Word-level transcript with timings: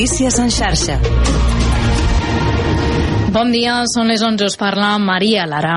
Notícies 0.00 0.38
en 0.38 0.48
xarxa. 0.48 0.94
Bon 3.34 3.50
dia, 3.52 3.74
són 3.92 4.08
les 4.08 4.22
11, 4.24 4.46
us 4.48 4.56
parla 4.56 4.94
Maria 4.96 5.44
Lara. 5.44 5.74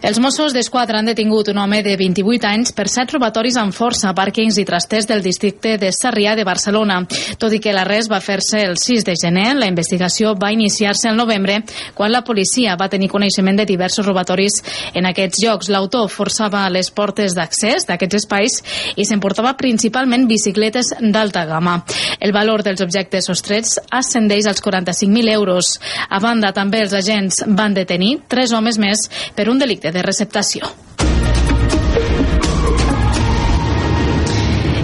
Els 0.00 0.16
Mossos 0.16 0.54
d'Esquadra 0.56 0.96
han 1.02 1.10
detingut 1.10 1.50
un 1.52 1.58
home 1.60 1.82
de 1.84 1.92
28 2.00 2.46
anys 2.48 2.70
per 2.72 2.86
set 2.88 3.10
robatoris 3.12 3.58
amb 3.60 3.74
força 3.76 4.08
a 4.08 4.14
pàrquings 4.16 4.56
i 4.56 4.62
trasters 4.64 5.04
del 5.04 5.20
districte 5.20 5.74
de 5.76 5.90
Sarrià 5.92 6.32
de 6.38 6.46
Barcelona. 6.48 7.02
Tot 7.36 7.52
i 7.52 7.58
que 7.60 7.74
l'arrest 7.76 8.08
va 8.08 8.22
fer-se 8.24 8.62
el 8.64 8.78
6 8.80 9.04
de 9.04 9.14
gener, 9.20 9.50
la 9.58 9.68
investigació 9.68 10.32
va 10.40 10.54
iniciar-se 10.54 11.10
el 11.10 11.18
novembre, 11.20 11.58
quan 11.92 12.14
la 12.14 12.22
policia 12.24 12.78
va 12.80 12.88
tenir 12.88 13.10
coneixement 13.12 13.60
de 13.60 13.66
diversos 13.68 14.06
robatoris 14.06 14.56
en 14.96 15.10
aquests 15.10 15.42
llocs. 15.44 15.68
L'autor 15.68 16.08
forçava 16.08 16.64
les 16.72 16.88
portes 16.88 17.36
d'accés 17.36 17.84
d'aquests 17.84 18.22
espais 18.22 18.56
i 18.96 19.04
s'emportava 19.04 19.52
principalment 19.60 20.24
bicicletes 20.32 20.94
d'alta 21.12 21.44
gamma. 21.44 21.76
El 22.18 22.32
valor 22.32 22.64
dels 22.64 22.80
objectes 22.80 23.28
sostrets 23.28 23.76
ascendeix 23.92 24.48
als 24.48 24.64
45.000 24.64 25.36
euros. 25.36 25.76
A 26.08 26.24
banda, 26.24 26.54
també 26.56 26.80
els 26.86 26.96
agents 26.96 27.44
van 27.52 27.76
detenir 27.76 28.22
tres 28.32 28.56
homes 28.56 28.80
més 28.80 29.04
per 29.36 29.50
un 29.52 29.60
delicte 29.60 29.89
de 29.92 30.02
receptació. 30.02 30.68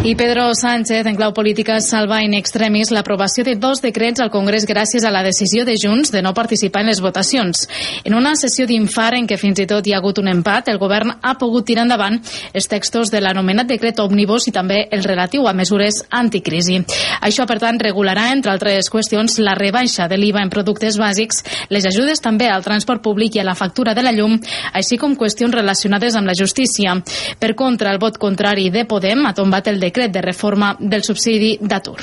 I 0.07 0.15
Pedro 0.15 0.54
Sánchez, 0.54 1.04
en 1.04 1.16
clau 1.16 1.32
política, 1.35 1.80
salva 1.82 2.21
in 2.23 2.37
extremis 2.38 2.93
l'aprovació 2.95 3.43
de 3.43 3.57
dos 3.59 3.80
decrets 3.82 4.21
al 4.23 4.29
Congrés 4.30 4.62
gràcies 4.62 5.02
a 5.02 5.10
la 5.10 5.24
decisió 5.26 5.65
de 5.66 5.74
Junts 5.74 6.12
de 6.15 6.21
no 6.23 6.30
participar 6.30 6.85
en 6.85 6.93
les 6.93 7.01
votacions. 7.02 7.65
En 8.07 8.15
una 8.15 8.37
sessió 8.38 8.68
d'infar 8.71 9.16
en 9.18 9.27
què 9.27 9.34
fins 9.34 9.59
i 9.59 9.66
tot 9.66 9.82
hi 9.82 9.96
ha 9.96 9.99
hagut 9.99 10.21
un 10.23 10.30
empat, 10.30 10.68
el 10.71 10.79
govern 10.79 11.10
ha 11.10 11.32
pogut 11.40 11.66
tirar 11.66 11.88
endavant 11.88 12.21
els 12.54 12.71
textos 12.71 13.10
de 13.10 13.18
l'anomenat 13.18 13.66
decret 13.66 13.99
òmnibus 13.99 14.46
i 14.46 14.52
també 14.54 14.84
el 14.95 15.02
relatiu 15.02 15.49
a 15.51 15.54
mesures 15.59 15.99
anticrisi. 16.15 16.79
Això, 17.27 17.43
per 17.43 17.59
tant, 17.59 17.82
regularà, 17.82 18.29
entre 18.30 18.54
altres 18.54 18.87
qüestions, 18.87 19.40
la 19.43 19.57
rebaixa 19.59 20.07
de 20.07 20.21
l'IVA 20.23 20.46
en 20.46 20.54
productes 20.54 21.01
bàsics, 21.02 21.43
les 21.74 21.90
ajudes 21.90 22.23
també 22.23 22.46
al 22.46 22.62
transport 22.62 23.02
públic 23.02 23.34
i 23.34 23.43
a 23.43 23.49
la 23.51 23.59
factura 23.59 23.90
de 23.99 24.07
la 24.07 24.15
llum, 24.15 24.38
així 24.71 25.02
com 25.02 25.18
qüestions 25.18 25.59
relacionades 25.59 26.15
amb 26.15 26.30
la 26.30 26.38
justícia. 26.38 26.95
Per 27.43 27.57
contra, 27.59 27.90
el 27.90 27.99
vot 27.99 28.23
contrari 28.23 28.71
de 28.71 28.87
Podem 28.87 29.27
ha 29.27 29.34
tombat 29.34 29.66
el 29.66 29.82
decret 29.82 29.96
decret 29.97 30.13
de 30.13 30.21
reforma 30.21 30.77
del 30.79 31.02
subsidi 31.02 31.57
d'atur. 31.61 31.97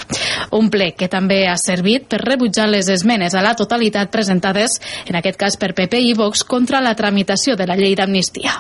Un 0.57 0.69
ple 0.73 0.93
que 0.97 1.09
també 1.09 1.43
ha 1.47 1.57
servit 1.61 2.07
per 2.09 2.23
rebutjar 2.23 2.67
les 2.69 2.89
esmenes 2.89 3.35
a 3.35 3.45
la 3.45 3.53
totalitat 3.55 4.09
presentades, 4.09 4.79
en 5.05 5.19
aquest 5.19 5.37
cas 5.37 5.57
per 5.57 5.73
PP 5.77 6.01
i 6.09 6.13
Vox, 6.17 6.43
contra 6.43 6.81
la 6.81 6.95
tramitació 6.95 7.55
de 7.55 7.69
la 7.69 7.77
llei 7.77 7.95
d'amnistia. 7.95 8.57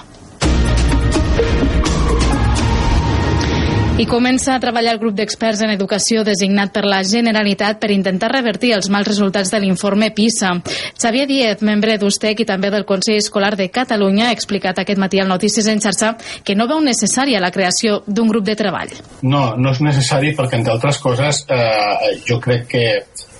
I 3.93 4.07
comença 4.09 4.55
a 4.55 4.59
treballar 4.59 4.95
el 4.95 4.97
grup 4.97 5.13
d'experts 5.13 5.59
en 5.61 5.69
educació 5.69 6.23
designat 6.25 6.71
per 6.73 6.81
la 6.81 7.03
Generalitat 7.05 7.77
per 7.77 7.91
intentar 7.93 8.31
revertir 8.31 8.71
els 8.73 8.87
mals 8.89 9.05
resultats 9.05 9.51
de 9.53 9.59
l'informe 9.61 10.07
PISA. 10.17 10.49
Xavier 10.97 11.27
Díez, 11.29 11.61
membre 11.61 11.99
d'USTEC 12.01 12.41
i 12.41 12.47
també 12.49 12.71
del 12.73 12.87
Consell 12.89 13.19
Escolar 13.21 13.51
de 13.59 13.67
Catalunya, 13.69 14.31
ha 14.31 14.33
explicat 14.33 14.81
aquest 14.81 14.97
matí 14.97 15.21
al 15.21 15.29
Notícies 15.29 15.69
en 15.69 15.77
xarxa 15.83 16.15
que 16.41 16.55
no 16.57 16.65
veu 16.65 16.81
necessària 16.81 17.43
la 17.43 17.51
creació 17.53 17.99
d'un 18.07 18.33
grup 18.33 18.49
de 18.49 18.57
treball. 18.57 18.95
No, 19.21 19.43
no 19.61 19.75
és 19.77 19.83
necessari 19.85 20.33
perquè, 20.33 20.57
entre 20.57 20.73
altres 20.73 20.97
coses, 20.97 21.43
eh, 21.53 22.17
jo 22.25 22.39
crec 22.41 22.65
que 22.73 22.87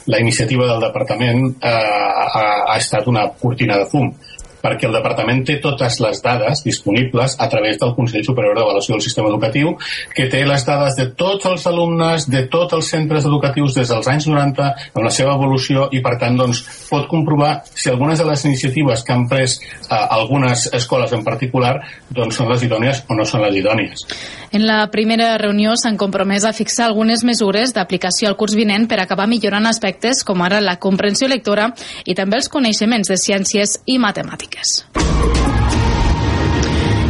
la 0.05 0.21
iniciativa 0.21 0.69
del 0.69 0.85
departament 0.85 1.47
eh, 1.49 1.73
ha, 1.73 2.45
ha 2.69 2.77
estat 2.77 3.09
una 3.09 3.25
cortina 3.41 3.81
de 3.81 3.89
fum 3.89 4.13
perquè 4.63 4.87
el 4.87 4.95
departament 4.95 5.43
té 5.43 5.57
totes 5.63 5.99
les 6.03 6.21
dades 6.23 6.63
disponibles 6.63 7.35
a 7.43 7.49
través 7.51 7.79
del 7.81 7.91
Consell 7.97 8.23
Superior 8.23 8.55
d'Avaluació 8.55 8.95
del 8.95 9.03
Sistema 9.03 9.27
Educatiu, 9.31 9.73
que 10.15 10.29
té 10.31 10.45
les 10.47 10.63
dades 10.65 10.95
de 10.99 11.09
tots 11.19 11.49
els 11.49 11.65
alumnes, 11.67 12.29
de 12.31 12.45
tots 12.51 12.77
els 12.77 12.91
centres 12.95 13.27
educatius 13.27 13.75
des 13.75 13.91
dels 13.91 14.07
anys 14.07 14.29
90, 14.31 14.69
en 14.95 15.03
la 15.03 15.11
seva 15.11 15.35
evolució, 15.35 15.89
i 15.91 15.99
per 16.05 16.15
tant 16.21 16.39
doncs, 16.39 16.63
pot 16.87 17.09
comprovar 17.11 17.57
si 17.73 17.91
algunes 17.91 18.21
de 18.21 18.29
les 18.29 18.45
iniciatives 18.47 19.03
que 19.03 19.13
han 19.15 19.27
pres 19.27 19.59
eh, 19.59 19.99
algunes 19.99 20.69
escoles 20.71 21.11
en 21.11 21.25
particular 21.27 21.75
doncs, 22.09 22.39
són 22.39 22.51
les 22.53 22.63
idònies 22.63 23.03
o 23.09 23.17
no 23.19 23.27
són 23.27 23.43
les 23.43 23.59
idònies. 23.59 24.07
En 24.53 24.67
la 24.69 24.85
primera 24.93 25.33
reunió 25.41 25.73
s'han 25.75 25.97
compromès 25.97 26.45
a 26.45 26.53
fixar 26.53 26.87
algunes 26.87 27.23
mesures 27.25 27.73
d'aplicació 27.75 28.29
al 28.29 28.37
curs 28.39 28.55
vinent 28.55 28.87
per 28.87 29.01
acabar 29.01 29.27
millorant 29.27 29.67
aspectes 29.67 30.23
com 30.23 30.45
ara 30.45 30.61
la 30.61 30.77
comprensió 30.79 31.27
lectora 31.27 31.71
i 32.05 32.15
també 32.15 32.37
els 32.39 32.51
coneixements 32.53 33.09
de 33.09 33.17
ciències 33.17 33.79
i 33.89 33.97
matemàtiques. 33.99 34.52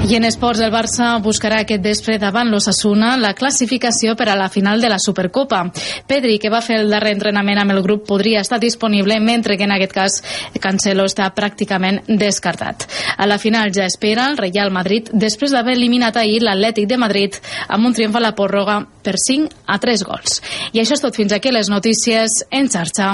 I 0.04 0.16
en 0.18 0.26
esports, 0.28 0.60
el 0.60 0.72
Barça 0.74 1.14
buscarà 1.24 1.62
aquest 1.64 1.82
vespre 1.82 2.18
davant 2.20 2.50
l'Ossassuna 2.52 3.14
la 3.16 3.32
classificació 3.40 4.18
per 4.20 4.28
a 4.28 4.36
la 4.36 4.50
final 4.52 4.82
de 4.84 4.90
la 4.92 4.98
Supercopa. 5.00 5.62
Pedri, 6.06 6.36
que 6.44 6.52
va 6.52 6.60
fer 6.62 6.82
el 6.82 6.92
darrer 6.92 7.14
entrenament 7.16 7.62
amb 7.62 7.72
el 7.72 7.80
grup, 7.86 8.04
podria 8.10 8.42
estar 8.44 8.60
disponible, 8.60 9.22
mentre 9.24 9.56
que 9.58 9.64
en 9.64 9.72
aquest 9.72 9.96
cas 9.96 10.20
Cancelo 10.60 11.08
està 11.08 11.30
pràcticament 11.32 12.02
descartat. 12.20 12.84
A 13.16 13.30
la 13.32 13.40
final 13.40 13.72
ja 13.72 13.88
espera 13.88 14.28
el 14.28 14.38
Real 14.38 14.76
Madrid 14.76 15.08
després 15.14 15.56
d'haver 15.56 15.78
eliminat 15.80 16.20
ahir 16.20 16.42
l'Atlètic 16.44 16.92
de 16.92 17.00
Madrid 17.00 17.40
amb 17.70 17.88
un 17.88 17.96
triomf 17.96 18.20
a 18.20 18.28
la 18.28 18.36
pròrroga 18.36 18.82
per 19.02 19.16
5 19.16 19.64
a 19.66 19.80
3 19.80 20.04
gols. 20.04 20.42
I 20.74 20.84
això 20.84 21.00
és 21.00 21.06
tot 21.08 21.16
fins 21.16 21.32
aquí 21.32 21.56
les 21.56 21.72
notícies 21.72 22.44
en 22.52 22.68
xarxa. 22.68 23.14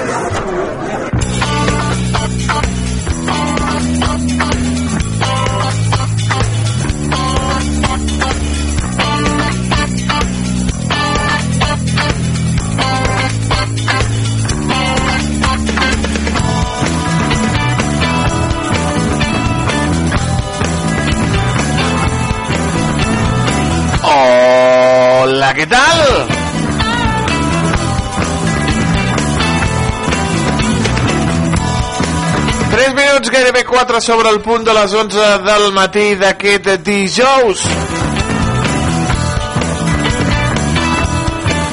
4 33.71 34.01
sobre 34.01 34.27
el 34.29 34.41
punt 34.41 34.65
de 34.67 34.73
les 34.73 34.93
11 34.93 35.17
del 35.47 35.71
matí 35.71 36.15
d'aquest 36.19 36.65
dijous. 36.83 37.61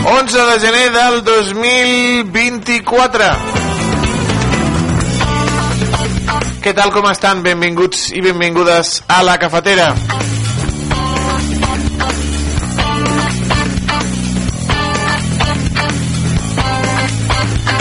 11 0.06 0.44
de 0.50 0.60
gener 0.62 0.92
del 0.94 1.24
2024. 1.26 3.24
Què 6.62 6.72
tal, 6.78 6.94
com 6.94 7.10
estan? 7.10 7.42
Benvinguts 7.42 8.12
i 8.14 8.22
benvingudes 8.22 9.02
a 9.08 9.24
la 9.26 9.34
cafetera. 9.42 9.90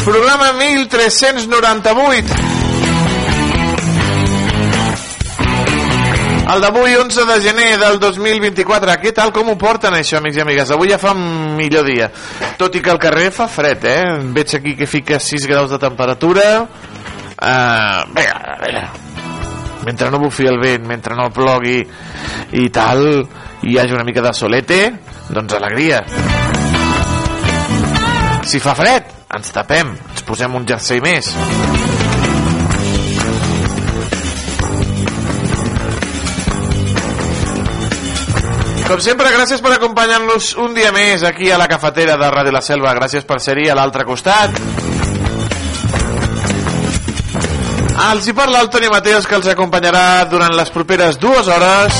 Programa 0.10 0.54
1398. 0.58 2.47
El 6.48 6.62
d'avui, 6.64 6.96
11 6.96 7.26
de 7.28 7.42
gener 7.44 7.72
del 7.82 7.98
2024. 8.00 8.94
Què 9.02 9.12
tal, 9.16 9.34
com 9.36 9.50
ho 9.52 9.58
porten 9.60 9.98
això, 9.98 10.22
amics 10.22 10.38
i 10.40 10.44
amigues? 10.46 10.70
Avui 10.72 10.94
ja 10.94 11.00
fa 11.02 11.12
un 11.12 11.58
millor 11.58 11.84
dia. 11.84 12.08
Tot 12.60 12.78
i 12.78 12.82
que 12.84 12.94
al 12.94 13.02
carrer 13.04 13.34
fa 13.36 13.50
fred, 13.52 13.84
eh? 13.84 14.06
Veig 14.38 14.56
aquí 14.56 14.78
que 14.80 14.88
fica 14.88 15.20
6 15.20 15.48
graus 15.52 15.74
de 15.74 15.82
temperatura. 15.82 16.46
Uh, 17.36 18.00
bé, 18.16 18.24
a 18.32 18.56
veure, 18.64 18.86
mentre 19.84 20.10
no 20.14 20.24
bufi 20.24 20.48
el 20.48 20.62
vent, 20.64 20.88
mentre 20.88 21.20
no 21.20 21.28
plogui 21.36 21.82
i 22.56 22.66
tal, 22.72 23.04
i 23.68 23.74
hi 23.74 23.78
hagi 23.84 24.00
una 24.00 24.08
mica 24.08 24.24
de 24.24 24.34
solete, 24.34 24.82
doncs 25.28 25.60
alegria. 25.60 26.02
Si 28.48 28.64
fa 28.64 28.72
fred, 28.80 29.12
ens 29.36 29.52
tapem, 29.52 29.92
ens 30.14 30.24
posem 30.24 30.56
un 30.56 30.68
jersei 30.68 31.04
més. 31.04 31.36
Com 38.88 39.02
sempre, 39.04 39.28
gràcies 39.36 39.60
per 39.60 39.74
acompanyar-nos 39.76 40.54
un 40.64 40.72
dia 40.72 40.94
més 40.96 41.20
aquí 41.28 41.50
a 41.52 41.58
la 41.60 41.66
cafetera 41.68 42.14
de 42.16 42.28
Ràdio 42.32 42.54
La 42.56 42.62
Selva. 42.64 42.94
Gràcies 42.96 43.26
per 43.28 43.42
ser-hi 43.44 43.66
a 43.68 43.76
l'altre 43.76 44.06
costat. 44.08 44.56
Els 48.08 48.30
hi 48.30 48.36
parla 48.38 48.62
el 48.64 48.70
Toni 48.72 48.88
Mateos 48.88 49.28
que 49.28 49.36
els 49.36 49.50
acompanyarà 49.52 50.24
durant 50.32 50.56
les 50.56 50.72
properes 50.72 51.20
dues 51.20 51.50
hores 51.52 51.98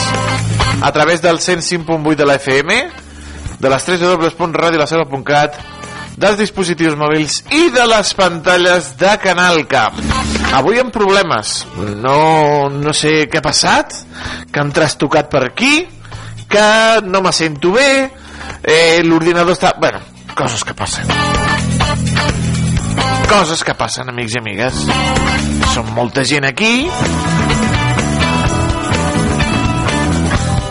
a 0.80 0.92
través 0.96 1.20
del 1.22 1.42
105.8 1.44 2.16
de 2.16 2.30
la 2.30 2.38
FM, 2.40 2.80
de 3.60 3.74
les 3.74 3.90
3 3.90 4.08
www.radiolaselva.cat, 4.08 5.60
dels 6.16 6.40
dispositius 6.40 6.96
mòbils 6.96 7.42
i 7.52 7.68
de 7.76 7.84
les 7.92 8.14
pantalles 8.16 8.94
de 9.02 9.18
Canal 9.28 9.66
Camp. 9.68 10.00
Avui 10.56 10.80
amb 10.80 10.96
problemes. 10.96 11.66
No, 12.00 12.70
no 12.72 12.96
sé 12.96 13.28
què 13.28 13.44
ha 13.44 13.46
passat, 13.52 13.92
que 14.48 14.64
han 14.64 14.72
trastocat 14.72 15.28
per 15.34 15.44
aquí, 15.50 15.84
que 16.50 17.02
no 17.06 17.22
me 17.22 17.34
sento 17.34 17.74
bé, 17.76 18.10
eh, 18.64 19.02
l'ordinador 19.04 19.56
està... 19.56 19.74
Bueno, 19.80 20.00
coses 20.36 20.64
que 20.64 20.74
passen. 20.78 21.08
Coses 23.28 23.64
que 23.68 23.76
passen, 23.76 24.10
amics 24.10 24.38
i 24.38 24.42
amigues. 24.42 24.84
Som 25.74 25.92
molta 25.96 26.24
gent 26.26 26.48
aquí 26.48 26.88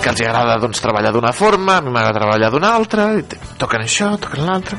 que 0.06 0.12
els 0.12 0.20
agrada 0.23 0.61
doncs, 0.62 0.78
treballar 0.78 1.11
d'una 1.11 1.32
forma, 1.34 1.81
a 1.81 1.82
mi 1.82 1.90
m'agrada 1.90 2.20
treballar 2.20 2.50
d'una 2.55 2.69
altra, 2.78 3.08
i 3.19 3.25
toquen 3.58 3.82
això, 3.82 4.12
toquen 4.23 4.46
l'altre. 4.46 4.78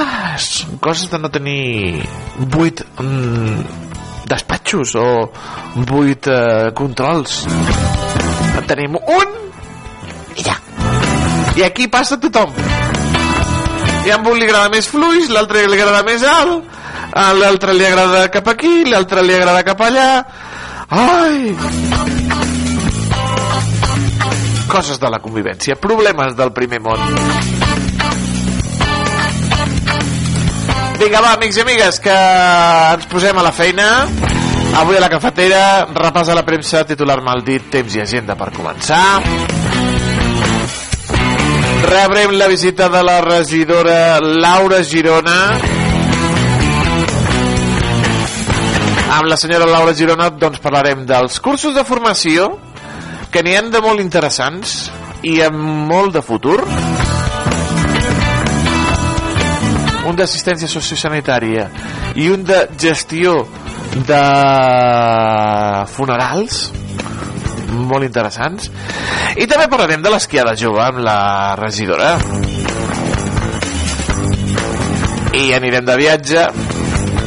Ah, 0.00 0.32
són 0.40 0.78
coses 0.80 1.10
de 1.12 1.20
no 1.20 1.28
tenir 1.32 2.06
vuit 2.56 2.80
mm, 2.96 3.84
despatxos 4.32 4.96
o 5.00 5.06
vuit 5.92 6.32
eh, 6.32 6.72
controls. 6.76 7.42
En 8.66 8.70
tenim 8.74 8.96
un 8.98 9.34
i 10.34 10.42
ja. 10.42 10.56
I 11.54 11.62
aquí 11.62 11.84
passa 11.86 12.16
tothom. 12.18 12.50
I 14.06 14.10
a 14.10 14.16
un 14.18 14.38
li 14.40 14.42
agrada 14.42 14.72
més 14.72 14.88
fluix, 14.90 15.28
l'altre 15.30 15.62
li 15.70 15.78
agrada 15.78 16.02
més 16.02 16.24
alt, 16.26 16.66
a 17.14 17.28
l'altre 17.38 17.76
li 17.78 17.86
agrada 17.86 18.24
cap 18.34 18.50
aquí, 18.50 18.82
l'altre 18.90 19.22
li 19.22 19.36
agrada 19.38 19.62
cap 19.68 19.84
allà. 19.86 20.08
Ai! 20.90 21.54
Coses 24.66 24.98
de 24.98 25.14
la 25.14 25.22
convivència, 25.22 25.78
problemes 25.78 26.34
del 26.34 26.50
primer 26.58 26.82
món. 26.82 27.06
Vinga, 30.98 31.22
va, 31.22 31.36
amics 31.36 31.62
i 31.62 31.62
amigues, 31.62 32.02
que 32.02 32.18
ens 32.96 33.06
posem 33.14 33.38
a 33.38 33.46
la 33.46 33.54
feina. 33.54 33.92
Avui 34.74 34.96
a 34.96 35.00
la 35.00 35.08
cafetera, 35.08 35.86
repàs 35.94 36.28
a 36.28 36.34
la 36.34 36.42
premsa, 36.44 36.84
titular 36.84 37.20
mal 37.22 37.44
dit, 37.46 37.70
temps 37.70 37.94
i 37.94 38.02
agenda 38.02 38.34
per 38.36 38.50
començar. 38.56 39.20
Rebrem 41.86 42.34
la 42.34 42.48
visita 42.50 42.88
de 42.88 43.02
la 43.02 43.20
regidora 43.20 44.18
Laura 44.20 44.82
Girona. 44.82 45.36
Amb 49.16 49.28
la 49.30 49.36
senyora 49.38 49.68
Laura 49.70 49.94
Girona 49.94 50.28
doncs 50.34 50.58
parlarem 50.64 51.06
dels 51.06 51.38
cursos 51.40 51.76
de 51.76 51.84
formació 51.86 52.50
que 53.30 53.44
n'hi 53.46 53.54
han 53.56 53.70
de 53.70 53.80
molt 53.84 54.02
interessants 54.02 54.88
i 55.22 55.38
amb 55.46 55.60
molt 55.90 56.16
de 56.16 56.22
futur. 56.26 56.58
Un 60.06 60.18
d'assistència 60.18 60.68
sociosanitària 60.70 61.68
i 62.16 62.28
un 62.34 62.44
de 62.48 62.66
gestió 62.80 63.38
de 64.08 64.22
funerals 65.92 66.66
molt 67.86 68.06
interessants 68.06 68.70
i 69.36 69.46
també 69.48 69.68
parlarem 69.72 70.02
de 70.04 70.12
l'esquiada 70.12 70.54
jove 70.58 70.82
amb 70.84 71.02
la 71.04 71.54
regidora 71.60 72.14
i 75.36 75.50
anirem 75.56 75.86
de 75.86 75.96
viatge 76.00 76.46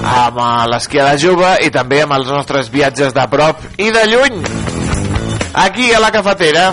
amb 0.09 0.39
l'esquiada 0.71 1.17
jove 1.21 1.56
i 1.65 1.71
també 1.73 2.03
amb 2.03 2.17
els 2.17 2.31
nostres 2.33 2.71
viatges 2.73 3.13
de 3.15 3.27
prop 3.31 3.65
i 3.77 3.91
de 3.95 4.05
lluny 4.13 4.39
aquí 5.65 5.91
a 5.94 6.00
la 6.03 6.13
cafetera 6.15 6.69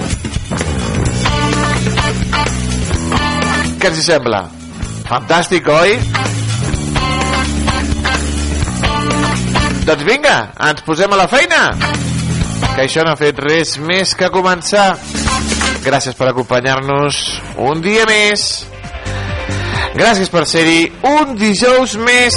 què 3.77 3.91
els 3.93 4.07
sembla? 4.07 4.47
fantàstic, 5.07 5.69
oi? 5.71 5.99
Doncs 9.87 10.03
vinga, 10.03 10.37
ens 10.67 10.83
posem 10.83 11.13
a 11.15 11.19
la 11.21 11.29
feina 11.31 11.61
que 12.75 12.85
això 12.85 13.05
no 13.07 13.13
ha 13.15 13.19
fet 13.21 13.39
res 13.41 13.77
més 13.79 14.15
que 14.19 14.29
començar. 14.35 14.97
Gràcies 15.87 16.17
per 16.19 16.27
acompanyar-nos 16.33 17.21
un 17.69 17.81
dia 17.85 18.05
més. 18.11 18.67
Gràcies 19.97 20.33
per 20.33 20.43
ser-hi 20.51 20.91
un 21.09 21.37
dijous 21.39 21.95
més. 22.03 22.37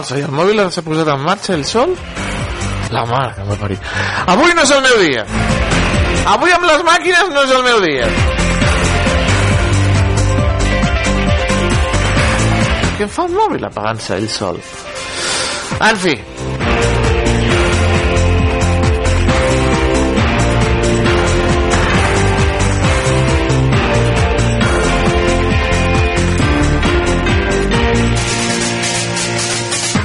Falsa, 0.00 0.16
i 0.16 0.22
el 0.24 0.32
mòbil 0.32 0.62
s'ha 0.72 0.80
posat 0.80 1.08
en 1.12 1.20
marxa 1.20 1.52
el 1.52 1.64
sol? 1.68 1.90
La 2.94 3.02
mare 3.04 3.34
que 3.36 3.42
m'ha 3.44 3.56
parit. 3.60 3.88
Avui 4.32 4.54
no 4.56 4.62
és 4.64 4.70
el 4.72 4.80
meu 4.86 4.96
dia. 5.02 5.24
Avui 6.34 6.54
amb 6.56 6.64
les 6.64 6.84
màquines 6.86 7.28
no 7.34 7.42
és 7.44 7.52
el 7.56 7.66
meu 7.66 7.82
dia. 7.84 8.06
Què 12.96 13.04
em 13.04 13.12
fa 13.18 13.28
el 13.28 13.36
mòbil 13.42 13.68
apagant-se 13.68 14.16
ell 14.16 14.28
sol? 14.32 14.62
En 15.90 16.00
fi, 16.06 16.16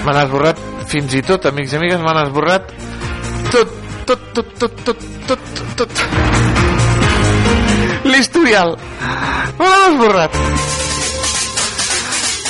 m'han 0.05 0.21
esborrat 0.21 0.59
fins 0.91 1.13
i 1.17 1.21
tot, 1.25 1.45
amics 1.49 1.73
i 1.73 1.79
amigues, 1.79 2.01
m'han 2.03 2.21
esborrat 2.25 2.69
tot, 3.51 3.71
tot, 4.05 4.25
tot, 4.35 4.51
tot, 4.59 4.81
tot, 4.85 5.03
tot, 5.27 5.39
tot, 5.57 5.77
tot. 5.81 5.91
L'historial. 8.05 8.75
Me 9.57 9.69
l'han 9.69 9.93
esborrat. 9.95 10.37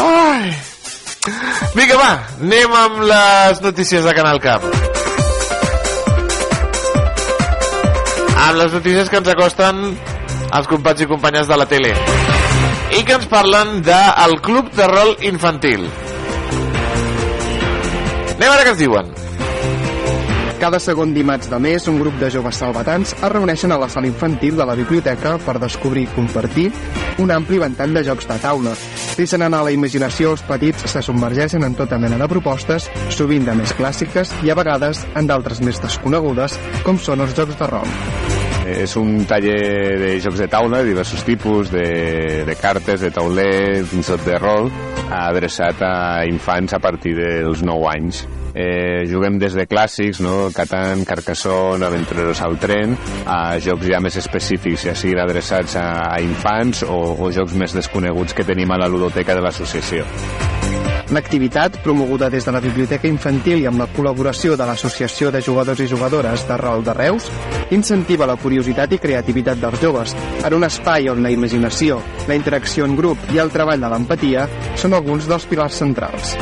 Ai. 0.06 0.52
Vinga, 1.76 2.00
va, 2.00 2.10
anem 2.44 2.76
amb 2.80 3.00
les 3.10 3.62
notícies 3.64 4.04
de 4.06 4.16
Canal 4.18 4.42
Cap. 4.44 4.66
Amb 8.46 8.60
les 8.60 8.76
notícies 8.76 9.10
que 9.10 9.24
ens 9.24 9.32
acosten 9.32 9.86
els 10.56 10.68
companys 10.70 11.02
i 11.02 11.10
companyes 11.10 11.48
de 11.50 11.58
la 11.58 11.66
tele 11.70 11.96
i 12.96 13.02
que 13.04 13.16
ens 13.18 13.26
parlen 13.32 13.80
del 13.84 14.42
Club 14.46 14.70
de 14.76 14.88
Rol 14.92 15.16
Infantil. 15.28 15.88
Anem 18.36 18.50
a 18.50 18.56
veure 18.58 18.66
què 18.68 18.72
ens 18.74 18.82
diuen. 18.84 19.12
Cada 20.60 20.80
segon 20.80 21.14
dimarts 21.16 21.48
de 21.52 21.60
mes, 21.60 21.86
un 21.88 22.00
grup 22.00 22.16
de 22.20 22.28
joves 22.32 22.58
salvatans 22.60 23.14
es 23.14 23.32
reuneixen 23.32 23.72
a 23.72 23.78
la 23.80 23.88
sala 23.92 24.10
infantil 24.10 24.58
de 24.60 24.66
la 24.68 24.76
biblioteca 24.76 25.38
per 25.46 25.56
descobrir 25.62 26.04
i 26.04 26.12
compartir 26.16 26.66
un 27.24 27.32
ampli 27.32 27.60
ventall 27.62 27.94
de 27.96 28.04
jocs 28.08 28.28
de 28.28 28.38
taula. 28.44 28.74
Deixen 29.16 29.46
anar 29.46 29.62
la 29.64 29.72
imaginació, 29.72 30.34
els 30.36 30.44
petits 30.48 30.88
se 30.92 31.04
submergeixen 31.06 31.64
en 31.64 31.78
tota 31.80 32.00
mena 32.02 32.20
de 32.20 32.28
propostes, 32.32 32.90
sovint 33.16 33.48
de 33.48 33.56
més 33.56 33.72
clàssiques 33.78 34.34
i 34.44 34.52
a 34.52 34.58
vegades 34.60 35.06
en 35.16 35.32
d'altres 35.32 35.64
més 35.64 35.80
desconegudes, 35.84 36.60
com 36.84 37.00
són 37.00 37.24
els 37.24 37.36
jocs 37.38 37.56
de 37.60 37.72
rol. 37.72 37.96
És 38.66 38.98
un 39.00 39.24
taller 39.30 39.96
de 40.02 40.12
jocs 40.20 40.44
de 40.44 40.50
taula, 40.52 40.82
de 40.82 40.92
diversos 40.92 41.24
tipus, 41.24 41.72
de, 41.72 42.44
de 42.48 42.60
cartes, 42.60 43.00
de 43.00 43.14
tauler, 43.16 43.86
fins 43.88 44.10
i 44.10 44.16
tot 44.16 44.28
de 44.28 44.40
rol, 44.42 44.72
adreçat 45.12 45.82
a 45.86 46.26
infants 46.30 46.74
a 46.74 46.80
partir 46.80 47.16
dels 47.18 47.64
9 47.66 47.88
anys. 47.92 48.24
Eh, 48.56 49.04
juguem 49.12 49.36
des 49.38 49.54
de 49.54 49.66
clàssics, 49.68 50.22
no? 50.24 50.50
Catan, 50.56 51.04
Carcassonne, 51.04 51.84
Aventureros 51.86 52.40
al 52.42 52.56
tren, 52.58 52.96
a 53.28 53.60
jocs 53.60 53.92
ja 53.92 54.00
més 54.00 54.16
específics, 54.22 54.88
ja 54.88 54.96
siguin 54.96 55.20
adreçats 55.26 55.76
a, 55.76 55.88
a 56.08 56.22
infants 56.24 56.86
o, 56.88 57.02
o 57.20 57.32
jocs 57.36 57.58
més 57.60 57.76
desconeguts 57.76 58.34
que 58.34 58.48
tenim 58.48 58.72
a 58.72 58.80
la 58.80 58.92
ludoteca 58.92 59.36
de 59.36 59.44
l'associació. 59.44 60.08
L'activitat, 61.14 61.78
promoguda 61.84 62.32
des 62.34 62.46
de 62.46 62.52
la 62.52 62.60
Biblioteca 62.60 63.06
Infantil 63.08 63.62
i 63.62 63.68
amb 63.70 63.78
la 63.78 63.86
col·laboració 63.94 64.56
de 64.58 64.66
l'Associació 64.66 65.30
de 65.30 65.42
Jugadors 65.46 65.84
i 65.84 65.88
Jugadores 65.88 66.48
de 66.48 66.58
Rol 66.58 66.82
de 66.84 66.96
Reus, 66.98 67.30
incentiva 67.78 68.26
la 68.26 68.38
curiositat 68.42 68.96
i 68.96 69.02
creativitat 69.04 69.62
dels 69.62 69.82
joves 69.84 70.16
en 70.42 70.58
un 70.58 70.66
espai 70.66 71.10
on 71.14 71.22
la 71.22 71.30
imaginació, 71.30 72.02
la 72.28 72.38
interacció 72.38 72.90
en 72.90 72.98
grup 72.98 73.22
i 73.34 73.38
el 73.38 73.54
treball 73.54 73.86
de 73.86 73.92
l'empatia 73.94 74.48
són 74.76 74.98
alguns 74.98 75.30
dels 75.30 75.46
pilars 75.46 75.78
centrals. 75.78 76.34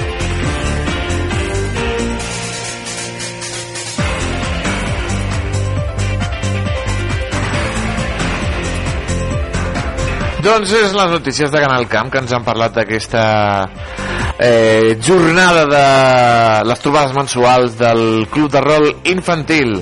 Doncs 10.44 10.72
és 10.76 10.92
les 10.92 11.12
notícies 11.12 11.52
de 11.52 11.60
Canal 11.64 11.86
Camp 11.88 12.10
que 12.12 12.20
ens 12.20 12.32
han 12.36 12.44
parlat 12.44 12.74
d'aquesta 12.76 13.28
eh, 14.40 14.98
jornada 15.02 15.66
de 15.66 16.68
les 16.68 16.80
trobades 16.80 17.14
mensuals 17.16 17.78
del 17.78 18.28
Club 18.30 18.52
de 18.52 18.62
Rol 18.62 18.96
Infantil. 19.06 19.76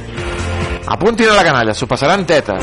Apuntin 0.88 1.30
a 1.30 1.38
la 1.40 1.46
canalla, 1.48 1.74
s'ho 1.74 1.88
passaran 1.88 2.26
teta. 2.28 2.60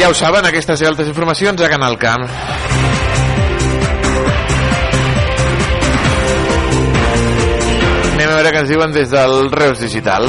Ja 0.00 0.08
ho 0.08 0.14
saben, 0.16 0.46
aquestes 0.48 0.80
i 0.80 0.86
altres 0.88 1.10
informacions 1.10 1.60
a 1.60 1.66
Canal 1.68 1.98
Camp. 2.00 2.22
Anem 8.14 8.30
a 8.30 8.38
veure 8.38 8.52
què 8.54 8.62
ens 8.62 8.70
diuen 8.72 8.94
des 8.96 9.12
del 9.12 9.50
Reus 9.52 9.82
Digital. 9.84 10.24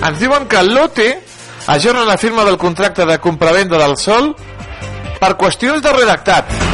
Ens 0.00 0.18
diuen 0.18 0.50
que 0.50 0.64
l'OTE 0.66 1.08
ajorna 1.76 2.02
la 2.10 2.18
firma 2.18 2.42
del 2.50 2.58
contracte 2.58 3.06
de 3.06 3.20
compravenda 3.22 3.78
del 3.78 3.94
sol 4.02 4.34
per 5.22 5.36
qüestions 5.38 5.78
de 5.86 5.94
redactat. 6.00 6.69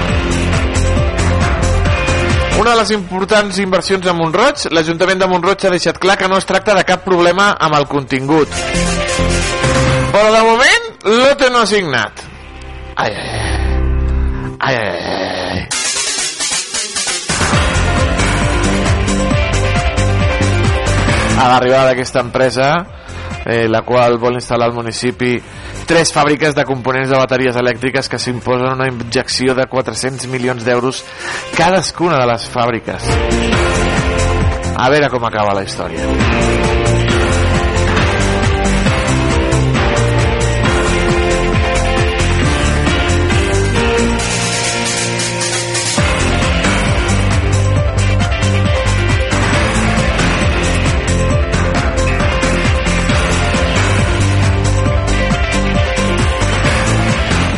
Una 2.57 2.71
de 2.71 2.77
les 2.81 2.91
importants 2.97 3.59
inversions 3.61 4.07
a 4.09 4.15
Montroig, 4.17 4.63
l'Ajuntament 4.73 5.21
de 5.21 5.27
Montroig 5.29 5.67
ha 5.67 5.73
deixat 5.75 5.99
clar 6.01 6.17
que 6.17 6.29
no 6.29 6.39
es 6.41 6.49
tracta 6.49 6.75
de 6.79 6.85
cap 6.89 7.05
problema 7.05 7.51
amb 7.61 7.77
el 7.77 7.85
contingut. 7.91 8.49
Però 10.15 10.31
de 10.33 10.41
moment, 10.47 10.87
l'OTE 11.05 11.51
no 11.53 11.61
ha 11.61 11.69
signat. 11.69 12.25
Ai, 12.97 13.13
ai, 13.13 13.29
ai. 14.59 14.75
ai, 14.75 14.77
ai. 14.81 15.67
A 21.37 21.49
l'arribada 21.53 21.91
d'aquesta 21.91 22.25
empresa, 22.25 22.71
eh, 23.45 23.69
la 23.69 23.83
qual 23.85 24.17
vol 24.19 24.41
instal·lar 24.41 24.71
al 24.71 24.75
municipi 24.75 25.37
tres 25.87 26.13
fàbriques 26.13 26.55
de 26.55 26.65
components 26.67 27.09
de 27.11 27.19
bateries 27.19 27.57
elèctriques 27.57 28.11
que 28.11 28.19
s'imposen 28.19 28.75
una 28.75 28.89
injecció 28.91 29.55
de 29.55 29.69
400 29.71 30.27
milions 30.33 30.67
d'euros 30.67 31.05
cadascuna 31.57 32.19
de 32.21 32.27
les 32.33 32.49
fàbriques. 32.51 33.11
A 34.77 34.91
veure 34.93 35.09
com 35.15 35.25
acaba 35.25 35.55
la 35.57 35.65
història. 35.65 37.16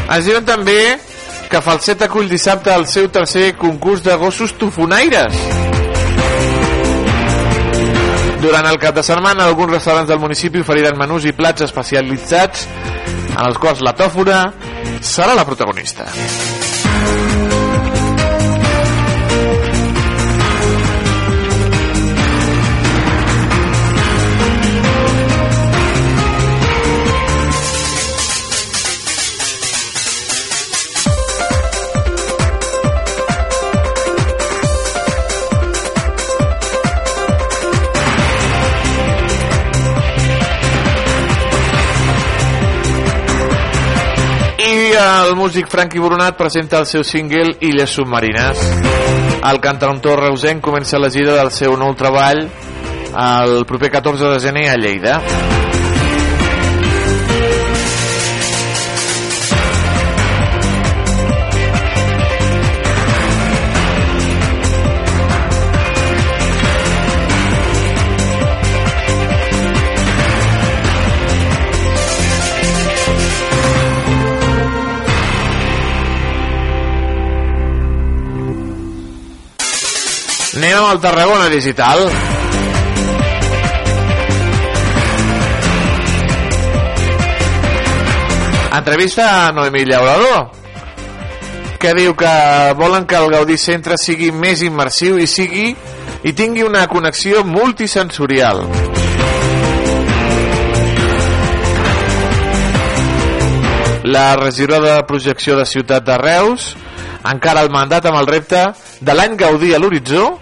Ens 0.09 0.25
diuen 0.25 0.45
també 0.49 0.97
que 1.49 1.61
Falset 1.65 2.03
acull 2.05 2.29
dissabte 2.29 2.73
el 2.73 2.87
seu 2.89 3.09
tercer 3.13 3.53
concurs 3.61 4.03
de 4.05 4.15
gossos 4.21 4.55
tofonaires. 4.61 5.37
Durant 8.43 8.69
el 8.71 8.79
cap 8.81 8.95
de 8.97 9.03
setmana, 9.03 9.49
alguns 9.49 9.75
restaurants 9.75 10.09
del 10.09 10.21
municipi 10.23 10.63
oferiran 10.65 10.97
menús 11.01 11.27
i 11.29 11.35
plats 11.37 11.67
especialitzats 11.67 12.69
en 13.35 13.43
els 13.45 13.59
quals 13.61 13.83
la 13.85 13.97
tòfora 13.99 14.45
serà 15.03 15.35
la 15.37 15.47
protagonista. 15.49 16.07
El 45.29 45.37
músic 45.37 45.69
Franqui 45.69 46.01
Brunat 46.01 46.37
presenta 46.37 46.79
el 46.81 46.87
seu 46.89 47.05
single 47.05 47.57
Illes 47.61 47.93
Submarines. 47.93 48.63
El 49.45 49.61
cantautor 49.61 50.23
reusenc 50.25 50.63
comença 50.65 51.01
la 51.01 51.13
gira 51.13 51.37
del 51.37 51.53
seu 51.53 51.77
nou 51.77 51.93
treball 51.99 52.47
el 52.47 53.65
proper 53.69 53.93
14 53.99 54.35
de 54.35 54.41
gener 54.49 54.69
a 54.73 54.77
Lleida. 54.81 55.21
Anem 80.79 80.91
al 80.93 81.01
Tarragona 81.01 81.49
Digital. 81.49 81.99
Entrevista 88.79 89.49
a 89.49 89.53
Noemí 89.53 89.83
Llaurador 89.85 90.53
que 91.83 91.97
diu 91.99 92.15
que 92.15 92.31
volen 92.79 93.11
que 93.11 93.19
el 93.19 93.27
Gaudí 93.35 93.59
Centre 93.59 93.99
sigui 93.99 94.31
més 94.31 94.63
immersiu 94.63 95.19
i 95.19 95.27
sigui 95.27 95.75
i 96.23 96.37
tingui 96.39 96.63
una 96.63 96.87
connexió 96.87 97.43
multisensorial. 97.43 98.63
La 104.07 104.29
regidora 104.39 104.95
de 104.95 105.07
projecció 105.11 105.59
de 105.59 105.67
Ciutat 105.67 106.07
de 106.07 106.23
Reus 106.23 106.77
encara 107.27 107.67
el 107.67 107.75
mandat 107.75 108.07
amb 108.07 108.23
el 108.23 108.31
repte 108.31 108.69
de 109.01 109.15
l'any 109.15 109.35
Gaudí 109.35 109.75
a 109.75 109.83
l'horitzó, 109.83 110.37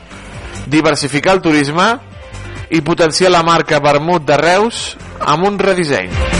diversificar 0.66 1.36
el 1.36 1.42
turisme 1.44 1.92
i 2.70 2.82
potenciar 2.82 3.30
la 3.30 3.44
marca 3.46 3.80
Vermut 3.82 4.26
de 4.26 4.40
Reus 4.40 4.96
amb 5.20 5.46
un 5.46 5.58
redisseny. 5.58 6.35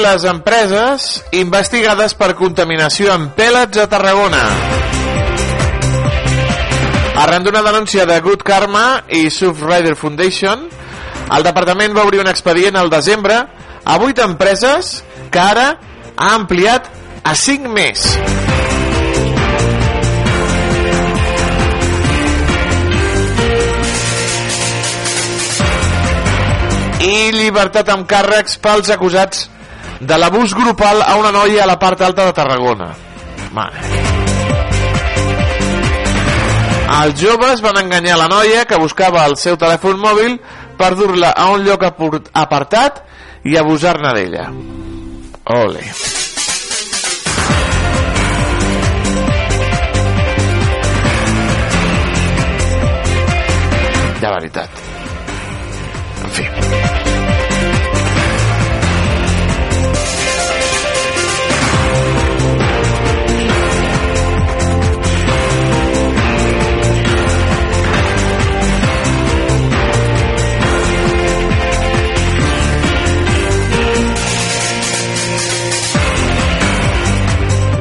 Les 0.00 0.24
empreses 0.24 1.06
investigades 1.36 2.14
per 2.16 2.32
contaminació 2.38 3.10
amb 3.12 3.34
pèl·lets 3.36 3.82
a 3.82 3.86
Tarragona. 3.90 4.40
Arran 7.20 7.44
d'una 7.44 7.62
denúncia 7.66 8.06
de 8.08 8.16
Good 8.24 8.42
Karma 8.46 9.02
i 9.12 9.28
Surf 9.30 9.60
Rider 9.60 9.92
Foundation, 10.00 10.64
el 11.36 11.44
departament 11.44 11.92
va 11.96 12.06
obrir 12.08 12.22
un 12.22 12.30
expedient 12.32 12.80
al 12.80 12.88
desembre 12.90 13.36
a 13.84 13.98
vuit 14.00 14.18
empreses 14.24 15.02
que 15.30 15.42
ara 15.42 15.68
ha 16.16 16.32
ampliat 16.34 16.88
a 17.22 17.36
5 17.36 17.68
més. 17.68 18.08
I 27.00 27.32
llibertat 27.36 27.88
amb 27.92 28.08
càrrecs 28.08 28.58
pels 28.60 28.90
acusats 28.92 29.48
de 30.00 30.18
l'abús 30.18 30.54
grupal 30.54 31.02
a 31.02 31.14
una 31.20 31.30
noia 31.30 31.62
a 31.64 31.68
la 31.68 31.78
part 31.78 32.00
alta 32.00 32.24
de 32.24 32.32
Tarragona. 32.32 32.88
Vale. 33.52 33.80
Els 37.00 37.20
joves 37.20 37.60
van 37.62 37.78
enganyar 37.84 38.16
la 38.18 38.28
noia 38.28 38.64
que 38.66 38.80
buscava 38.80 39.24
el 39.28 39.36
seu 39.38 39.56
telèfon 39.60 40.00
mòbil 40.00 40.38
per 40.80 40.94
dur-la 40.98 41.30
a 41.36 41.50
un 41.54 41.64
lloc 41.64 41.84
apartat 41.86 43.04
i 43.44 43.56
abusar-ne 43.56 44.14
d'ella. 44.16 44.48
Ole. 45.60 45.84
De 54.20 54.28
veritat. 54.28 54.89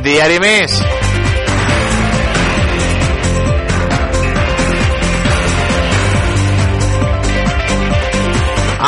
Diari 0.10 0.39
Més. 0.42 0.74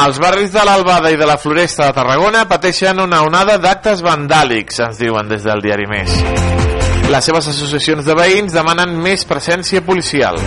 Els 0.01 0.17
barris 0.23 0.49
de 0.49 0.63
l'Albada 0.65 1.11
i 1.13 1.19
de 1.19 1.27
la 1.29 1.35
Floresta 1.37 1.91
de 1.91 1.93
Tarragona 1.99 2.47
pateixen 2.49 3.03
una 3.03 3.21
onada 3.21 3.59
d'actes 3.61 4.01
vandàlics, 4.01 4.81
ens 4.87 4.97
diuen 5.03 5.29
des 5.29 5.45
del 5.45 5.61
diari 5.61 5.85
Més. 5.91 6.17
Les 7.13 7.29
seves 7.29 7.51
associacions 7.53 8.09
de 8.09 8.17
veïns 8.17 8.57
demanen 8.57 8.97
més 9.05 9.27
presència 9.29 9.85
policial. 9.85 10.41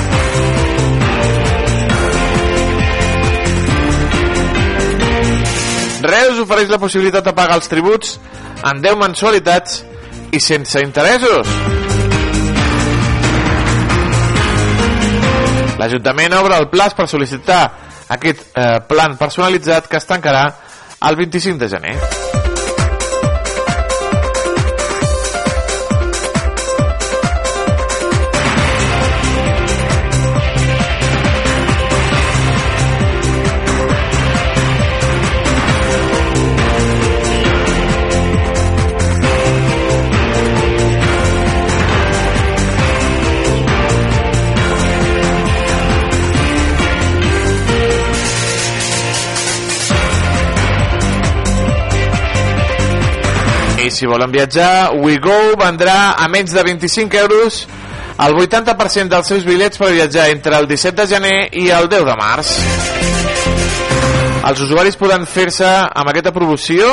Reus 6.02 6.42
ofereix 6.42 6.66
la 6.74 6.82
possibilitat 6.82 7.30
de 7.30 7.38
pagar 7.38 7.62
els 7.62 7.70
tributs 7.70 8.18
en 8.66 8.82
10 8.82 9.04
mensualitats 9.06 9.84
i 10.34 10.40
sense 10.42 10.80
interessos. 10.82 11.50
L'Ajuntament 15.78 16.34
obre 16.38 16.58
el 16.58 16.68
plaç 16.72 16.96
per 16.98 17.06
sol·licitar 17.10 17.62
aquest 18.14 18.46
eh, 18.54 18.80
plan 18.88 19.18
personalitzat 19.20 19.90
que 19.90 20.00
es 20.00 20.10
tancarà 20.10 20.46
el 21.04 21.20
25 21.20 21.60
de 21.62 21.70
gener. 21.76 21.98
Si 54.04 54.08
volen 54.08 54.28
viatjar, 54.28 54.92
WeGo 55.00 55.54
vendrà 55.56 56.12
a 56.20 56.26
menys 56.28 56.52
de 56.52 56.62
25 56.62 57.16
euros 57.16 57.62
el 58.20 58.34
80% 58.36 59.08
dels 59.08 59.30
seus 59.32 59.46
bitllets 59.48 59.80
per 59.80 59.94
viatjar 59.94 60.26
entre 60.28 60.58
el 60.60 60.68
17 60.68 60.98
de 61.00 61.06
gener 61.08 61.38
i 61.56 61.70
el 61.72 61.88
10 61.88 62.04
de 62.10 62.18
març. 62.20 62.52
Els 64.44 64.62
usuaris 64.66 65.00
poden 65.00 65.24
fer-se 65.24 65.72
amb 65.88 66.12
aquesta 66.12 66.36
promoció 66.36 66.92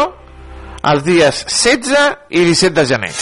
els 0.87 1.03
dies 1.03 1.43
16 1.51 2.31
i 2.31 2.47
17 2.47 2.79
de 2.79 2.89
gener. 2.95 3.15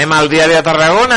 Anem 0.00 0.12
al 0.16 0.30
diari 0.32 0.54
de 0.56 0.62
Tarragona. 0.64 1.16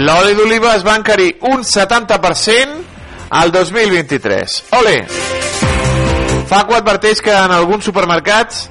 L'oli 0.00 0.32
d'oliva 0.38 0.72
es 0.78 0.86
va 0.86 0.96
encarir 0.96 1.36
un 1.44 1.60
70% 1.60 2.80
al 3.36 3.52
2023. 3.52 4.56
Ole! 4.80 4.96
Faco 6.48 6.72
adverteix 6.78 7.20
que 7.20 7.36
en 7.36 7.52
alguns 7.60 7.84
supermercats 7.92 8.70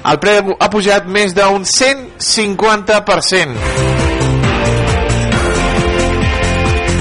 el 0.00 0.16
preu 0.24 0.56
ha 0.56 0.72
pujat 0.72 1.04
més 1.04 1.36
d'un 1.36 1.68
150%. 1.68 3.60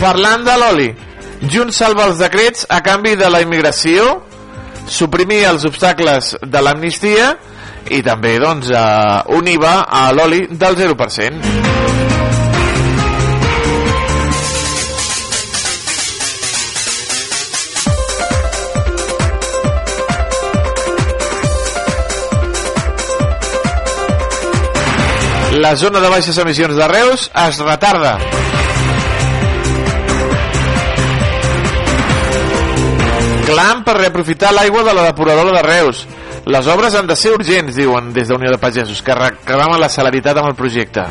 Parlant 0.03 0.43
de 0.43 0.55
l'oli, 0.60 0.91
Junts 1.39 1.78
salva 1.80 2.10
els 2.10 2.19
decrets 2.19 2.65
a 2.67 2.82
canvi 2.84 3.13
de 3.15 3.30
la 3.32 3.39
immigració, 3.39 4.17
suprimir 4.91 5.45
els 5.47 5.63
obstacles 5.69 6.34
de 6.43 6.62
l'amnistia 6.65 7.32
i 7.95 8.02
també 8.04 8.36
doncs, 8.43 8.67
eh, 8.75 9.36
un 9.38 9.47
IVA 9.47 9.75
a 9.88 10.10
l'oli 10.12 10.47
del 10.52 10.75
0%. 10.75 11.69
La 25.60 25.75
zona 25.75 25.99
de 25.99 26.10
baixes 26.12 26.38
emissions 26.38 26.75
de 26.75 26.88
Reus 26.88 27.32
es 27.47 27.58
retarda. 27.63 28.17
Clam 33.49 33.79
per 33.81 33.95
reaprofitar 33.97 34.51
l'aigua 34.53 34.83
de 34.85 34.93
la 34.93 35.07
depuradora 35.07 35.55
de 35.55 35.62
Reus. 35.65 36.03
Les 36.45 36.67
obres 36.69 36.93
han 36.93 37.07
de 37.09 37.15
ser 37.17 37.31
urgents, 37.33 37.73
diuen 37.73 38.12
des 38.13 38.27
de 38.29 38.35
Unió 38.35 38.51
de 38.53 38.59
Pagesos, 38.62 39.01
que 39.01 39.15
reclamen 39.17 39.81
la 39.81 39.89
celeritat 39.89 40.38
amb 40.38 40.51
el 40.51 40.55
projecte. 40.59 41.07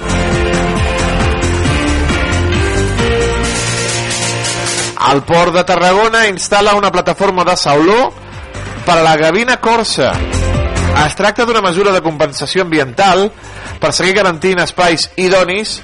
El 5.09 5.25
Port 5.27 5.57
de 5.57 5.67
Tarragona 5.67 6.29
instal·la 6.31 6.77
una 6.79 6.93
plataforma 6.95 7.43
de 7.49 7.59
sauló 7.59 7.99
per 8.87 9.01
a 9.01 9.03
la 9.03 9.17
gavina 9.19 9.59
corsa. 9.59 10.13
Es 11.09 11.19
tracta 11.19 11.43
d'una 11.43 11.65
mesura 11.65 11.91
de 11.91 12.05
compensació 12.07 12.63
ambiental 12.63 13.33
per 13.83 13.91
seguir 13.91 14.15
garantint 14.23 14.63
espais 14.63 15.11
idonis 15.17 15.81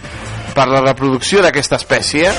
per 0.54 0.70
la 0.70 0.86
reproducció 0.86 1.42
d'aquesta 1.42 1.82
espècie. 1.82 2.30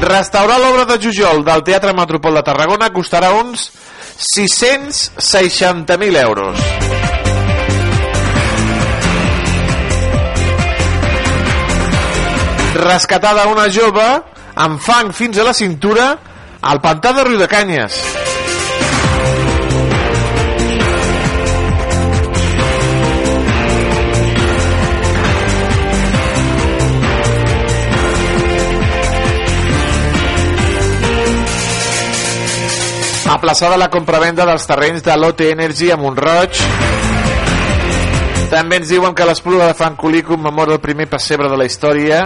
Restaurar 0.00 0.60
l'obra 0.62 0.84
de 0.86 0.94
Jujol 1.02 1.42
del 1.42 1.64
Teatre 1.66 1.92
Metropol 1.92 2.38
de 2.38 2.42
Tarragona 2.46 2.86
costarà 2.94 3.32
uns 3.34 3.66
660.000 4.18 6.20
euros. 6.22 6.58
Rescatada 12.78 13.48
una 13.50 13.66
jove 13.74 14.06
amb 14.54 14.78
fang 14.78 15.10
fins 15.12 15.38
a 15.38 15.50
la 15.50 15.54
cintura 15.54 16.12
al 16.62 16.82
pantà 16.82 17.12
de 17.12 17.26
Riu 17.26 17.42
de 17.42 17.50
Canyes. 17.50 17.98
Aplaçada 33.38 33.76
la 33.78 33.86
compravenda 33.86 34.42
dels 34.48 34.66
terrenys 34.66 35.04
de 35.06 35.14
l'OT 35.14 35.44
Energy 35.46 35.92
a 35.94 35.96
Montroig. 35.96 36.58
També 38.50 38.80
ens 38.80 38.90
diuen 38.90 39.14
que 39.14 39.26
l'Espluga 39.28 39.68
de 39.68 39.76
Francolí 39.78 40.24
commemora 40.26 40.74
el 40.74 40.82
primer 40.82 41.06
pessebre 41.12 41.50
de 41.52 41.58
la 41.60 41.68
història. 41.68 42.24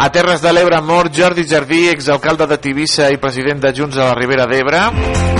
A 0.00 0.10
Terres 0.12 0.40
de 0.40 0.52
l'Ebre 0.52 0.80
mort 0.80 1.12
Jordi 1.12 1.44
Jardí, 1.48 1.86
exalcalde 1.92 2.48
de 2.48 2.60
Tivissa 2.62 3.10
i 3.12 3.20
president 3.20 3.60
de 3.66 3.74
Junts 3.76 4.00
a 4.00 4.12
la 4.12 4.16
Ribera 4.16 4.48
d'Ebre. 4.48 5.35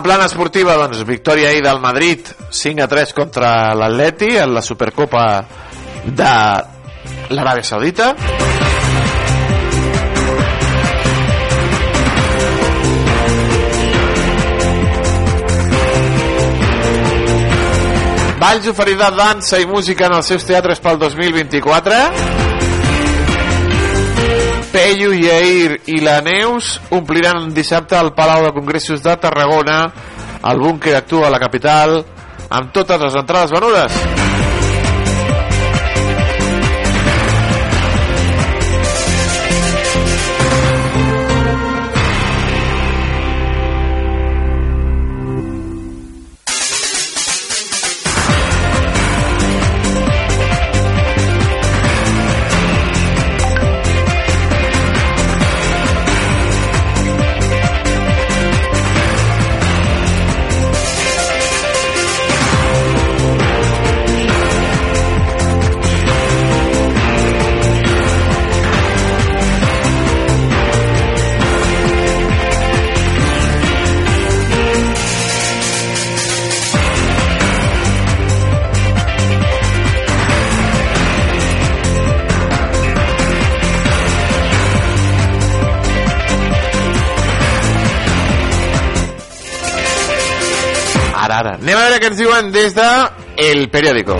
En 0.00 0.04
plana 0.06 0.24
esportiva, 0.30 0.78
doncs, 0.80 1.02
victòria 1.04 1.50
ahir 1.50 1.60
del 1.60 1.76
Madrid, 1.76 2.24
5 2.56 2.80
a 2.80 2.86
3 2.88 3.10
contra 3.12 3.48
l'Atleti 3.76 4.30
en 4.40 4.54
la 4.56 4.62
Supercopa 4.64 5.24
de 6.06 6.30
l'Aràbia 7.36 7.66
Saudita. 7.68 8.06
Valls 18.40 18.70
oferirà 18.72 19.12
dansa 19.12 19.60
i 19.60 19.68
música 19.68 20.08
en 20.08 20.16
els 20.16 20.32
seus 20.32 20.48
teatres 20.48 20.80
pel 20.80 20.96
2024. 21.04 22.49
Peyu 24.80 25.10
i 25.12 25.26
Air 25.28 25.74
i 25.92 25.98
la 26.00 26.22
Neus 26.24 26.70
ompliran 26.96 27.50
dissabte 27.52 27.98
al 27.98 28.14
Palau 28.16 28.46
de 28.46 28.54
Congressos 28.56 29.02
de 29.04 29.12
Tarragona. 29.20 29.76
El 30.48 30.62
búnquer 30.62 30.96
actua 30.96 31.28
a 31.28 31.34
la 31.36 31.42
capital 31.42 31.98
amb 32.48 32.72
totes 32.72 33.04
les 33.04 33.20
entrades 33.20 33.52
venudes. 33.52 34.19
Què 92.00 92.08
ens 92.08 92.16
diuen 92.16 92.46
des 92.52 92.72
de 92.72 92.86
El 93.36 93.66
Periódico. 93.68 94.16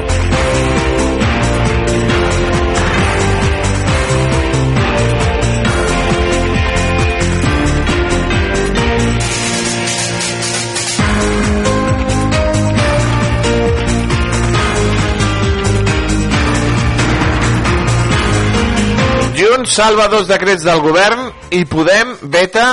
Junts 19.41 19.73
salva 19.73 20.11
dos 20.13 20.29
decrets 20.29 20.69
del 20.69 20.85
govern 20.85 21.31
i 21.57 21.65
Podem 21.65 22.17
veta 22.29 22.71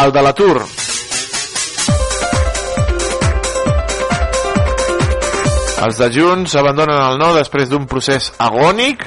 el 0.00 0.16
de 0.16 0.24
l'atur. 0.24 0.77
Els 5.78 5.98
de 5.98 6.08
Junts 6.10 6.56
abandonen 6.58 6.98
el 6.98 7.20
no 7.20 7.30
després 7.36 7.70
d'un 7.70 7.84
procés 7.86 8.32
agònic 8.42 9.04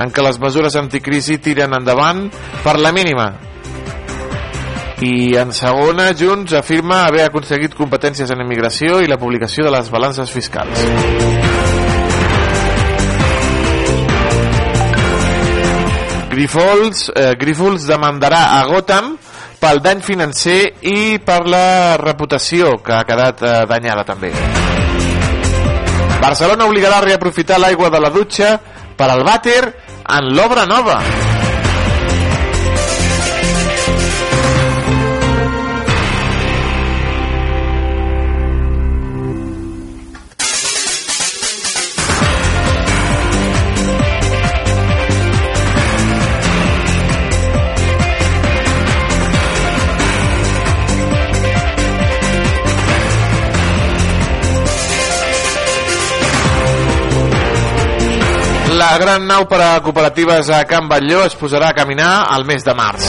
en 0.00 0.12
què 0.12 0.24
les 0.24 0.38
mesures 0.40 0.76
anticrisi 0.80 1.36
tiren 1.42 1.76
endavant 1.76 2.26
per 2.64 2.78
la 2.80 2.92
mínima. 2.96 3.28
I 5.04 5.36
en 5.36 5.52
segona, 5.52 6.08
Junts 6.16 6.54
afirma 6.56 7.02
haver 7.04 7.26
aconseguit 7.26 7.76
competències 7.76 8.30
en 8.32 8.40
immigració 8.40 9.02
i 9.04 9.10
la 9.10 9.18
publicació 9.20 9.66
de 9.66 9.74
les 9.74 9.90
balances 9.92 10.32
fiscals. 10.32 10.80
Grifols, 16.32 17.10
eh, 17.14 17.34
Grifols 17.40 17.84
demandarà 17.88 18.56
a 18.56 18.64
Gotham 18.68 19.14
pel 19.60 19.80
dany 19.84 20.00
financer 20.04 20.60
i 20.84 21.18
per 21.24 21.42
la 21.48 21.96
reputació 22.00 22.78
que 22.84 22.96
ha 22.96 23.04
quedat 23.08 23.44
eh, 23.44 23.54
danyada 23.68 24.04
també. 24.04 24.32
Barcelona 26.26 26.66
obligarà 26.66 26.96
a 26.98 27.04
reaprofitar 27.04 27.60
l'aigua 27.62 27.86
de 27.86 28.00
la 28.02 28.10
dutxa 28.10 28.56
per 28.98 29.06
al 29.06 29.22
vàter 29.22 29.60
en 30.18 30.34
l'obra 30.34 30.66
nova. 30.66 30.98
La 58.86 58.98
gran 59.02 59.24
nau 59.26 59.48
per 59.50 59.58
a 59.58 59.80
cooperatives 59.82 60.46
a 60.54 60.60
Can 60.70 60.86
Batlló 60.86 61.24
es 61.26 61.34
posarà 61.34 61.72
a 61.72 61.74
caminar 61.74 62.28
al 62.30 62.44
mes 62.46 62.62
de 62.62 62.70
març. 62.78 63.08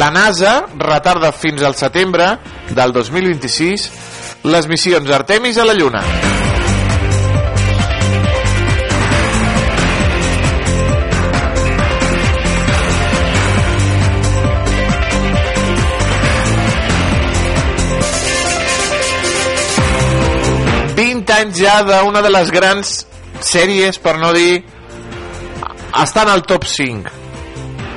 La 0.00 0.08
NASA 0.14 0.52
retarda 0.80 1.28
fins 1.36 1.60
al 1.60 1.76
setembre 1.76 2.30
del 2.70 2.94
2026 2.96 3.84
les 4.48 4.68
missions 4.70 5.12
Artemis 5.12 5.60
a 5.60 5.66
la 5.68 5.74
Lluna. 5.76 6.00
Anys 21.36 21.58
ja 21.58 21.82
d'una 21.84 22.22
de 22.24 22.30
les 22.32 22.48
grans 22.54 22.94
sèries, 23.40 23.98
per 23.98 24.16
no 24.22 24.32
dir 24.36 24.62
està 25.96 26.26
en 26.26 26.32
el 26.34 26.42
top 26.48 26.64
5 26.68 27.14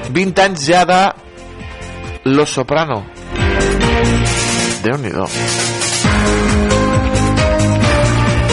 20 0.09 0.41
anys 0.41 0.65
ja 0.65 0.85
de 0.89 1.01
Los 2.33 2.55
Soprano. 2.57 3.03
Déu 4.83 4.97
nhi 4.97 5.13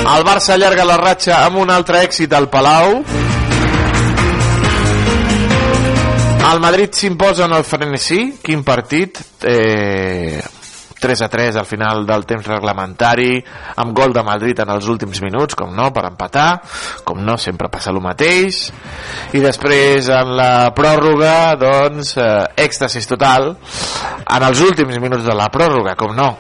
el 0.07 0.23
Barça 0.25 0.55
allarga 0.55 0.85
la 0.87 0.97
ratxa 1.01 1.41
amb 1.45 1.59
un 1.59 1.71
altre 1.75 1.99
èxit 2.07 2.33
al 2.37 2.47
Palau. 2.49 3.01
El 6.47 6.61
Madrid 6.63 6.95
s'imposa 6.95 7.49
en 7.49 7.57
el 7.57 7.65
frenesí. 7.67 8.21
Quin 8.43 8.63
partit? 8.65 9.19
Eh, 9.43 10.41
3 11.01 11.23
a 11.23 11.29
3 11.29 11.57
al 11.61 11.67
final 11.69 12.05
del 12.09 12.25
temps 12.29 12.47
reglamentari 12.47 13.39
amb 13.77 13.95
gol 13.97 14.15
de 14.17 14.25
Madrid 14.27 14.61
en 14.63 14.73
els 14.75 14.89
últims 14.89 15.21
minuts 15.25 15.59
com 15.59 15.75
no, 15.77 15.91
per 15.95 16.07
empatar 16.09 16.49
com 17.05 17.23
no, 17.25 17.37
sempre 17.41 17.71
passa 17.73 17.93
el 17.93 18.01
mateix. 18.05 18.67
I 19.37 19.43
després 19.45 20.11
en 20.13 20.35
la 20.39 20.71
pròrroga 20.77 21.55
doncs, 21.61 22.17
eh, 22.17 22.45
èxtasis 22.67 23.09
total 23.11 23.53
en 23.55 24.49
els 24.51 24.63
últims 24.65 25.01
minuts 25.03 25.27
de 25.27 25.37
la 25.37 25.51
pròrroga 25.53 25.97
com 25.99 26.17
no. 26.17 26.35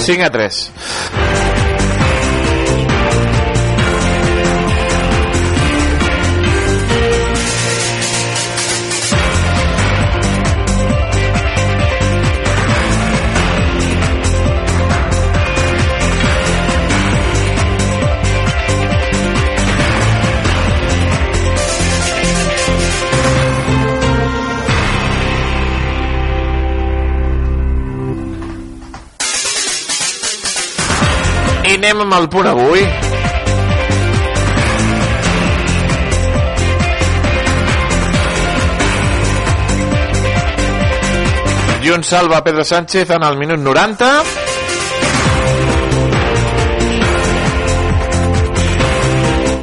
5 0.00 0.24
a 0.24 0.30
3 0.32 1.59
anem 31.80 32.02
amb 32.04 32.12
el 32.12 32.26
punt 32.28 32.46
avui. 32.50 32.82
Junts 41.80 42.12
salva 42.12 42.42
Pedro 42.44 42.64
Sánchez 42.68 43.10
en 43.16 43.24
el 43.24 43.38
minut 43.40 43.64
90. 43.64 44.10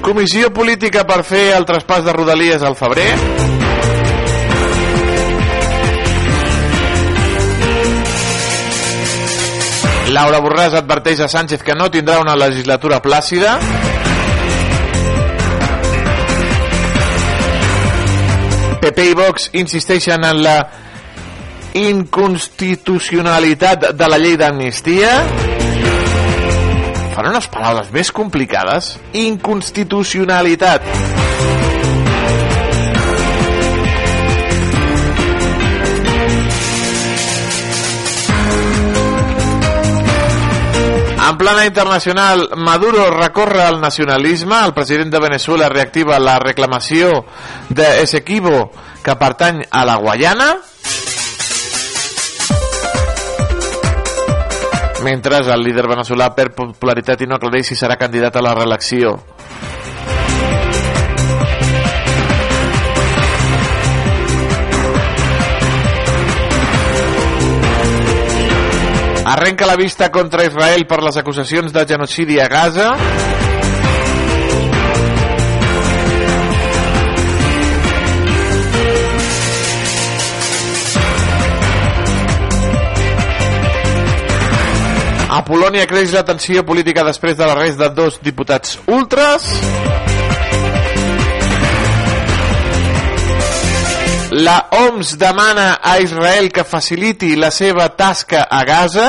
Comissió 0.02 0.50
política 0.50 1.06
per 1.06 1.22
fer 1.28 1.52
el 1.54 1.70
traspàs 1.70 2.08
de 2.08 2.18
Rodalies 2.18 2.66
al 2.66 2.80
febrer. 2.80 3.67
Laura 10.18 10.40
Borràs 10.42 10.74
adverteix 10.74 11.20
a 11.22 11.28
Sánchez 11.30 11.62
que 11.62 11.76
no 11.78 11.92
tindrà 11.94 12.16
una 12.18 12.34
legislatura 12.34 12.98
plàcida. 13.06 13.52
PP 18.82 19.06
i 19.12 19.14
Vox 19.20 19.52
insisteixen 19.62 20.26
en 20.26 20.42
la 20.42 20.56
inconstitucionalitat 21.78 23.92
de 23.94 24.10
la 24.10 24.18
llei 24.18 24.42
d'amnistia. 24.42 25.14
Fan 27.14 27.30
unes 27.36 27.54
paraules 27.54 27.94
més 27.94 28.10
complicades. 28.10 28.96
Inconstitucionalitat. 29.14 30.82
En 30.88 31.27
plana 41.48 41.66
internacional, 41.66 42.50
Maduro 42.58 43.10
recorre 43.10 43.62
al 43.62 43.80
nacionalisme. 43.80 44.54
El 44.66 44.74
president 44.74 45.14
de 45.14 45.20
Venezuela 45.20 45.70
reactiva 45.70 46.20
la 46.20 46.40
reclamació 46.40 47.24
de 47.70 48.02
Esequibo 48.02 48.70
que 49.02 49.16
pertany 49.16 49.62
a 49.72 49.86
la 49.86 49.96
Guayana. 49.96 50.58
Mentre 55.08 55.40
el 55.40 55.64
líder 55.64 55.88
veneçolà 55.88 56.34
perd 56.36 56.58
popularitat 56.58 57.24
i 57.24 57.32
no 57.32 57.40
aclareix 57.40 57.72
si 57.72 57.80
serà 57.80 57.96
candidat 57.96 58.36
a 58.36 58.44
la 58.44 58.52
reelecció. 58.58 59.16
Arrenca 69.28 69.66
la 69.66 69.76
vista 69.76 70.10
contra 70.10 70.46
Israel 70.46 70.86
per 70.88 71.02
les 71.04 71.18
acusacions 71.20 71.74
de 71.76 71.82
genocidi 71.86 72.40
a 72.40 72.48
Gaza. 72.48 72.94
A 85.28 85.42
Polònia 85.44 85.84
creix 85.92 86.16
la 86.16 86.24
tensió 86.24 86.64
política 86.64 87.04
després 87.04 87.36
de 87.36 87.52
l'arrest 87.52 87.84
de 87.84 87.92
dos 88.00 88.22
diputats 88.24 88.80
ultras. 88.88 89.52
La 94.38 94.68
OMS 94.70 95.18
demana 95.18 95.80
a 95.82 95.98
Israel 96.00 96.52
que 96.54 96.64
faciliti 96.64 97.36
la 97.36 97.50
seva 97.50 97.88
tasca 97.98 98.44
a 98.44 98.64
Gaza. 98.64 99.08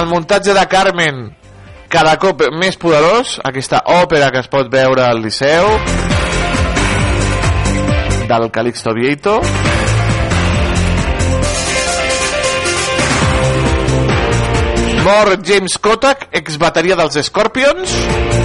El 0.00 0.08
muntatge 0.10 0.54
de 0.56 0.64
Carmen 0.66 1.20
cada 1.90 2.16
cop 2.18 2.42
més 2.58 2.74
poderós. 2.82 3.36
Aquesta 3.46 3.84
òpera 3.94 4.32
que 4.34 4.42
es 4.42 4.50
pot 4.50 4.66
veure 4.72 5.06
al 5.06 5.22
Liceu 5.22 5.70
del 8.30 8.50
Calixto 8.50 8.94
Vieito. 8.94 9.38
Mor 15.06 15.36
James 15.46 15.78
Kotak, 15.78 16.26
exbateria 16.42 16.98
dels 16.98 17.22
Scorpions. 17.30 18.39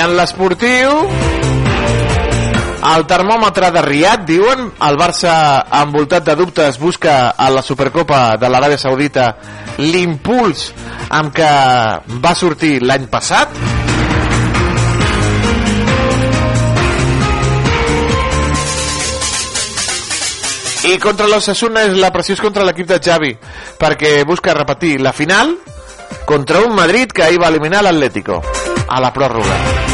En 0.00 0.16
l'esportiu 0.16 1.04
el 2.80 3.04
termòmetre 3.04 3.68
de 3.74 3.82
Riad, 3.84 4.22
diuen, 4.24 4.70
el 4.86 4.96
Barça 4.96 5.32
envoltat 5.82 6.24
de 6.24 6.34
dubtes 6.38 6.78
busca 6.80 7.34
a 7.36 7.50
la 7.52 7.60
Supercopa 7.62 8.38
de 8.40 8.48
l'Aràbia 8.48 8.80
Saudita 8.80 9.26
l'impuls 9.78 10.70
amb 11.12 11.34
què 11.36 11.50
va 12.24 12.32
sortir 12.34 12.78
l'any 12.80 13.04
passat. 13.12 13.52
I 20.88 20.96
contra 21.04 21.28
l'Ossassuna 21.28 21.84
és 21.90 22.00
la 22.00 22.08
pressió 22.14 22.38
contra 22.40 22.64
l'equip 22.64 22.88
de 22.88 22.96
Xavi, 22.96 23.34
perquè 23.76 24.16
busca 24.24 24.56
repetir 24.56 24.96
la 25.04 25.12
final 25.12 25.58
contra 26.24 26.64
un 26.64 26.74
Madrid 26.74 27.12
que 27.12 27.28
ahir 27.28 27.44
va 27.44 27.52
eliminar 27.52 27.84
l'Atlético 27.84 28.40
a 28.88 29.04
la 29.04 29.12
pròrroga. 29.12 29.89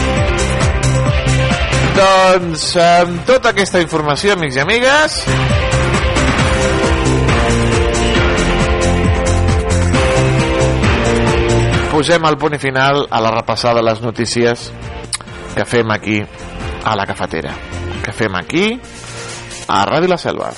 Doncs 1.97 2.65
amb 2.77 3.23
tota 3.25 3.55
aquesta 3.55 3.81
informació, 3.81 4.35
amics 4.37 4.59
i 4.59 4.61
amigues, 4.61 5.17
posem 11.95 12.29
el 12.29 12.37
punt 12.37 12.59
final 12.61 13.07
a 13.09 13.23
la 13.25 13.33
repassada 13.39 13.81
de 13.81 13.87
les 13.89 14.05
notícies 14.05 14.69
que 15.55 15.65
fem 15.65 15.91
aquí 15.97 16.21
a 16.85 16.97
la 17.01 17.07
cafetera. 17.09 17.57
Que 18.05 18.13
fem 18.13 18.37
aquí 18.37 18.67
a 19.67 19.85
Ràdio 19.89 20.13
La 20.13 20.21
Selva 20.21 20.53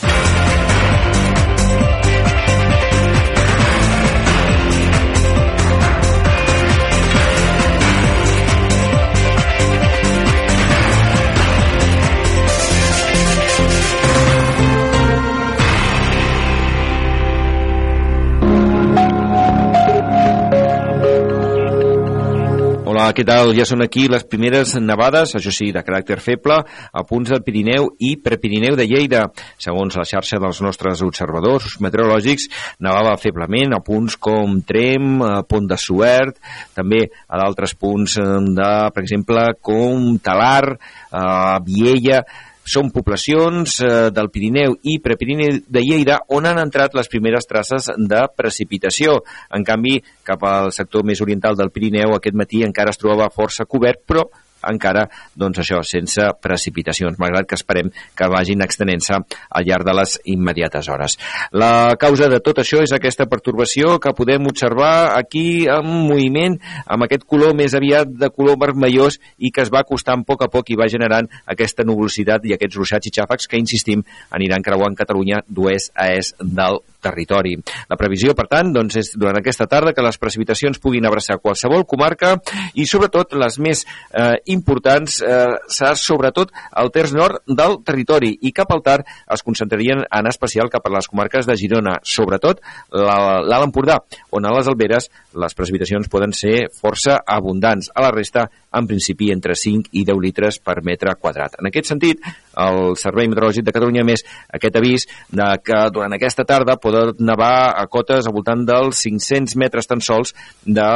Uh, 23.09 23.15
què 23.17 23.25
tal? 23.25 23.55
Ja 23.57 23.65
són 23.65 23.81
aquí 23.81 24.03
les 24.11 24.25
primeres 24.29 24.75
nevades, 24.83 25.31
això 25.39 25.53
sí, 25.55 25.71
de 25.73 25.81
caràcter 25.85 26.19
feble, 26.21 26.59
a 26.93 27.05
punts 27.09 27.31
del 27.33 27.41
Pirineu 27.47 27.87
i 28.05 28.11
Prepirineu 28.21 28.77
de 28.77 28.85
Lleida. 28.85 29.23
Segons 29.57 29.97
la 29.97 30.05
xarxa 30.09 30.41
dels 30.43 30.61
nostres 30.65 31.01
observadors 31.07 31.79
meteorològics, 31.85 32.49
nevava 32.85 33.15
feblement 33.21 33.73
a 33.73 33.81
punts 33.85 34.19
com 34.21 34.59
Trem, 34.69 35.23
a 35.25 35.41
Pont 35.49 35.71
de 35.71 35.79
Suert, 35.81 36.37
també 36.77 37.07
a 37.09 37.41
d'altres 37.41 37.73
punts 37.81 38.19
de, 38.19 38.69
per 38.93 39.05
exemple, 39.07 39.47
com 39.65 40.19
Talar, 40.21 40.75
uh, 40.75 41.57
Viella, 41.65 42.21
són 42.69 42.91
poblacions 42.95 43.79
eh, 43.83 43.93
del 44.15 44.31
Pirineu 44.33 44.77
i 44.91 44.99
Prepirineu 45.05 45.63
de 45.67 45.85
Lleida 45.85 46.21
on 46.37 46.49
han 46.49 46.61
entrat 46.63 46.97
les 46.99 47.09
primeres 47.11 47.49
traces 47.49 47.89
de 47.97 48.25
precipitació. 48.37 49.21
En 49.55 49.65
canvi, 49.65 49.99
cap 50.27 50.45
al 50.45 50.73
sector 50.77 51.07
més 51.09 51.23
oriental 51.25 51.57
del 51.57 51.73
Pirineu 51.73 52.17
aquest 52.17 52.37
matí 52.37 52.63
encara 52.67 52.93
es 52.93 53.01
trobava 53.01 53.33
força 53.35 53.67
cobert, 53.67 54.05
però 54.07 54.29
encara, 54.67 55.07
doncs 55.39 55.63
això, 55.63 55.81
sense 55.87 56.25
precipitacions, 56.43 57.19
malgrat 57.21 57.49
que 57.49 57.59
esperem 57.59 57.91
que 58.17 58.31
vagin 58.31 58.63
extenent-se 58.65 59.19
al 59.19 59.67
llarg 59.67 59.87
de 59.87 59.95
les 59.95 60.17
immediates 60.35 60.89
hores. 60.89 61.19
La 61.53 61.95
causa 62.01 62.29
de 62.29 62.41
tot 62.45 62.61
això 62.63 62.83
és 62.83 62.93
aquesta 62.95 63.29
pertorbació 63.31 63.99
que 64.03 64.15
podem 64.17 64.49
observar 64.51 65.15
aquí 65.19 65.67
en 65.71 65.87
moviment, 66.09 66.59
amb 66.87 67.07
aquest 67.07 67.27
color 67.29 67.55
més 67.59 67.75
aviat 67.79 68.11
de 68.11 68.31
color 68.35 68.59
vermellós 68.61 69.21
i 69.39 69.53
que 69.55 69.65
es 69.65 69.73
va 69.73 69.85
acostant 69.85 70.25
a 70.25 70.29
poc 70.29 70.45
a 70.45 70.51
poc 70.53 70.71
i 70.73 70.79
va 70.79 70.91
generant 70.91 71.29
aquesta 71.47 71.87
nuvolositat 71.87 72.47
i 72.49 72.55
aquests 72.57 72.79
ruixats 72.79 73.09
i 73.11 73.15
xàfecs 73.15 73.49
que, 73.49 73.61
insistim, 73.61 74.05
aniran 74.35 74.65
creuant 74.65 74.97
Catalunya 74.99 75.43
d'oest 75.49 75.93
a 75.95 76.11
est 76.17 76.35
del 76.41 76.81
territori. 77.03 77.55
La 77.89 77.99
previsió, 78.01 78.35
per 78.39 78.49
tant, 78.51 78.73
doncs, 78.75 78.99
és 79.01 79.13
durant 79.17 79.39
aquesta 79.39 79.69
tarda 79.71 79.95
que 79.95 80.05
les 80.05 80.19
precipitacions 80.21 80.81
puguin 80.83 81.07
abraçar 81.07 81.39
qualsevol 81.43 81.87
comarca 81.89 82.35
i, 82.75 82.87
sobretot, 82.87 83.37
les 83.39 83.59
més 83.63 83.85
eh, 83.85 84.39
importants 84.55 85.21
eh, 85.23 85.57
serà 85.71 85.95
sobretot 85.99 86.53
al 86.73 86.93
terç 86.95 87.15
nord 87.17 87.43
del 87.47 87.79
territori 87.87 88.35
i 88.43 88.53
cap 88.55 88.73
al 88.75 88.83
tard 88.85 89.09
es 89.33 89.45
concentrarien 89.47 90.05
en 90.05 90.31
especial 90.31 90.71
cap 90.73 90.87
a 90.87 90.95
les 90.97 91.09
comarques 91.11 91.47
de 91.49 91.57
Girona, 91.59 91.99
sobretot 92.03 92.63
l'Alt 92.93 93.67
Empordà, 93.69 93.99
on 94.35 94.47
a 94.47 94.55
les 94.57 94.69
Alberes 94.71 95.09
les 95.39 95.55
precipitacions 95.55 96.09
poden 96.11 96.35
ser 96.37 96.69
força 96.75 97.21
abundants. 97.27 97.91
A 97.95 98.05
la 98.05 98.13
resta, 98.15 98.49
en 98.73 98.87
principi, 98.87 99.31
entre 99.33 99.55
5 99.57 99.91
i 99.93 100.05
10 100.05 100.21
litres 100.21 100.59
per 100.61 100.81
metre 100.85 101.15
quadrat. 101.21 101.57
En 101.61 101.69
aquest 101.71 101.89
sentit, 101.89 102.21
el 102.59 102.97
Servei 102.99 103.29
Meteorològic 103.31 103.65
de 103.65 103.75
Catalunya 103.75 104.05
més 104.07 104.25
aquest 104.55 104.77
avís 104.81 105.07
de 105.31 105.47
que 105.65 105.79
durant 105.95 106.15
aquesta 106.15 106.45
tarda 106.49 106.79
poden 106.81 107.15
nevar 107.25 107.71
a 107.79 107.87
cotes 107.91 108.27
al 108.27 108.35
voltant 108.35 108.65
dels 108.69 109.03
500 109.07 109.57
metres 109.61 109.89
tan 109.89 110.03
sols 110.05 110.35
de 110.65 110.89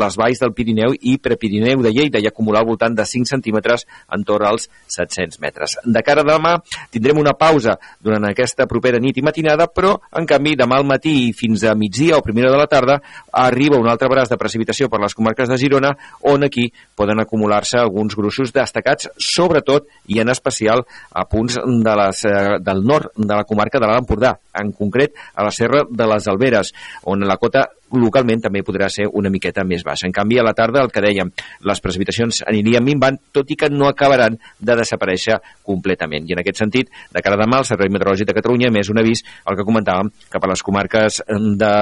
les 0.00 0.18
valls 0.18 0.42
del 0.42 0.54
Pirineu 0.56 0.96
i 1.00 1.16
Prepirineu 1.22 1.84
de 1.84 1.92
Lleida 1.94 2.22
i 2.22 2.28
acumular 2.28 2.64
al 2.64 2.70
voltant 2.70 2.96
de 2.96 3.06
5 3.06 3.30
centímetres 3.30 3.86
entorn 4.12 4.50
als 4.50 4.68
700 4.92 5.40
metres. 5.40 5.78
De 5.84 6.02
cara 6.06 6.24
a 6.24 6.28
demà 6.28 6.56
tindrem 6.92 7.20
una 7.22 7.36
pausa 7.38 7.76
durant 8.02 8.26
aquesta 8.28 8.66
propera 8.66 9.00
nit 9.02 9.16
i 9.16 9.24
matinada, 9.24 9.68
però 9.72 9.96
en 10.16 10.26
canvi 10.28 10.56
demà 10.58 10.80
al 10.80 10.88
matí 10.88 11.14
i 11.28 11.32
fins 11.36 11.64
a 11.64 11.74
migdia 11.78 12.18
o 12.18 12.24
primera 12.24 12.50
de 12.52 12.58
la 12.60 12.68
tarda 12.70 13.00
arriba 13.32 13.80
un 13.80 13.88
altre 13.88 14.10
braç 14.10 14.30
de 14.32 14.40
precipitació 14.40 14.90
per 14.90 15.00
les 15.02 15.14
comarques 15.14 15.48
de 15.48 15.58
Girona 15.60 15.94
on 16.26 16.44
aquí 16.44 16.68
poden 17.06 17.22
acumular-se 17.22 17.78
alguns 17.78 18.16
gruixos 18.18 18.50
destacats, 18.52 19.08
sobretot 19.14 19.86
i 20.10 20.18
en 20.22 20.32
especial 20.34 20.82
a 21.14 21.24
punts 21.30 21.60
de 21.62 21.96
les, 22.02 22.24
eh, 22.26 22.58
del 22.60 22.82
nord 22.82 23.14
de 23.14 23.32
la 23.32 23.44
comarca 23.46 23.78
de 23.78 23.86
l'Alt 23.86 24.02
Empordà, 24.02 24.34
en 24.52 24.72
concret 24.72 25.14
a 25.34 25.44
la 25.46 25.54
Serra 25.54 25.84
de 25.88 26.06
les 26.10 26.26
Alberes, 26.26 26.72
on 27.04 27.22
la 27.22 27.38
cota 27.38 27.68
localment 27.94 28.42
també 28.42 28.62
podrà 28.66 28.88
ser 28.90 29.06
una 29.12 29.30
miqueta 29.30 29.64
més 29.64 29.84
baixa. 29.86 30.06
En 30.08 30.14
canvi, 30.14 30.38
a 30.40 30.44
la 30.46 30.54
tarda, 30.56 30.82
el 30.82 30.90
que 30.92 31.02
dèiem, 31.04 31.30
les 31.68 31.82
precipitacions 31.82 32.42
anirien 32.48 32.84
minvant, 32.84 33.18
tot 33.32 33.50
i 33.50 33.56
que 33.58 33.70
no 33.70 33.86
acabaran 33.88 34.38
de 34.58 34.76
desaparèixer 34.78 35.38
completament. 35.66 36.26
I 36.26 36.36
en 36.36 36.42
aquest 36.42 36.62
sentit, 36.62 36.90
de 37.14 37.22
cara 37.22 37.38
a 37.38 37.42
demà, 37.44 37.60
el 37.62 37.68
Servei 37.68 37.90
Meteorològic 37.92 38.30
de 38.30 38.36
Catalunya 38.36 38.72
més 38.74 38.90
un 38.90 39.00
avís, 39.02 39.22
el 39.46 39.58
que 39.58 39.66
comentàvem, 39.66 40.10
cap 40.32 40.44
a 40.44 40.50
les 40.50 40.64
comarques 40.66 41.20
de 41.62 41.72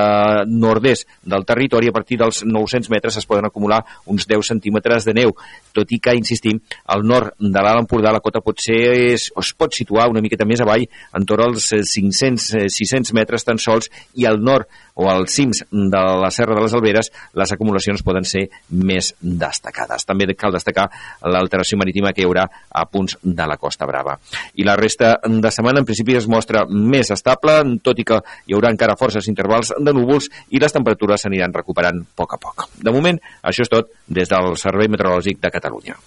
nord-est 0.50 1.08
del 1.24 1.46
territori, 1.48 1.88
a 1.88 1.96
partir 1.96 2.20
dels 2.20 2.42
900 2.44 2.90
metres 2.92 3.18
es 3.20 3.28
poden 3.28 3.48
acumular 3.48 3.82
uns 4.10 4.28
10 4.28 4.52
centímetres 4.54 5.08
de 5.08 5.16
neu, 5.16 5.34
tot 5.72 5.90
i 5.92 6.00
que, 6.02 6.16
insistim, 6.18 6.60
al 6.92 7.04
nord 7.06 7.34
de 7.40 7.64
l'Alt 7.64 7.84
Empordà 7.84 8.12
la 8.14 8.22
cota 8.24 8.42
pot 8.44 8.60
ser, 8.60 8.80
es, 9.14 9.30
es 9.30 9.52
pot 9.56 9.74
situar 9.74 10.08
una 10.12 10.22
miqueta 10.24 10.46
més 10.48 10.62
avall, 10.64 10.86
entorn 11.16 11.48
als 11.48 11.70
500-600 11.72 13.14
metres 13.16 13.46
tan 13.46 13.60
sols, 13.60 13.90
i 14.14 14.28
al 14.28 14.40
nord 14.42 14.68
o 14.94 15.08
als 15.10 15.34
cims 15.34 15.64
de 15.70 16.02
la 16.20 16.30
Serra 16.30 16.54
de 16.54 16.62
les 16.62 16.74
Alberes, 16.74 17.10
les 17.34 17.52
acumulacions 17.52 18.02
poden 18.06 18.26
ser 18.28 18.46
més 18.70 19.12
destacades. 19.20 20.06
També 20.06 20.28
cal 20.38 20.54
destacar 20.54 20.86
l'alteració 21.22 21.78
marítima 21.80 22.12
que 22.14 22.22
hi 22.22 22.28
haurà 22.28 22.46
a 22.70 22.84
punts 22.90 23.18
de 23.22 23.46
la 23.46 23.58
Costa 23.60 23.86
Brava. 23.90 24.16
I 24.54 24.66
la 24.66 24.76
resta 24.78 25.16
de 25.24 25.50
setmana, 25.50 25.82
en 25.82 25.88
principi, 25.88 26.16
es 26.16 26.28
mostra 26.30 26.64
més 26.70 27.10
estable, 27.14 27.58
tot 27.82 27.98
i 27.98 28.06
que 28.06 28.20
hi 28.46 28.56
haurà 28.56 28.70
encara 28.72 28.98
forces 29.00 29.28
intervals 29.30 29.74
de 29.78 29.96
núvols 29.96 30.30
i 30.50 30.62
les 30.62 30.74
temperatures 30.74 31.26
s'aniran 31.26 31.54
recuperant 31.54 32.04
a 32.04 32.06
poc 32.16 32.36
a 32.36 32.40
poc. 32.40 32.68
De 32.78 32.94
moment, 32.94 33.18
això 33.42 33.66
és 33.66 33.72
tot 33.72 33.90
des 34.06 34.30
del 34.30 34.54
Servei 34.60 34.90
Meteorològic 34.92 35.42
de 35.42 35.52
Catalunya. 35.54 35.98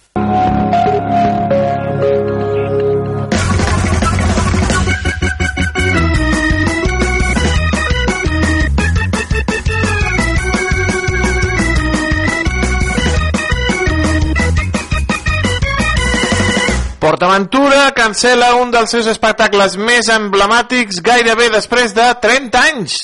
PortAventura 17.08 17.92
cancela 17.96 18.50
un 18.60 18.68
dels 18.68 18.90
seus 18.92 19.06
espectacles 19.08 19.78
més 19.80 20.10
emblemàtics 20.12 20.98
gairebé 21.00 21.46
després 21.54 21.94
de 21.96 22.04
30 22.20 22.60
anys. 22.68 22.96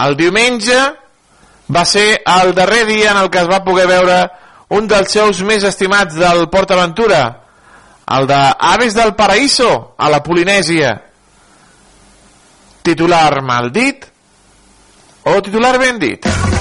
El 0.00 0.16
diumenge 0.16 0.78
va 1.76 1.82
ser 1.84 2.22
el 2.32 2.54
darrer 2.56 2.86
dia 2.88 3.10
en 3.12 3.20
el 3.20 3.28
que 3.28 3.42
es 3.44 3.50
va 3.50 3.60
poder 3.66 3.84
veure 3.90 4.16
un 4.72 4.88
dels 4.88 5.12
shows 5.12 5.44
més 5.44 5.68
estimats 5.68 6.16
del 6.16 6.46
PortAventura, 6.48 7.22
el 8.16 8.26
de 8.32 8.42
Aves 8.72 8.96
del 8.96 9.12
Paraíso, 9.20 9.92
a 9.98 10.08
la 10.08 10.22
Polinèsia. 10.24 10.96
Titular 12.88 13.42
mal 13.44 13.68
dit 13.68 14.08
o 15.28 15.42
titular 15.42 15.76
ben 15.82 16.00
dit? 16.00 16.55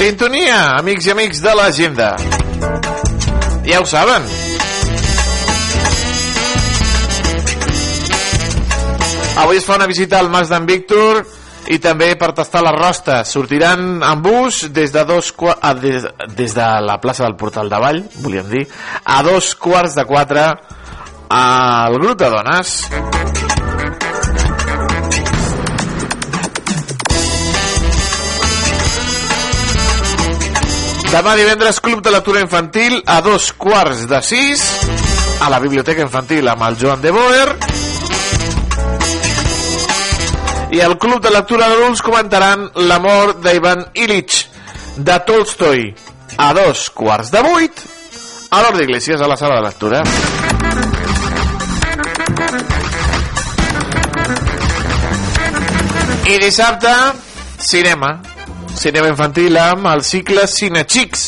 Sintonia, 0.00 0.78
amics 0.78 1.04
i 1.04 1.10
amics 1.12 1.42
de 1.44 1.52
l'agenda. 1.52 2.06
Ja 3.66 3.82
ho 3.82 3.84
saben. 3.84 4.24
Avui 9.42 9.60
es 9.60 9.68
fa 9.68 9.76
una 9.76 9.90
visita 9.90 10.16
al 10.16 10.32
Mas 10.32 10.48
d'en 10.48 10.64
Víctor 10.64 11.20
i 11.68 11.76
també 11.84 12.14
per 12.16 12.32
tastar 12.32 12.64
la 12.64 12.72
rosta. 12.78 13.20
Sortiran 13.28 14.00
en 14.00 14.24
bus 14.24 14.62
des 14.72 14.96
de 14.96 15.04
dos 15.04 15.34
a, 15.60 15.74
des, 15.76 16.08
des 16.32 16.56
de 16.56 16.72
la 16.88 16.96
plaça 17.04 17.26
del 17.26 17.36
Portal 17.36 17.68
de 17.68 17.84
Vall, 17.84 18.04
volíem 18.24 18.48
dir, 18.48 18.66
a 19.04 19.20
dos 19.22 19.52
quarts 19.52 20.00
de 20.00 20.08
quatre 20.08 20.48
al 21.28 22.00
grup 22.00 22.16
de 22.24 22.36
dones. 22.38 22.78
Demà 31.10 31.32
divendres 31.34 31.80
Club 31.82 32.04
de 32.06 32.10
Lectura 32.14 32.38
Infantil 32.38 33.00
a 33.04 33.16
dos 33.20 33.48
quarts 33.58 34.04
de 34.06 34.20
sis 34.22 34.60
a 35.42 35.48
la 35.50 35.58
Biblioteca 35.58 36.04
Infantil 36.06 36.46
amb 36.52 36.62
el 36.68 36.76
Joan 36.78 37.02
de 37.02 37.10
Boer 37.10 37.48
i 40.70 40.78
el 40.86 40.94
Club 41.02 41.18
de 41.24 41.34
Lectura 41.34 41.66
d'Adults 41.66 42.04
comentaran 42.06 42.68
l'amor 42.86 43.34
d'Ivan 43.42 43.88
Illich 43.98 44.38
de 44.96 45.18
Tolstoi 45.26 45.88
a 46.38 46.52
dos 46.54 46.86
quarts 46.94 47.34
de 47.34 47.42
vuit 47.42 47.84
a 48.50 48.62
l'Hort 48.62 48.78
d'Iglesias 48.78 49.20
a 49.20 49.26
la 49.26 49.36
sala 49.36 49.58
de 49.58 49.66
lectura. 49.66 50.04
I 56.30 56.38
dissabte, 56.38 56.94
cinema 57.58 58.14
cinema 58.76 59.08
infantil 59.08 59.56
amb 59.58 59.86
el 59.90 60.02
cicle 60.06 60.46
Cinexics 60.48 61.26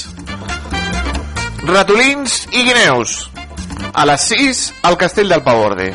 Ratolins 1.66 2.43
i 2.53 2.64
guineus 2.66 3.16
a 3.93 4.07
les 4.09 4.28
6 4.32 4.62
al 4.88 4.97
Castell 4.99 5.28
del 5.28 5.43
Pavorde. 5.43 5.93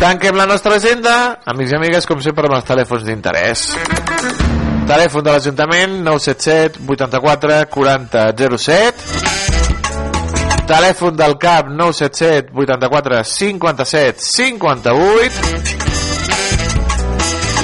Tanquem 0.00 0.36
la 0.36 0.46
nostra 0.48 0.76
agenda, 0.76 1.40
amics 1.44 1.74
i 1.74 1.76
amigues, 1.76 2.06
com 2.08 2.22
sempre, 2.24 2.48
amb 2.48 2.56
els 2.56 2.68
telèfons 2.68 3.04
d'interès. 3.04 3.66
Telèfon 4.88 5.26
de 5.26 5.34
l'Ajuntament 5.34 6.00
977 6.06 6.80
84 6.88 7.60
40 7.74 8.24
07 8.56 9.39
Telèfon 10.70 11.16
del 11.18 11.34
CAP 11.42 11.66
977 11.74 12.54
84 12.54 13.24
57 13.26 14.22
58 14.22 15.80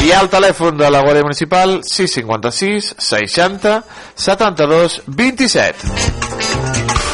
i 0.07 0.11
el 0.15 0.29
telèfon 0.31 0.77
de 0.79 0.89
la 0.91 1.01
Guàrdia 1.07 1.23
Municipal 1.23 1.81
656 1.87 2.95
60 2.99 3.83
72 4.27 5.01
27 5.07 7.06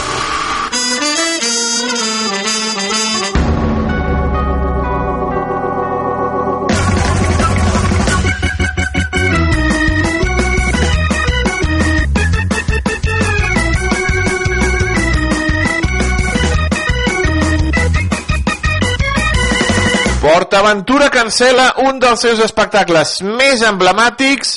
PortAventura 20.52 21.08
cancela 21.08 21.70
un 21.88 21.96
dels 21.96 22.20
seus 22.20 22.40
espectacles 22.44 23.22
més 23.24 23.62
emblemàtics 23.64 24.50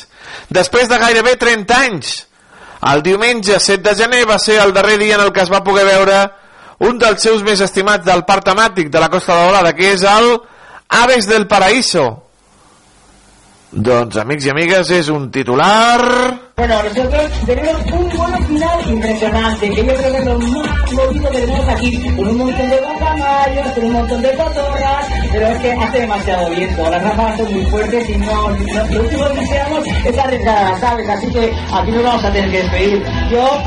després 0.52 0.90
de 0.92 0.98
gairebé 1.00 1.38
30 1.40 1.78
anys. 1.86 2.10
El 2.92 3.00
diumenge 3.06 3.56
7 3.64 3.80
de 3.86 3.94
gener 4.02 4.26
va 4.28 4.36
ser 4.36 4.58
el 4.60 4.74
darrer 4.76 4.98
dia 5.00 5.16
en 5.16 5.24
el 5.24 5.32
que 5.32 5.46
es 5.46 5.52
va 5.54 5.64
poder 5.64 5.86
veure 5.88 6.18
un 6.84 7.00
dels 7.00 7.24
seus 7.24 7.46
més 7.48 7.64
estimats 7.64 8.04
del 8.04 8.26
parc 8.28 8.44
temàtic 8.50 8.92
de 8.92 9.00
la 9.00 9.08
Costa 9.08 9.38
de 9.38 9.46
Volada, 9.48 9.72
que 9.72 9.94
és 9.94 10.04
el 10.04 10.34
Aves 11.00 11.30
del 11.32 11.48
Paraíso. 11.48 12.25
Doncs, 13.76 14.16
amics 14.22 14.46
i 14.48 14.50
amigues, 14.54 14.90
és 14.96 15.10
un 15.12 15.26
titular... 15.36 16.00
Bueno, 16.56 16.76
nosotros 16.84 17.32
tenemos 17.46 17.82
un 17.92 18.10
buen 18.18 18.46
final 18.48 18.80
impresionante, 18.90 19.70
que 19.70 19.76
yo 19.76 19.94
creo 19.96 20.12
que 20.14 20.18
es 20.20 20.26
lo 20.26 20.40
más 20.40 20.92
bonito 20.94 21.30
que 21.30 21.40
tenemos 21.42 21.68
aquí, 21.68 22.16
con 22.16 22.28
un 22.30 22.38
montón 22.38 22.70
de 22.70 22.78
guacamayos, 22.78 23.68
con 23.76 23.84
un 23.84 23.92
montón 23.92 24.22
de 24.22 24.30
cotorras, 24.38 25.06
pero 25.34 25.48
es 25.48 25.60
que 25.60 25.72
hace 25.74 26.00
demasiado 26.00 26.50
viento, 26.52 26.90
las 26.90 27.04
ráfagas 27.04 27.38
son 27.38 27.54
muy 27.54 27.66
fuertes 27.66 28.10
y 28.10 28.18
no, 28.18 28.50
no- 28.50 28.86
lo 28.96 29.02
último 29.04 29.26
que 29.34 29.40
deseamos 29.42 29.88
es 30.06 30.18
arriesgar, 30.18 30.80
¿sabes? 30.80 31.10
Así 31.10 31.28
que 31.34 31.54
aquí 31.74 31.92
nos 31.92 32.04
vamos 32.04 32.24
a 32.24 32.32
tener 32.32 32.52
que 32.52 32.58
despedir. 32.64 33.04
Yo 33.30 33.62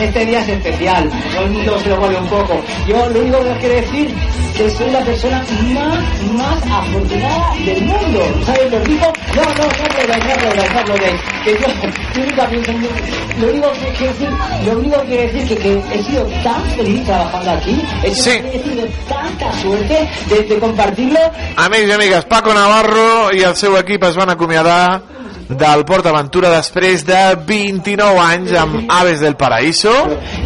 este 0.00 0.26
día 0.26 0.40
es 0.40 0.48
especial, 0.48 1.10
todo 1.32 1.44
el 1.44 1.50
mundo 1.50 1.80
se 1.80 1.88
lo 1.90 1.96
vuelve 1.96 2.16
un 2.18 2.28
poco. 2.28 2.60
Yo 2.86 3.08
lo 3.08 3.20
único 3.20 3.40
que 3.42 3.50
os 3.50 3.58
quiero 3.58 3.74
decir 3.76 4.14
que 4.56 4.70
soy 4.70 4.90
la 4.90 5.00
persona 5.00 5.44
más, 5.74 6.22
más 6.32 6.62
afortunada 6.70 7.54
del 7.64 7.82
mundo. 7.84 8.22
¿Sabes? 8.46 8.70
Lo 8.72 8.80
digo, 8.80 9.12
no, 9.34 9.42
no, 9.42 9.50
no 9.52 9.84
aplaudáis, 9.86 10.24
no 10.24 10.32
aplaudáis, 10.32 10.72
no 10.72 10.80
aplaudáis. 10.80 11.20
Que 11.44 11.50
yo, 11.52 11.66
yo 12.14 12.24
nunca 12.26 12.48
pienso 12.48 12.70
en. 12.70 12.88
Lo 13.40 13.48
único 13.50 13.72
que 13.72 13.92
quiero 13.98 14.12
decir, 14.14 14.30
lo 14.64 14.78
único 14.78 15.00
que 15.02 15.06
quiero 15.08 15.22
decir 15.32 15.48
que, 15.48 15.56
que 15.56 15.98
he 15.98 16.02
sido 16.04 16.24
tan 16.42 16.64
feliz 16.70 17.04
trabajando 17.04 17.50
aquí, 17.50 17.82
he 18.02 18.14
Sí. 18.14 18.30
he 18.30 18.58
tenido 18.58 18.86
tanta 19.08 19.52
suerte 19.60 20.08
de, 20.30 20.42
de 20.42 20.58
compartirlo 20.58 21.18
Amics 21.56 21.88
i 21.88 21.92
amigues, 21.92 22.24
Paco 22.24 22.54
Navarro 22.54 23.30
i 23.36 23.42
el 23.44 23.54
seu 23.56 23.76
equip 23.76 24.02
es 24.08 24.16
van 24.16 24.30
acomiadar 24.30 25.02
del 25.48 25.84
Port 25.86 26.06
Aventura 26.06 26.50
després 26.50 27.04
de 27.06 27.20
29 27.46 28.18
anys 28.22 28.52
amb 28.58 28.90
Aves 28.90 29.20
del 29.20 29.36
Paraíso. 29.36 29.92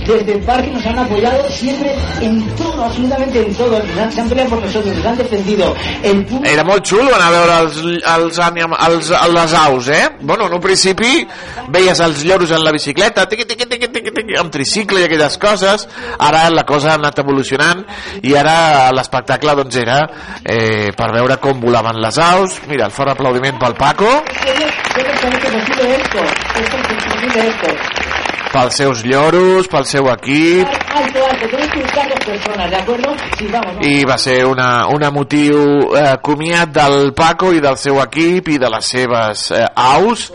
desde 0.07 0.33
el 0.33 0.43
parque 0.43 0.71
nos 0.71 0.85
han 0.87 0.99
apoyado 0.99 1.49
siempre 1.51 1.95
en 2.21 2.45
todo, 2.57 2.85
absolutamente 2.85 3.47
en 3.47 3.55
todo. 3.55 3.79
Nos 3.79 4.19
han, 4.19 4.29
peleado 4.29 4.51
por 4.51 4.63
nosotros, 4.63 4.97
nos 4.97 5.07
han 5.07 5.17
defendido. 5.17 5.75
El 6.03 6.25
público 6.25 6.53
Era 6.53 6.65
molt 6.65 6.87
xulo 6.87 7.15
anar 7.15 7.29
a 7.29 7.31
veure 7.31 7.59
els, 7.65 7.79
els, 8.15 8.39
anim, 8.43 8.75
els, 8.75 9.11
les 9.11 9.55
aus, 9.55 9.89
eh? 9.89 10.09
Bueno, 10.21 10.47
en 10.47 10.55
un 10.55 10.61
principi 10.61 11.27
veies 11.71 12.01
els 12.01 12.25
lloros 12.25 12.51
en 12.51 12.65
la 12.65 12.73
bicicleta, 12.73 13.29
tiqui, 13.29 13.47
tiqui, 13.47 13.67
tiqui, 13.67 13.89
tiqui, 13.89 14.11
tiqui, 14.11 14.39
amb 14.41 14.53
tricicle 14.53 15.01
i 15.01 15.07
aquelles 15.07 15.39
coses. 15.39 15.87
Ara 16.19 16.49
la 16.51 16.67
cosa 16.67 16.93
ha 16.93 16.99
anat 16.99 17.23
evolucionant 17.23 17.85
i 18.23 18.35
ara 18.37 18.91
l'espectacle 18.97 19.55
doncs 19.63 19.81
era 19.81 20.01
eh, 20.43 20.91
per 20.97 21.13
veure 21.15 21.39
com 21.41 21.61
volaven 21.63 22.01
les 22.03 22.19
aus. 22.19 22.61
Mira, 22.69 22.91
el 22.91 22.95
fort 22.95 23.15
aplaudiment 23.15 23.61
pel 23.61 23.79
Paco, 23.79 24.11
¿Qué 24.27 24.51
personaje 24.51 24.61
posible 24.61 24.70
esto? 26.11 26.61
Esto 26.61 26.77
es 26.77 27.05
posible 27.05 27.49
esto. 27.49 28.11
pels 28.51 28.75
seus 28.75 29.05
lloros, 29.07 29.69
pel 29.71 29.85
seu 29.87 30.09
equip, 30.11 30.67
Alto, 30.91 31.21
alto, 31.25 31.47
tienes 31.49 31.69
que 31.71 31.83
buscar 31.83 32.09
dos 32.09 32.25
personas, 32.27 32.69
¿de 32.69 32.77
acuerdo? 32.77 33.15
Sí, 33.39 33.47
vamos, 33.47 33.77
vamos. 33.77 33.87
i 33.87 34.05
va 34.05 34.17
ser 34.19 34.45
una, 34.45 34.87
un 34.91 35.05
emotiu 35.07 35.61
eh, 35.95 36.17
comiat 36.21 36.73
del 36.75 37.13
Paco 37.15 37.53
i 37.55 37.63
del 37.63 37.79
seu 37.79 38.01
equip 38.03 38.51
i 38.51 38.59
de 38.59 38.71
les 38.75 38.91
seves 38.91 39.53
eh, 39.55 39.63
aus 39.77 40.33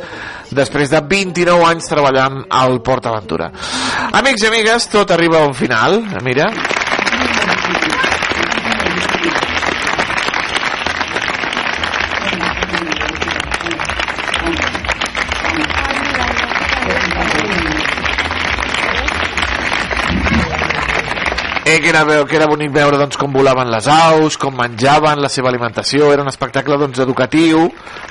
després 0.56 0.94
de 0.94 1.02
29 1.04 1.68
anys 1.68 1.92
treballant 1.92 2.46
al 2.50 2.80
Port 2.86 3.12
Aventura. 3.12 3.52
Amics 4.16 4.46
i 4.46 4.48
amigues, 4.48 4.88
tot 4.94 5.12
arriba 5.12 5.44
a 5.44 5.50
un 5.50 5.54
final, 5.58 6.00
mira. 6.24 6.48
Eh, 21.76 21.82
que, 21.82 21.90
era, 21.90 22.06
que 22.24 22.38
era 22.38 22.46
bonic 22.48 22.72
veure 22.72 22.96
doncs, 22.96 23.18
com 23.20 23.34
volaven 23.36 23.68
les 23.68 23.88
aus, 23.92 24.38
com 24.40 24.54
menjaven, 24.56 25.20
la 25.20 25.28
seva 25.28 25.50
alimentació, 25.52 26.08
era 26.14 26.24
un 26.24 26.32
espectacle 26.32 26.78
doncs, 26.80 27.02
educatiu, 27.04 27.66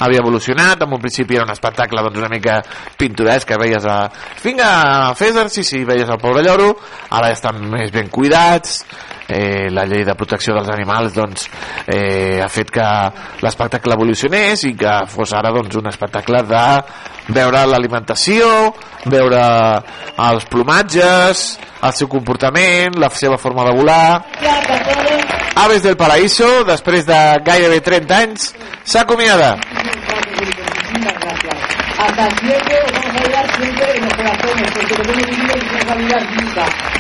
havia 0.05 0.21
evolucionat, 0.21 0.83
en 0.85 0.93
un 0.93 1.01
principi 1.01 1.39
era 1.39 1.47
un 1.47 1.53
espectacle 1.55 2.03
doncs, 2.05 2.21
una 2.21 2.29
mica 2.29 2.59
pintoresc, 3.01 3.49
que 3.49 3.61
veies 3.63 3.87
a... 3.89 3.97
Vinga, 4.43 4.69
fes 5.17 5.33
exercici, 5.33 5.81
veies 5.89 6.13
el 6.13 6.21
pobre 6.21 6.45
lloro, 6.45 6.75
ara 7.09 7.33
ja 7.33 7.39
estan 7.39 7.65
més 7.73 7.95
ben 7.95 8.13
cuidats, 8.13 8.83
eh, 9.29 9.71
la 9.71 9.85
llei 9.89 10.05
de 10.05 10.15
protecció 10.19 10.55
dels 10.57 10.71
animals 10.73 11.15
doncs, 11.17 11.49
eh, 11.87 12.41
ha 12.43 12.49
fet 12.53 12.71
que 12.75 12.87
l'espectacle 13.45 13.97
evolucionés 13.97 14.65
i 14.69 14.75
que 14.79 14.95
fos 15.11 15.33
ara 15.37 15.53
doncs, 15.55 15.77
un 15.81 15.89
espectacle 15.91 16.43
de 16.49 16.65
veure 17.35 17.65
l'alimentació, 17.67 18.49
veure 19.09 19.45
els 20.29 20.45
plomatges, 20.51 21.45
el 21.85 21.97
seu 21.97 22.09
comportament, 22.13 22.99
la 23.01 23.11
seva 23.11 23.39
forma 23.41 23.65
de 23.69 23.77
volar. 23.79 24.25
Aves 25.65 25.85
del 25.85 25.97
Paraíso, 25.97 26.65
després 26.69 27.07
de 27.07 27.21
gairebé 27.47 27.81
30 27.81 28.21
anys, 28.27 28.53
s'acomiada. 28.85 29.55
Hasta 32.05 32.29
siempre 32.37 32.75
os 32.85 32.93
vamos 32.93 33.07
a 33.07 33.23
ayudar 33.23 33.57
siempre 33.57 33.97
en 33.97 34.05
los 34.05 34.15
corazones, 34.15 34.71
porque 34.73 34.95
lo 34.97 35.05
que 35.05 35.13
hemos 35.13 35.27
vivido 35.27 35.64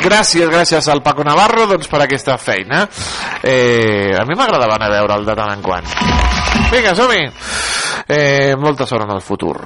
Gràcies, 0.04 0.48
gràcies 0.50 0.88
al 0.92 1.02
Paco 1.02 1.24
Navarro 1.24 1.66
doncs, 1.70 1.88
per 1.88 2.02
aquesta 2.04 2.36
feina. 2.38 2.84
Eh, 3.42 4.12
a 4.18 4.24
mi 4.28 4.36
m'agradava 4.36 4.76
anar 4.76 4.90
a 4.90 4.96
veure'l 4.98 5.24
de 5.24 5.36
tant 5.38 5.54
en 5.54 5.64
quant. 5.64 5.88
Vinga, 6.72 6.94
som-hi! 6.94 7.24
Eh, 8.08 8.54
molta 8.58 8.86
sort 8.86 9.08
en 9.08 9.16
el 9.16 9.22
futur. 9.24 9.56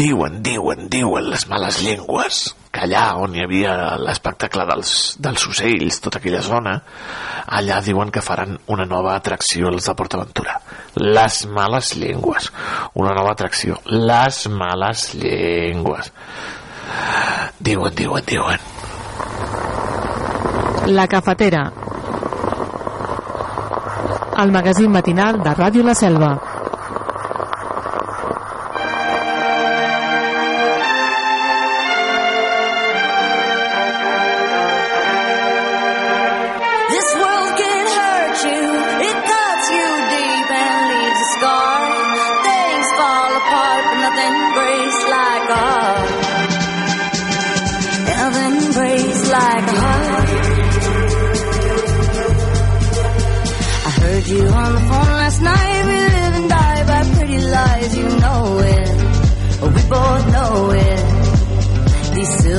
Diuen, 0.00 0.40
diuen, 0.42 0.88
diuen 0.88 1.28
les 1.28 1.44
males 1.50 1.82
llengües 1.84 2.59
que 2.70 2.84
allà 2.86 3.04
on 3.18 3.34
hi 3.34 3.42
havia 3.42 3.72
l'espectacle 3.98 4.64
dels, 4.68 4.92
dels 5.18 5.46
ocells, 5.50 5.98
tota 6.04 6.20
aquella 6.20 6.42
zona, 6.46 6.76
allà 7.58 7.80
diuen 7.82 8.12
que 8.14 8.22
faran 8.22 8.58
una 8.70 8.86
nova 8.86 9.16
atracció 9.16 9.72
els 9.72 9.88
de 9.90 9.94
PortAventura. 9.98 10.60
Les 10.94 11.40
males 11.50 11.94
llengües. 11.98 12.50
Una 12.94 13.14
nova 13.16 13.34
atracció. 13.34 13.80
Les 13.90 14.46
males 14.54 15.08
llengües. 15.18 16.12
Diuen, 17.58 17.94
diuen, 17.94 18.24
diuen. 18.26 18.68
La 20.94 21.06
cafetera. 21.06 21.66
El 24.40 24.52
magazín 24.52 24.90
matinal 24.90 25.42
de 25.42 25.52
Ràdio 25.58 25.82
La 25.84 25.94
Selva. 25.94 26.49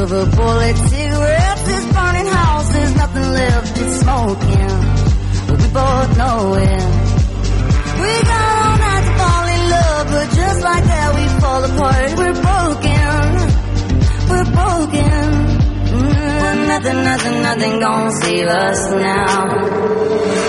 Silver 0.02 0.26
bullet 0.36 0.78
cigarettes, 0.78 1.62
this 1.62 1.86
burning 1.93 2.26
house, 2.26 2.74
there's 2.74 2.95
nothing 2.95 3.22
left 3.22 3.76
to 3.76 3.91
smoke 4.02 4.41
in. 4.41 4.78
But 5.45 5.58
we 5.62 5.68
both 5.78 6.18
know 6.18 6.56
it. 6.56 6.84
We 8.02 8.12
got 8.26 8.49
all 8.66 8.78
night 8.82 9.04
to 9.06 9.14
fall 9.22 9.45
in 9.45 9.62
love, 9.70 10.06
but 10.10 10.28
just 10.41 10.62
like 10.64 10.86
that 10.86 11.10
we 11.14 11.24
fall 11.38 11.64
apart. 11.70 12.18
We're 12.18 12.39
broken. 12.49 13.14
We're 14.26 14.49
broken. 14.58 15.22
Mm, 15.93 16.68
nothing, 16.74 16.99
nothing, 17.06 17.38
nothing 17.43 17.80
gonna 17.80 18.12
save 18.24 18.47
us 18.47 18.82
now. 18.89 19.54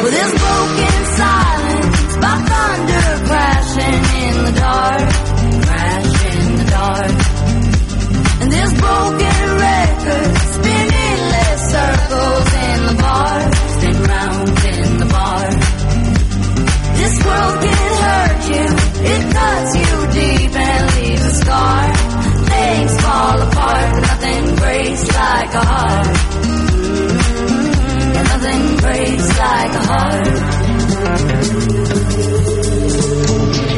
With 0.00 0.14
this 0.16 0.32
broken 0.32 0.96
silence, 1.20 2.16
by 2.24 2.34
thunder 2.48 3.08
crashing 3.28 4.00
in 4.24 4.34
the 4.46 4.52
dark, 4.64 5.04
crash 5.66 6.12
in 6.32 6.56
the 6.56 6.64
dark. 6.70 7.12
And 8.42 8.50
this 8.50 8.72
broken 8.80 9.41
spinning 10.54 11.22
circles 11.72 12.48
in 12.68 12.78
the 12.88 12.96
bar, 13.00 13.38
round 14.08 14.48
in 14.72 14.98
the 14.98 15.06
bar. 15.06 15.46
This 16.98 17.14
world 17.26 17.56
can 17.64 17.92
hurt 18.04 18.42
you, 18.52 18.66
it 19.12 19.22
cuts 19.36 19.70
you 19.80 19.92
deep 20.20 20.52
and 20.54 20.82
leaves 20.96 21.24
a 21.24 21.34
scar. 21.42 21.82
Things 22.52 23.00
fall 23.00 23.38
apart, 23.42 23.90
nothing 24.02 24.44
breaks 24.56 25.04
like 25.14 25.54
a 25.54 25.64
heart. 25.72 26.06
And 28.16 28.26
nothing 28.32 28.64
breaks 28.84 29.28
like 29.38 29.72
a 29.72 29.84
heart. 29.92 30.26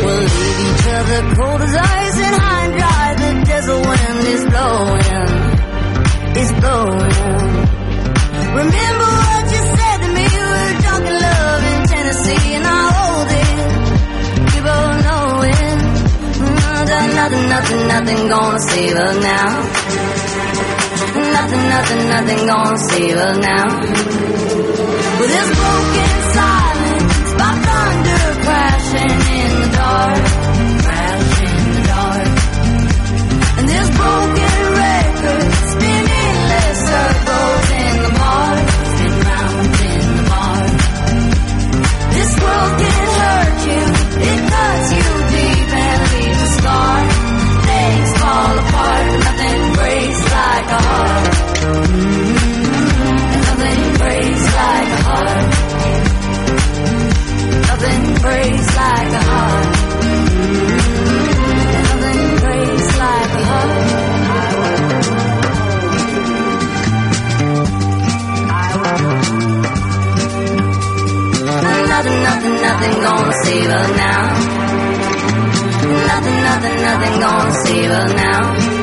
We'll 0.04 0.24
leave 0.36 0.60
each 0.68 0.86
other 0.98 1.20
cold 1.34 1.60
as 1.62 1.74
ice 1.74 2.18
and 2.26 2.36
high 2.36 2.64
and 2.66 2.74
dry. 2.78 3.14
The 3.14 3.30
desert 3.46 3.82
wind 3.86 4.20
is 4.34 4.42
blowing, 4.50 5.33
blowing. 6.34 7.14
Remember 8.60 9.08
what 9.22 9.44
you 9.54 9.62
said 9.78 9.98
to 10.02 10.08
me? 10.18 10.26
We 10.26 10.42
were 10.50 10.72
drunk 10.82 11.06
in 11.06 11.16
love 11.26 11.62
in 11.70 11.80
Tennessee, 11.86 12.54
and 12.58 12.66
I 12.66 12.82
hold 12.98 13.30
it. 13.42 13.54
We 14.50 14.58
both 14.66 14.96
know 15.06 15.26
it. 15.46 15.78
Mm, 16.42 16.56
nothing, 17.18 17.48
nothing, 17.54 17.82
nothing 17.88 18.28
gonna 18.28 18.58
save 18.60 18.96
us 18.96 19.16
now. 19.22 19.48
Nothing, 21.36 21.64
nothing, 21.74 22.02
nothing 22.08 22.46
gonna 22.46 22.78
save 22.90 23.16
us 23.16 23.36
now. 23.38 23.66
With 25.18 25.30
this 25.30 25.48
broken 25.54 26.14
silence, 26.34 27.28
by 27.38 27.52
thunder 27.66 28.24
crashing 28.44 29.18
in 29.38 29.50
the 29.60 29.68
dark, 29.76 30.43
save 73.44 73.70
us 73.70 73.96
now. 73.96 74.22
Nothing, 76.06 76.38
nothing, 76.42 76.82
nothing 76.82 77.20
gonna 77.20 77.52
save 77.64 77.90
us 77.90 78.14
now. 78.14 78.73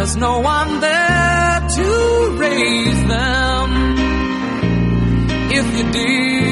There's 0.00 0.16
no 0.16 0.40
one 0.40 0.80
there 0.80 1.09
to 1.76 2.36
raise 2.38 3.02
them. 3.06 3.68
If 5.52 5.66
you 5.76 5.92
did. 5.92 6.50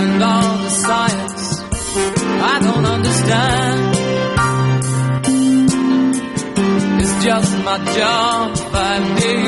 and 0.00 0.22
all 0.22 0.58
the 0.58 0.70
science 0.70 1.60
I 2.52 2.60
don't 2.66 2.86
understand. 2.86 3.78
It's 7.00 7.24
just 7.24 7.64
my 7.64 7.78
job 7.94 8.56
five 8.72 9.20
days 9.20 9.47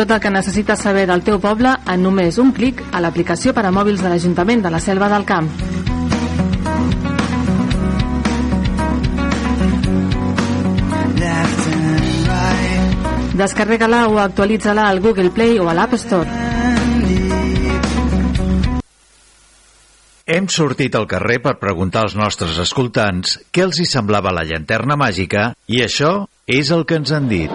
Tot 0.00 0.14
el 0.14 0.20
que 0.24 0.30
necessites 0.32 0.80
saber 0.80 1.02
del 1.04 1.20
teu 1.20 1.36
poble 1.36 1.74
en 1.92 2.00
només 2.00 2.38
un 2.40 2.54
clic 2.56 2.78
a 2.88 3.02
l'aplicació 3.04 3.52
per 3.52 3.66
a 3.68 3.72
mòbils 3.76 4.00
de 4.00 4.08
l'Ajuntament 4.08 4.62
de 4.64 4.70
la 4.72 4.78
Selva 4.80 5.10
del 5.12 5.26
Camp. 5.28 5.50
Descarrega-la 13.36 14.06
o 14.08 14.16
actualitza-la 14.24 14.88
al 14.88 15.02
Google 15.04 15.34
Play 15.36 15.60
o 15.60 15.68
a 15.68 15.76
l'App 15.76 15.98
Store. 16.00 16.38
Hem 20.24 20.48
sortit 20.48 20.96
al 20.96 21.04
carrer 21.10 21.42
per 21.44 21.58
preguntar 21.60 22.06
als 22.06 22.16
nostres 22.16 22.56
escoltants 22.64 23.36
què 23.52 23.68
els 23.68 23.84
hi 23.84 23.90
semblava 23.92 24.32
la 24.32 24.48
llanterna 24.48 24.96
màgica 24.96 25.50
i 25.68 25.84
això 25.84 26.22
és 26.48 26.72
el 26.72 26.88
que 26.88 27.02
ens 27.02 27.12
han 27.12 27.28
dit. 27.28 27.52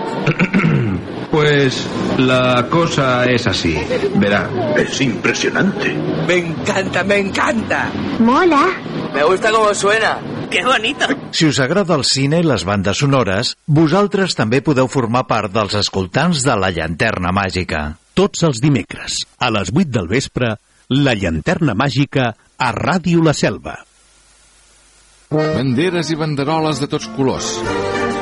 Pues 1.36 1.86
la 2.18 2.66
cosa 2.70 3.26
es 3.26 3.46
así. 3.46 3.78
Verá. 4.16 4.50
Es 4.78 5.02
impresionante. 5.02 5.94
Me 6.26 6.38
encanta, 6.38 7.04
me 7.04 7.18
encanta. 7.18 7.92
Mola. 8.20 8.72
Me 9.14 9.22
gusta 9.22 9.52
cómo 9.52 9.74
suena. 9.74 10.18
¡Qué 10.50 10.64
bonito! 10.64 11.06
Si 11.32 11.46
us 11.46 11.60
agrada 11.60 11.98
el 12.00 12.06
cine 12.06 12.40
i 12.40 12.48
les 12.48 12.64
bandes 12.64 13.04
sonores, 13.04 13.52
vosaltres 13.68 14.38
també 14.40 14.62
podeu 14.64 14.88
formar 14.88 15.26
part 15.28 15.52
dels 15.52 15.76
escoltants 15.76 16.46
de 16.48 16.56
la 16.56 16.72
llanterna 16.72 17.36
màgica. 17.36 17.84
Tots 18.16 18.48
els 18.48 18.64
dimecres, 18.64 19.26
a 19.36 19.52
les 19.52 19.76
8 19.76 19.92
del 19.92 20.08
vespre, 20.08 20.56
la 20.88 21.20
llanterna 21.20 21.76
màgica 21.76 22.32
a 22.32 22.72
Ràdio 22.80 23.28
La 23.28 23.36
Selva. 23.36 23.76
Banderes 25.36 26.16
i 26.16 26.16
banderoles 26.16 26.80
de 26.80 26.88
tots 26.88 27.12
colors. 27.20 27.58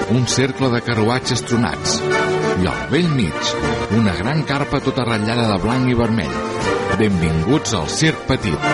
Un 0.09 0.25
cercle 0.25 0.73
de 0.73 0.81
carruatges 0.81 1.45
tronats. 1.45 2.01
I 2.61 2.67
al 2.69 2.81
vell 2.91 3.09
mig, 3.09 3.53
una 3.97 4.13
gran 4.13 4.43
carpa 4.45 4.79
tota 4.83 5.03
ratllada 5.07 5.47
de 5.49 5.57
blanc 5.63 5.89
i 5.89 5.95
vermell. 5.97 6.33
Benvinguts 6.99 7.73
al 7.73 7.87
Circ 7.89 8.27
Petit. 8.29 8.67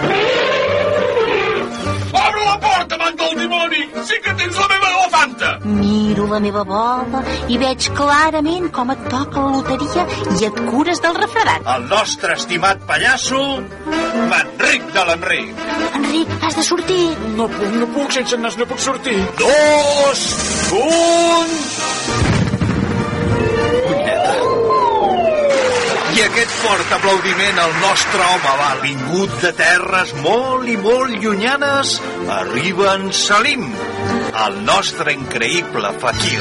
Obre 2.10 2.44
la 2.44 2.58
porta, 2.60 2.98
man 3.00 3.16
del 3.22 3.38
dimoni! 3.40 3.86
Sí 4.10 4.20
que 4.24 4.34
tens 4.42 4.60
la 4.60 4.68
meva 4.74 4.90
elefanta! 4.92 5.52
Miro 5.64 6.28
la 6.28 6.40
meva 6.44 6.66
bola 6.68 7.24
i 7.48 7.60
veig 7.62 7.88
clarament 7.96 8.68
com 8.76 8.92
et 8.92 9.06
toca 9.14 9.46
la 9.46 9.54
loteria 9.56 10.06
i 10.36 10.50
et 10.50 10.60
cures 10.72 11.00
del 11.06 11.16
refredat. 11.22 11.70
El 11.76 11.88
nostre 11.94 12.36
estimat 12.36 12.84
pallasso, 12.90 13.42
Manric 14.34 14.92
de 14.98 15.06
l'Enric. 15.08 15.64
Enric, 16.02 16.36
has 16.44 16.60
de 16.60 16.68
sortir. 16.68 17.06
No 17.40 17.48
puc, 17.56 17.72
no 17.80 17.88
puc, 17.96 18.12
sense 18.20 18.44
nas 18.44 18.60
no 18.60 18.68
puc 18.68 18.84
sortir. 18.90 19.18
Dos, 19.40 20.28
un... 20.84 22.39
aquest 26.40 26.60
fort 26.64 26.92
aplaudiment 26.96 27.58
al 27.60 27.74
nostre 27.82 28.24
home 28.24 28.52
va 28.62 28.68
vingut 28.80 29.34
de 29.42 29.50
terres 29.58 30.14
molt 30.24 30.70
i 30.72 30.78
molt 30.80 31.18
llunyanes, 31.20 31.98
arriba 32.32 32.94
en 32.94 33.10
Salim, 33.12 33.66
el 34.46 34.56
nostre 34.64 35.18
increïble 35.18 35.92
fakir. 36.00 36.40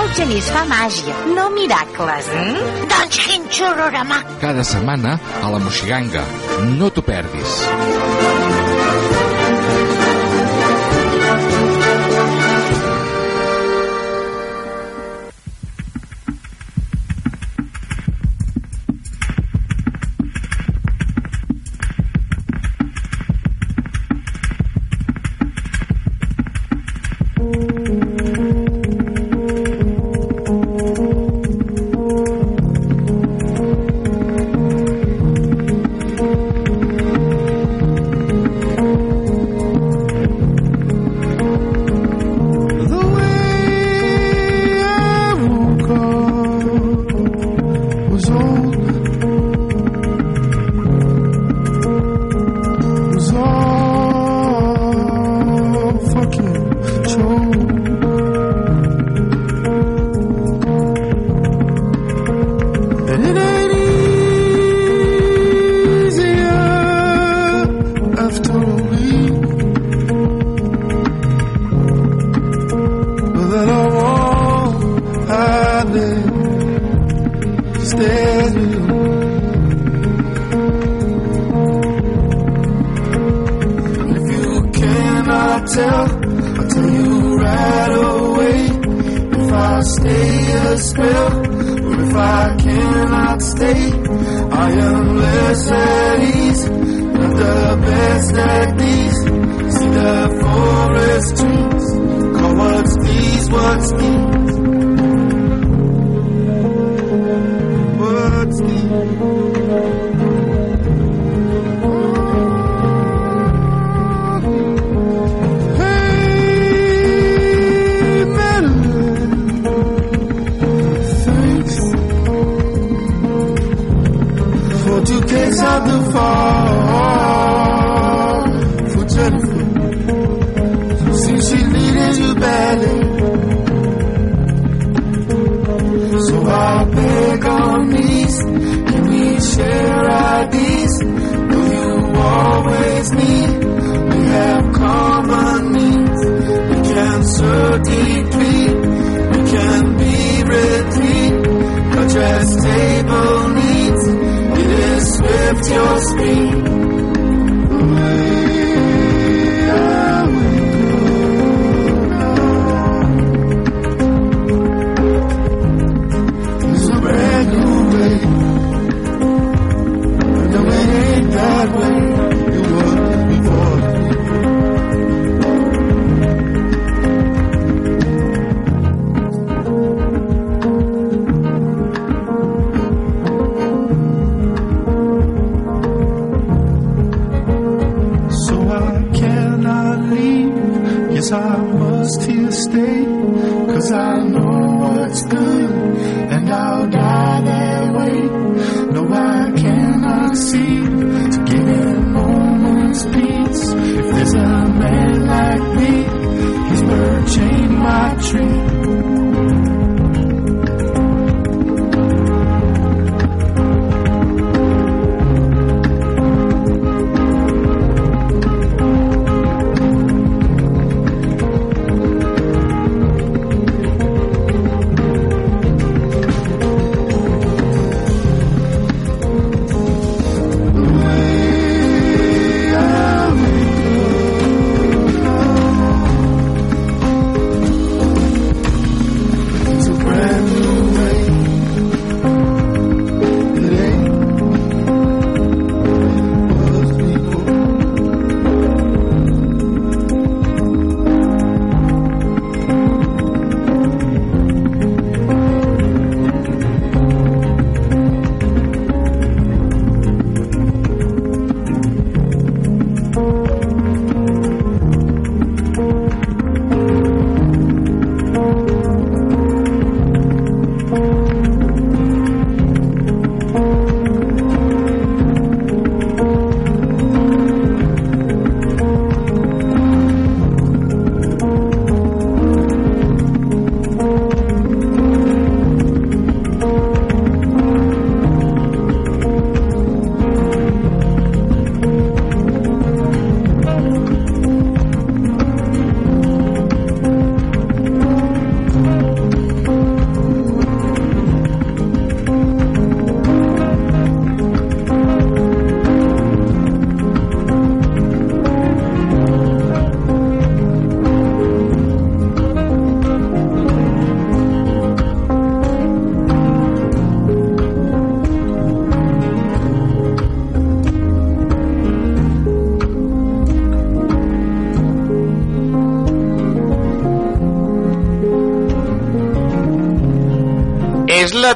El 0.00 0.10
genís 0.18 0.50
fa 0.50 0.64
màgia, 0.66 1.14
no 1.38 1.46
miracles. 1.54 2.34
Mm? 2.34 2.90
Doncs 2.90 3.22
quin 3.28 3.46
xororama. 3.54 4.18
Cada 4.42 4.66
setmana 4.66 5.14
a 5.38 5.54
la 5.54 5.62
Moxiganga. 5.62 6.26
No 6.74 6.90
t'ho 6.90 7.06
perdis. 7.06 8.63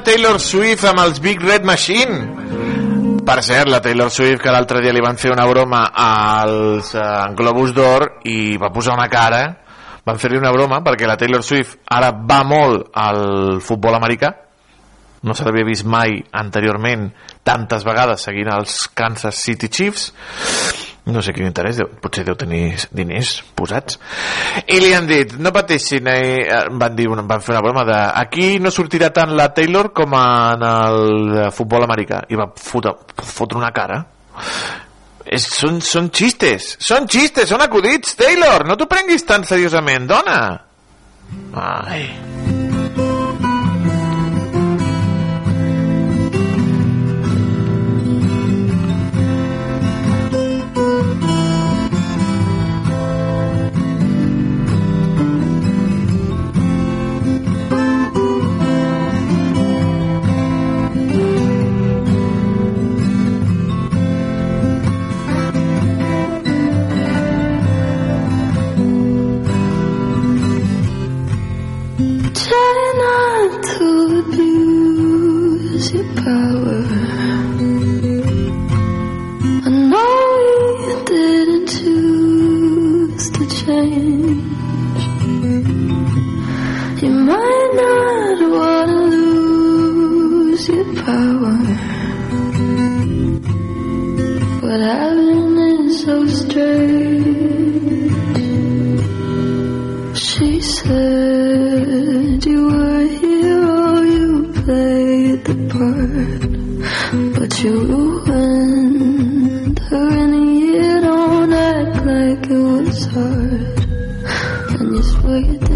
Taylor 0.05 0.39
Swift 0.41 0.85
amb 0.89 1.01
els 1.03 1.19
Big 1.23 1.41
Red 1.43 1.65
Machine. 1.67 2.17
Per 3.29 3.37
cert, 3.45 3.69
la 3.69 3.81
Taylor 3.85 4.11
Swift, 4.11 4.41
que 4.43 4.53
l'altre 4.55 4.81
dia 4.85 4.93
li 4.95 5.03
van 5.05 5.19
fer 5.21 5.33
una 5.35 5.47
broma 5.49 5.83
als 5.93 6.95
eh, 6.97 7.07
Globus 7.37 7.75
d'Or 7.77 8.07
i 8.31 8.57
va 8.61 8.71
posar 8.73 8.97
una 8.97 9.09
cara, 9.13 9.43
van 10.09 10.21
fer-li 10.21 10.41
una 10.41 10.53
broma 10.55 10.81
perquè 10.87 11.09
la 11.09 11.19
Taylor 11.21 11.45
Swift 11.45 11.83
ara 11.93 12.13
va 12.13 12.41
molt 12.49 12.89
al 12.97 13.61
futbol 13.65 13.99
americà, 13.99 14.33
no 15.23 15.35
se 15.35 15.45
l'havia 15.45 15.67
vist 15.67 15.85
mai 15.85 16.15
anteriorment 16.41 17.09
tantes 17.45 17.85
vegades 17.85 18.23
seguint 18.23 18.53
els 18.55 18.85
Kansas 18.95 19.41
City 19.43 19.69
Chiefs 19.69 20.13
no 21.13 21.23
sé 21.25 21.33
quin 21.37 21.49
interès, 21.49 21.81
potser 22.03 22.25
deu 22.27 22.37
tenir 22.39 22.77
diners 22.95 23.39
posats. 23.57 23.99
I 24.67 24.81
li 24.83 24.93
han 24.97 25.09
dit, 25.09 25.37
no 25.41 25.53
pateixin 25.55 26.09
eh, 26.13 26.65
van, 26.71 26.97
dir, 26.99 27.09
van 27.11 27.45
fer 27.45 27.55
una 27.57 27.63
broma 27.65 27.87
de 27.89 27.99
aquí 28.23 28.49
no 28.63 28.73
sortirà 28.75 29.11
tant 29.15 29.35
la 29.37 29.51
Taylor 29.57 29.93
com 29.97 30.17
en 30.19 30.67
el 30.69 31.49
futbol 31.55 31.87
americà. 31.89 32.25
I 32.29 32.39
va 32.41 32.51
fotre, 32.55 32.95
fotre 33.25 33.61
una 33.61 33.73
cara. 33.75 34.03
És, 35.29 35.45
són, 35.53 35.83
són 35.85 36.09
xistes 36.15 36.71
són 36.81 37.09
xistes, 37.11 37.51
són 37.51 37.61
acudits 37.61 38.17
Taylor, 38.17 38.65
no 38.65 38.79
t'ho 38.81 38.89
prenguis 38.89 39.27
tan 39.29 39.45
seriosament, 39.45 40.09
dona. 40.09 40.39
Ai 41.53 42.48
your 75.93 76.05
power. 76.15 76.83
I 79.65 79.71
know 79.91 80.15
you 80.85 80.97
didn't 81.07 81.67
choose 81.67 83.31
to 83.31 83.43
change. 83.65 85.03
You 87.03 87.11
might 87.11 87.71
not 87.83 88.39
want 88.51 88.91
to 88.91 89.17
lose 89.17 90.69
your 90.69 90.85
power, 91.07 91.57
but 94.61 94.81
it 94.81 95.93
so 95.93 96.27
strange. 96.27 97.08
But 105.79 107.63
you 107.63 107.73
ruined 107.91 109.79
her 109.79 110.09
in 110.25 110.35
a 110.35 110.45
year. 110.59 111.01
Don't 111.01 111.53
act 111.53 111.97
like 112.05 112.51
it 112.51 112.63
was 112.63 113.07
hard, 113.07 113.79
and 114.81 114.97
you 114.97 115.03
swear 115.03 115.39
you 115.39 115.68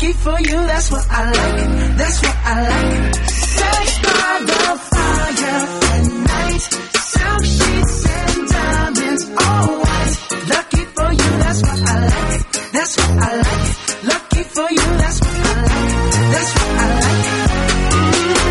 Lucky 0.00 0.12
for 0.12 0.38
you, 0.38 0.58
that's 0.70 0.92
what 0.92 1.06
I 1.10 1.24
like. 1.24 1.96
That's 1.98 2.22
what 2.22 2.36
I 2.44 2.68
like. 2.68 3.14
Sex 3.26 3.98
by 3.98 4.44
the 4.46 4.78
fire 4.94 5.66
at 5.90 6.06
night. 6.30 6.62
Silk 7.10 7.44
sheets 7.44 8.06
and 8.06 8.48
diamonds, 8.48 9.24
all 9.26 9.66
white. 9.82 10.14
Lucky 10.54 10.84
for 10.94 11.10
you, 11.18 11.30
that's 11.42 11.62
what 11.62 11.80
I 11.82 11.98
like. 12.06 12.42
That's 12.70 12.96
what 12.96 13.10
I 13.10 13.36
like. 13.42 13.66
Lucky 14.06 14.42
for 14.54 14.68
you, 14.70 14.86
that's 15.02 15.18
what 15.18 15.34
I 15.34 15.62
like. 15.66 15.82
That's 16.30 16.50
what 16.54 16.70
I 16.78 16.86
like. 17.02 17.26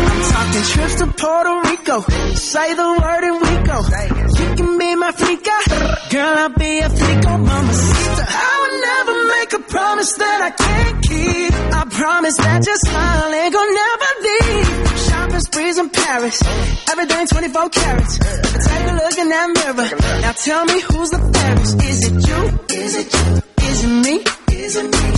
I'm 0.04 0.20
talking 0.32 0.64
trips 0.72 0.94
to 1.00 1.06
Puerto 1.16 1.54
Rico. 1.70 1.96
Say 2.36 2.74
the 2.74 2.88
word 3.00 3.24
and 3.24 3.40
we 3.40 3.54
go. 3.64 3.78
You 4.38 4.48
can 4.54 4.78
be 4.78 4.94
my 4.96 5.12
flica. 5.12 5.56
Girl, 6.12 6.34
I'll 6.44 6.50
be 6.50 6.78
a 6.80 6.90
flico, 6.90 7.38
mamacita. 7.38 8.24
I 8.28 8.52
would 8.60 8.76
never 8.84 9.14
make 9.32 9.52
a 9.54 9.62
promise 9.72 10.12
that 10.12 10.42
I 10.42 10.50
can't 10.50 10.87
promise 12.28 12.36
that 12.36 12.66
your 12.66 12.76
smile 12.76 13.32
ain't 13.32 13.54
gonna 13.54 13.72
never 13.72 14.10
leave. 14.26 14.98
Shopping 15.08 15.40
sprees 15.40 15.78
in 15.78 15.90
Paris. 15.90 16.42
Everything 16.90 17.26
24 17.26 17.68
carats. 17.70 18.18
Take 18.18 18.86
a 18.86 18.94
look 18.94 19.18
in 19.18 19.28
that 19.28 19.48
mirror. 19.56 20.20
Now 20.22 20.32
tell 20.32 20.64
me 20.66 20.80
who's 20.80 21.10
the 21.10 21.18
fairest. 21.32 21.82
Is 21.82 22.04
it 22.04 22.28
you? 22.28 22.76
Is 22.76 22.96
it 22.96 23.14
you? 23.14 23.42
Is 23.68 23.84
it 23.84 23.94
me? 24.04 24.24
Is 24.56 24.76
it 24.76 24.84
me? 24.84 25.17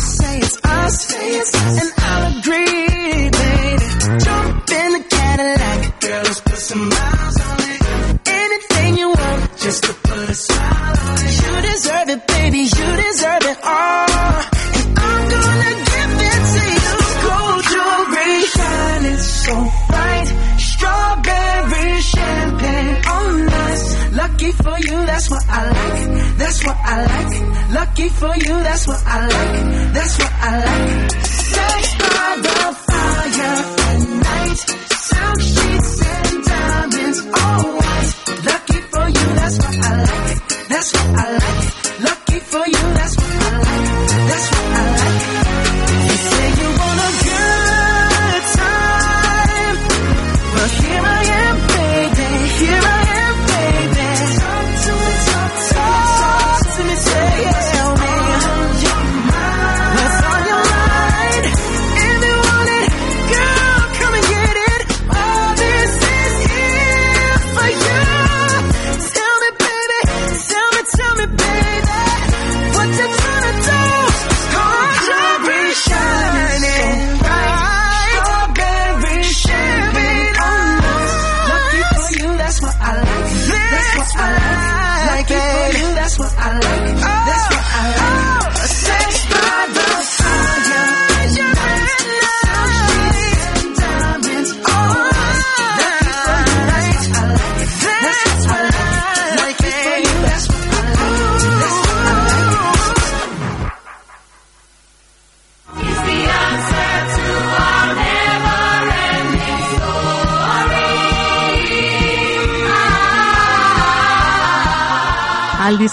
Lucky 28.01 28.14
for 28.14 28.34
you, 28.36 28.62
that's 28.62 28.86
what 28.86 29.03
I 29.05 29.26
like. 29.26 29.92
That's 29.92 30.18
what 30.18 30.32
I 30.32 30.64
like. 30.64 31.10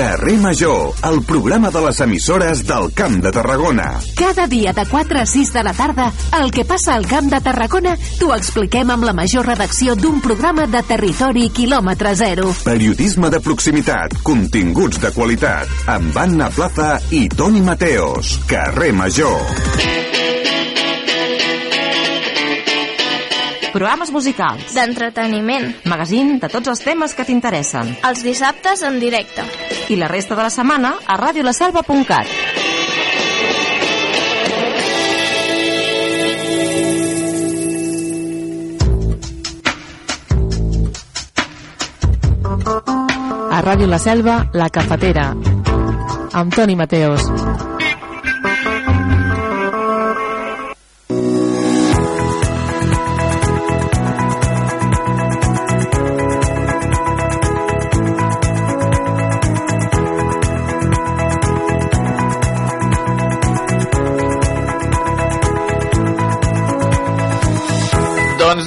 Carrer 0.00 0.38
Major, 0.38 0.94
el 1.04 1.22
programa 1.24 1.70
de 1.70 1.80
les 1.84 1.98
emissores 2.00 2.62
del 2.66 2.86
Camp 2.94 3.18
de 3.22 3.30
Tarragona. 3.30 4.00
Cada 4.16 4.46
dia 4.46 4.72
de 4.72 4.86
4 4.88 5.18
a 5.20 5.26
6 5.26 5.52
de 5.52 5.62
la 5.62 5.74
tarda, 5.74 6.06
el 6.40 6.50
que 6.50 6.64
passa 6.64 6.94
al 6.94 7.04
Camp 7.06 7.28
de 7.28 7.42
Tarragona 7.44 7.92
t'ho 8.16 8.30
expliquem 8.32 8.88
amb 8.94 9.04
la 9.04 9.12
major 9.12 9.44
redacció 9.44 9.92
d'un 10.00 10.22
programa 10.24 10.64
de 10.72 10.80
territori 10.88 11.50
quilòmetre 11.52 12.14
zero. 12.16 12.48
Periodisme 12.64 13.28
de 13.28 13.42
proximitat, 13.44 14.16
continguts 14.24 15.02
de 15.04 15.12
qualitat, 15.12 15.68
amb 15.92 16.16
Anna 16.16 16.48
Plaza 16.48 16.94
i 17.12 17.26
Toni 17.28 17.60
Mateos. 17.60 18.38
Carrer 18.48 18.94
Major. 18.96 19.36
Programes 23.70 24.10
musicals. 24.10 24.72
D'entreteniment. 24.74 25.68
Magazín 25.84 26.38
de 26.40 26.48
tots 26.48 26.72
els 26.72 26.80
temes 26.88 27.12
que 27.14 27.28
t'interessen. 27.28 27.94
Els 28.08 28.24
dissabtes 28.24 28.82
en 28.88 28.98
directe. 28.98 29.44
I 29.90 29.96
la 29.96 30.06
resta 30.06 30.36
de 30.36 30.42
la 30.42 30.50
setmana 30.54 30.92
a 31.04 31.16
radiolaselva.cat. 31.18 32.26
A 43.50 43.62
Ràdio 43.66 43.90
La 43.90 43.98
Selva, 43.98 44.46
La 44.54 44.70
Cafetera, 44.70 45.32
amb 46.32 46.54
Toni 46.54 46.78
Mateos. 46.78 47.26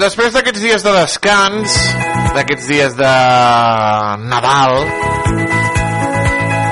Després 0.04 0.34
d'aquests 0.36 0.60
dies 0.60 0.84
de 0.84 0.92
descans, 0.98 1.76
d'aquests 2.36 2.66
dies 2.68 2.96
de 2.98 3.12
Nadal, 4.28 4.74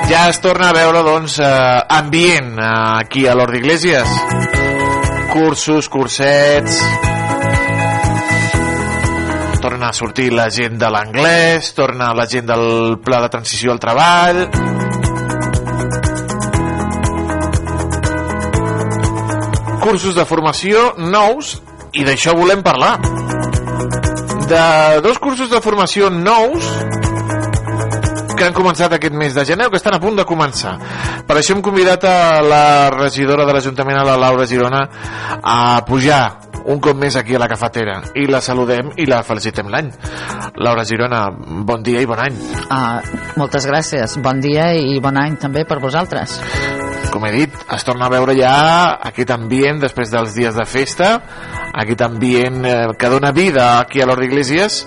ja 0.09 0.25
es 0.27 0.41
torna 0.43 0.71
a 0.71 0.75
veure 0.75 1.03
doncs, 1.07 1.37
eh, 1.39 1.79
ambient 1.95 2.57
eh, 2.59 2.67
aquí 2.99 3.23
a 3.27 3.35
l'Hort 3.37 3.55
d'Iglésies. 3.55 4.17
Cursos, 5.31 5.87
cursets... 5.87 6.81
torna 9.61 9.91
a 9.91 9.93
sortir 9.93 10.31
la 10.33 10.49
gent 10.49 10.79
de 10.81 10.87
l'anglès, 10.89 11.67
torna 11.77 12.15
la 12.17 12.25
gent 12.25 12.47
del 12.49 12.97
pla 13.05 13.21
de 13.23 13.31
transició 13.31 13.71
al 13.71 13.79
treball... 13.79 14.47
Cursos 19.81 20.13
de 20.15 20.23
formació 20.29 20.91
nous 20.97 21.55
i 21.93 22.05
d'això 22.07 22.35
volem 22.37 22.63
parlar. 22.63 22.97
De 24.51 24.65
dos 25.03 25.19
cursos 25.19 25.49
de 25.51 25.61
formació 25.63 26.09
nous 26.11 26.67
que 28.35 28.47
han 28.47 28.55
començat 28.57 28.95
aquest 28.95 29.13
mes 29.13 29.35
de 29.37 29.43
gener 29.45 29.67
o 29.67 29.71
que 29.71 29.77
estan 29.77 29.95
a 29.95 30.01
punt 30.01 30.17
de 30.17 30.25
començar. 30.25 30.73
Per 31.27 31.35
això 31.37 31.53
hem 31.55 31.61
convidat 31.61 32.07
a 32.09 32.41
la 32.41 32.63
regidora 32.89 33.45
de 33.45 33.53
l'Ajuntament, 33.53 33.99
a 34.01 34.07
la 34.07 34.17
Laura 34.17 34.47
Girona, 34.49 34.81
a 35.43 35.83
pujar 35.85 36.23
un 36.65 36.81
cop 36.81 36.97
més 36.97 37.15
aquí 37.17 37.35
a 37.35 37.41
la 37.41 37.49
cafetera 37.49 37.99
i 38.17 38.27
la 38.29 38.41
saludem 38.41 38.91
i 38.97 39.05
la 39.09 39.21
felicitem 39.25 39.69
l'any. 39.69 39.91
Laura 40.57 40.85
Girona, 40.85 41.27
bon 41.69 41.85
dia 41.85 42.01
i 42.01 42.09
bon 42.09 42.21
any. 42.21 42.37
Ah, 42.69 43.01
moltes 43.37 43.69
gràcies. 43.69 44.17
Bon 44.25 44.41
dia 44.41 44.71
i 44.73 44.97
bon 45.01 45.21
any 45.21 45.37
també 45.41 45.65
per 45.69 45.81
vosaltres. 45.83 46.39
Com 47.11 47.25
he 47.25 47.31
dit, 47.33 47.55
es 47.75 47.83
torna 47.83 48.05
a 48.07 48.13
veure 48.13 48.35
ja 48.37 48.53
aquest 49.09 49.33
ambient 49.33 49.81
després 49.81 50.11
dels 50.13 50.35
dies 50.37 50.55
de 50.55 50.65
festa, 50.69 51.09
aquest 51.73 52.03
ambient 52.05 52.61
eh, 52.67 52.77
que 52.99 53.09
dona 53.11 53.33
vida 53.35 53.79
aquí 53.79 54.01
a 54.01 54.07
l'Hort 54.07 54.21
d'Iglesias 54.23 54.85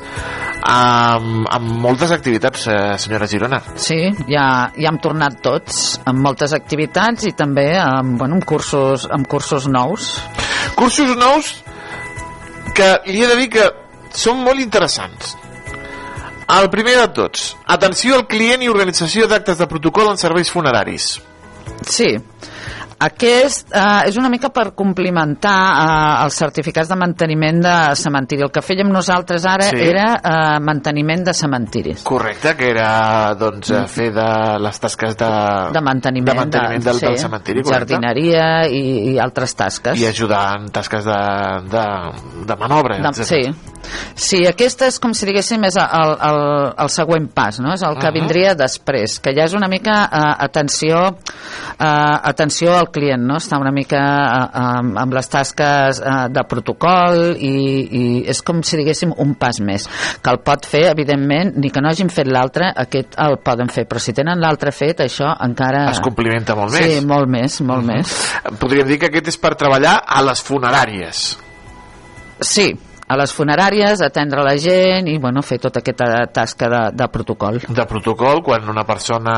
amb, 0.64 1.44
amb 1.52 1.74
moltes 1.84 2.14
activitats, 2.14 2.66
eh, 2.66 2.96
senyora 2.98 3.28
Girona. 3.28 3.60
Sí, 3.76 3.98
ja, 4.30 4.46
ja 4.72 4.88
hem 4.90 5.00
tornat 5.04 5.40
tots 5.44 5.98
amb 6.08 6.24
moltes 6.24 6.54
activitats 6.56 7.28
i 7.28 7.34
també 7.36 7.68
amb, 7.80 8.16
bueno, 8.20 8.40
amb, 8.40 8.48
cursos, 8.48 9.08
amb 9.10 9.28
cursos 9.28 9.68
nous. 9.68 10.14
Cursos 10.78 11.16
nous 11.20 11.52
que 12.74 12.90
li 13.06 13.20
he 13.22 13.28
de 13.30 13.36
dir 13.42 13.50
que 13.52 13.68
són 14.14 14.40
molt 14.46 14.62
interessants. 14.62 15.36
El 16.54 16.68
primer 16.72 16.96
de 16.98 17.06
tots, 17.16 17.54
atenció 17.72 18.18
al 18.18 18.26
client 18.28 18.62
i 18.62 18.68
organització 18.68 19.28
d'actes 19.28 19.60
de 19.60 19.68
protocol 19.68 20.10
en 20.10 20.20
serveis 20.20 20.50
funeraris. 20.52 21.14
Sí, 21.88 22.16
aquest 23.04 23.72
eh, 23.74 24.08
és 24.08 24.16
una 24.20 24.30
mica 24.32 24.50
per 24.54 24.70
complimentar 24.76 25.56
eh, 25.74 26.24
els 26.24 26.36
certificats 26.40 26.88
de 26.90 26.96
manteniment 26.98 27.60
de 27.64 27.74
cementiri. 27.98 28.44
El 28.46 28.52
que 28.54 28.62
fèiem 28.64 28.90
nosaltres 28.92 29.44
ara 29.48 29.64
Sí. 29.70 29.76
era 29.80 30.06
eh, 30.16 30.60
manteniment 30.60 31.24
de 31.26 31.34
cementiris. 31.34 32.02
Correcte, 32.04 32.54
que 32.56 32.70
era 32.70 33.34
doncs, 33.38 33.70
eh, 33.70 33.84
fer 33.88 34.10
de 34.14 34.28
les 34.60 34.80
tasques 34.80 35.16
de, 35.16 35.30
De 35.74 35.80
manteniment, 35.84 36.30
de 36.32 36.38
manteniment 36.40 36.84
del, 36.84 36.98
sí, 37.00 37.06
del 37.06 37.18
cementiri, 37.18 37.62
correcte? 37.62 37.94
jardineria 37.94 38.46
i, 38.68 39.12
i 39.14 39.18
altres 39.18 39.54
tasques. 39.56 39.98
I 40.00 40.06
ajudar 40.06 40.60
en 40.60 40.68
tasques 40.74 41.04
de, 41.04 41.20
de, 41.70 41.84
de 42.46 42.56
manobra. 42.60 42.98
De, 43.04 43.24
sí. 43.24 43.42
sí, 44.14 44.42
aquest 44.48 44.82
és 44.88 44.98
com 45.02 45.12
si 45.16 45.26
diguéssim 45.28 45.64
és 45.68 45.76
el, 45.80 46.14
el, 46.28 46.40
el 46.84 46.90
següent 46.92 47.28
pas, 47.34 47.58
no? 47.60 47.72
és 47.74 47.82
el 47.82 47.98
que 47.98 48.10
Mhm. 48.10 48.14
vindria 48.14 48.54
després, 48.54 49.18
que 49.20 49.32
ja 49.34 49.44
és 49.48 49.54
una 49.54 49.66
mica 49.68 50.04
eh, 50.04 50.34
atenció, 50.46 51.16
eh, 51.78 51.84
atenció 51.84 52.74
al 52.76 52.90
client, 52.94 53.24
no? 53.26 53.38
està 53.42 53.58
una 53.60 53.72
mica 53.74 54.00
eh, 54.00 54.62
amb, 54.62 54.98
amb 55.02 55.16
les 55.18 55.30
tasques 55.30 56.00
eh, 56.00 56.16
de 56.34 56.44
protocol 56.50 57.34
i, 57.34 57.54
i 57.84 58.04
és 58.30 58.42
com 58.46 58.62
si 58.64 58.78
diguéssim 58.80 59.14
un 59.24 59.34
pas 59.40 59.60
més, 59.64 59.88
que 60.22 60.32
el 60.32 60.40
pot 60.46 60.68
fer 60.68 60.86
evidentment, 60.92 61.54
ni 61.60 61.72
que 61.74 61.82
no 61.82 61.90
hagin 61.90 62.12
fet 62.12 62.30
l'altre 62.30 62.70
aquest 62.84 63.18
el 63.24 63.38
poden 63.44 63.70
fer, 63.72 63.86
però 63.90 64.02
si 64.02 64.14
tenen 64.16 64.40
l'altre 64.42 64.72
fet 64.74 65.04
això 65.04 65.34
encara... 65.44 65.88
Es 65.92 66.02
complimenta 66.04 66.56
molt 66.58 66.74
sí, 66.76 66.84
més. 66.84 67.08
molt 67.08 67.30
més, 67.30 67.60
molt 67.66 67.84
més 67.86 68.14
Podríem 68.60 68.88
dir 68.88 68.98
que 69.00 69.10
aquest 69.10 69.32
és 69.34 69.38
per 69.40 69.54
treballar 69.58 69.98
a 70.06 70.22
les 70.24 70.42
funeràries. 70.44 71.24
Sí, 72.44 72.66
a 73.06 73.16
les 73.20 73.32
funeràries, 73.36 74.00
atendre 74.00 74.42
la 74.46 74.54
gent 74.56 75.08
i 75.12 75.18
bueno, 75.20 75.42
fer 75.44 75.58
tota 75.60 75.80
aquesta 75.82 76.26
tasca 76.32 76.68
de, 76.72 76.80
de 76.96 77.08
protocol. 77.12 77.58
De 77.68 77.84
protocol, 77.86 78.40
quan 78.42 78.68
una 78.70 78.84
persona 78.88 79.34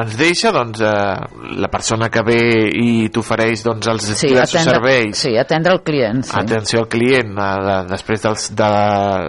ens 0.00 0.16
deixa, 0.18 0.50
doncs 0.52 0.80
eh, 0.82 1.14
la 1.62 1.68
persona 1.70 2.08
que 2.10 2.22
ve 2.26 2.38
i 2.74 3.08
t'ofereix 3.14 3.62
doncs, 3.64 3.86
els 3.92 4.08
Sí, 4.14 4.28
diversos 4.32 4.56
atendre, 4.60 4.74
serveis, 4.80 5.16
sí, 5.18 5.36
atendre 5.38 5.72
el 5.76 5.82
client. 5.86 6.24
Sí. 6.24 6.34
atenció 6.40 6.80
al 6.80 6.88
client 6.88 7.38
eh, 7.38 7.50
de, 7.68 7.76
després 7.92 8.22
dels, 8.24 8.48
de, 8.58 8.70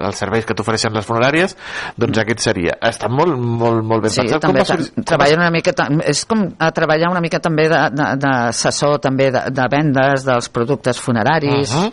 dels 0.02 0.18
serveis 0.24 0.46
que 0.50 0.56
t'ofereixen 0.58 0.94
les 0.98 1.06
funeràries, 1.06 1.56
doncs 1.98 2.18
aquest 2.24 2.40
seria. 2.48 2.76
Està 2.82 3.10
molt, 3.12 3.38
molt, 3.38 3.84
molt 3.86 4.02
ben 4.08 4.12
Sí, 4.16 4.22
pensat. 4.24 4.42
també 4.42 4.64
va 4.64 4.66
sorgir- 4.72 4.92
tra- 4.96 5.06
treballen 5.14 5.40
una 5.46 5.52
mica, 5.54 5.76
és 6.10 6.26
com 6.26 6.48
a 6.58 6.72
treballar 6.72 7.12
una 7.14 7.22
mica 7.22 7.40
també 7.40 7.70
d'assessor 7.70 8.98
també 9.04 9.30
de, 9.34 9.46
de 9.54 9.68
vendes 9.72 10.26
dels 10.26 10.50
productes 10.50 11.00
funeraris, 11.00 11.74
Mhm. 11.76 11.92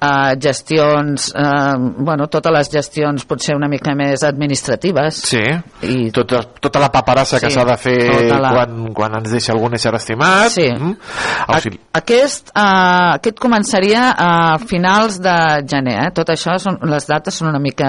Eh, 0.00 0.34
gestions, 0.40 1.28
eh, 1.34 1.74
bueno, 1.98 2.26
totes 2.28 2.52
les 2.54 2.70
gestions 2.72 3.24
potser 3.28 3.56
una 3.56 3.68
mica 3.68 3.94
més 3.98 4.22
administratives. 4.26 5.22
Sí, 5.28 5.42
I 5.88 6.10
tota, 6.14 6.42
tota 6.60 6.80
la 6.82 6.90
paperassa 6.92 7.40
que 7.40 7.48
Sí, 7.50 7.54
s'ha 7.56 7.64
de 7.64 7.76
fer 7.80 7.96
tota 8.10 8.38
la- 8.40 8.52
quan, 8.54 8.92
quan 8.94 9.14
ens 9.20 9.30
deixa 9.32 9.52
algun 9.52 9.74
ésser 9.74 9.94
estimat. 9.94 10.50
Sí. 10.54 10.68
Mm. 10.72 10.94
Auxili... 11.48 11.80
Aquest, 11.98 12.50
eh, 12.54 13.14
aquest 13.18 13.38
començaria 13.42 14.12
a 14.16 14.58
finals 14.58 15.18
de 15.22 15.36
gener. 15.68 15.96
Eh? 16.06 16.10
Tot 16.14 16.30
això, 16.34 16.58
són, 16.62 16.78
les 16.88 17.06
dates 17.08 17.34
són 17.34 17.48
una 17.52 17.58
mica... 17.62 17.88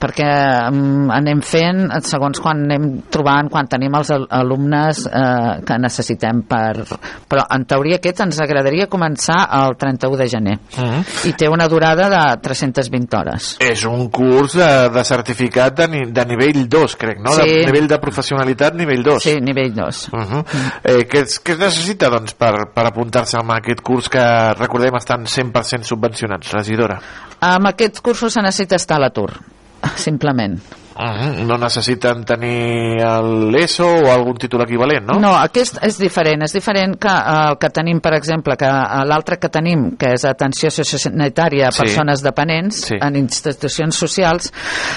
perquè 0.00 0.28
mm, 0.70 1.10
anem 1.14 1.40
fent 1.44 1.84
segons 2.04 2.40
quan 2.42 2.64
anem 2.66 2.88
trobant, 3.12 3.48
quan 3.52 3.68
tenim 3.70 3.94
els 3.96 4.10
al- 4.14 4.26
alumnes 4.30 5.04
eh, 5.06 5.60
que 5.66 5.78
necessitem 5.80 6.42
per... 6.48 6.84
Però 7.30 7.44
en 7.54 7.64
teoria 7.70 7.98
aquest 8.00 8.20
ens 8.24 8.40
agradaria 8.42 8.88
començar 8.90 9.40
el 9.62 9.76
31 9.80 10.18
de 10.20 10.28
gener. 10.28 10.56
Mm. 10.78 11.03
I 11.28 11.34
té 11.38 11.48
una 11.50 11.68
durada 11.70 12.08
de 12.12 12.22
320 12.44 13.18
hores. 13.18 13.50
És 13.64 13.84
un 13.88 14.08
curs 14.14 14.56
de, 14.58 14.70
de 14.94 15.04
certificat 15.06 15.76
de, 15.78 15.88
ni, 15.92 16.04
de 16.14 16.26
nivell 16.28 16.64
2, 16.70 16.96
crec, 17.00 17.22
no? 17.24 17.34
Sí. 17.36 17.46
De 17.48 17.64
nivell 17.70 17.88
de 17.90 17.98
professionalitat 18.02 18.78
nivell 18.78 19.04
2. 19.06 19.22
Sí, 19.22 19.34
nivell 19.40 19.72
2. 19.74 20.04
Uh 20.12 20.20
-huh. 20.20 20.44
eh, 20.82 21.08
què, 21.08 21.24
què 21.24 21.56
es 21.56 21.58
necessita, 21.58 22.10
doncs, 22.10 22.34
per, 22.34 22.70
per 22.74 22.86
apuntar-se 22.86 23.38
a 23.38 23.44
aquest 23.56 23.80
curs 23.80 24.08
que, 24.08 24.24
recordem, 24.58 24.94
estan 24.96 25.26
100% 25.26 25.82
subvencionats, 25.82 26.52
regidora? 26.52 27.00
Amb 27.40 27.66
aquests 27.66 28.00
cursos 28.00 28.32
se 28.32 28.42
necessita 28.42 28.76
estar 28.76 28.96
a 28.96 29.00
l'atur, 29.00 29.30
simplement. 29.96 30.83
Uh 30.96 31.02
-huh. 31.02 31.44
No 31.46 31.56
necessiten 31.58 32.24
tenir 32.24 33.02
l'ESO 33.50 33.86
o 33.86 34.12
algun 34.12 34.36
títol 34.36 34.62
equivalent, 34.62 35.06
no? 35.06 35.18
No, 35.18 35.34
aquest 35.36 35.78
és 35.82 35.98
diferent. 35.98 36.42
És 36.42 36.52
diferent 36.52 36.96
que 36.98 37.08
el 37.08 37.58
que 37.58 37.70
tenim, 37.70 38.00
per 38.00 38.14
exemple, 38.14 38.56
que 38.56 38.66
l'altre 39.04 39.38
que 39.38 39.48
tenim, 39.48 39.96
que 39.96 40.12
és 40.14 40.24
atenció 40.24 40.70
sociosanitària 40.70 41.68
a 41.68 41.72
Sí. 41.72 41.80
persones 41.80 42.22
dependents 42.22 42.76
Sí. 42.86 42.94
en 43.00 43.16
institucions 43.16 43.94
socials, 43.96 44.52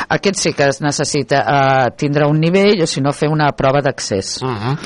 aquest 0.10 0.36
sí 0.36 0.54
que 0.54 0.68
es 0.68 0.82
necessita 0.82 1.40
eh, 1.88 1.92
tindre 1.98 2.26
un 2.28 2.40
nivell 2.40 2.82
o 2.84 2.88
si 2.88 3.02
no 3.02 3.12
fer 3.12 3.30
una 3.30 3.52
prova 3.52 3.82
d'accés. 3.82 4.42
Uh 4.42 4.50
-huh. 4.50 4.78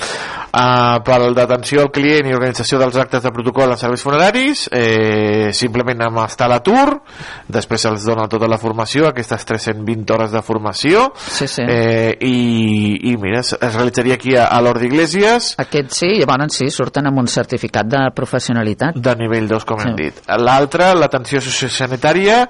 Uh, 0.54 1.00
pel 1.06 1.34
d'atenció 1.36 1.82
al 1.86 1.92
client 1.92 2.28
i 2.30 2.34
organització 2.36 2.80
dels 2.82 2.96
actes 3.02 3.24
de 3.24 3.32
protocol 3.34 3.72
en 3.72 3.80
serveis 3.80 4.04
funeraris 4.04 4.66
eh, 4.72 5.50
simplement 5.56 6.02
amb 6.08 6.22
estar 6.26 6.48
a 6.50 6.54
l'atur 6.56 7.00
després 7.48 7.82
se'ls 7.88 8.06
dona 8.08 8.28
tota 8.32 8.50
la 8.52 8.58
formació 8.62 9.08
aquestes 9.10 9.46
320 9.46 10.14
hores 10.16 10.32
de 10.32 10.42
formació 10.46 11.08
sí, 11.16 11.48
sí. 11.48 11.64
Eh, 11.68 12.18
i, 12.22 13.12
i 13.12 13.16
mira, 13.18 13.40
es, 13.42 13.54
es 13.60 13.76
realitzaria 13.76 14.16
aquí 14.20 14.36
a, 14.36 14.48
a 14.48 14.62
l'Hort 14.62 14.82
d'Iglesias 14.84 15.56
Aquest 15.62 15.92
sí, 15.96 16.12
i 16.18 16.22
llavors 16.26 16.58
sí, 16.62 16.70
surten 16.74 17.08
amb 17.08 17.20
un 17.24 17.28
certificat 17.32 17.88
de 17.88 18.04
professionalitat. 18.16 18.96
de 18.96 19.16
nivell 19.20 19.48
2 19.50 19.66
com 19.66 19.80
Sí. 19.82 19.88
hem 19.90 19.96
dit 19.98 20.22
l'altre, 20.38 20.92
l'atenció 20.96 21.40
sociosanitària 21.42 22.44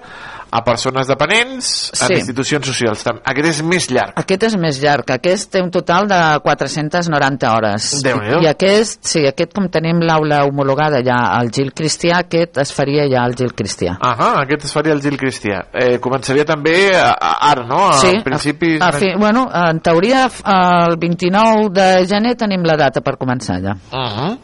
a 0.52 0.64
persones 0.64 1.08
dependents 1.08 1.92
en 2.02 2.08
Sí. 2.08 2.14
institucions 2.20 2.66
socials 2.66 3.06
aquest 3.08 3.48
és 3.48 3.62
més 3.64 3.90
llarg 3.90 4.14
Aquest 4.20 4.44
és 4.44 4.56
més 4.58 4.80
llarg, 4.82 5.10
aquest 5.12 5.52
té 5.52 5.62
un 5.62 5.72
total 5.72 6.08
de 6.08 6.20
490 6.44 7.52
hores. 7.56 8.02
Déu-n'hi-do. 8.04 8.42
I 8.44 8.48
aquest, 8.48 9.00
sí, 9.06 9.26
aquest 9.28 9.54
com 9.56 9.68
tenim 9.72 10.02
l'aula 10.04 10.44
homologada 10.46 11.02
ja 11.06 11.18
al 11.38 11.50
Gil 11.52 11.72
Cristià, 11.74 12.20
aquest 12.26 12.58
es 12.62 12.74
faria 12.74 13.08
ja 13.10 13.24
al 13.24 13.36
Gil 13.36 13.54
Cristià. 13.56 13.98
Ahà, 14.00 14.42
aquest 14.44 14.66
es 14.66 14.74
faria 14.74 14.94
el 14.94 15.02
Gil 15.02 15.18
Cristià. 15.18 15.62
Eh, 15.74 16.00
començaria 16.04 16.46
també 16.46 16.92
a, 16.96 17.10
a, 17.12 17.32
ara, 17.52 17.66
no? 17.68 17.88
A, 17.90 17.94
Sí, 18.02 18.12
principi... 18.24 18.78
a, 18.80 18.88
a 18.90 18.92
fi, 18.94 19.14
bueno, 19.18 19.48
en 19.54 19.80
teoria 19.80 20.26
el 20.28 20.98
29 21.00 21.70
de 21.72 22.06
gener 22.08 22.36
tenim 22.36 22.64
la 22.68 22.78
data 22.78 23.02
per 23.02 23.18
començar 23.18 23.60
ja. 23.62 23.76
Uh 23.92 24.10
-huh. 24.12 24.38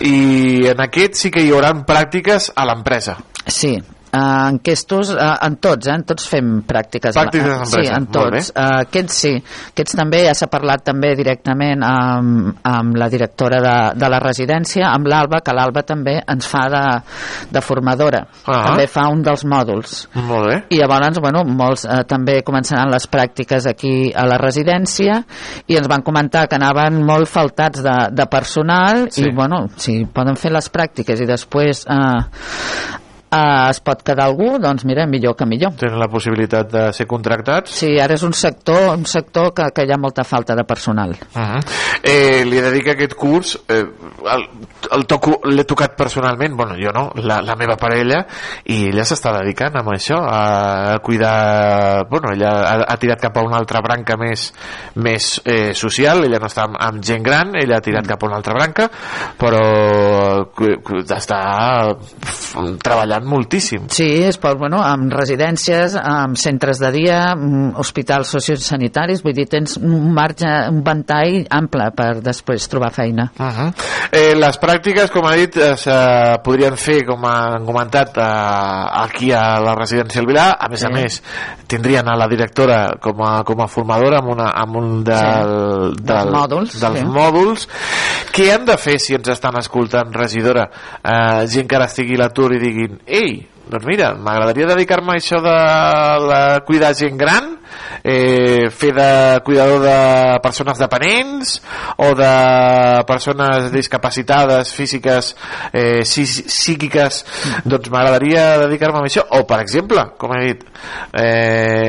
I 0.00 0.66
en 0.72 0.80
aquest 0.80 1.14
sí 1.14 1.30
que 1.30 1.42
hi 1.42 1.50
haurà 1.50 1.72
pràctiques 1.86 2.52
a 2.54 2.64
l'empresa. 2.66 3.16
Sí, 3.46 3.74
eh, 3.74 3.82
en 4.12 4.58
aquests, 4.60 5.10
eh, 5.10 5.46
en 5.46 5.56
tots, 5.56 5.86
eh, 5.86 5.94
en 5.94 6.04
tots 6.04 6.28
fem 6.28 6.62
pràctiques. 6.68 7.14
Pràctiques 7.16 7.46
Eh, 7.46 7.58
en 7.58 7.66
Sí, 7.66 7.78
empresa, 7.78 7.96
en 7.96 8.06
tots. 8.06 8.52
Eh, 8.54 8.80
aquests 8.86 9.12
sí, 9.14 9.42
aquests 9.72 9.96
també 9.96 10.24
ja 10.26 10.34
s'ha 10.34 10.46
parlat 10.46 10.84
també 10.84 11.14
directament 11.16 11.82
amb, 11.82 12.56
amb 12.62 12.96
la 12.96 13.08
directora 13.08 13.60
de, 13.60 13.98
de 13.98 14.08
la 14.08 14.18
residència, 14.20 14.90
amb 14.92 15.06
l'Alba, 15.06 15.40
que 15.40 15.52
l'Alba 15.54 15.82
també 15.82 16.22
ens 16.26 16.46
fa 16.46 16.68
de, 16.68 17.02
de 17.50 17.60
formadora. 17.60 18.26
Ah. 18.46 18.64
També 18.68 18.86
fa 18.86 19.08
un 19.08 19.22
dels 19.22 19.44
mòduls. 19.44 20.08
Molt 20.14 20.48
bé. 20.48 20.58
I 20.70 20.78
llavors, 20.78 21.18
bueno, 21.20 21.44
molts 21.44 21.84
eh, 21.84 22.02
també 22.08 22.42
començaran 22.42 22.90
les 22.92 23.08
pràctiques 23.10 23.66
aquí 23.66 24.12
a 24.14 24.26
la 24.26 24.38
residència 24.38 25.22
i 25.66 25.76
ens 25.76 25.88
van 25.88 26.02
comentar 26.02 26.46
que 26.48 26.56
anaven 26.56 27.02
molt 27.06 27.28
faltats 27.28 27.82
de, 27.82 27.96
de 28.12 28.26
personal 28.26 29.08
Sí. 29.10 29.24
i, 29.24 29.32
bueno, 29.34 29.68
si 29.76 30.04
poden 30.04 30.36
fer 30.36 30.52
les 30.52 30.68
pràctiques 30.72 31.20
i 31.20 31.26
després 31.26 31.86
eh, 31.88 33.00
eh, 33.32 33.70
es 33.70 33.80
pot 33.80 34.02
quedar 34.04 34.26
algú, 34.28 34.58
doncs 34.60 34.84
mira, 34.84 35.06
millor 35.06 35.34
que 35.36 35.46
millor. 35.46 35.72
Tenen 35.80 35.98
la 35.98 36.08
possibilitat 36.08 36.70
de 36.70 36.92
ser 36.92 37.06
contractats? 37.10 37.70
Sí, 37.82 37.98
ara 38.00 38.14
és 38.14 38.22
un 38.22 38.32
sector, 38.32 38.92
un 38.96 39.06
sector 39.06 39.52
que, 39.56 39.70
que 39.74 39.86
hi 39.88 39.92
ha 39.92 39.98
molta 39.98 40.24
falta 40.24 40.54
de 40.54 40.64
personal. 40.64 41.16
Uh 41.34 41.40
-huh. 41.40 41.60
eh, 42.02 42.44
li 42.44 42.60
dedica 42.60 42.92
aquest 42.92 43.14
curs 43.14 43.58
eh, 43.68 43.84
el, 44.34 44.42
el 44.90 45.06
toco 45.06 45.40
l'he 45.44 45.64
tocat 45.64 45.96
personalment 45.96 46.54
bueno, 46.56 46.74
jo 46.74 46.90
no, 46.92 47.10
la, 47.22 47.40
la 47.42 47.54
meva 47.56 47.76
parella 47.76 48.26
i 48.64 48.88
ella 48.88 49.04
s'està 49.04 49.32
dedicant 49.38 49.76
amb 49.76 49.88
això 49.92 50.16
a, 50.18 50.94
a 50.94 50.98
cuidar 50.98 52.06
bueno, 52.10 52.32
ella 52.32 52.50
ha, 52.50 52.74
ha 52.92 52.96
tirat 52.96 53.20
cap 53.20 53.36
a 53.36 53.42
una 53.42 53.56
altra 53.56 53.80
branca 53.80 54.16
més, 54.16 54.52
més 54.96 55.40
eh, 55.44 55.72
social 55.74 56.24
ella 56.24 56.38
no 56.38 56.46
està 56.46 56.64
amb, 56.64 56.76
amb 56.78 57.02
gent 57.02 57.22
gran 57.22 57.54
ella 57.54 57.76
ha 57.76 57.80
tirat 57.80 58.06
cap 58.06 58.22
a 58.22 58.26
una 58.26 58.36
altra 58.36 58.54
branca 58.54 58.90
però 59.38 60.44
cu- 60.54 61.02
està 61.06 61.94
f- 62.22 62.78
treballant 63.22 63.28
moltíssim 63.28 63.88
Sí, 63.92 64.06
es 64.24 64.38
pot, 64.40 64.58
bueno, 64.58 64.80
amb 64.82 65.12
residències, 65.12 65.94
amb 65.98 66.36
centres 66.36 66.78
de 66.80 66.90
dia, 66.94 67.18
amb 67.32 67.78
hospitals 67.78 68.28
sociosanitaris, 68.32 69.22
vull 69.24 69.34
dir, 69.36 69.46
tens 69.50 69.76
un 69.78 70.12
marge, 70.14 70.48
un 70.70 70.82
ventall 70.84 71.42
ample 71.50 71.90
per 71.96 72.20
després 72.22 72.68
trobar 72.68 72.92
feina. 72.92 73.30
Uh 73.38 73.46
-huh. 73.46 73.72
eh, 74.12 74.34
les 74.34 74.58
pràctiques, 74.60 75.10
com 75.10 75.26
ha 75.26 75.34
dit, 75.34 75.56
es 75.56 75.86
eh, 75.86 76.38
podrien 76.42 76.76
fer, 76.76 77.04
com 77.06 77.24
han 77.24 77.64
comentat, 77.66 78.16
eh, 78.16 78.22
aquí 79.04 79.32
a 79.32 79.60
la 79.60 79.74
residència 79.74 80.20
del 80.20 80.26
Vilar. 80.26 80.56
A 80.58 80.68
més 80.68 80.80
Sí. 80.80 80.86
a 80.86 80.90
més, 80.90 81.22
tindrien 81.66 82.08
a 82.08 82.16
la 82.16 82.26
directora 82.28 82.96
com 83.00 83.22
a, 83.22 83.44
com 83.44 83.60
a 83.60 83.68
formadora 83.68 84.18
amb, 84.18 84.28
una, 84.28 84.50
amb 84.50 84.76
un 84.76 85.04
del, 85.04 85.94
Sí. 85.96 86.02
del, 86.02 86.16
Dels 86.16 86.30
mòduls, 86.32 86.80
dels 86.80 86.98
sí. 86.98 87.04
mòduls. 87.04 87.68
Què 88.32 88.52
han 88.54 88.64
de 88.64 88.76
fer 88.76 88.98
si 88.98 89.14
ens 89.14 89.28
estan 89.28 89.56
escoltant, 89.58 90.12
regidora? 90.12 90.70
Eh, 91.04 91.46
gent 91.46 91.68
que 91.68 91.76
ara 91.76 91.84
estigui 91.86 92.14
a 92.14 92.18
l'atur 92.18 92.52
i 92.54 92.58
diguin 92.58 92.98
ei, 93.12 93.42
doncs 93.68 93.86
mira, 93.88 94.12
m'agradaria 94.18 94.66
dedicar-me 94.72 95.14
a 95.14 95.18
això 95.20 95.38
de 95.44 95.52
la, 96.26 96.40
cuidar 96.66 96.90
gent 96.98 97.16
gran 97.20 97.50
eh, 98.04 98.68
fer 98.74 98.90
de 98.96 99.08
cuidador 99.46 99.80
de 99.84 99.96
persones 100.44 100.80
dependents 100.80 101.54
o 102.02 102.10
de 102.18 102.32
persones 103.08 103.70
discapacitades 103.72 104.72
físiques 104.76 105.34
eh, 105.72 106.02
psí- 106.02 106.46
psíquiques. 106.48 107.22
Doncs 107.64 107.92
m'agradaria 107.92 108.58
dedicar-me 108.66 109.00
a 109.00 109.08
això. 109.08 109.24
O 109.38 109.44
per 109.48 109.60
exemple, 109.62 110.04
com 110.18 110.34
he 110.36 110.42
dit 110.50 110.64
eh, 111.16 111.88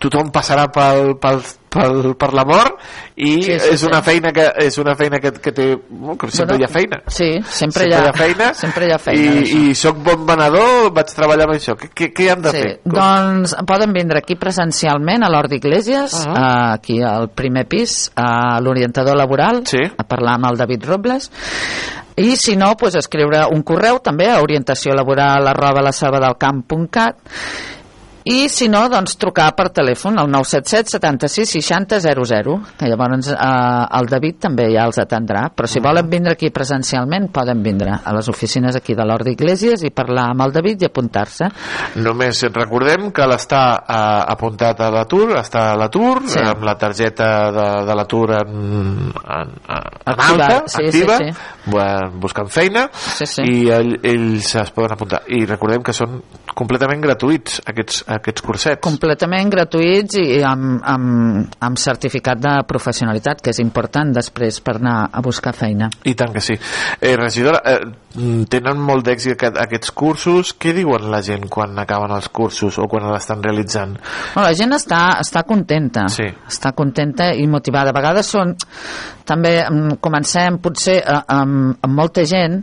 tothom 0.00 0.32
passarà 0.34 0.66
pel, 0.72 1.14
pel, 1.22 1.40
pel, 1.74 2.14
per 2.20 2.30
la 2.36 2.44
mort 2.48 2.78
i 3.16 3.34
Sí, 3.44 3.58
sí, 3.58 3.70
és 3.74 3.82
una 3.86 4.00
sí. 4.00 4.08
feina 4.10 4.32
que 4.34 4.46
és 4.64 4.78
una 4.78 4.94
feina 4.98 5.20
que, 5.22 5.32
que 5.42 5.52
té 5.52 5.66
que 5.76 6.30
sempre 6.30 6.54
Bueno, 6.54 6.60
hi 6.60 6.64
ha 6.64 6.70
feina 6.72 7.00
Sí, 7.06 7.28
sempre, 7.44 7.84
sempre 7.84 7.88
hi, 7.88 7.92
ha, 7.94 8.12
feina 8.16 8.48
sempre 8.54 8.88
hi 8.88 8.92
ha 8.94 8.98
feina. 8.98 9.34
i, 9.42 9.70
i 9.70 9.74
soc 9.78 9.98
bon 10.06 10.24
venedor 10.26 10.88
vaig 10.96 11.12
treballar 11.14 11.48
amb 11.48 11.56
això 11.58 11.76
què, 11.78 11.90
què, 11.94 12.10
què 12.16 12.30
han 12.32 12.42
de 12.46 12.54
Sí, 12.54 12.62
fer? 12.62 12.72
doncs 12.84 13.54
poden 13.66 13.92
vindre 13.92 14.18
aquí 14.22 14.36
presencialment 14.40 15.24
a 15.26 15.30
l'Hort 15.32 15.50
d'Iglésies, 15.52 16.14
Ah. 16.26 16.32
uh 16.34 16.74
aquí 16.74 17.00
al 17.02 17.28
primer 17.34 17.66
pis, 17.68 18.10
a 18.16 18.60
l'orientador 18.60 19.16
laboral, 19.16 19.62
sí. 19.66 19.78
a 19.96 20.04
parlar 20.04 20.34
amb 20.36 20.46
el 20.50 20.56
David 20.58 20.84
Robles, 20.86 21.30
i 22.16 22.36
si 22.36 22.54
no, 22.56 22.74
pues, 22.76 22.94
escriure 22.94 23.44
un 23.50 23.62
correu 23.62 23.98
també 23.98 24.28
a 24.30 24.40
orientació 24.42 24.94
laboral 24.94 25.48
arroba 25.48 25.82
la 25.82 25.92
i 28.24 28.48
si 28.48 28.68
no, 28.72 28.86
doncs 28.88 29.18
trucar 29.20 29.50
per 29.56 29.66
telèfon 29.76 30.16
al 30.18 30.30
977 30.32 30.94
76 30.96 31.50
60 31.58 31.98
00 32.00 32.54
que 32.78 32.88
llavors 32.88 33.28
eh, 33.28 33.98
el 33.98 34.06
David 34.08 34.38
també 34.46 34.70
ja 34.72 34.86
els 34.88 34.98
atendrà 35.02 35.50
però 35.54 35.68
si 35.68 35.82
volen 35.84 36.08
vindre 36.08 36.32
aquí 36.32 36.48
presencialment 36.54 37.28
poden 37.34 37.60
vindre 37.62 37.98
a 38.02 38.14
les 38.16 38.28
oficines 38.32 38.76
aquí 38.76 38.94
de 38.96 39.04
l'Hort 39.04 39.26
d'Iglésies 39.28 39.84
i 39.84 39.90
parlar 39.92 40.30
amb 40.32 40.40
el 40.46 40.54
David 40.56 40.82
i 40.82 40.88
apuntar-se 40.88 41.50
Només 42.00 42.40
recordem 42.54 43.10
que 43.12 43.26
l'està 43.28 43.62
eh, 43.84 44.32
apuntat 44.32 44.80
a 44.80 44.88
l'atur, 44.94 45.34
està 45.42 45.66
a 45.72 45.76
l'atur, 45.76 46.22
Sí. 46.24 46.40
amb 46.40 46.64
la 46.64 46.74
targeta 46.80 47.28
de, 47.52 47.66
de 47.86 47.94
l'atur 47.98 48.30
en, 48.38 48.54
en, 49.12 49.52
en 49.68 50.14
Activa, 50.14 50.46
alta, 50.46 50.62
sí, 50.68 50.86
activa, 50.86 51.16
sí, 51.18 51.28
sí. 51.32 51.70
bu- 51.70 52.20
buscant 52.24 52.48
feina, 52.48 52.86
Sí, 52.94 53.26
sí. 53.26 53.42
i 53.44 53.68
ell, 53.74 53.94
ells 54.02 54.54
es 54.62 54.70
poden 54.74 54.92
apuntar. 54.96 55.22
I 55.28 55.44
recordem 55.46 55.82
que 55.84 55.92
són 55.96 56.20
completament 56.54 57.02
gratuïts 57.02 57.60
aquests, 57.66 58.04
aquests 58.16 58.44
cursets. 58.44 58.82
completament 58.84 59.50
gratuïts 59.52 60.18
i 60.20 60.40
amb, 60.46 60.78
amb, 60.80 61.56
amb 61.68 61.80
certificat 61.80 62.40
de 62.40 62.54
professionalitat 62.68 63.42
que 63.42 63.50
és 63.54 63.60
important 63.62 64.14
després 64.14 64.60
per 64.64 64.78
anar 64.78 64.96
a 65.12 65.22
buscar 65.24 65.54
feina 65.56 65.90
I 66.04 66.14
tant 66.14 66.32
que 66.34 66.42
sí. 66.44 66.56
Eh, 67.00 67.16
regidora, 67.16 67.60
eh, 67.64 67.80
tenen 68.48 68.78
molt 68.78 69.04
d'èxit 69.06 69.34
aquest, 69.34 69.56
aquests 69.58 69.90
cursos. 69.90 70.54
Què 70.58 70.72
diuen 70.76 71.10
la 71.10 71.20
gent 71.22 71.48
quan 71.50 71.76
acaben 71.78 72.12
els 72.14 72.28
cursos 72.28 72.78
o 72.78 72.86
quan 72.90 73.08
l'estan 73.12 73.42
realitzant? 73.42 73.96
Bueno, 74.34 74.48
la 74.48 74.54
gent 74.54 74.72
està, 74.72 75.18
està 75.20 75.42
contenta, 75.44 76.06
Sí. 76.08 76.24
està 76.48 76.72
contenta 76.72 77.32
i 77.34 77.46
motivada. 77.46 77.90
A 77.90 77.92
vegades 77.98 78.26
són, 78.26 78.54
també 79.24 79.64
mm, 79.64 79.96
comencem 80.04 80.58
potser 80.62 80.98
eh, 81.00 81.20
amb, 81.32 81.76
amb 81.82 81.94
molta 81.96 82.24
gent 82.28 82.60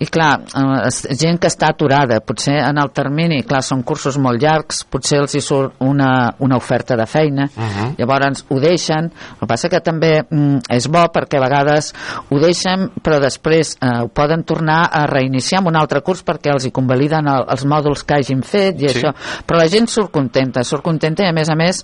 i 0.00 0.06
clar, 0.06 0.40
eh, 0.42 1.14
gent 1.16 1.38
que 1.40 1.46
està 1.48 1.68
aturada, 1.70 2.20
potser 2.20 2.58
en 2.58 2.78
el 2.82 2.90
termini, 2.90 3.42
clar, 3.46 3.62
són 3.62 3.82
cursos 3.86 4.18
molt 4.18 4.40
llargs, 4.42 4.84
potser 4.90 5.20
els 5.20 5.34
hi 5.34 5.40
surt 5.40 5.74
una, 5.86 6.34
una 6.40 6.56
oferta 6.56 6.96
de 6.96 7.06
feina, 7.06 7.48
Mhm. 7.56 7.94
llavors 7.98 8.44
ho 8.50 8.58
deixen, 8.60 9.04
el 9.06 9.38
que 9.40 9.46
passa 9.46 9.68
que 9.68 9.80
també 9.80 10.22
mm, 10.28 10.58
és 10.70 10.88
bo 10.88 11.04
perquè 11.12 11.38
a 11.38 11.40
vegades 11.48 11.94
ho 12.30 12.38
deixen 12.38 12.90
però 13.02 13.20
després 13.20 13.76
eh, 13.80 14.02
ho 14.02 14.08
poden 14.08 14.42
tornar 14.44 14.89
a 14.90 15.04
reiniciar 15.06 15.60
amb 15.60 15.70
un 15.70 15.76
altre 15.80 16.00
curs 16.06 16.22
perquè 16.26 16.52
els 16.54 16.66
hi 16.66 16.72
convaliden 16.74 17.28
el, 17.30 17.44
els 17.54 17.64
mòduls 17.68 18.04
que 18.04 18.18
hagin 18.18 18.42
fet 18.42 18.80
i 18.82 18.88
Sí. 18.88 18.98
això, 18.98 19.12
però 19.46 19.58
la 19.60 19.68
gent 19.70 19.86
surt 19.88 20.10
contenta 20.10 20.64
surt 20.66 20.82
contenta 20.84 21.24
i 21.24 21.28
a 21.30 21.32
més 21.36 21.48
a 21.50 21.56
més 21.56 21.82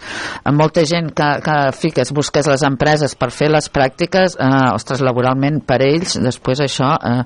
molta 0.52 0.84
gent 0.84 1.12
que, 1.14 1.28
que 1.44 1.56
fiques, 1.76 2.12
busques 2.12 2.46
les 2.50 2.62
empreses 2.66 3.14
per 3.14 3.30
fer 3.30 3.50
les 3.52 3.68
pràctiques 3.72 4.36
eh, 4.38 4.50
ostres, 4.74 5.00
laboralment 5.04 5.60
per 5.66 5.80
ells 5.86 6.16
després 6.22 6.60
això 6.64 6.92
eh, 6.96 7.22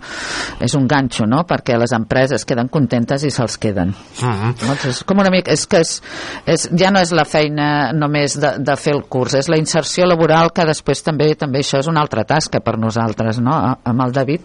és 0.66 0.74
un 0.76 0.86
ganxo, 0.90 1.26
no? 1.26 1.44
perquè 1.48 1.78
les 1.80 1.92
empreses 1.96 2.44
queden 2.44 2.68
contentes 2.68 3.24
i 3.24 3.30
se'ls 3.30 3.58
queden 3.58 3.94
Mhm. 4.20 4.54
doncs 4.66 4.84
és 4.90 5.02
com 5.04 5.18
una 5.18 5.30
mica, 5.30 5.52
és 5.52 5.66
que 5.66 5.80
és, 5.80 6.02
és, 6.46 6.68
ja 6.76 6.90
no 6.90 7.00
és 7.00 7.12
la 7.16 7.24
feina 7.24 7.92
només 7.96 8.34
de, 8.40 8.52
de 8.58 8.76
fer 8.76 8.92
el 8.94 9.04
curs, 9.08 9.34
és 9.38 9.48
la 9.48 9.56
inserció 9.58 10.04
laboral 10.06 10.50
que 10.52 10.64
després 10.68 11.02
també 11.02 11.30
també 11.38 11.60
això 11.62 11.78
és 11.80 11.88
una 11.88 12.00
altra 12.02 12.24
tasca 12.28 12.60
per 12.60 12.76
nosaltres, 12.78 13.38
no? 13.40 13.54
Amb 13.84 14.02
el 14.04 14.12
David 14.12 14.40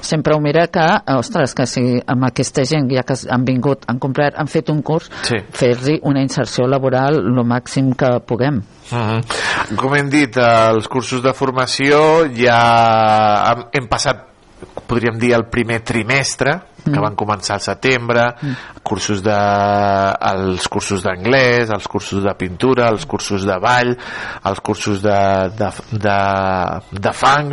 sempre 0.00 0.34
ho 0.34 0.40
mira 0.40 0.66
que, 0.72 0.77
ostres, 1.16 1.54
que 1.54 1.66
si 1.66 1.82
amb 2.06 2.28
aquesta 2.28 2.64
gent 2.68 2.88
ja 2.92 3.04
que 3.06 3.16
han 3.28 3.44
vingut, 3.48 3.84
han 3.88 3.98
comprat, 4.02 4.38
han 4.38 4.48
fet 4.50 4.70
un 4.70 4.82
curs, 4.82 5.10
Sí. 5.22 5.36
fer-li 5.52 5.98
una 6.02 6.22
inserció 6.22 6.66
laboral 6.66 7.20
el 7.20 7.44
màxim 7.44 7.92
que 7.94 8.20
puguem. 8.26 8.62
Mhm. 8.90 9.76
Com 9.76 9.94
hem 9.94 10.08
dit, 10.08 10.36
eh, 10.36 10.70
els 10.70 10.88
cursos 10.88 11.22
de 11.22 11.32
formació 11.32 12.26
ja 12.34 13.52
hem, 13.52 13.64
hem 13.72 13.88
passat 13.88 14.24
podríem 14.88 15.18
dir 15.18 15.34
el 15.34 15.46
primer 15.52 15.80
trimestre 15.84 16.56
que 16.90 16.98
Mm. 16.98 17.04
van 17.08 17.16
començar 17.16 17.54
al 17.58 17.64
setembre 17.64 18.24
cursos 18.82 19.22
de 19.22 19.36
els 20.32 20.68
cursos 20.68 21.02
d'anglès, 21.04 21.70
els 21.70 21.86
cursos 21.88 22.22
de 22.24 22.34
pintura 22.38 22.88
els 22.88 23.04
cursos 23.06 23.44
de 23.44 23.58
ball 23.60 23.94
els 24.44 24.60
cursos 24.60 25.02
de, 25.02 25.18
de, 25.58 25.70
de, 25.92 26.18
de 26.98 27.12
fang 27.12 27.52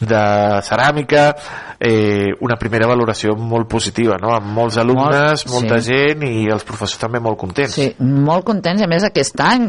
de 0.00 0.22
ceràmica 0.62 1.34
eh, 1.80 2.30
una 2.40 2.56
primera 2.56 2.86
valoració 2.88 3.34
molt 3.36 3.68
positiva 3.68 4.16
no? 4.20 4.30
amb 4.36 4.46
molts 4.56 4.78
alumnes, 4.80 5.44
Molt, 5.46 5.52
molta 5.52 5.80
sí. 5.80 5.92
gent 5.92 6.22
i 6.28 6.46
els 6.52 6.64
professors 6.64 7.00
també 7.02 7.20
molt 7.20 7.38
contents 7.38 7.74
Sí, 7.76 7.90
molt 8.00 8.44
contents, 8.46 8.80
i 8.80 8.84
a 8.86 8.88
més 8.88 9.04
aquest 9.04 9.40
any, 9.42 9.66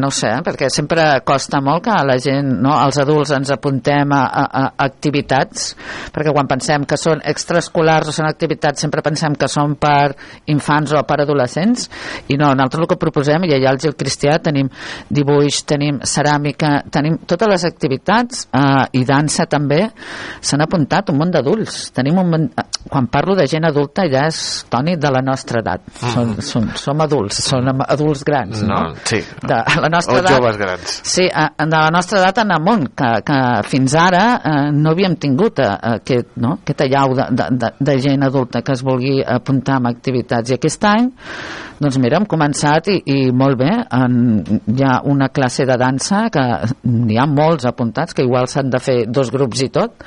no 0.00 0.10
sé, 0.14 0.30
perquè 0.46 0.70
sempre 0.72 1.20
costa 1.26 1.60
molt 1.60 1.84
que 1.84 1.96
la 2.06 2.16
gent, 2.22 2.46
no, 2.62 2.76
els 2.84 2.98
adults 3.02 3.32
ens 3.36 3.50
apuntem 3.52 4.12
a, 4.16 4.22
a, 4.24 4.44
a 4.46 4.64
activitats, 4.86 5.74
perquè 6.14 6.32
quan 6.32 6.48
pensem 6.48 6.84
que 6.88 6.96
són 7.00 7.20
extraescolars 7.24 8.08
o 8.08 8.14
són 8.14 8.28
activitats 8.28 8.59
sempre 8.80 9.02
pensem 9.02 9.34
que 9.34 9.48
són 9.48 9.74
per 9.80 10.14
infants 10.46 10.92
o 10.92 11.02
per 11.08 11.20
adolescents, 11.22 11.88
i 12.28 12.36
no, 12.36 12.50
nosaltres 12.54 12.80
el 12.82 12.88
que 12.88 12.96
proposem, 13.00 13.44
i 13.44 13.54
allà 13.54 13.70
al 13.74 13.78
Gil 13.80 13.94
Cristià 13.98 14.38
tenim 14.42 14.68
dibuix, 15.08 15.62
tenim 15.68 16.00
ceràmica, 16.06 16.82
tenim 16.92 17.18
totes 17.26 17.48
les 17.50 17.64
activitats 17.68 18.46
eh, 18.52 18.86
i 19.00 19.04
dansa 19.08 19.46
també, 19.50 19.90
s'han 20.40 20.64
apuntat 20.64 21.10
un 21.12 21.18
munt 21.20 21.32
d'adults, 21.34 21.90
tenim 21.96 22.18
un 22.18 22.30
munt, 22.30 22.46
eh, 22.58 22.64
quan 22.90 23.06
parlo 23.12 23.34
de 23.36 23.46
gent 23.50 23.64
adulta 23.68 24.06
ja 24.10 24.26
és, 24.28 24.40
Toni, 24.70 24.96
de 24.96 25.10
la 25.10 25.20
nostra 25.24 25.60
edat, 25.60 25.80
Mhm. 25.90 26.10
són, 26.14 26.42
són, 26.42 26.68
som 26.76 27.00
adults, 27.00 27.42
són 27.44 27.68
adults 27.88 28.24
grans, 28.24 28.62
no? 28.62 28.74
No, 28.90 28.94
sí. 29.04 29.18
De 29.42 29.54
la 29.80 29.88
nostra 29.90 30.14
o 30.14 30.18
edat, 30.18 30.38
joves 30.38 30.56
grans 30.56 31.00
Sí, 31.04 31.26
a- 31.32 31.50
de 31.58 31.66
la 31.76 31.90
nostra 31.90 32.18
edat 32.20 32.38
en 32.38 32.52
amunt, 32.52 32.88
que, 32.96 33.10
que 33.26 33.38
fins 33.68 33.94
ara 33.94 34.40
eh, 34.44 34.70
no 34.72 34.90
havíem 34.90 35.16
tingut 35.16 35.58
eh, 35.58 35.68
aquest, 35.96 36.28
no? 36.36 36.58
aquesta 36.62 36.86
llau 36.86 37.14
de, 37.14 37.26
de, 37.30 37.46
de, 37.58 37.70
de 37.80 37.98
gent 38.00 38.22
adulta 38.24 38.39
que 38.48 38.72
es 38.72 38.84
vulgui 38.86 39.18
apuntar 39.20 39.76
amb 39.76 39.90
activitats. 39.90 40.50
I 40.50 40.56
aquest 40.56 40.84
any 40.84 41.10
Doncs 41.80 41.96
mira, 41.96 42.18
hem 42.20 42.26
començat 42.28 42.90
i, 42.92 42.98
i 43.08 43.30
molt 43.32 43.56
bé. 43.56 43.70
En, 43.96 44.16
hi 44.68 44.84
ha 44.84 44.98
una 45.08 45.30
classe 45.32 45.64
de 45.64 45.78
dansa 45.80 46.26
que 46.32 46.42
n'hi 46.84 47.16
ha 47.16 47.24
molts 47.24 47.64
apuntats, 47.70 48.12
que 48.12 48.26
igual 48.26 48.50
s'han 48.52 48.68
de 48.74 48.80
fer 48.84 48.96
dos 49.08 49.30
grups 49.32 49.62
i 49.64 49.70
tot. 49.72 50.04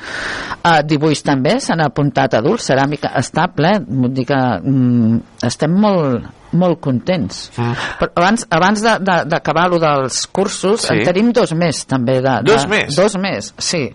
Uh, 0.61 0.84
dibuix 0.85 1.23
també, 1.26 1.55
s'han 1.57 1.81
apuntat 1.81 2.38
adults, 2.38 2.69
ceràmica 2.69 3.15
està 3.18 3.47
ple, 3.57 3.73
vull 3.88 4.14
dir 4.14 4.27
que 4.30 4.38
mm, 4.38 5.32
estem 5.44 5.72
molt, 5.72 6.26
molt 6.53 6.80
contents. 6.80 7.52
Mm. 7.57 7.74
Però 7.99 8.11
abans, 8.15 8.45
abans 8.49 8.82
de- 8.84 8.99
de- 8.99 9.24
d'acabar 9.26 9.70
lo 9.70 9.80
dels 9.80 10.28
cursos, 10.28 10.82
Sí. 10.82 10.94
en 10.94 11.03
tenim 11.03 11.32
dos 11.34 11.53
més 11.53 11.86
també. 11.86 12.22
De, 12.22 12.30
de, 12.44 12.53
Dos 12.53 12.68
més? 12.68 12.95
Dos 12.95 13.15
més, 13.18 13.53
sí. 13.57 13.90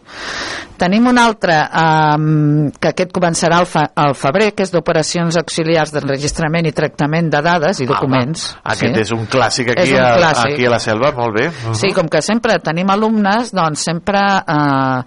Tenim 0.78 1.06
un 1.10 1.18
altre 1.18 1.56
um, 1.74 2.70
que 2.78 2.88
aquest 2.92 3.10
començarà 3.12 3.58
al, 3.58 3.66
fa, 3.66 3.86
al 3.96 4.14
febrer, 4.14 4.52
que 4.54 4.62
és 4.62 4.70
d'operacions 4.70 5.36
auxiliars 5.36 5.90
d'enregistrament 5.92 6.66
i 6.66 6.72
tractament 6.72 7.30
de 7.30 7.40
dades 7.42 7.80
i 7.80 7.86
documents. 7.86 8.56
Ah, 8.62 8.72
Aquest 8.74 8.94
sí. 8.94 9.00
és 9.00 9.10
un 9.12 9.26
clàssic 9.26 9.72
aquí, 9.72 9.82
És 9.88 9.92
un 9.92 10.04
a, 10.04 10.16
clàssic. 10.18 10.52
aquí 10.54 10.66
a 10.66 10.70
la 10.70 10.78
selva, 10.78 11.10
molt 11.12 11.34
bé. 11.34 11.48
Uh 11.48 11.52
-huh. 11.70 11.74
Sí, 11.74 11.92
com 11.92 12.08
que 12.08 12.22
sempre 12.22 12.58
tenim 12.60 12.88
alumnes, 12.90 13.52
doncs 13.52 13.80
sempre... 13.80 14.18
Eh, 14.46 15.02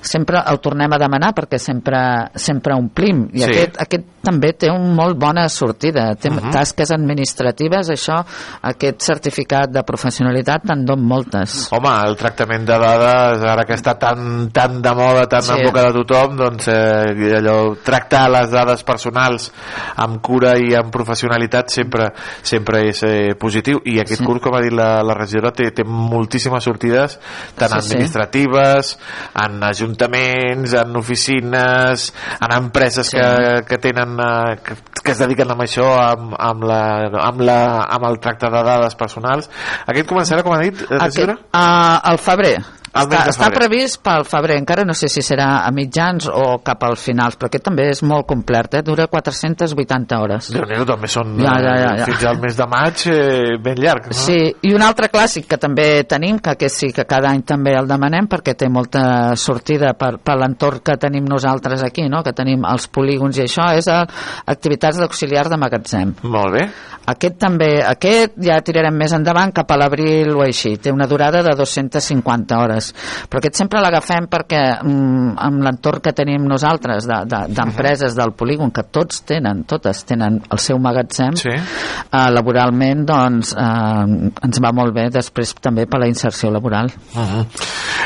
sempre 0.00 0.38
el 0.46 0.60
tornem 0.60 0.92
a 0.92 0.98
demanar 0.98 1.32
perquè 1.34 1.58
sempre, 1.58 1.98
sempre 2.34 2.74
omplim 2.74 3.28
i 3.32 3.38
Sí. 3.42 3.44
aquest, 3.50 3.80
aquest 3.82 4.04
també 4.22 4.52
té 4.52 4.68
una 4.70 4.94
molt 4.94 5.16
bona 5.18 5.48
sortida 5.48 6.14
té 6.14 6.28
Mhm. 6.30 6.50
tasques 6.52 6.90
administratives 6.90 7.88
això, 7.90 8.24
aquest 8.62 9.00
certificat 9.00 9.70
de 9.70 9.82
professionalitat 9.82 10.62
te'n 10.66 10.84
don 10.84 11.00
moltes 11.04 11.68
Home, 11.72 11.88
el 12.06 12.16
tractament 12.16 12.64
de 12.66 12.78
dades, 12.78 13.42
ara 13.42 13.64
que 13.64 13.74
està 13.74 13.96
tan, 13.98 14.50
tan 14.50 14.80
de 14.82 14.94
moda, 14.94 15.26
tan 15.26 15.42
Sí. 15.42 15.52
en 15.52 15.66
boca 15.66 15.82
de 15.90 15.92
tothom, 16.04 16.36
doncs 16.36 16.68
eh, 16.68 17.36
allò, 17.38 17.76
tractar 17.82 18.28
les 18.30 18.50
dades 18.50 18.82
personals 18.84 19.52
amb 19.96 20.20
cura 20.20 20.56
i 20.58 20.74
amb 20.74 20.90
professionalitat 20.92 21.70
sempre 21.70 22.12
sempre 22.42 22.88
és 22.88 23.02
eh, 23.02 23.34
positiu. 23.38 23.80
I 23.84 24.00
aquest 24.00 24.20
sí. 24.20 24.24
curs, 24.24 24.40
com 24.42 24.54
ha 24.54 24.60
dit 24.60 24.72
la, 24.72 25.02
la 25.02 25.14
regidora, 25.14 25.50
té, 25.52 25.70
té 25.70 25.84
moltíssimes 25.84 26.62
sortides, 26.64 27.18
tant 27.56 27.70
Sí, 27.70 27.80
sí. 27.80 27.94
administratives, 27.94 28.98
en 29.34 29.62
ajuntaments, 29.62 29.87
en 29.96 30.96
oficines, 30.96 32.12
en 32.40 32.52
empreses 32.56 33.06
Sí. 33.06 33.16
que, 33.16 33.64
que 33.68 33.78
tenen 33.78 34.18
eh, 34.20 34.58
que, 34.64 34.74
que 35.02 35.12
es 35.12 35.18
dediquen 35.18 35.50
a 35.50 35.54
això, 35.54 35.86
amb, 36.00 36.34
amb, 36.38 36.64
la, 36.64 36.80
amb, 37.22 37.40
la, 37.40 37.60
amb 37.88 38.04
el 38.04 38.18
tracte 38.20 38.50
de 38.50 38.62
dades 38.62 38.94
personals. 38.94 39.48
Aquest 39.86 40.08
començarà, 40.08 40.42
com 40.42 40.52
ha 40.52 40.60
dit, 40.62 40.80
eh? 40.90 40.98
Aquest, 40.98 41.30
uh, 41.30 42.00
al 42.02 42.18
febrer 42.18 42.56
Al 42.58 42.58
mes 42.58 42.78
està, 43.04 43.22
està 43.32 43.48
previst 43.54 44.00
pel 44.04 44.24
febrer, 44.28 44.58
encara 44.60 44.84
no 44.86 44.94
sé 44.96 45.10
si 45.12 45.22
serà 45.24 45.48
a 45.66 45.72
mitjans 45.74 46.28
o 46.30 46.58
cap 46.64 46.82
als 46.88 47.04
finals, 47.06 47.38
però 47.38 47.50
aquest 47.50 47.66
també 47.68 47.88
és 47.92 48.02
molt 48.06 48.26
complet, 48.28 48.78
eh? 48.78 48.82
dura 48.86 49.08
480 49.10 50.18
hores. 50.22 50.50
déu 50.54 50.66
nhi 50.68 50.80
també 50.88 51.10
són 51.10 51.36
Ja, 51.38 51.54
ja, 51.62 51.74
ja, 51.78 51.92
eh, 51.92 51.98
ja. 52.00 52.08
fins 52.10 52.24
al 52.30 52.40
mes 52.42 52.58
de 52.58 52.66
maig 52.70 53.04
eh, 53.12 53.56
ben 53.62 53.80
llarg. 53.82 54.10
No? 54.10 54.18
Sí, 54.18 54.38
i 54.68 54.74
un 54.74 54.84
altre 54.84 55.10
clàssic 55.12 55.48
que 55.50 55.60
també 55.60 55.88
tenim, 56.08 56.40
que 56.42 56.54
aquest 56.56 56.82
sí 56.82 56.92
que 56.94 57.06
cada 57.08 57.32
any 57.32 57.44
també 57.46 57.74
el 57.78 57.88
demanem 57.90 58.28
perquè 58.30 58.56
té 58.58 58.68
molta 58.72 59.36
sortida 59.36 59.94
per, 59.98 60.16
per 60.24 60.38
l'entorn 60.40 60.82
que 60.84 60.98
tenim 61.00 61.26
nosaltres 61.28 61.84
aquí, 61.86 62.08
no? 62.08 62.22
que 62.26 62.34
tenim 62.36 62.66
els 62.68 62.88
polígons 62.92 63.38
i 63.38 63.46
això, 63.46 63.70
és 63.78 63.88
activitats 63.88 65.00
d'auxiliars 65.00 65.50
de 65.52 65.60
magatzem. 65.60 66.14
Molt 66.22 66.54
bé. 66.54 66.68
Aquest 67.08 67.38
també, 67.40 67.68
aquest 67.88 68.34
ja 68.44 68.58
tirarem 68.64 68.94
més 68.98 69.12
endavant 69.16 69.52
cap 69.56 69.70
a 69.72 69.76
l'abril 69.80 70.34
o 70.36 70.42
així, 70.44 70.76
té 70.76 70.92
una 70.92 71.06
durada 71.08 71.42
de 71.42 71.54
250 71.56 72.58
hores, 72.58 72.90
però 73.30 73.40
aquest 73.40 73.56
sempre 73.62 73.80
l'agafem 73.80 74.26
perquè 74.28 74.60
mm, 74.82 75.36
amb 75.46 75.62
l'entorn 75.64 76.02
que 76.04 76.12
tenim 76.12 76.44
nosaltres 76.48 77.06
de- 77.08 77.22
de- 77.24 77.46
d'empreses 77.54 78.14
del 78.18 78.32
polígon, 78.36 78.70
que 78.70 78.82
tots 78.92 79.22
tenen, 79.24 79.64
totes 79.64 80.04
tenen 80.04 80.40
el 80.52 80.58
seu 80.58 80.78
magatzem, 80.78 81.34
sí. 81.36 81.48
eh, 81.54 82.30
laboralment 82.30 83.06
doncs 83.08 83.54
eh, 83.56 84.30
ens 84.44 84.60
va 84.62 84.72
molt 84.76 84.92
bé 84.94 85.08
després 85.14 85.54
també 85.62 85.86
per 85.86 86.00
la 86.02 86.08
inserció 86.08 86.50
laboral. 86.50 86.90
Uh 87.14 87.20
-huh. 87.20 87.46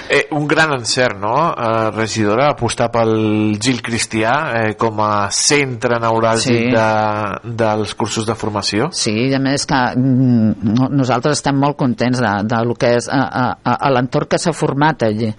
eh, 0.09 0.27
un 0.31 0.47
gran 0.47 0.73
encert, 0.73 1.19
no, 1.19 1.53
eh, 1.53 1.91
regidora, 1.91 2.51
apostar 2.51 2.91
pel 2.91 3.59
Gil 3.61 3.83
Cristià 3.83 4.53
eh, 4.69 4.75
com 4.77 5.01
a 5.01 5.31
centre 5.31 5.99
neuràlgic 5.99 6.43
Sí. 6.53 6.71
de, 6.71 7.55
dels 7.57 7.95
cursos 7.95 8.27
de 8.27 8.35
formació. 8.35 8.92
Sí, 8.93 9.13
i 9.31 9.35
a 9.35 9.41
més 9.41 9.65
que 9.69 9.81
mm, 9.97 10.73
no- 10.77 10.91
nosaltres 10.93 11.39
estem 11.41 11.57
molt 11.59 11.79
contents 11.81 12.21
de, 12.21 12.33
de 12.49 12.59
lo 12.69 12.77
que 12.79 12.93
és 12.99 13.09
a, 13.09 13.21
a, 13.25 13.47
a, 13.75 13.91
l'entorn 13.95 14.29
que 14.29 14.41
s'ha 14.41 14.53
format 14.53 15.07
allí, 15.09 15.31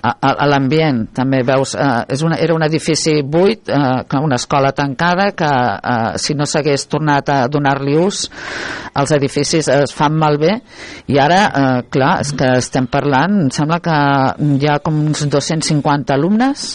a, 0.00 0.12
a, 0.14 0.30
a 0.30 0.46
l'ambient 0.50 1.08
també 1.16 1.42
veus, 1.46 1.74
eh, 1.74 2.04
és 2.14 2.22
una, 2.26 2.38
era 2.38 2.54
un 2.54 2.62
edifici 2.66 3.18
buit, 3.26 3.68
eh, 3.68 4.20
una 4.20 4.38
escola 4.38 4.70
tancada 4.76 5.32
que 5.34 5.50
eh, 5.50 6.12
si 6.22 6.38
no 6.38 6.46
s'hagués 6.46 6.86
tornat 6.90 7.34
a 7.34 7.40
donar-li 7.50 7.98
ús 7.98 8.28
els 9.00 9.12
edificis 9.14 9.68
es 9.70 9.92
fan 9.94 10.16
malbé. 10.18 10.56
I 11.10 11.18
ara, 11.22 11.40
eh, 11.46 11.82
clar, 11.92 12.12
és 12.24 12.32
que 12.36 12.48
estem 12.58 12.88
parlant 12.90 13.40
em 13.46 13.50
sembla 13.54 13.80
que 13.84 13.96
hi 14.58 14.68
ha 14.68 14.78
com 14.84 14.98
uns 15.06 15.24
250 15.30 16.14
alumnes. 16.14 16.68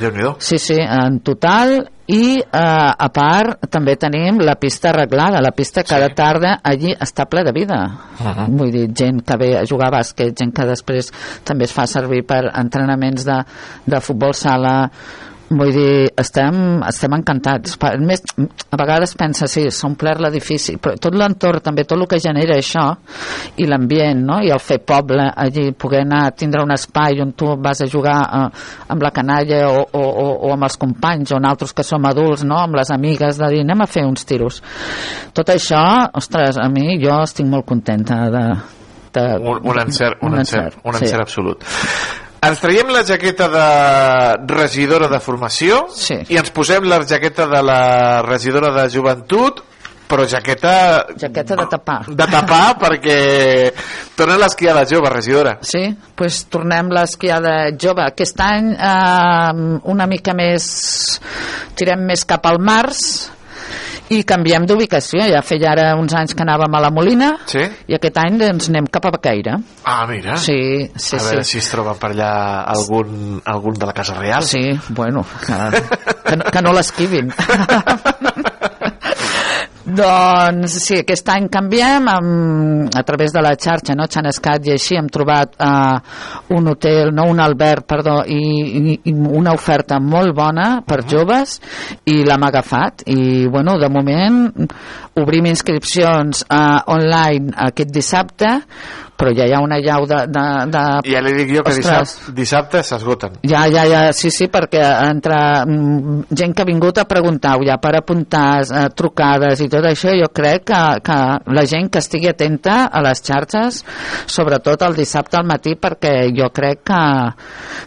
Déu 0.00 0.12
nhi 0.14 0.28
Sí, 0.40 0.58
sí, 0.58 0.78
en 0.80 1.20
total 1.24 1.90
i 2.10 2.40
eh, 2.40 2.50
a 2.50 3.08
part 3.14 3.68
també 3.70 3.94
tenim 4.00 4.40
la 4.42 4.56
pista 4.58 4.90
arreglada, 4.90 5.40
la 5.40 5.52
pista 5.54 5.84
cada 5.86 6.08
tarda 6.16 6.56
allí 6.62 6.90
està 6.98 7.28
ple 7.30 7.44
de 7.46 7.52
vida 7.54 7.80
Mhm. 8.20 8.58
vull 8.58 8.70
dir, 8.70 8.88
gent 8.92 9.22
que 9.24 9.36
ve 9.36 9.58
a 9.58 9.64
jugar 9.64 9.88
a 9.88 9.98
bàsquet 9.98 10.36
gent 10.36 10.52
que 10.52 10.66
després 10.66 11.10
també 11.44 11.64
es 11.64 11.72
fa 11.72 11.86
servir 11.86 12.24
per 12.26 12.50
entrenaments 12.54 13.24
de, 13.24 13.38
de 13.86 14.00
futbol 14.00 14.34
sala 14.34 14.90
vull 15.50 15.72
dir, 15.74 16.10
estem, 16.20 16.78
estem 16.86 17.14
encantats 17.16 17.74
a 17.82 17.90
més, 17.98 18.22
a 18.70 18.78
vegades 18.78 19.16
pensa 19.18 19.48
sí, 19.50 19.64
s'ha 19.74 19.88
omplert 19.88 20.22
l'edifici, 20.22 20.76
però 20.78 20.94
tot 21.02 21.16
l'entorn 21.18 21.64
també 21.64 21.84
tot 21.88 21.98
el 21.98 22.06
que 22.10 22.20
genera 22.22 22.54
això 22.60 22.84
i 23.58 23.66
l'ambient, 23.66 24.22
no? 24.28 24.38
i 24.46 24.52
el 24.54 24.62
fer 24.62 24.78
poble 24.86 25.26
allí, 25.26 25.70
poder 25.74 26.04
anar 26.06 26.22
a 26.28 26.36
tindre 26.36 26.62
un 26.62 26.74
espai 26.74 27.18
on 27.24 27.34
tu 27.34 27.50
vas 27.58 27.82
a 27.82 27.90
jugar 27.90 28.18
eh, 28.22 28.46
amb 28.94 29.02
la 29.02 29.10
canalla 29.16 29.64
o, 29.72 29.82
o, 29.90 30.04
o, 30.06 30.28
o 30.46 30.52
amb 30.54 30.68
els 30.68 30.78
companys 30.78 31.34
o 31.34 31.42
nosaltres 31.42 31.74
que 31.74 31.86
som 31.86 32.06
adults, 32.06 32.46
no? 32.46 32.60
amb 32.62 32.78
les 32.78 32.94
amigues 32.94 33.42
de 33.42 33.50
dir 33.50 33.64
anem 33.66 33.82
a 33.82 33.90
fer 33.90 34.06
uns 34.06 34.26
tiros 34.28 34.62
tot 35.34 35.50
això, 35.50 35.82
ostres, 36.14 36.62
a 36.62 36.70
mi 36.70 36.94
jo 37.02 37.18
estic 37.24 37.50
molt 37.50 37.66
contenta 37.66 38.22
de, 38.30 38.46
de 39.18 39.28
Un, 39.42 39.62
un 39.66 39.82
encert, 39.82 40.22
un, 40.22 40.38
encert, 40.38 40.78
un 40.84 40.94
sí. 40.94 41.04
encert 41.04 41.26
absolut. 41.26 41.66
Ens 42.40 42.60
traiem 42.62 42.88
la 42.88 43.02
jaqueta 43.04 43.48
de 43.52 43.64
regidora 44.48 45.10
de 45.12 45.18
formació 45.20 45.82
sí. 45.92 46.16
i 46.32 46.38
ens 46.40 46.52
posem 46.56 46.86
la 46.88 47.02
jaqueta 47.04 47.44
de 47.50 47.60
la 47.60 47.82
regidora 48.24 48.72
de 48.78 48.86
joventut 48.92 49.60
però 50.10 50.24
jaqueta... 50.26 51.06
Jaqueta 51.20 51.54
de 51.54 51.66
tapar. 51.70 52.00
De 52.08 52.26
tapar 52.26 52.74
perquè 52.82 53.18
torna 54.18 54.40
l'esquiada 54.42 54.82
jove, 54.90 55.12
regidora. 55.12 55.58
Sí, 55.62 55.84
doncs 55.92 56.16
pues 56.18 56.40
tornem 56.50 56.90
l'esquiada 56.90 57.70
jove. 57.78 58.02
Aquest 58.10 58.42
any 58.42 58.72
eh, 58.74 59.60
una 59.92 60.08
mica 60.10 60.34
més... 60.34 60.64
tirem 61.78 62.02
més 62.10 62.26
cap 62.28 62.48
al 62.50 62.58
març 62.58 63.30
i 64.10 64.22
canviem 64.26 64.66
d'ubicació. 64.66 65.22
Ja 65.30 65.42
feia 65.46 65.70
ara 65.72 65.86
uns 65.98 66.14
anys 66.18 66.34
que 66.34 66.44
anàvem 66.44 66.74
a 66.74 66.82
la 66.82 66.90
Molina 66.94 67.30
sí? 67.50 67.62
i 67.90 67.96
aquest 67.96 68.18
any 68.22 68.38
doncs, 68.40 68.70
anem 68.72 68.88
cap 68.90 69.06
a 69.06 69.14
Baqueira. 69.14 69.58
Ah, 69.84 70.04
mira. 70.10 70.36
Sí, 70.40 70.58
sí, 70.96 71.16
a 71.16 71.24
veure 71.24 71.44
sí. 71.44 71.54
si 71.54 71.62
es 71.62 71.70
troba 71.72 71.94
per 72.00 72.12
allà 72.14 72.32
algun, 72.74 73.40
algun 73.44 73.78
de 73.78 73.90
la 73.90 73.96
Casa 73.96 74.18
Real. 74.18 74.46
Sí, 74.46 74.64
bueno, 74.88 75.24
que, 75.46 76.38
que 76.50 76.62
no 76.62 76.74
l'esquivin. 76.76 77.30
Doncs 79.90 80.74
sí, 80.84 81.00
aquest 81.00 81.28
any 81.32 81.48
canviem 81.50 82.06
amb, 82.12 82.90
a 82.94 83.02
través 83.06 83.32
de 83.34 83.42
la 83.42 83.56
xarxa, 83.58 83.96
no? 83.98 84.06
Xanescat 84.10 84.68
i 84.68 84.74
així 84.76 84.98
hem 84.98 85.08
trobat 85.10 85.56
uh, 85.58 85.98
un 86.54 86.70
hotel, 86.70 87.10
no? 87.16 87.26
Un 87.32 87.42
alberg, 87.42 87.86
perdó, 87.90 88.20
i, 88.30 88.38
i, 88.38 88.96
i 89.10 89.14
una 89.14 89.54
oferta 89.56 89.98
molt 89.98 90.34
bona 90.36 90.68
per 90.86 91.02
joves 91.10 91.58
i 92.06 92.20
l'hem 92.22 92.46
agafat. 92.46 93.06
I 93.10 93.48
bueno, 93.50 93.78
de 93.80 93.90
moment 93.90 94.40
obrim 95.18 95.50
inscripcions 95.50 96.44
uh, 96.46 96.80
online 96.94 97.50
aquest 97.70 97.90
dissabte 97.94 98.54
però 99.20 99.34
ja 99.36 99.44
hi 99.44 99.52
ha 99.52 99.60
una 99.60 99.76
llau 99.84 100.06
de... 100.08 100.22
de, 100.32 100.44
de... 100.72 100.82
Ja 101.04 101.20
li 101.20 101.34
dic 101.36 101.52
jo 101.52 101.64
que 101.66 101.74
Ostres. 101.74 102.14
dissabte, 102.16 102.34
dissabte 102.38 102.82
s'esgoten. 102.86 103.36
Ja, 103.44 103.66
ja, 103.68 103.84
ja, 103.90 104.00
sí, 104.16 104.32
sí, 104.32 104.48
perquè 104.52 104.80
entre 105.10 105.36
mm, 105.66 106.30
gent 106.32 106.56
que 106.56 106.64
ha 106.64 106.68
vingut 106.68 107.02
a 107.02 107.04
preguntar 107.10 107.58
ja 107.66 107.76
per 107.82 107.92
apuntar 107.98 108.48
eh, 108.64 108.86
trucades 108.96 109.60
i 109.60 109.68
tot 109.72 109.84
això, 109.90 110.14
jo 110.16 110.30
crec 110.32 110.64
que, 110.72 110.82
que 111.04 111.18
la 111.52 111.66
gent 111.68 111.92
que 111.92 112.00
estigui 112.00 112.30
atenta 112.32 112.86
a 112.88 113.04
les 113.04 113.20
xarxes, 113.26 113.82
sobretot 114.30 114.88
el 114.88 114.96
dissabte 114.96 115.36
al 115.36 115.48
matí, 115.48 115.76
perquè 115.76 116.30
jo 116.36 116.48
crec 116.54 116.84
que, 116.88 117.02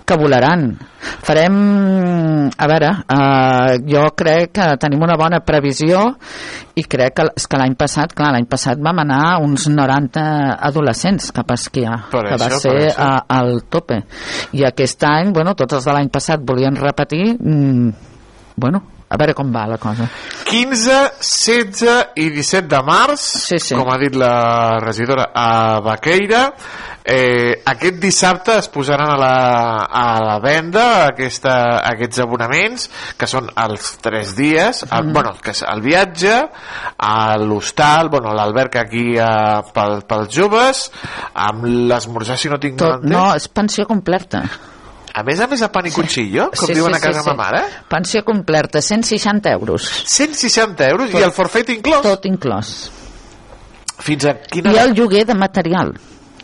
que 0.05 0.19
volaran. 0.19 0.69
Farem, 1.23 1.55
a 2.55 2.67
veure, 2.69 2.91
eh, 3.11 3.79
jo 3.89 4.05
crec 4.15 4.53
que 4.55 4.69
tenim 4.79 5.01
una 5.03 5.17
bona 5.19 5.41
previsió 5.43 6.05
i 6.79 6.85
crec 6.89 7.17
que, 7.17 7.25
és 7.37 7.45
que 7.49 7.59
l'any 7.59 7.75
passat, 7.79 8.13
clar, 8.15 8.31
l'any 8.33 8.47
passat 8.49 8.79
vam 8.81 9.01
anar 9.03 9.39
uns 9.43 9.67
90 9.69 10.23
adolescents 10.69 11.22
cap 11.31 11.51
a 11.51 11.57
esquiar, 11.59 11.99
Per 12.11 12.23
que 12.27 12.39
va 12.39 12.49
això, 12.49 12.71
per 12.71 12.81
ser 12.81 12.95
a, 12.97 13.11
al 13.37 13.63
tope. 13.71 14.01
I 14.57 14.65
aquest 14.67 15.05
any, 15.07 15.31
bueno, 15.35 15.55
tots 15.59 15.79
els 15.79 15.85
de 15.87 15.95
l'any 15.95 16.09
passat 16.13 16.43
volien 16.43 16.75
repetir, 16.79 17.37
mm, 17.37 17.93
bueno, 18.57 18.83
a 19.13 19.17
veure 19.19 19.35
com 19.37 19.51
va 19.53 19.67
la 19.69 19.77
cosa 19.77 20.07
15, 20.49 20.95
16 21.21 22.17
i 22.17 22.29
17 22.33 22.67
de 22.71 22.79
març, 22.85 23.21
sí, 23.21 23.59
sí. 23.61 23.75
com 23.77 23.91
ha 23.93 23.99
dit 24.01 24.15
la 24.17 24.79
regidora, 24.81 25.29
a 25.33 25.79
Baqueira. 25.85 26.47
Eh, 27.05 27.61
aquest 27.67 27.97
dissabte 27.99 28.53
es 28.61 28.69
posaran 28.71 29.09
a 29.11 29.17
la, 29.19 29.33
a 29.91 30.03
la 30.23 30.37
venda 30.39 31.07
aquesta, 31.09 31.81
aquests 31.89 32.21
abonaments, 32.23 32.85
que 33.19 33.27
són 33.27 33.49
els 33.59 33.97
3 34.01 34.35
dies, 34.37 34.83
el, 34.89 35.03
Mhm. 35.09 35.11
bueno, 35.13 35.33
que 35.43 35.51
és 35.51 35.63
el 35.67 35.81
viatge, 35.81 36.49
a 36.97 37.37
l'hostal, 37.37 38.07
bueno, 38.09 38.31
l'alberg 38.33 38.77
aquí 38.77 39.17
eh, 39.17 39.61
pel, 39.73 40.03
pels 40.07 40.29
joves, 40.33 40.85
amb 41.33 41.65
l'esmorzar, 41.65 42.37
si 42.37 42.47
no 42.47 42.57
tinc 42.57 42.77
Tot, 42.79 43.01
entès. 43.03 43.11
no, 43.11 43.35
és 43.35 43.47
pensió 43.49 43.85
completa 43.85 44.43
A 45.15 45.21
més 45.21 45.39
a 45.39 45.45
més, 45.45 45.61
a 45.61 45.67
pan 45.71 45.85
i 45.85 45.91
cuchillo, 45.91 46.47
com 46.57 46.71
diuen 46.73 46.95
a 46.95 46.99
casa 46.99 47.21
ma 47.27 47.35
mare. 47.35 47.59
pensió 47.89 48.23
completa, 48.23 48.81
160 48.81 49.51
euros 49.51 49.83
160 50.07 50.87
euros 50.89 51.11
i 51.13 51.17
el 51.21 51.31
forfait 51.31 51.67
inclòs? 51.69 52.01
tot 52.01 52.25
inclòs 52.25 52.89
Fins 53.99 54.25
a 54.25 54.33
quina... 54.41 54.71
i 54.73 54.77
el 54.77 54.93
lloguer 54.95 55.25
de 55.27 55.35
material 55.35 55.93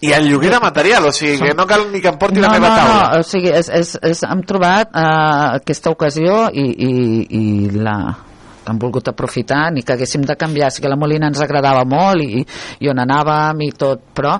I 0.01 0.13
el 0.15 0.29
lloguer 0.29 0.51
de 0.53 0.59
material, 0.63 1.05
o 1.09 1.11
sigui, 1.11 1.37
que 1.41 1.53
no 1.57 1.65
cal 1.67 1.87
ni 1.91 1.99
que 1.99 2.07
em 2.07 2.17
porti 2.17 2.39
la 2.39 2.47
no, 2.47 2.53
meva 2.55 2.69
no, 2.69 2.75
taula. 2.79 3.01
no, 3.13 3.19
o 3.19 3.23
sigui, 3.27 3.49
és, 3.51 3.67
és, 3.69 3.97
és, 4.01 4.23
hem 4.23 4.41
trobat 4.47 4.93
uh, 4.95 5.57
aquesta 5.59 5.91
ocasió 5.91 6.45
i, 6.53 6.65
i, 6.87 6.91
i 7.35 7.43
la 7.75 7.97
hem 8.69 8.77
volgut 8.77 9.07
aprofitar 9.09 9.71
ni 9.73 9.81
que 9.81 9.95
haguéssim 9.95 10.21
de 10.29 10.35
canviar 10.37 10.67
sí 10.69 10.83
que 10.83 10.89
la 10.91 10.95
Molina 10.99 11.25
ens 11.31 11.39
agradava 11.41 11.81
molt 11.89 12.21
i, 12.21 12.43
i 12.85 12.89
on 12.91 12.99
anàvem 13.01 13.63
i 13.65 13.71
tot 13.73 14.03
però 14.13 14.35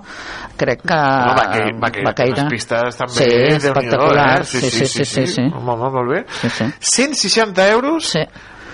crec 0.59 0.83
que 0.85 0.99
No, 0.99 1.33
va, 1.33 1.45
que, 1.49 1.63
va, 1.81 1.89
que, 1.95 2.03
Baqueira- 2.05 2.43
les 2.45 2.51
pistes 2.53 2.99
també, 2.99 3.15
sí, 3.15 3.25
Déu-n'hi-do, 3.25 3.71
espectacular 3.71 4.27
eh? 4.41 4.45
sí, 4.45 4.61
sí, 4.61 4.85
sí, 4.85 5.05
sí, 5.05 5.25
sí. 5.33 5.47
Molt, 5.49 5.81
molt, 5.81 5.93
molt 5.97 6.13
bé. 6.13 6.21
Sí, 6.43 6.49
sí. 6.59 6.69
160 6.93 7.67
euros, 7.71 8.11
sí. 8.13 8.21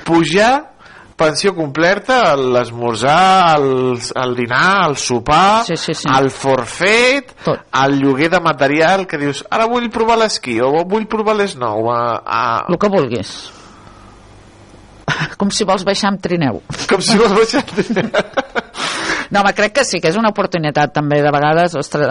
pujar, 0.03 0.74
pensió 1.15 1.53
completa, 1.55 2.35
l'esmorzar, 2.35 3.57
el, 3.59 3.99
el 4.23 4.35
dinar, 4.35 4.89
el 4.89 4.97
sopar, 4.99 5.63
sí, 5.67 5.77
sí, 5.79 5.93
sí. 5.95 6.09
el 6.11 6.29
forfait, 6.31 7.31
Tot. 7.43 7.65
el 7.85 7.99
lloguer 8.01 8.29
de 8.33 8.41
material, 8.43 9.05
que 9.07 9.19
dius, 9.21 9.45
ara 9.49 9.69
vull 9.71 9.89
provar 9.93 10.19
l'esquí, 10.21 10.59
o 10.61 10.71
vull 10.83 11.07
provar 11.11 11.37
l'esnou, 11.39 11.91
a, 11.91 12.01
a... 12.23 12.41
el 12.69 12.79
que 12.81 12.91
vulguis 12.91 13.35
com 15.39 15.51
si 15.53 15.65
vols 15.67 15.85
baixar 15.87 16.11
amb 16.11 16.21
trineu 16.23 16.61
com 16.89 17.03
si 17.03 17.17
vols 17.19 17.35
baixar 17.37 17.63
no, 19.31 19.39
home, 19.41 19.53
crec 19.57 19.73
que 19.79 19.83
sí, 19.85 19.99
que 20.01 20.09
és 20.09 20.17
una 20.19 20.29
oportunitat 20.29 20.93
també 20.93 21.21
de 21.23 21.31
vegades, 21.31 21.75
ostres, 21.75 22.09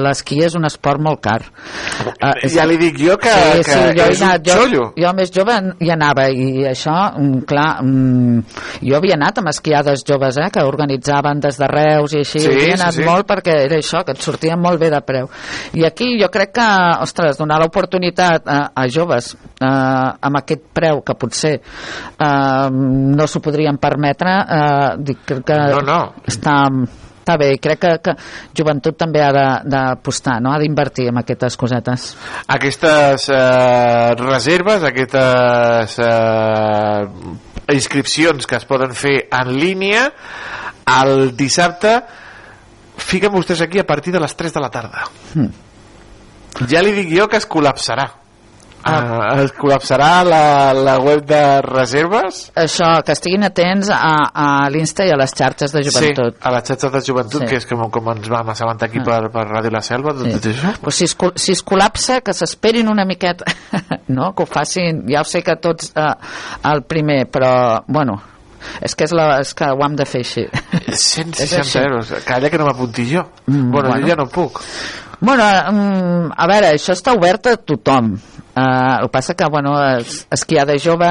l'esquí 0.00 0.40
és 0.44 0.54
un 0.54 0.64
esport 0.68 1.00
molt 1.00 1.20
car 1.24 1.40
uh, 1.44 2.32
Ja 2.50 2.64
li 2.66 2.76
dic 2.80 2.98
jo 2.98 3.16
que- 3.18 3.30
que 3.64 3.78
jo 3.96 4.04
he 4.04 4.10
és 4.12 4.20
un 4.22 4.28
anat, 4.28 4.44
jo, 4.46 4.54
xollo. 4.60 4.84
jo 4.96 5.12
més 5.16 5.30
jove 5.34 5.56
hi 5.80 5.90
anava 5.90 6.28
i 6.30 6.64
això, 6.70 6.94
mm, 7.18 7.44
clar 7.48 7.82
mm, 7.82 8.38
jo 8.82 8.96
havia 8.96 9.14
anat 9.18 9.38
amb 9.42 9.48
esquiades 9.52 10.04
joves 10.06 10.36
eh, 10.38 10.48
que 10.52 10.62
organitzaven 10.64 11.40
des 11.40 11.58
de 11.58 11.66
Reus 11.68 12.12
i 12.14 12.18
així, 12.24 12.40
Sí, 12.40 12.50
havia 12.50 12.76
sí, 12.76 12.82
anat 12.82 12.94
sí. 12.94 13.04
molt 13.04 13.26
perquè 13.28 13.56
era 13.66 13.76
això, 13.78 14.04
que 14.04 14.12
et 14.12 14.22
sortia 14.22 14.56
molt 14.56 14.80
bé 14.80 14.90
de 14.90 15.00
preu 15.06 15.28
i 15.74 15.84
aquí 15.84 16.14
jo 16.20 16.28
crec 16.30 16.52
que, 16.54 16.68
ostres, 17.02 17.38
donar 17.38 17.58
l'oportunitat 17.62 18.46
a, 18.48 18.58
a 18.74 18.86
joves 18.88 19.34
eh, 19.34 19.66
amb 19.66 20.36
aquest 20.40 20.62
preu 20.74 21.02
que 21.02 21.14
potser 21.18 21.54
eh, 21.60 22.68
no 22.70 23.26
s'ho 23.26 23.40
podrien 23.44 23.78
permetre 23.82 24.34
eh, 24.42 24.90
dic, 24.98 25.18
crec 25.26 25.44
que 25.44 25.58
No, 25.74 25.80
no. 25.84 25.98
està 26.28 26.53
està 27.24 27.38
bé, 27.40 27.54
crec 27.58 27.78
que, 27.80 27.92
que 28.04 28.12
joventut 28.58 28.98
també 29.00 29.22
ha 29.24 29.30
de- 29.32 29.70
d'apostar, 29.72 30.40
no? 30.44 30.52
ha 30.52 30.58
d'invertir 30.60 31.08
en 31.08 31.18
aquestes 31.22 31.56
cosetes. 31.56 32.10
aquestes 32.46 33.28
eh, 33.32 34.14
reserves, 34.20 34.82
aquestes 34.84 35.98
eh, 36.04 37.06
inscripcions 37.74 38.46
que 38.46 38.56
es 38.60 38.64
poden 38.68 38.92
fer 38.94 39.28
en 39.32 39.54
línia 39.56 40.10
el 41.00 41.30
dissabte 41.36 41.94
fiquen 43.00 43.32
vostès 43.32 43.62
aquí 43.64 43.78
a 43.80 43.86
partir 43.88 44.12
de 44.12 44.20
les 44.20 44.36
3 44.36 44.52
de 44.52 44.60
la 44.60 44.68
tarda 44.70 45.06
Hmm. 45.34 45.48
ja 46.70 46.82
li 46.84 46.92
dic 46.92 47.08
jo 47.16 47.24
que 47.26 47.38
es 47.40 47.48
col·lapsarà 47.48 48.04
ah. 48.84 49.42
es 49.42 49.52
col·lapsarà 49.56 50.10
la, 50.28 50.40
la 50.76 50.98
web 51.02 51.24
de 51.28 51.40
reserves 51.64 52.50
Això, 52.56 52.90
que 53.06 53.12
estiguin 53.16 53.44
atents 53.48 53.88
a, 53.90 54.12
a 54.34 54.46
l'Insta 54.70 55.06
i 55.08 55.12
a 55.14 55.16
les 55.20 55.32
xarxes 55.34 55.72
de 55.74 55.82
joventut. 55.86 56.34
Sí, 56.36 56.42
a 56.44 56.52
les 56.54 56.68
xarxes 56.68 56.92
de 56.92 57.00
joventut, 57.06 57.40
Sí. 57.44 57.48
que 57.50 57.56
és 57.62 57.66
com, 57.70 57.86
com 57.90 58.10
ens 58.14 58.28
vam 58.28 58.48
assabentar 58.54 58.88
aquí 58.90 59.00
Ah. 59.00 59.06
per, 59.08 59.30
per 59.32 59.46
Ràdio 59.48 59.72
La 59.72 59.82
Selva, 59.82 60.12
tot, 60.16 60.28
tot 60.36 60.50
això. 60.52 60.74
Pues 60.82 60.94
si, 61.00 61.04
es, 61.08 61.16
si 61.36 61.52
es 61.52 61.64
col·lapsa, 61.64 62.20
que 62.24 62.32
s'esperin 62.36 62.88
una 62.88 63.04
miqueta, 63.04 63.44
no? 64.08 64.32
que 64.34 64.42
ho 64.44 64.46
facin, 64.46 65.02
ja 65.10 65.20
ho 65.22 65.28
sé 65.28 65.42
que 65.42 65.56
tots 65.56 65.92
eh, 65.94 66.14
el 66.70 66.82
primer, 66.88 67.24
però, 67.30 67.82
bueno, 67.88 68.20
és 68.80 68.94
que, 68.96 69.04
és, 69.04 69.12
la, 69.12 69.40
és 69.44 69.50
que 69.54 69.66
ho 69.68 69.82
hem 69.84 69.96
de 69.96 70.06
fer 70.08 70.22
així. 70.24 70.44
És 70.94 71.02
160 71.18 71.60
així. 71.60 71.78
euros, 71.82 72.12
calla 72.24 72.48
que 72.50 72.58
no 72.60 72.64
m'apunti 72.70 73.04
jo. 73.10 73.24
Mm, 73.46 73.70
bueno, 73.72 73.88
bueno. 73.90 74.00
jo 74.06 74.08
ja 74.08 74.16
no 74.16 74.26
puc. 74.32 74.60
Bueno, 75.24 75.44
mm, 75.44 76.32
a 76.36 76.46
veure, 76.50 76.70
això 76.74 76.92
està 76.96 77.12
obert 77.16 77.46
a 77.52 77.56
tothom. 77.56 78.14
Uh, 78.54 79.00
el 79.02 79.08
que 79.08 79.08
passa 79.10 79.34
que, 79.34 79.44
bueno, 79.50 79.72
es, 79.98 80.26
esquiar 80.30 80.66
de 80.66 80.78
jove... 80.78 81.08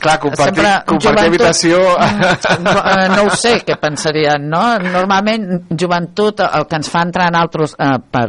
Clar, 0.00 0.18
compartir- 0.20 0.44
sempre 0.44 0.72
compartir 0.86 1.24
habitació. 1.26 1.78
Mm, 1.78 2.66
eh, 2.66 3.08
no 3.16 3.22
ho 3.24 3.30
sé 3.36 3.54
què 3.64 3.76
pensarien, 3.80 4.44
no? 4.50 4.60
Normalment, 4.78 5.64
joventut, 5.72 6.40
el 6.44 6.66
que 6.68 6.76
ens 6.76 6.90
fa 6.92 7.02
entrar 7.06 7.28
en 7.32 7.38
altres... 7.40 7.72
Uh, 7.78 7.96
per 8.12 8.26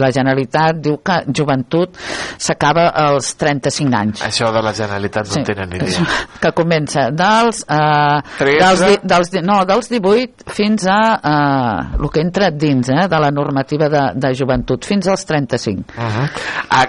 la 0.00 0.08
Generalitat 0.14 0.78
diu 0.80 0.96
que 1.04 1.18
joventut 1.36 1.98
s'acaba 2.40 2.88
als 2.96 3.34
35 3.36 3.96
anys. 3.98 4.22
Això 4.24 4.48
de 4.54 4.62
la 4.64 4.72
Generalitat 4.72 5.28
no 5.28 5.34
Sí. 5.34 5.40
en 5.40 5.46
tenen 5.50 5.68
ni 5.68 5.76
idea. 5.76 6.06
que 6.42 6.52
comença 6.56 7.10
dels, 7.12 7.60
uh, 7.68 8.22
13. 8.38 8.58
dels, 8.64 9.02
dels, 9.04 9.32
no, 9.44 9.58
dels 9.68 9.88
18 9.92 10.48
fins 10.56 10.86
a 10.88 10.98
uh, 11.18 12.02
el 12.02 12.08
que 12.14 12.20
entra 12.24 12.48
dins 12.50 12.88
eh, 12.88 13.04
de 13.08 13.20
la 13.20 13.30
normativa 13.30 13.88
de, 13.92 14.02
de 14.16 14.32
joventut, 14.34 14.84
fins 14.88 15.06
als 15.08 15.26
35. 15.28 15.84
Uh 15.92 16.02
-huh. 16.02 16.28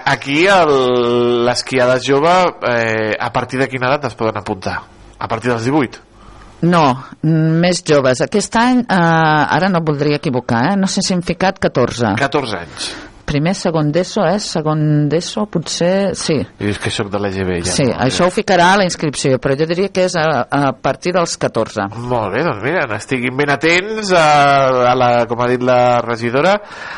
Aquí 0.06 0.46
el- 0.46 1.09
l'esquiada 1.46 1.98
jove, 2.02 2.36
eh, 2.70 3.16
a 3.18 3.32
partir 3.32 3.60
de 3.60 3.68
quina 3.68 3.90
edat 3.90 4.08
es 4.10 4.16
poden 4.18 4.38
apuntar? 4.40 4.78
A 5.18 5.28
partir 5.28 5.50
dels 5.52 5.66
18? 5.66 6.06
No, 6.62 6.84
més 7.22 7.82
joves. 7.86 8.20
Aquest 8.20 8.56
any, 8.60 8.82
eh, 8.84 9.56
ara 9.58 9.68
no 9.72 9.80
voldria 9.84 10.20
equivocar, 10.20 10.72
eh? 10.72 10.76
no 10.76 10.86
sé 10.86 11.02
si 11.02 11.14
hem 11.14 11.22
ficat 11.22 11.58
14. 11.58 12.14
14 12.20 12.58
anys. 12.58 12.90
Primer, 13.30 13.52
segon 13.54 13.92
d'ESO, 13.94 14.24
eh? 14.26 14.38
Segon 14.42 14.80
d'ESO, 15.10 15.44
potser... 15.54 16.16
Sí, 16.18 16.34
I 16.34 16.70
és 16.72 16.80
que 16.82 16.90
sóc 16.90 17.12
de 17.12 17.20
l'EGB 17.22 17.60
ja. 17.60 17.74
sí, 17.76 17.86
no? 17.86 17.94
això 18.02 18.26
ho 18.26 18.32
ficarà 18.34 18.72
a 18.72 18.80
la 18.80 18.86
inscripció, 18.88 19.38
però 19.42 19.54
jo 19.58 19.68
diria 19.70 19.92
que 19.94 20.08
és 20.08 20.16
a, 20.18 20.26
a 20.50 20.72
partir 20.74 21.12
dels 21.14 21.36
14. 21.38 21.86
Molt 22.10 22.34
bé, 22.34 22.42
doncs 22.46 22.64
mira, 22.64 22.84
estiguin 22.98 23.38
ben 23.38 23.54
atents 23.54 24.10
a, 24.18 24.26
a 24.90 24.94
la, 24.98 25.10
com 25.30 25.44
ha 25.44 25.48
dit 25.52 25.62
la 25.62 25.80
regidora, 26.02 26.56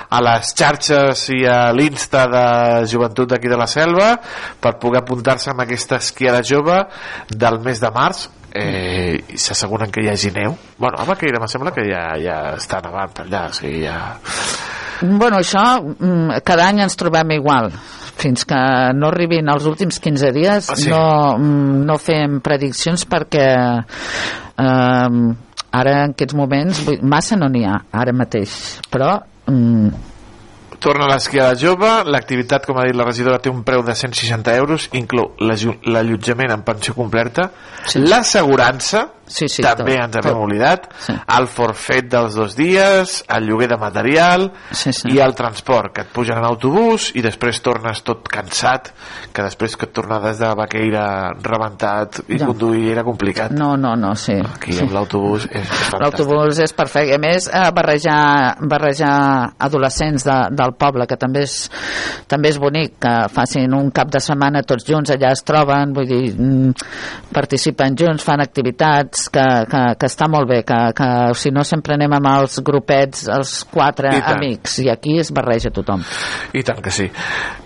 a 0.09 0.23
les 0.25 0.55
xarxes 0.57 1.29
i 1.37 1.43
a 1.45 1.59
l'Insta 1.77 2.25
de 2.33 2.45
joventut 2.89 3.35
d'aquí 3.35 3.53
de 3.53 3.61
la 3.61 3.69
Selva 3.69 4.15
per 4.63 4.79
poder 4.81 5.03
apuntar-se 5.03 5.53
amb 5.53 5.67
aquesta 5.67 6.01
esquiada 6.01 6.41
jove 6.47 6.81
del 7.29 7.61
mes 7.61 7.83
de 7.83 7.93
març 7.93 8.29
eh, 8.57 9.21
i 9.21 9.41
s'asseguren 9.41 9.93
que 9.93 10.05
hi 10.05 10.09
hagi 10.13 10.33
neu 10.33 10.57
bueno, 10.79 10.97
a 10.97 11.05
Baqueira 11.09 11.41
em 11.41 11.49
sembla 11.51 11.77
que 11.77 11.85
ja, 11.89 12.07
ja 12.21 12.39
està 12.57 12.81
nevant 12.85 13.27
allà, 13.27 13.49
o 13.51 13.59
sigui, 13.61 13.85
ja... 13.85 14.01
Bueno, 15.03 15.41
això 15.41 15.65
mm, 15.83 16.43
cada 16.47 16.69
any 16.71 16.83
ens 16.85 16.97
trobem 16.99 17.35
igual 17.39 17.73
fins 18.23 18.45
que 18.47 18.59
no 18.95 19.09
arribin 19.09 19.49
els 19.51 19.67
últims 19.67 19.99
15 20.03 20.33
dies 20.37 20.69
Ah, 20.71 20.77
sí? 20.77 20.91
no, 20.93 21.03
mm, 21.39 21.83
no 21.89 21.99
fem 21.99 22.41
prediccions 22.45 23.07
perquè 23.11 23.49
eh, 23.83 25.19
ara 25.73 25.99
en 26.05 26.15
aquests 26.15 26.37
moments 26.37 26.85
massa 27.03 27.39
no 27.41 27.49
n'hi 27.51 27.65
ha 27.67 27.79
ara 27.91 28.15
mateix 28.15 28.57
però 28.93 29.17
mm, 29.49 30.11
Torna 30.83 31.05
a 31.07 31.13
l'esquiada 31.13 31.55
jove, 31.55 31.87
l'activitat, 32.11 32.65
com 32.67 32.81
ha 32.81 32.83
dit 32.89 32.97
la 32.99 33.05
regidora, 33.07 33.39
té 33.39 33.47
un 33.53 33.61
preu 33.63 33.85
de 33.87 33.95
160 33.95 34.55
euros, 34.59 34.89
inclou 34.99 35.29
l'allotjament 35.39 36.51
en 36.51 36.65
pensió 36.67 36.97
completa, 36.97 37.45
sí. 37.87 38.03
l'assegurança, 38.03 39.05
sí, 39.33 39.49
sí, 39.49 39.63
també 39.65 39.97
tot, 39.97 40.05
ens 40.05 40.17
havíem 40.21 40.35
tot. 40.37 40.43
oblidat, 40.45 40.89
Sí. 41.07 41.15
el 41.39 41.47
forfet 41.49 42.09
dels 42.13 42.35
dos 42.37 42.57
dies, 42.59 43.25
el 43.29 43.47
lloguer 43.49 43.69
de 43.73 43.79
material 43.81 44.51
sí, 44.71 44.93
sí. 44.93 45.09
i 45.15 45.19
el 45.25 45.35
transport, 45.35 45.93
que 45.95 46.05
et 46.07 46.13
pugen 46.13 46.39
en 46.39 46.45
autobús 46.45 47.11
i 47.17 47.23
després 47.25 47.61
tornes 47.65 48.03
tot 48.05 48.29
cansat, 48.29 48.93
que 49.33 49.43
després 49.47 49.77
que 49.77 49.87
et 49.89 49.93
tornar 49.97 50.21
des 50.23 50.39
de 50.39 50.53
Baqueira 50.59 51.07
rebentat 51.43 52.21
i 52.29 52.39
Ja. 52.39 52.47
conduir 52.47 52.93
era 52.93 53.05
complicat. 53.05 53.51
no, 53.53 53.77
no, 53.77 53.95
no, 53.97 54.15
sí 54.15 54.33
Aquí 54.33 54.79
amb 54.81 54.93
l'autobús 54.93 55.47
és, 55.47 55.61
és 55.63 55.69
fantàstic. 55.69 56.01
L'autobús 56.03 56.59
és 56.59 56.73
perfecte. 56.73 57.15
A 57.15 57.19
més, 57.19 57.49
eh, 57.49 57.71
barrejar, 57.75 58.57
barrejar 58.61 59.53
adolescents 59.59 60.25
de, 60.25 60.37
del 60.51 60.75
poble, 60.79 61.07
que 61.07 61.17
també 61.17 61.43
és, 61.47 61.71
també 62.29 62.49
és 62.51 62.59
bonic, 62.59 62.99
que 63.01 63.13
facin 63.33 63.73
un 63.75 63.91
cap 63.91 64.11
de 64.13 64.21
setmana 64.21 64.63
tots 64.63 64.85
junts, 64.89 65.11
allà 65.11 65.33
es 65.33 65.43
troben, 65.45 65.93
vull 65.95 66.07
dir, 66.07 66.35
mm, 66.35 66.73
participen 67.33 67.97
junts, 67.99 68.23
fan 68.25 68.41
activitats, 68.41 69.22
que, 69.33 69.45
que, 69.71 69.83
que 69.99 70.09
està 70.11 70.29
molt 70.31 70.49
bé, 70.49 70.63
que, 70.67 70.79
que 70.97 71.09
si 71.39 71.53
no 71.55 71.65
sempre 71.69 71.97
anem 71.97 72.17
amb 72.19 72.31
els 72.33 72.59
grupets, 72.65 73.27
els 73.33 73.55
quatre 73.71 74.13
I 74.17 74.23
amics, 74.35 74.79
i 74.85 74.89
aquí 74.93 75.19
es 75.21 75.33
barreja 75.35 75.73
tothom. 75.75 76.03
I 76.57 76.65
tant 76.67 76.83
que 76.83 76.93
sí. 76.95 77.09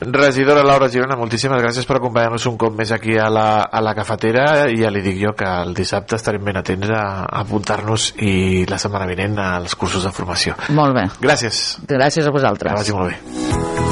Regidora 0.00 0.64
Laura 0.66 0.90
Girona, 0.92 1.18
moltíssimes 1.18 1.62
gràcies 1.62 1.88
per 1.88 1.98
acompanyar-nos 2.00 2.46
un 2.50 2.58
cop 2.60 2.76
més 2.76 2.92
aquí 2.94 3.16
a 3.20 3.30
la, 3.32 3.48
a 3.64 3.82
la 3.84 3.94
cafetera 3.96 4.66
i 4.72 4.82
ja 4.82 4.92
li 4.92 5.04
dic 5.04 5.20
jo 5.22 5.34
que 5.38 5.48
el 5.62 5.74
dissabte 5.76 6.18
estarem 6.20 6.44
ben 6.44 6.60
atents 6.60 6.92
a, 6.92 7.02
a 7.24 7.42
apuntar-nos 7.46 8.12
i 8.26 8.64
la 8.68 8.80
setmana 8.82 9.08
vinent 9.10 9.38
als 9.42 9.76
cursos 9.78 10.06
de 10.06 10.14
formació. 10.14 10.56
Molt 10.76 10.96
bé. 10.96 11.08
Gràcies. 11.22 11.66
Gràcies 11.88 12.26
a 12.26 12.34
vosaltres. 12.34 12.72
Que 12.72 12.82
vagi 12.82 12.96
molt 12.96 13.12
bé. 13.14 13.85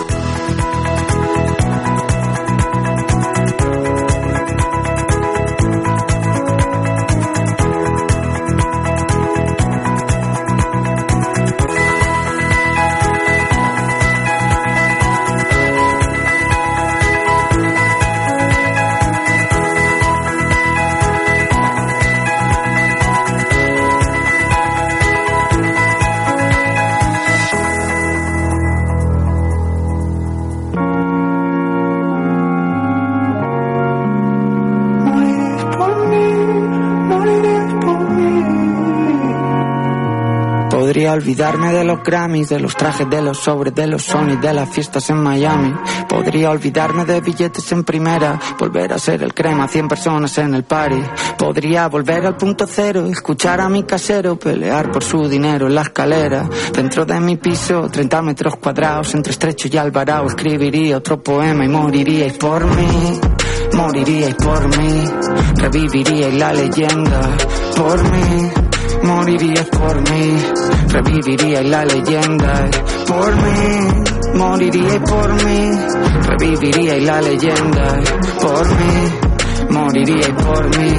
Podría 41.04 41.22
olvidarme 41.22 41.70
de 41.70 41.84
los 41.84 42.02
Grammys, 42.02 42.48
de 42.48 42.60
los 42.60 42.74
trajes, 42.74 43.10
de 43.10 43.20
los 43.20 43.36
sobres, 43.36 43.74
de 43.74 43.86
los 43.86 44.02
Sony, 44.02 44.40
de 44.40 44.54
las 44.54 44.70
fiestas 44.70 45.10
en 45.10 45.18
Miami. 45.18 45.74
Podría 46.08 46.50
olvidarme 46.50 47.04
de 47.04 47.20
billetes 47.20 47.70
en 47.72 47.84
primera, 47.84 48.40
volver 48.58 48.90
a 48.94 48.98
ser 48.98 49.22
el 49.22 49.34
crema, 49.34 49.68
100 49.68 49.86
personas 49.86 50.38
en 50.38 50.54
el 50.54 50.64
party. 50.64 51.02
Podría 51.36 51.88
volver 51.88 52.24
al 52.24 52.38
punto 52.38 52.66
cero, 52.66 53.04
escuchar 53.04 53.60
a 53.60 53.68
mi 53.68 53.82
casero 53.82 54.38
pelear 54.38 54.90
por 54.90 55.04
su 55.04 55.28
dinero 55.28 55.66
en 55.66 55.74
la 55.74 55.82
escalera. 55.82 56.48
Dentro 56.72 57.04
de 57.04 57.20
mi 57.20 57.36
piso, 57.36 57.90
30 57.90 58.22
metros 58.22 58.56
cuadrados, 58.56 59.14
entre 59.14 59.32
estrecho 59.32 59.68
y 59.70 59.76
alvarado, 59.76 60.28
escribiría 60.28 60.96
otro 60.96 61.22
poema 61.22 61.66
y 61.66 61.68
moriríais 61.68 62.38
por 62.38 62.64
mí. 62.64 63.20
Moriríais 63.74 64.36
por 64.36 64.78
mí, 64.78 65.04
reviviríais 65.56 66.32
la 66.32 66.54
leyenda 66.54 67.20
por 67.76 68.02
mí. 68.02 68.63
Moriríais 69.04 69.68
por 69.68 69.96
mí, 70.10 70.36
reviviríais 70.88 71.68
la 71.68 71.84
leyenda 71.84 72.70
por 73.06 73.34
mí. 73.36 74.02
Moriríais 74.34 75.00
por 75.00 75.34
mí, 75.44 75.70
reviviríais 76.28 77.04
la 77.04 77.20
leyenda 77.20 78.00
por 78.40 78.66
mí. 78.66 79.23
Moriríais 79.74 80.28
por 80.28 80.78
mí, 80.78 80.92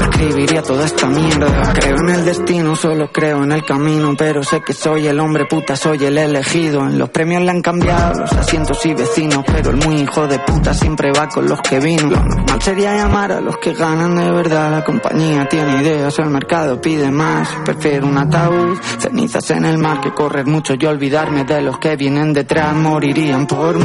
escribiría 0.00 0.62
toda 0.62 0.86
esta 0.86 1.06
mierda. 1.06 1.74
Creo 1.74 1.96
en 1.98 2.08
el 2.08 2.24
destino, 2.24 2.74
solo 2.74 3.10
creo 3.12 3.44
en 3.44 3.52
el 3.52 3.62
camino, 3.64 4.14
pero 4.16 4.42
sé 4.42 4.62
que 4.62 4.72
soy 4.72 5.06
el 5.06 5.20
hombre 5.20 5.44
puta, 5.44 5.76
soy 5.76 6.02
el 6.04 6.16
elegido. 6.16 6.80
En 6.80 6.98
los 6.98 7.10
premios 7.10 7.42
le 7.42 7.50
han 7.50 7.60
cambiado 7.60 8.20
los 8.20 8.32
asientos 8.32 8.84
y 8.86 8.94
vecinos, 8.94 9.44
pero 9.46 9.70
el 9.70 9.76
muy 9.76 9.96
hijo 9.96 10.26
de 10.26 10.38
puta 10.38 10.72
siempre 10.72 11.12
va 11.12 11.28
con 11.28 11.46
los 11.46 11.60
que 11.60 11.78
vino. 11.78 12.10
Lo 12.10 12.16
normal 12.16 12.62
sería 12.62 12.96
llamar 12.96 13.32
a 13.32 13.40
los 13.40 13.58
que 13.58 13.74
ganan 13.74 14.14
de 14.16 14.30
verdad. 14.30 14.70
La 14.70 14.84
compañía 14.84 15.46
tiene 15.48 15.82
ideas, 15.82 16.18
el 16.18 16.30
mercado 16.30 16.80
pide 16.80 17.10
más. 17.10 17.48
Prefiero 17.64 18.06
un 18.06 18.16
ataúd, 18.16 18.78
cenizas 18.98 19.50
en 19.50 19.66
el 19.66 19.76
mar 19.76 20.00
que 20.00 20.12
correr 20.12 20.46
mucho 20.46 20.74
y 20.78 20.86
olvidarme 20.86 21.44
de 21.44 21.60
los 21.60 21.78
que 21.78 21.96
vienen 21.96 22.32
detrás. 22.32 22.74
Morirían 22.74 23.46
por 23.46 23.76
mí, 23.76 23.84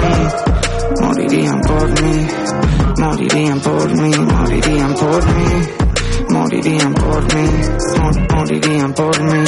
morirían 1.02 1.60
por 1.62 1.90
mí, 2.02 2.28
morirían 2.98 3.60
por 3.60 3.90
mí, 4.02 4.12
morirían 4.18 4.94
por 4.96 5.26
mí. 5.26 5.68
Morirían 6.30 6.94
por 6.94 7.24
mí, 7.36 7.50
mor- 8.00 8.36
morirían 8.36 8.94
por 8.94 9.22
mí. 9.24 9.44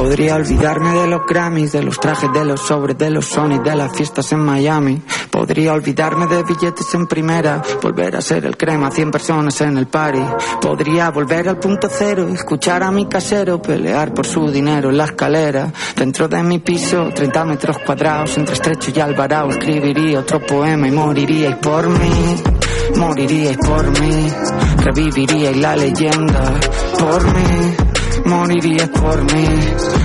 Podría 0.00 0.36
olvidarme 0.36 0.98
de 0.98 1.06
los 1.08 1.26
Grammys, 1.26 1.72
de 1.72 1.82
los 1.82 2.00
trajes, 2.00 2.32
de 2.32 2.42
los 2.42 2.62
sobres, 2.62 2.96
de 2.96 3.10
los 3.10 3.26
Sony, 3.26 3.62
de 3.62 3.76
las 3.76 3.94
fiestas 3.94 4.32
en 4.32 4.38
Miami. 4.40 5.02
Podría 5.30 5.74
olvidarme 5.74 6.26
de 6.26 6.42
billetes 6.42 6.94
en 6.94 7.06
primera, 7.06 7.60
volver 7.82 8.16
a 8.16 8.22
ser 8.22 8.46
el 8.46 8.56
crema, 8.56 8.90
100 8.90 9.10
personas 9.10 9.60
en 9.60 9.76
el 9.76 9.88
party. 9.88 10.22
Podría 10.58 11.10
volver 11.10 11.50
al 11.50 11.58
punto 11.58 11.86
cero, 11.90 12.26
escuchar 12.32 12.82
a 12.82 12.90
mi 12.90 13.10
casero 13.10 13.60
pelear 13.60 14.14
por 14.14 14.26
su 14.26 14.50
dinero 14.50 14.88
en 14.88 14.96
la 14.96 15.04
escalera. 15.04 15.70
Dentro 15.94 16.28
de 16.28 16.42
mi 16.44 16.60
piso, 16.60 17.10
30 17.14 17.44
metros 17.44 17.76
cuadrados, 17.84 18.38
entre 18.38 18.54
estrecho 18.54 18.92
y 18.96 19.00
alvarado, 19.00 19.50
escribiría 19.50 20.20
otro 20.20 20.40
poema 20.40 20.88
y 20.88 20.92
moriríais 20.92 21.56
por 21.56 21.90
mí. 21.90 22.42
Moriríais 22.96 23.58
por 23.58 24.00
mí, 24.00 24.32
reviviríais 24.78 25.56
la 25.58 25.76
leyenda 25.76 26.54
por 26.98 27.22
mí. 27.22 27.89
Moriríais 28.24 28.88
por 28.88 29.22
mí, 29.32 29.46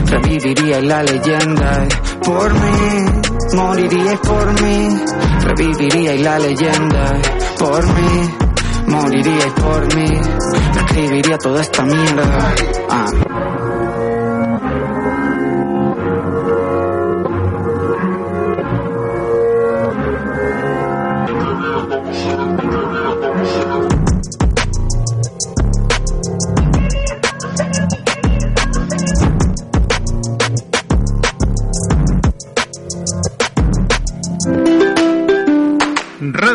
reviviríais 0.06 0.84
la 0.84 1.04
leyenda 1.04 1.88
por 2.24 2.54
mí. 2.54 3.22
Moriríais 3.54 4.20
por 4.20 4.62
mí, 4.62 5.02
reviviríais 5.42 6.22
la 6.22 6.40
leyenda 6.40 7.22
por 7.60 7.86
mí. 7.86 8.36
Moriríais 8.88 9.54
por 9.54 9.96
mí, 9.96 10.22
escribiría 10.78 11.38
toda 11.38 11.62
esta 11.62 11.84
mierda. 11.84 12.54
Ah. 12.90 13.65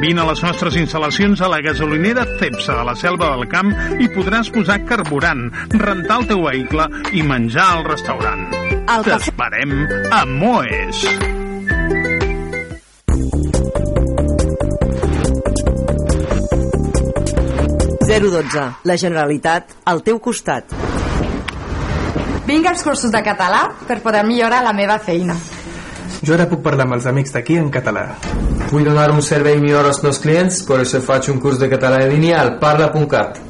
Vine 0.00 0.22
a 0.22 0.24
les 0.30 0.40
nostres 0.40 0.76
instal·lacions 0.80 1.42
a 1.44 1.48
la 1.52 1.58
gasolinera 1.60 2.22
Cepsa 2.40 2.72
de 2.78 2.84
la 2.88 2.94
Selva 2.96 3.34
del 3.34 3.44
Camp 3.52 3.68
i 4.00 4.06
podràs 4.14 4.48
posar 4.54 4.78
carburant, 4.88 5.50
rentar 5.76 6.16
el 6.22 6.24
teu 6.30 6.40
vehicle 6.46 6.86
i 7.12 7.20
menjar 7.20 7.66
al 7.74 7.84
restaurant. 7.84 8.46
T'esperem 9.04 9.76
a 10.08 10.22
Moes. 10.24 11.04
La 18.88 18.96
Generalitat 18.96 19.76
al 19.84 20.00
teu 20.02 20.16
costat. 20.18 20.72
Vinc 22.48 22.72
als 22.72 22.82
cursos 22.88 23.12
de 23.12 23.20
català 23.22 23.66
per 23.86 24.00
poder 24.00 24.24
millorar 24.24 24.64
la 24.64 24.72
meva 24.72 24.96
feina. 24.98 25.36
Jo 26.22 26.34
ara 26.36 26.48
puc 26.50 26.62
parlar 26.64 26.86
amb 26.88 26.98
els 26.98 27.06
amics 27.10 27.32
d'aquí 27.36 27.58
en 27.60 27.70
català. 27.70 28.06
Vull 28.70 28.84
donar 28.86 29.10
un 29.14 29.22
servei 29.22 29.60
millor 29.60 29.86
als 29.88 30.02
meus 30.04 30.20
clients, 30.22 30.62
per 30.68 30.82
això 30.82 31.00
faig 31.04 31.30
un 31.32 31.40
curs 31.40 31.58
de 31.58 31.70
català 31.72 32.04
en 32.04 32.12
línia 32.14 32.40
al 32.42 32.58
parla.cat. 32.62 33.40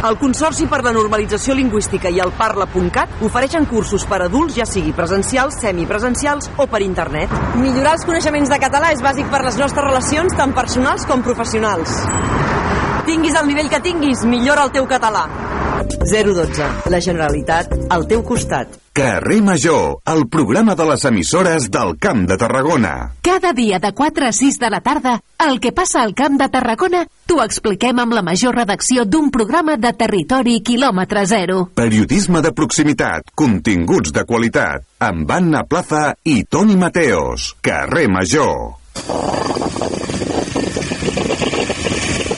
El 0.00 0.16
Consorci 0.16 0.64
per 0.64 0.78
la 0.80 0.94
Normalització 0.96 1.52
Lingüística 1.52 2.08
i 2.08 2.22
el 2.24 2.30
Parla.cat 2.38 3.20
ofereixen 3.26 3.66
cursos 3.68 4.06
per 4.08 4.22
adults, 4.24 4.54
ja 4.56 4.64
sigui 4.64 4.94
presencials, 4.96 5.58
semipresencials 5.60 6.48
o 6.56 6.64
per 6.72 6.80
internet. 6.86 7.34
Millorar 7.60 7.98
els 7.98 8.06
coneixements 8.08 8.48
de 8.48 8.60
català 8.62 8.94
és 8.96 9.04
bàsic 9.04 9.28
per 9.28 9.42
les 9.44 9.60
nostres 9.60 9.84
relacions, 9.84 10.36
tant 10.40 10.56
personals 10.56 11.04
com 11.04 11.20
professionals. 11.26 11.92
Tinguis 13.04 13.36
el 13.36 13.48
nivell 13.52 13.68
que 13.68 13.84
tinguis, 13.84 14.24
millora 14.24 14.64
el 14.64 14.72
teu 14.72 14.88
català. 14.88 15.26
012. 16.00 16.70
La 16.88 17.04
Generalitat 17.04 17.76
al 17.92 18.08
teu 18.08 18.24
costat. 18.24 18.80
Carrer 18.92 19.40
Major, 19.40 20.00
el 20.04 20.26
programa 20.28 20.74
de 20.74 20.84
les 20.84 21.04
emissores 21.04 21.70
del 21.70 21.96
Camp 21.96 22.26
de 22.26 22.36
Tarragona. 22.36 23.12
Cada 23.22 23.52
dia 23.52 23.78
de 23.78 23.92
4 23.92 24.26
a 24.26 24.32
6 24.32 24.58
de 24.58 24.68
la 24.68 24.80
tarda, 24.80 25.20
el 25.38 25.60
que 25.60 25.70
passa 25.70 26.02
al 26.02 26.12
Camp 26.12 26.40
de 26.40 26.48
Tarragona 26.50 27.04
t'ho 27.30 27.38
expliquem 27.44 28.02
amb 28.02 28.18
la 28.18 28.24
major 28.26 28.58
redacció 28.58 29.04
d'un 29.06 29.30
programa 29.30 29.76
de 29.78 29.92
territori 29.94 30.58
quilòmetre 30.66 31.22
zero. 31.30 31.68
Periodisme 31.78 32.42
de 32.42 32.50
proximitat, 32.50 33.30
continguts 33.32 34.10
de 34.10 34.26
qualitat, 34.26 34.82
amb 34.98 35.30
Anna 35.30 35.62
Plaza 35.70 36.16
i 36.24 36.42
Toni 36.42 36.74
Mateos. 36.74 37.54
Carrer 37.62 38.08
Major. 38.10 38.74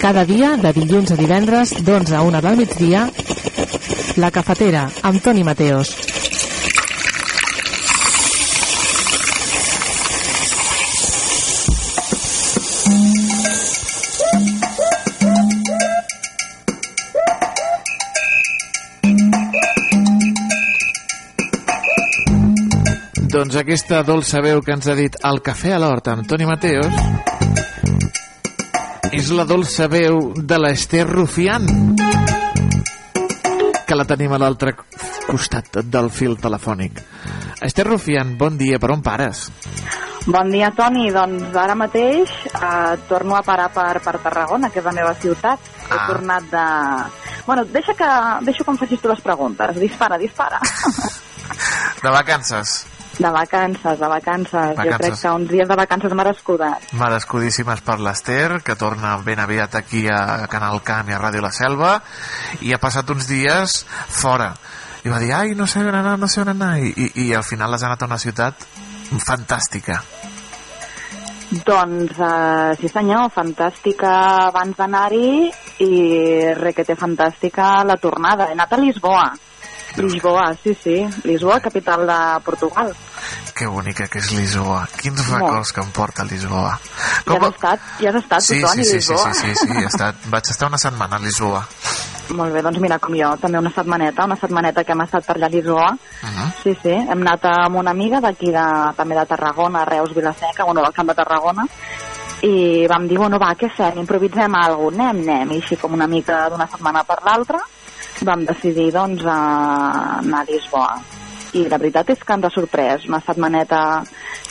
Cada 0.05 0.27
dia, 0.29 0.59
de 0.61 0.77
dilluns 0.77 1.17
a 1.17 1.17
divendres, 1.17 1.79
d'11 1.81 2.13
a 2.13 2.23
1 2.29 2.45
del 2.45 2.61
migdia, 2.61 3.09
La 4.21 4.31
Cafetera, 4.31 4.91
amb 5.01 5.23
Toni 5.25 5.49
Mateos. 5.49 6.12
Doncs 23.33 23.55
aquesta 23.57 24.03
dolça 24.05 24.43
veu 24.45 24.61
que 24.61 24.75
ens 24.77 24.85
ha 24.93 24.95
dit 24.99 25.15
el 25.25 25.39
cafè 25.41 25.71
a 25.73 25.79
l'hort 25.81 26.11
amb 26.13 26.27
Toni 26.29 26.45
Mateos 26.45 26.93
és 29.09 29.31
la 29.33 29.47
dolça 29.49 29.87
veu 29.89 30.35
de 30.37 30.59
l'Ester 30.61 31.07
Rufián 31.09 31.65
que 33.89 33.97
la 33.97 34.05
tenim 34.05 34.37
a 34.37 34.41
l'altre 34.43 34.75
costat 35.25 35.81
del 35.89 36.11
fil 36.13 36.37
telefònic. 36.41 37.01
Esther 37.65 37.87
Rufián, 37.89 38.37
bon 38.37 38.61
dia, 38.61 38.77
per 38.81 38.93
on 38.93 39.01
pares? 39.01 39.47
Bon 40.27 40.53
dia, 40.53 40.69
Toni. 40.77 41.09
Doncs 41.13 41.57
ara 41.57 41.75
mateix 41.79 42.31
eh, 42.53 42.95
torno 43.09 43.37
a 43.37 43.43
parar 43.47 43.71
per, 43.73 44.01
per 44.05 44.19
Tarragona, 44.23 44.69
que 44.69 44.81
és 44.81 44.87
la 44.87 44.97
meva 44.97 45.17
ciutat. 45.25 45.73
Ah. 45.89 45.95
He 45.95 46.01
tornat 46.13 46.49
de... 46.53 46.67
Bueno, 47.47 47.65
deixa 47.73 47.97
que, 47.97 48.15
deixo 48.45 48.65
que 48.65 48.77
em 48.77 48.81
facis 48.85 49.01
tu 49.01 49.09
les 49.09 49.25
preguntes. 49.25 49.77
Dispara, 49.81 50.21
dispara. 50.21 50.61
De 52.03 52.11
vacances. 52.11 52.92
De 53.23 53.31
vacances, 53.31 54.01
de 54.01 54.09
vacances. 54.09 54.75
Vacances. 54.75 54.91
Jo 54.91 54.99
crec 54.99 55.21
que 55.21 55.31
uns 55.31 55.51
dies 55.53 55.69
de 55.69 55.77
vacances 55.79 56.15
merescudes. 56.19 56.89
Merescudíssimes 56.99 57.83
per 57.87 58.01
l'Ester, 58.03 58.59
que 58.67 58.75
torna 58.75 59.15
ben 59.23 59.39
aviat 59.39 59.77
aquí 59.79 60.09
a 60.11 60.49
Canal 60.51 60.83
Camp 60.83 61.13
i 61.13 61.15
a 61.15 61.21
Ràdio 61.23 61.45
La 61.45 61.53
Selva, 61.55 61.93
i 62.67 62.75
ha 62.75 62.81
passat 62.83 63.15
uns 63.15 63.29
dies 63.31 63.85
fora. 64.11 64.51
I 65.07 65.11
va 65.11 65.23
dir, 65.23 65.31
ai, 65.35 65.55
no 65.59 65.69
sé 65.71 65.85
on 65.87 65.95
anar, 65.95 66.17
no 66.19 66.27
sé 66.31 66.43
on 66.43 66.51
anar, 66.51 66.77
i, 66.83 66.91
i, 66.91 67.09
i 67.29 67.31
al 67.35 67.47
final 67.47 67.75
has 67.75 67.87
anat 67.87 68.03
a 68.03 68.11
una 68.11 68.19
ciutat 68.23 68.67
fantàstica. 69.23 70.01
Doncs, 71.53 72.17
eh, 72.17 72.75
sí 72.81 72.89
senyor, 72.89 73.29
fantàstica 73.35 74.13
abans 74.49 74.79
d'anar-hi 74.79 75.51
i 75.85 75.91
requete 76.57 76.97
fantàstica 76.97 77.85
la 77.85 77.99
tornada. 78.01 78.49
He 78.49 78.57
anat 78.57 78.73
a 78.73 78.83
Lisboa. 78.83 79.27
Lisboa, 79.97 80.55
sí, 80.63 80.75
sí. 80.75 81.07
Lisboa, 81.25 81.61
capital 81.61 82.07
de 82.07 82.41
Portugal. 82.45 82.95
Que 83.55 83.67
bonica 83.67 84.07
que 84.09 84.19
és 84.19 84.31
Lisboa. 84.33 84.87
Quins 84.97 85.21
records 85.29 85.73
que 85.73 85.83
em 85.83 85.91
porta 85.93 86.25
Lisboa. 86.25 86.79
Ja 87.27 87.37
has 87.37 87.49
estat, 87.51 87.81
ja 88.01 88.11
has 88.11 88.19
estat 88.23 88.43
Sí, 88.43 88.61
Toni, 88.61 88.85
sí, 88.85 88.85
sí, 88.85 88.97
a 88.97 89.01
sí, 89.01 89.13
Lisboa? 89.13 89.35
sí, 89.35 89.55
sí, 89.55 89.67
sí, 89.67 89.77
he 89.77 89.85
estat, 89.87 90.25
vaig 90.33 90.51
estar 90.51 90.69
una 90.69 90.79
setmana 90.79 91.17
a 91.17 91.23
Lisboa. 91.23 91.65
Molt 92.33 92.55
bé, 92.55 92.63
doncs 92.65 92.81
mira, 92.81 92.99
com 93.03 93.15
jo, 93.19 93.29
també 93.43 93.59
una 93.61 93.73
setmaneta, 93.75 94.25
una 94.25 94.39
setmaneta 94.41 94.85
que 94.85 94.95
hem 94.95 95.05
estat 95.05 95.27
per 95.27 95.37
allà 95.37 95.51
a 95.51 95.55
Lisboa. 95.57 95.91
Uh 95.93 96.29
-huh. 96.29 96.49
Sí, 96.63 96.77
sí, 96.83 96.95
hem 96.95 97.21
anat 97.21 97.45
amb 97.45 97.77
una 97.77 97.91
amiga 97.91 98.21
d'aquí 98.21 98.51
de, 98.51 98.67
també 98.97 99.15
de 99.15 99.27
Tarragona, 99.27 99.85
Reus, 99.85 100.15
Vilaseca, 100.15 100.65
bueno, 100.65 100.83
del 100.83 100.93
camp 100.93 101.09
de 101.09 101.15
Tarragona, 101.15 101.67
i 102.43 102.87
vam 102.89 103.07
dir, 103.07 103.19
bueno, 103.19 103.39
va, 103.39 103.55
què 103.55 103.69
fem? 103.77 103.99
Improvisem 103.99 104.55
alguna 104.55 104.97
cosa, 104.97 105.11
anem, 105.11 105.29
anem, 105.29 105.53
i 105.53 105.61
així 105.63 105.77
com 105.77 105.93
una 105.93 106.07
mica 106.07 106.49
d'una 106.51 106.67
setmana 106.67 107.05
per 107.05 107.19
l'altra, 107.25 107.61
vam 108.27 108.47
decidir, 108.49 108.91
doncs, 108.95 109.25
a 109.27 109.39
anar 110.21 110.43
a 110.43 110.49
Lisboa. 110.49 110.97
I 111.53 111.67
la 111.69 111.79
veritat 111.79 112.11
és 112.15 112.23
que 112.25 112.33
ens 112.33 112.49
ha 112.49 112.53
sorprès, 112.55 113.05
una 113.11 113.21
setmaneta 113.21 113.81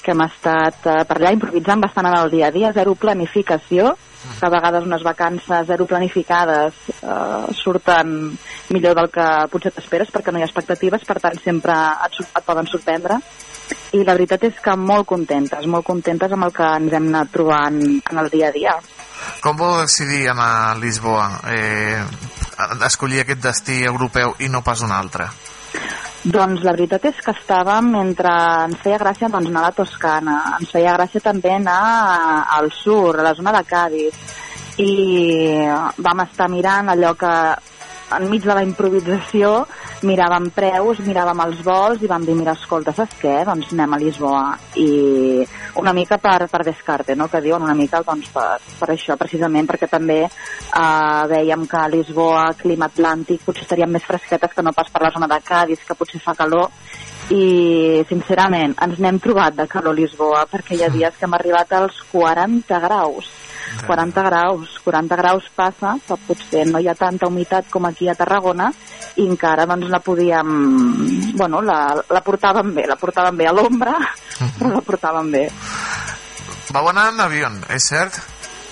que 0.01 0.13
hem 0.13 0.23
estat 0.25 0.87
eh, 0.89 1.01
per 1.09 1.17
allà 1.17 1.33
improvisant 1.33 1.81
bastant 1.81 2.09
en 2.09 2.17
el 2.19 2.31
dia 2.33 2.49
a 2.49 2.55
dia, 2.55 2.73
zero 2.73 2.93
planificació, 2.95 3.95
que 4.39 4.45
a 4.45 4.53
vegades 4.53 4.85
unes 4.85 5.01
vacances 5.01 5.67
zero 5.67 5.87
planificades 5.89 6.77
eh, 7.01 7.53
surten 7.57 8.13
millor 8.69 8.97
del 8.97 9.09
que 9.13 9.27
potser 9.51 9.73
t'esperes 9.73 10.13
perquè 10.13 10.31
no 10.33 10.37
hi 10.39 10.45
ha 10.45 10.49
expectatives, 10.49 11.05
per 11.09 11.17
tant 11.23 11.39
sempre 11.41 11.77
et, 12.05 12.19
et 12.21 12.45
poden 12.45 12.69
sorprendre 12.69 13.17
i 13.95 14.03
la 14.03 14.15
veritat 14.15 14.45
és 14.47 14.59
que 14.63 14.73
molt 14.79 15.07
contentes, 15.09 15.67
molt 15.67 15.85
contentes 15.87 16.31
amb 16.31 16.47
el 16.47 16.53
que 16.55 16.67
ens 16.79 16.97
hem 16.97 17.07
anat 17.11 17.31
trobant 17.33 17.79
en 17.81 18.21
el 18.23 18.29
dia 18.33 18.49
a 18.49 18.55
dia. 18.55 18.75
Com 19.41 19.57
vau 19.57 19.79
decidir 19.81 20.27
anar 20.29 20.51
a 20.71 20.75
Lisboa? 20.79 21.27
Eh, 21.53 22.01
escollir 22.85 23.23
aquest 23.23 23.41
destí 23.43 23.81
europeu 23.87 24.35
i 24.39 24.49
no 24.49 24.61
pas 24.65 24.83
un 24.85 24.93
altre? 24.93 25.29
Doncs 26.21 26.61
la 26.61 26.75
veritat 26.75 27.07
és 27.09 27.21
que 27.25 27.33
estàvem 27.33 27.95
entre... 27.97 28.31
Ens 28.67 28.77
feia 28.83 28.99
gràcia 29.01 29.29
doncs, 29.33 29.49
anar 29.49 29.63
a 29.63 29.71
la 29.71 29.77
Toscana, 29.77 30.35
ens 30.59 30.69
feia 30.69 30.93
gràcia 30.93 31.23
també 31.25 31.55
anar 31.55 31.79
al 32.59 32.69
sur, 32.75 33.15
a 33.17 33.25
la 33.25 33.33
zona 33.33 33.55
de 33.55 33.63
Cádiz, 33.65 34.19
i 34.81 34.91
vam 35.97 36.21
estar 36.23 36.47
mirant 36.49 36.93
allò 36.93 37.15
que 37.17 37.33
enmig 38.17 38.43
de 38.45 38.55
la 38.55 38.63
improvisació 38.65 39.51
miràvem 40.07 40.49
preus, 40.55 41.01
miràvem 41.05 41.43
els 41.45 41.61
vols 41.65 42.01
i 42.03 42.09
vam 42.11 42.25
dir, 42.25 42.35
mira, 42.37 42.55
escolta, 42.57 42.93
saps 42.95 43.19
què? 43.21 43.35
Doncs 43.47 43.71
anem 43.75 43.93
a 43.93 43.99
Lisboa. 44.01 44.43
I 44.81 45.45
una 45.81 45.93
mica 45.97 46.17
per, 46.21 46.47
per 46.51 46.63
descarte, 46.67 47.15
no?, 47.15 47.29
que 47.31 47.43
diuen 47.43 47.63
una 47.63 47.77
mica 47.77 48.01
doncs, 48.05 48.31
per, 48.33 48.57
per 48.79 48.89
això, 48.93 49.17
precisament, 49.19 49.69
perquè 49.69 49.89
també 49.91 50.19
eh, 50.25 51.21
veiem 51.31 51.67
que 51.69 51.79
a 51.79 51.91
Lisboa, 51.91 52.49
clima 52.59 52.89
atlàntic, 52.91 53.45
potser 53.45 53.67
estaríem 53.67 53.93
més 53.95 54.07
fresquetes 54.07 54.55
que 54.55 54.65
no 54.65 54.75
pas 54.75 54.91
per 54.91 55.05
la 55.05 55.13
zona 55.13 55.29
de 55.31 55.39
Cádiz, 55.45 55.85
que 55.87 55.97
potser 55.97 56.21
fa 56.23 56.35
calor, 56.37 56.71
i 57.31 58.01
sincerament 58.09 58.73
ens 58.83 58.99
n'hem 58.99 59.19
trobat 59.23 59.55
de 59.55 59.67
calor 59.69 59.93
a 59.93 59.99
Lisboa 59.99 60.41
perquè 60.51 60.75
hi 60.75 60.83
ha 60.83 60.89
dies 60.91 61.15
que 61.15 61.27
hem 61.27 61.37
arribat 61.37 61.71
als 61.77 62.01
40 62.11 62.79
graus 62.83 63.29
40 63.87 64.23
graus 64.29 64.79
40 64.85 65.19
graus 65.21 65.47
passa 65.55 65.95
que 66.07 66.17
potser 66.27 66.65
no 66.69 66.79
hi 66.79 66.87
ha 66.87 66.95
tanta 66.95 67.27
humitat 67.27 67.69
com 67.69 67.85
aquí 67.85 68.09
a 68.09 68.15
Tarragona 68.15 68.71
i 69.15 69.27
encara 69.27 69.65
doncs 69.69 69.89
la 69.91 69.99
podíem 69.99 70.51
bueno, 71.37 71.61
la, 71.61 71.79
la 72.09 72.23
portàvem 72.25 72.73
bé 72.75 72.87
la 72.87 72.99
portàvem 72.99 73.37
bé 73.37 73.47
a 73.47 73.55
l'ombra 73.55 73.97
però 74.57 74.75
la 74.75 74.85
portàvem 74.85 75.31
bé 75.31 75.47
Vau 76.71 76.87
anar 76.87 77.09
en 77.11 77.19
avió, 77.19 77.49
és 77.75 77.83
cert? 77.83 78.15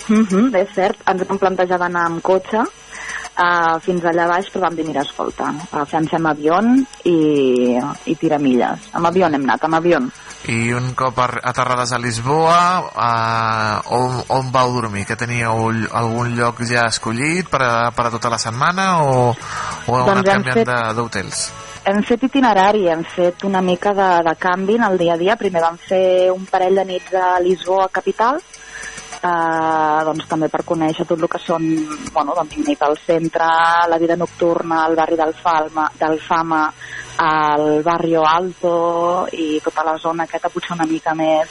Mm 0.08 0.26
-hmm, 0.26 0.56
és 0.56 0.70
cert, 0.74 1.02
ens 1.06 1.28
vam 1.28 1.38
plantejar 1.38 1.78
d'anar 1.80 2.06
amb 2.06 2.22
cotxe 2.22 2.60
uh, 2.60 3.76
fins 3.84 4.04
allà 4.04 4.28
baix, 4.28 4.50
però 4.52 4.68
vam 4.68 4.76
dir, 4.76 4.86
mira, 4.86 5.02
escolta, 5.02 5.54
agafem 5.72 6.26
avió 6.26 6.60
i, 7.04 7.78
i 8.06 8.16
tira 8.16 8.38
milles. 8.38 8.90
Amb 8.94 9.06
avió 9.08 9.28
hem 9.28 9.44
anat, 9.44 9.64
amb 9.64 9.76
avió. 9.76 10.00
I 10.48 10.72
un 10.72 10.94
cop 10.96 11.18
aterrades 11.20 11.92
a 11.92 12.00
Lisboa, 12.00 12.60
eh, 12.96 13.96
on, 13.96 14.24
on 14.30 14.52
vau 14.52 14.72
dormir? 14.72 15.04
Que 15.06 15.18
teníeu 15.20 15.68
algun 15.92 16.32
lloc 16.38 16.64
ja 16.64 16.86
escollit 16.88 17.50
per 17.52 17.62
a, 17.62 17.74
per 17.92 18.06
a 18.08 18.12
tota 18.14 18.32
la 18.32 18.40
setmana 18.40 19.04
o, 19.04 19.34
o 19.36 19.98
heu 19.98 20.06
Doncs 20.08 20.14
anat 20.16 20.32
canviant 20.32 20.62
fet- 20.62 20.96
d'hotels? 20.96 21.42
Hem 21.90 22.02
fet 22.06 22.24
itinerari, 22.28 22.88
hem 22.92 23.04
fet 23.04 23.44
una 23.48 23.62
mica 23.66 23.94
de, 23.98 24.08
de 24.28 24.34
canvi 24.40 24.76
en 24.80 24.84
el 24.88 24.98
dia 25.00 25.14
a 25.16 25.18
dia. 25.18 25.36
Primer 25.40 25.62
vam 25.64 25.78
fer 25.80 26.30
un 26.32 26.46
parell 26.46 26.76
de 26.76 26.86
nits 26.86 27.14
a 27.16 27.40
Lisboa 27.44 27.88
capital, 27.92 28.40
eh, 28.40 30.00
doncs 30.06 30.28
també 30.30 30.50
per 30.52 30.64
conèixer 30.68 31.08
tot 31.08 31.20
el 31.20 31.28
que 31.32 31.40
són, 31.44 31.66
bueno, 32.14 32.36
doncs 32.38 32.58
una 32.60 32.68
mica 32.68 32.88
al 32.88 32.98
centre, 33.06 33.48
la 33.90 33.98
vida 33.98 34.16
nocturna, 34.20 34.86
el 34.88 34.96
barri 35.00 35.18
d'Alfama, 35.20 35.90
d'Alfama, 36.00 36.62
el 37.20 37.84
barrio 37.84 38.24
Alto 38.26 39.28
i 39.32 39.60
tota 39.64 39.84
la 39.84 39.98
zona 40.00 40.24
aquesta 40.24 40.50
potser 40.50 40.76
una 40.78 40.88
mica 40.88 41.14
més 41.18 41.50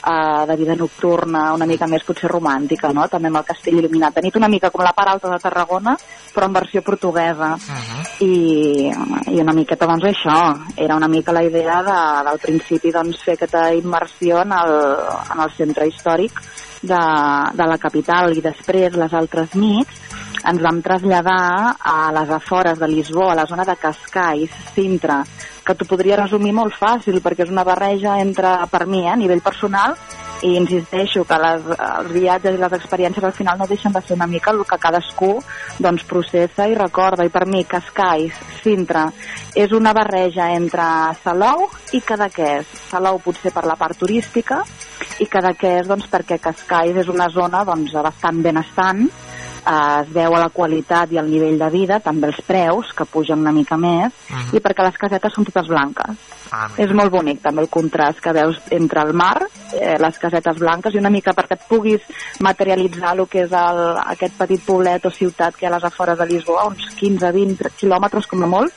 eh, 0.00 0.46
de 0.46 0.56
vida 0.56 0.74
nocturna, 0.74 1.52
una 1.52 1.66
mica 1.68 1.86
més 1.86 2.04
potser 2.06 2.30
romàntica, 2.30 2.92
no? 2.96 3.06
també 3.12 3.28
amb 3.28 3.42
el 3.42 3.48
castell 3.48 3.80
il·luminat. 3.82 4.16
De 4.16 4.24
nit 4.24 4.38
una 4.40 4.48
mica 4.48 4.70
com 4.70 4.84
la 4.84 4.94
part 4.96 5.12
alta 5.14 5.32
de 5.32 5.40
Tarragona, 5.42 5.96
però 6.34 6.48
en 6.48 6.56
versió 6.56 6.82
portuguesa. 6.86 7.52
I, 8.24 8.88
i 9.34 9.42
una 9.42 9.56
miqueta 9.56 9.88
doncs 9.90 10.08
això, 10.08 10.38
era 10.76 10.96
una 10.96 11.08
mica 11.08 11.36
la 11.36 11.44
idea 11.44 11.82
de, 11.84 12.00
del 12.30 12.40
principi 12.40 12.92
doncs, 12.94 13.20
fer 13.24 13.36
aquesta 13.36 13.68
immersió 13.76 14.40
en 14.40 14.56
el, 14.56 14.74
en 15.34 15.46
el 15.46 15.56
centre 15.58 15.88
històric 15.88 16.42
de, 16.82 17.02
de 17.54 17.66
la 17.68 17.78
capital 17.78 18.34
i 18.36 18.44
després 18.44 18.96
les 18.96 19.14
altres 19.14 19.54
nits 19.54 20.00
ens 20.48 20.62
vam 20.64 20.80
traslladar 20.80 21.76
a 21.76 22.10
les 22.16 22.30
afores 22.32 22.78
de 22.80 22.88
Lisboa, 22.88 23.32
a 23.32 23.40
la 23.42 23.46
zona 23.46 23.66
de 23.68 23.76
Cascais, 23.76 24.54
Sintra, 24.74 25.20
que 25.66 25.74
t'ho 25.76 25.86
podria 25.88 26.18
resumir 26.22 26.54
molt 26.56 26.76
fàcil 26.78 27.20
perquè 27.20 27.44
és 27.44 27.52
una 27.52 27.66
barreja 27.66 28.16
entre, 28.22 28.54
per 28.72 28.86
mi, 28.86 29.04
eh, 29.04 29.12
a 29.12 29.18
nivell 29.20 29.42
personal, 29.44 29.96
i 30.42 30.54
insisteixo 30.56 31.24
que 31.28 31.38
les, 31.40 31.66
els 31.76 32.12
viatges 32.12 32.56
i 32.56 32.60
les 32.60 32.76
experiències 32.76 33.24
al 33.24 33.34
final 33.36 33.58
no 33.60 33.68
deixen 33.70 33.92
de 33.92 34.02
ser 34.04 34.16
una 34.16 34.28
mica 34.30 34.52
el 34.54 34.62
que 34.68 34.78
cadascú 34.80 35.32
doncs, 35.78 36.04
processa 36.08 36.68
i 36.68 36.76
recorda. 36.78 37.26
I 37.26 37.32
per 37.32 37.46
mi 37.46 37.64
Cascais, 37.68 38.36
Sintra 38.62 39.06
és 39.56 39.72
una 39.76 39.92
barreja 39.96 40.50
entre 40.56 40.84
Salou 41.24 41.66
i 41.96 42.00
Cadaqués. 42.04 42.68
Salou 42.90 43.20
potser 43.24 43.52
per 43.54 43.66
la 43.68 43.78
part 43.80 43.98
turística 44.00 44.62
i 45.20 45.28
Cadaqués 45.28 45.88
doncs, 45.88 46.08
perquè 46.10 46.40
Cascais 46.40 46.96
és 47.04 47.12
una 47.12 47.28
zona 47.32 47.64
doncs, 47.68 47.92
bastant 48.00 48.40
benestant 48.44 49.08
eh, 49.66 50.02
es 50.02 50.12
veu 50.12 50.34
a 50.34 50.40
la 50.40 50.48
qualitat 50.48 51.12
i 51.12 51.18
al 51.18 51.30
nivell 51.30 51.58
de 51.58 51.70
vida, 51.70 52.00
també 52.00 52.28
els 52.28 52.40
preus, 52.46 52.92
que 52.96 53.04
pugen 53.04 53.38
una 53.40 53.52
mica 53.52 53.76
més, 53.76 54.12
Mhm. 54.30 54.56
i 54.56 54.60
perquè 54.60 54.82
les 54.84 54.96
casetes 54.98 55.32
són 55.32 55.44
totes 55.44 55.68
blanques. 55.68 56.16
Ah, 56.52 56.68
És 56.76 56.90
molt 56.92 57.12
bonic 57.12 57.40
també 57.42 57.62
el 57.62 57.68
contrast 57.68 58.18
que 58.18 58.32
veus 58.32 58.56
entre 58.70 59.02
el 59.02 59.12
mar, 59.12 59.46
eh, 59.72 59.96
les 60.00 60.18
casetes 60.18 60.58
blanques, 60.58 60.92
i 60.94 60.98
una 60.98 61.10
mica 61.10 61.32
perquè 61.32 61.52
et 61.52 61.68
puguis 61.68 62.00
materialitzar 62.40 63.12
el 63.16 63.28
que 63.28 63.42
és 63.44 63.52
el, 63.52 63.80
aquest 64.06 64.34
petit 64.38 64.64
poblet 64.66 65.06
o 65.06 65.10
ciutat 65.10 65.54
que 65.54 65.66
hi 65.66 65.68
ha 65.68 65.70
a 65.70 65.76
les 65.76 65.84
afores 65.84 66.18
de 66.18 66.26
Lisboa, 66.26 66.66
uns 66.66 66.88
15-20 66.98 67.70
quilòmetres 67.78 68.26
com 68.26 68.42
a 68.42 68.46
molt, 68.46 68.72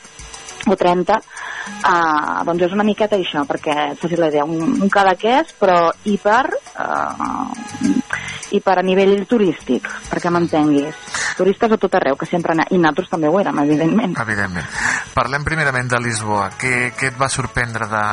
o 0.68 0.76
30, 0.80 1.18
uh, 1.18 2.44
doncs 2.48 2.64
és 2.70 2.74
una 2.76 2.86
miqueta 2.88 3.18
això, 3.20 3.44
perquè 3.50 3.94
facis 4.00 4.20
la 4.22 4.30
idea, 4.32 4.46
un, 4.46 4.78
un 4.82 4.90
cadaqués, 4.92 5.52
però 5.60 5.90
hiper, 6.08 6.46
uh, 6.80 7.94
hiper 8.54 8.78
a 8.80 8.86
nivell 8.86 9.26
turístic, 9.28 9.88
perquè 10.12 10.32
m'entenguis. 10.32 10.96
Turistes 11.38 11.72
a 11.74 11.80
tot 11.82 11.96
arreu, 11.98 12.16
que 12.20 12.28
sempre... 12.30 12.54
ana- 12.54 12.68
I 12.70 12.78
nosaltres 12.78 13.10
també 13.10 13.28
ho 13.28 13.40
érem, 13.42 13.60
evidentment. 13.66 14.14
Evidentment. 14.22 14.68
Parlem 15.16 15.44
primerament 15.48 15.90
de 15.90 16.00
Lisboa. 16.04 16.52
Què, 16.62 16.92
què 16.98 17.10
et 17.12 17.18
va 17.20 17.30
sorprendre 17.34 17.88
de, 17.90 18.06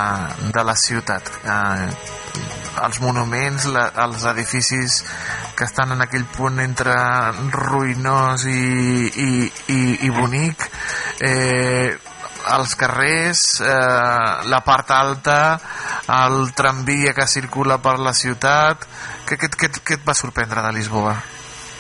de 0.57 0.65
la 0.65 0.75
ciutat? 0.81 1.29
Eh, 1.45 1.91
els 2.87 3.01
monuments, 3.05 3.67
la, 3.75 3.91
els 4.07 4.25
edificis 4.31 5.03
que 5.59 5.67
estan 5.69 5.93
en 5.93 6.01
aquell 6.01 6.25
punt 6.33 6.61
entre 6.65 6.95
ruïnós 7.53 8.47
i, 8.49 9.11
i, 9.11 9.31
i, 9.75 9.81
i 10.07 10.11
bonic, 10.17 10.65
eh, 11.21 11.91
els 12.57 12.75
carrers, 12.79 13.43
eh, 13.61 14.49
la 14.51 14.61
part 14.67 14.91
alta, 14.97 15.41
el 16.21 16.53
tramvia 16.57 17.15
que 17.17 17.29
circula 17.31 17.81
per 17.83 17.99
la 17.99 18.15
ciutat... 18.17 18.89
Què, 19.31 19.37
què, 19.39 19.47
què, 19.55 19.69
què 19.87 19.95
et 19.95 20.07
va 20.07 20.15
sorprendre 20.19 20.63
de 20.65 20.73
Lisboa? 20.75 21.13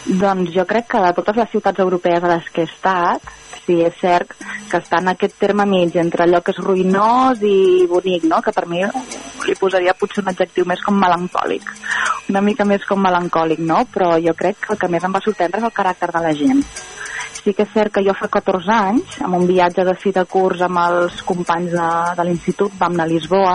Doncs 0.06 0.52
jo 0.54 0.62
crec 0.70 0.86
que 0.92 1.00
de 1.02 1.10
totes 1.16 1.36
les 1.36 1.48
ciutats 1.50 1.82
europees 1.82 2.22
a 2.22 2.30
les 2.30 2.46
que 2.54 2.62
he 2.62 2.68
estat, 2.68 3.24
sí, 3.64 3.80
és 3.84 3.96
cert 4.00 4.32
que 4.70 4.78
està 4.78 5.00
en 5.02 5.10
aquest 5.12 5.36
terme 5.40 5.66
mig 5.68 5.96
entre 6.00 6.24
allò 6.24 6.40
que 6.44 6.54
és 6.54 6.60
ruïnós 6.62 7.42
i 7.46 7.86
bonic, 7.90 8.28
no? 8.30 8.40
que 8.44 8.54
per 8.54 8.66
mi 8.70 8.84
li 8.84 9.56
posaria 9.58 9.96
potser 9.98 10.22
un 10.24 10.30
adjectiu 10.32 10.68
més 10.68 10.82
com 10.86 10.96
melancòlic, 11.00 11.74
una 12.30 12.44
mica 12.44 12.66
més 12.68 12.86
com 12.88 13.02
melancòlic, 13.02 13.60
no? 13.66 13.82
però 13.92 14.14
jo 14.22 14.34
crec 14.38 14.62
que 14.64 14.74
el 14.74 14.80
que 14.80 14.90
més 14.94 15.04
em 15.04 15.14
va 15.14 15.24
sorprendre 15.24 15.60
és 15.60 15.68
el 15.68 15.76
caràcter 15.76 16.10
de 16.14 16.24
la 16.26 16.34
gent. 16.38 16.64
Sí 17.40 17.54
que 17.56 17.64
és 17.64 17.72
cert 17.72 17.92
que 17.94 18.02
jo 18.04 18.12
fa 18.16 18.28
14 18.28 18.72
anys, 18.74 19.16
amb 19.24 19.38
un 19.38 19.46
viatge 19.48 19.84
de 19.88 19.94
fi 19.96 20.12
de 20.12 20.24
curs 20.28 20.60
amb 20.66 20.78
els 20.82 21.22
companys 21.24 21.72
de, 21.72 21.88
de 22.18 22.26
l'institut, 22.28 22.74
vam 22.78 22.92
anar 22.96 23.06
a 23.08 23.12
Lisboa, 23.12 23.54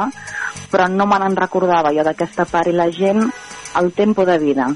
però 0.72 0.88
no 0.90 1.06
me 1.06 1.20
n'en 1.22 1.38
recordava 1.38 1.94
jo 1.94 2.06
d'aquesta 2.08 2.48
part 2.50 2.72
i 2.72 2.74
la 2.74 2.90
gent, 2.92 3.22
el 3.78 3.92
tempo 3.94 4.26
de 4.26 4.38
vida. 4.42 4.70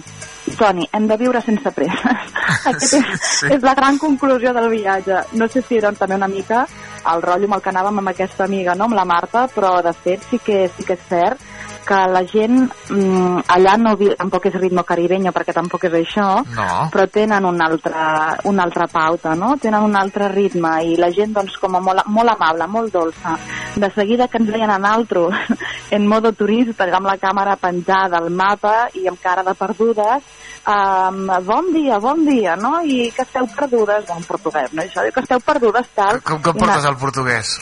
Toni, 0.58 0.86
hem 0.94 1.08
de 1.08 1.18
viure 1.18 1.42
sense 1.46 1.72
presses. 1.72 2.38
Aquest 2.70 2.94
és, 3.00 3.26
Sí. 3.40 3.50
és 3.56 3.62
la 3.64 3.74
gran 3.78 3.98
conclusió 4.02 4.54
del 4.54 4.70
viatge. 4.72 5.24
No 5.40 5.48
sé 5.48 5.62
si 5.62 5.78
era 5.78 5.92
també 5.96 6.16
una 6.20 6.28
mica 6.28 6.66
el 7.10 7.22
rotllo 7.24 7.48
amb 7.48 7.56
el 7.58 7.62
que 7.64 7.72
anàvem 7.72 8.02
amb 8.02 8.12
aquesta 8.12 8.44
amiga, 8.46 8.76
no? 8.76 8.90
amb 8.90 8.98
la 8.98 9.06
Marta, 9.06 9.48
però 9.54 9.80
de 9.86 9.94
fet 9.94 10.26
sí 10.30 10.40
que, 10.44 10.68
sí 10.76 10.84
que 10.86 10.98
és 10.98 11.06
cert 11.10 11.49
que 11.90 12.00
la 12.14 12.22
gent 12.30 12.60
mm, 12.94 13.46
allà 13.56 13.74
no 13.82 13.96
vi, 13.98 14.12
tampoc 14.18 14.46
és 14.50 14.58
ritmo 14.60 14.84
caribeño 14.86 15.34
perquè 15.34 15.56
tampoc 15.58 15.88
és 15.90 15.96
això, 16.04 16.28
No. 16.56 16.68
però 16.94 17.08
tenen 17.10 17.46
una 17.50 17.66
altra, 17.70 18.04
una 18.50 18.64
altra 18.68 18.86
pauta, 18.92 19.34
no? 19.36 19.56
Tenen 19.62 19.84
un 19.88 19.96
altre 19.98 20.28
ritme 20.30 20.76
i 20.86 20.98
la 21.02 21.10
gent 21.16 21.34
doncs 21.34 21.58
com 21.58 21.76
a 21.80 21.82
molt, 21.82 22.06
molt 22.14 22.34
amable, 22.36 22.68
molt 22.70 22.94
dolça. 22.94 23.34
De 23.76 23.90
seguida 23.96 24.28
que 24.28 24.38
ens 24.42 24.52
veien 24.54 24.70
a 24.70 24.78
naltros 24.82 25.34
en 25.96 26.06
modo 26.08 26.32
turista, 26.38 26.86
amb 27.00 27.10
la 27.10 27.18
càmera 27.18 27.58
penjada 27.58 28.22
al 28.22 28.30
mapa 28.30 28.90
i 28.94 29.08
amb 29.10 29.22
cara 29.22 29.44
de 29.48 29.56
perdudes, 29.58 30.30
um, 30.70 31.28
bon 31.46 31.74
dia, 31.74 32.00
bon 32.00 32.26
dia, 32.26 32.56
no? 32.56 32.80
I 32.84 33.10
que 33.16 33.26
esteu 33.26 33.48
perdudes, 33.56 34.06
bon, 34.08 34.22
en 34.22 34.30
portuguès, 34.30 34.74
no? 34.74 34.84
Això 34.86 35.06
que 35.14 35.26
esteu 35.26 35.42
perdudes, 35.42 35.90
tal. 35.96 36.22
Com, 36.22 36.42
com 36.46 36.58
portes 36.62 36.86
el 36.86 36.98
portuguès? 37.02 37.58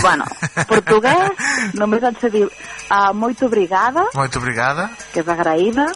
Bueno, 0.00 0.24
portuguès, 0.68 1.30
només 1.76 2.02
et 2.08 2.20
sé 2.22 2.30
dir 2.32 2.46
uh, 2.46 3.12
muito 3.14 3.46
obrigada, 3.46 4.06
Muito 4.14 4.38
obrigada. 4.38 4.88
que 5.12 5.20
és 5.20 5.28
agraïda, 5.28 5.90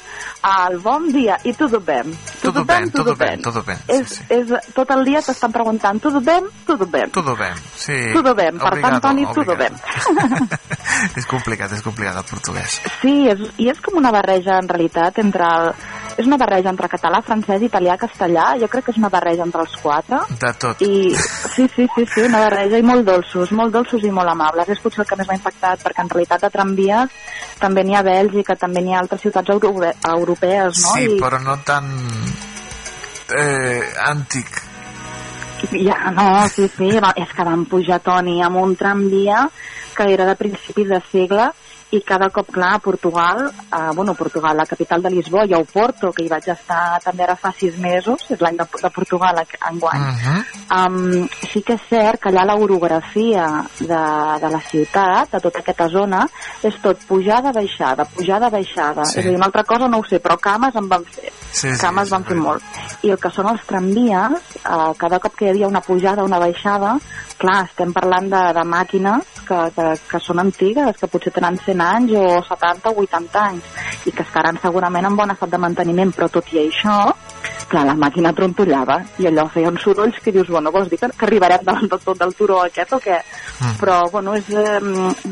al 0.44 0.76
bon 0.84 1.08
dia 1.12 1.38
i 1.44 1.54
tudo 1.56 1.80
bem. 1.80 2.12
Tudo 2.42 2.64
bem, 2.64 2.90
tudo 2.90 3.14
bem, 3.16 3.40
tudo 3.40 3.62
bem. 3.62 3.78
És, 3.88 4.18
és, 4.28 4.52
tot 4.76 4.90
el 4.92 5.04
dia 5.08 5.22
t'estan 5.24 5.52
preguntant 5.54 6.02
tudo 6.02 6.20
bem, 6.20 6.44
tudo 6.66 6.84
bem. 6.84 7.08
Tudo 7.14 7.34
bem, 7.34 7.54
sí. 7.76 7.96
Tudo 8.12 8.34
bem, 8.34 8.58
per 8.60 8.76
tant, 8.82 9.00
Toni, 9.00 9.24
tudo 9.32 9.56
bem. 9.56 9.72
és 11.18 11.24
complicat, 11.30 11.72
és 11.72 11.80
complicat 11.82 12.20
el 12.20 12.28
portuguès. 12.28 12.80
Sí, 13.00 13.14
és, 13.32 13.40
i 13.56 13.70
és 13.72 13.80
com 13.80 13.96
una 13.96 14.12
barreja 14.12 14.58
en 14.60 14.68
realitat 14.68 15.22
entre 15.22 15.48
el, 15.48 15.72
és 16.18 16.28
una 16.28 16.36
barreja 16.36 16.68
entre 16.68 16.90
català, 16.92 17.22
francès, 17.24 17.64
italià, 17.64 17.96
castellà, 17.96 18.50
jo 18.60 18.68
crec 18.68 18.84
que 18.84 18.92
és 18.92 19.00
una 19.00 19.08
barreja 19.08 19.48
entre 19.48 19.64
els 19.64 19.72
quatre. 19.80 20.20
De 20.44 20.52
tot. 20.60 20.84
I 20.84 21.16
sí, 21.16 21.64
sí, 21.72 21.88
sí, 21.96 22.04
sí, 22.04 22.20
una 22.28 22.44
barreja 22.44 22.76
i 22.76 22.84
molt 22.84 23.08
dolços, 23.08 23.48
molt 23.56 23.63
dolços 23.72 24.04
i 24.04 24.10
molt 24.12 24.32
amables. 24.32 24.68
És 24.68 24.82
potser 24.82 25.04
el 25.04 25.08
que 25.08 25.18
més 25.20 25.28
m'ha 25.28 25.38
impactat, 25.38 25.82
perquè 25.84 26.04
en 26.04 26.12
realitat 26.12 26.44
de 26.44 26.50
tramvies 26.52 27.16
també 27.60 27.84
n'hi 27.84 27.96
ha 27.96 28.02
a 28.02 28.08
Bèlgica, 28.08 28.58
també 28.60 28.82
n'hi 28.82 28.94
ha 28.94 29.00
altres 29.04 29.24
ciutats 29.24 29.54
europe 29.54 29.94
europees, 30.10 30.82
no? 30.82 30.94
Sí, 30.96 31.08
I, 31.16 31.18
però 31.22 31.40
no 31.42 31.58
tan 31.64 31.90
eh, 33.38 33.82
antic. 34.10 34.62
Ja, 35.72 36.10
no, 36.12 36.28
sí, 36.52 36.68
sí, 36.68 36.90
és 36.92 37.30
que 37.32 37.46
vam 37.46 37.64
pujar, 37.70 38.00
Toni, 38.04 38.40
amb 38.44 38.60
un 38.60 38.74
tramvia 38.76 39.46
que 39.96 40.10
era 40.12 40.26
de 40.26 40.34
principis 40.36 40.90
de 40.90 41.00
segle 41.10 41.52
i 41.94 42.00
cada 42.02 42.28
cop, 42.34 42.50
clar, 42.50 42.74
a 42.74 42.78
Portugal, 42.82 43.44
eh, 43.46 43.90
bueno, 43.94 44.14
Portugal, 44.14 44.56
la 44.56 44.66
capital 44.66 45.02
de 45.02 45.10
Lisboa, 45.10 45.44
i 45.46 45.54
a 45.54 45.60
Oporto, 45.62 46.10
que 46.12 46.24
hi 46.24 46.30
vaig 46.30 46.48
estar 46.50 46.98
també 47.04 47.24
ara 47.24 47.36
fa 47.38 47.52
sis 47.54 47.76
mesos, 47.78 48.26
és 48.34 48.40
l'any 48.42 48.58
de, 48.58 48.66
de 48.82 48.90
Portugal 48.90 49.42
enguany, 49.70 50.02
Uh 50.04 50.10
-huh. 50.20 50.44
Um, 50.74 51.28
sí 51.52 51.62
que 51.62 51.74
és 51.74 51.82
cert 51.88 52.20
que 52.20 52.30
allà 52.30 52.44
l'orografia 52.46 53.64
de, 53.78 54.02
de 54.42 54.48
la 54.50 54.60
ciutat, 54.70 55.30
de 55.30 55.40
tota 55.40 55.58
aquesta 55.58 55.88
zona, 55.88 56.26
és 56.62 56.74
tot 56.82 56.98
pujada, 57.06 57.52
baixada, 57.52 58.04
pujada, 58.04 58.50
baixada. 58.50 59.04
Sí. 59.04 59.20
És 59.20 59.26
a 59.26 59.28
dir, 59.28 59.36
una 59.36 59.46
altra 59.46 59.64
cosa 59.64 59.88
no 59.88 59.98
ho 59.98 60.04
sé, 60.04 60.20
però 60.20 60.36
cames 60.40 60.74
en 60.74 60.88
van 60.88 61.04
fer. 61.04 61.32
Sí, 61.52 61.68
sí, 61.68 61.80
cames 61.80 62.04
és 62.04 62.10
van 62.10 62.24
fer 62.24 62.36
molt. 62.36 62.62
I 63.02 63.10
el 63.10 63.18
que 63.18 63.30
són 63.30 63.48
els 63.48 63.64
tramvies, 63.66 64.40
uh, 64.64 64.94
cada 64.96 65.18
cop 65.18 65.34
que 65.36 65.44
hi 65.44 65.50
havia 65.50 65.68
una 65.68 65.80
pujada, 65.80 66.24
una 66.24 66.38
baixada, 66.38 66.98
clar, 67.38 67.64
estem 67.64 67.92
parlant 67.92 68.30
de, 68.30 68.42
de 68.56 68.64
màquines 68.64 69.33
que, 69.46 69.60
que, 69.76 69.86
que 70.10 70.20
són 70.22 70.42
antigues, 70.42 70.96
que 71.00 71.08
potser 71.10 71.32
tenen 71.34 71.58
100 71.60 71.84
anys 71.84 72.14
o 72.20 72.24
70 72.48 72.92
o 72.92 73.04
80 73.04 73.42
anys, 73.42 73.70
i 74.08 74.12
que 74.12 74.24
estaran 74.26 74.58
segurament 74.62 75.08
en 75.08 75.16
bon 75.16 75.32
estat 75.34 75.52
de 75.52 75.60
manteniment, 75.60 76.12
però 76.14 76.28
tot 76.32 76.52
i 76.54 76.62
això, 76.64 76.98
clar, 77.70 77.84
la 77.88 77.96
màquina 77.98 78.32
trontollava 78.36 79.00
i 79.22 79.28
allò 79.28 79.46
feia 79.52 79.70
uns 79.72 79.82
sorolls 79.84 80.20
que 80.22 80.32
dius, 80.34 80.50
bueno, 80.52 80.72
vols 80.74 80.90
dir 80.92 81.00
que, 81.00 81.10
que 81.18 81.26
arribarem 81.28 81.64
davant 81.66 81.90
de 81.90 81.98
tot 82.04 82.20
del 82.20 82.34
turó 82.38 82.60
aquest 82.64 82.94
o 82.96 83.00
què? 83.02 83.18
Mm. 83.60 83.74
Però, 83.80 83.98
bueno, 84.12 84.36
és 84.38 84.50
eh, 84.50 84.78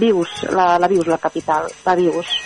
Vius, 0.01 0.43
la, 0.53 0.77
la 0.83 0.91
Vius, 0.91 1.09
la 1.11 1.21
capital, 1.23 1.69
la 1.87 1.97
Vius. 1.99 2.37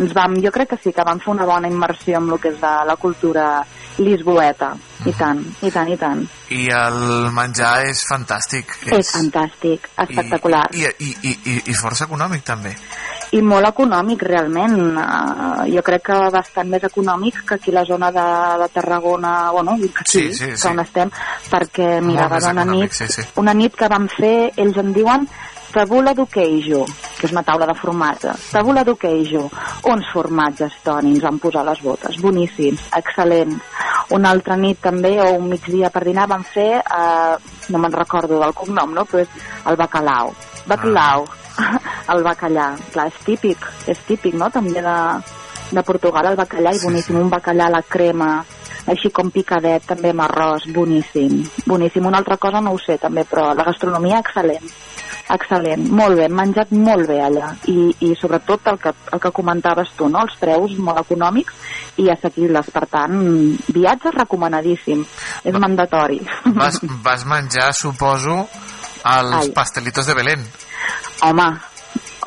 Ens 0.00 0.14
vam, 0.14 0.36
jo 0.44 0.52
crec 0.54 0.74
que 0.74 0.80
sí, 0.80 0.94
que 0.94 1.06
vam 1.06 1.20
fer 1.22 1.32
una 1.34 1.48
bona 1.48 1.70
immersió 1.70 2.20
amb 2.20 2.34
el 2.34 2.42
que 2.42 2.54
és 2.54 2.60
la, 2.62 2.80
la 2.86 2.96
cultura 3.00 3.50
lisboeta. 3.98 4.74
I 5.00 5.12
tant, 5.16 5.38
i 5.64 5.70
tant, 5.72 5.88
i 5.88 5.96
tant. 5.96 6.18
I 6.52 6.66
el 6.76 6.96
menjar 7.32 7.86
és 7.88 8.02
fantàstic. 8.04 8.74
És 8.92 9.14
fantàstic, 9.14 9.86
espectacular. 10.04 10.66
I, 10.76 10.84
i, 10.84 11.08
i, 11.24 11.32
i, 11.32 11.54
i 11.72 11.76
força 11.78 12.04
econòmic, 12.04 12.44
també. 12.44 12.74
I 13.32 13.40
molt 13.46 13.64
econòmic, 13.70 14.20
realment. 14.28 14.76
Uh, 15.00 15.64
jo 15.72 15.80
crec 15.86 16.04
que 16.10 16.18
bastant 16.34 16.68
més 16.68 16.84
econòmic 16.84 17.40
que 17.48 17.56
aquí 17.56 17.72
la 17.72 17.84
zona 17.88 18.10
de, 18.12 18.26
de 18.60 18.68
Tarragona, 18.74 19.34
bueno, 19.56 19.78
aquí, 19.80 20.04
Sí, 20.04 20.34
sí, 20.34 20.50
sí. 20.56 20.68
on 20.68 20.82
estem, 20.84 21.12
perquè, 21.48 21.88
mira, 22.04 22.26
Molt 22.28 22.34
va 22.34 22.40
més 22.40 22.50
una 22.52 22.66
nit, 22.74 22.92
sí, 22.92 23.08
sí. 23.08 23.24
una 23.40 23.54
nit 23.56 23.76
que 23.78 23.88
vam 23.88 24.08
fer, 24.18 24.50
ells 24.60 24.82
en 24.84 24.92
diuen 24.92 25.28
tabula 25.70 26.14
de 26.14 26.26
queijo, 26.26 26.84
que 27.18 27.26
és 27.28 27.32
una 27.32 27.42
taula 27.46 27.66
de 27.66 27.74
formatge. 27.78 28.34
Tabula 28.50 28.84
de 28.84 28.94
queijo. 28.98 29.46
Uns 29.90 30.10
formatges, 30.12 30.76
Toni, 30.84 31.14
ens 31.14 31.24
van 31.24 31.40
posar 31.42 31.64
les 31.66 31.80
botes. 31.84 32.18
Boníssims, 32.20 32.90
excel·lents. 32.98 33.62
Una 34.16 34.32
altra 34.34 34.56
nit 34.58 34.80
també, 34.82 35.14
o 35.22 35.28
un 35.38 35.48
migdia 35.52 35.90
per 35.94 36.04
dinar, 36.06 36.28
van 36.30 36.44
fer, 36.44 36.82
eh, 36.82 37.34
no 37.70 37.78
me'n 37.78 37.94
recordo 37.94 38.40
del 38.40 38.54
cognom, 38.54 38.94
no? 38.94 39.06
però 39.06 39.22
és 39.22 39.50
el 39.70 39.78
bacalao. 39.78 40.34
Bacalao. 40.66 41.26
el 42.12 42.24
bacallà. 42.26 42.70
Clar, 42.92 43.08
és 43.10 43.20
típic, 43.26 43.68
és 43.90 44.06
típic, 44.08 44.34
no?, 44.34 44.50
també 44.50 44.82
de, 44.82 44.96
de 45.70 45.84
Portugal, 45.86 46.32
el 46.32 46.40
bacallà, 46.40 46.74
i 46.74 46.82
boníssim. 46.82 47.20
Un 47.20 47.30
bacallà 47.30 47.68
a 47.68 47.76
la 47.78 47.84
crema, 47.86 48.32
així 48.90 49.10
com 49.14 49.30
picadet, 49.30 49.84
també 49.86 50.10
amb 50.14 50.24
arròs, 50.26 50.66
boníssim. 50.74 51.42
Boníssim. 51.66 52.06
Una 52.06 52.18
altra 52.22 52.38
cosa 52.40 52.62
no 52.64 52.74
ho 52.74 52.78
sé, 52.82 52.98
també, 52.98 53.26
però 53.28 53.50
la 53.54 53.66
gastronomia 53.66 54.22
excel·lent. 54.24 54.66
Excel·lent, 55.34 55.86
molt 55.96 56.18
bé, 56.18 56.26
hem 56.28 56.36
menjat 56.36 56.72
molt 56.74 57.08
bé 57.10 57.20
allà 57.24 57.52
i, 57.70 57.90
i 58.06 58.10
sobretot 58.18 58.70
el 58.72 58.80
que, 58.82 58.92
el 59.14 59.22
que 59.22 59.32
comentaves 59.36 59.92
tu, 59.98 60.08
no? 60.10 60.24
els 60.26 60.36
preus 60.40 60.74
molt 60.78 61.02
econòmics 61.04 62.00
i 62.02 62.08
assequibles, 62.12 62.70
per 62.74 62.86
tant, 62.90 63.16
viatge 63.74 64.14
recomanadíssim, 64.16 65.04
és 65.44 65.60
mandatori. 65.60 66.20
Vas, 66.56 66.80
vas 67.04 67.26
menjar, 67.28 67.70
suposo, 67.76 68.42
els 69.04 69.38
Ai. 69.40 69.54
pastelitos 69.56 70.08
de 70.08 70.16
Belén. 70.18 70.44
Home, 71.26 71.48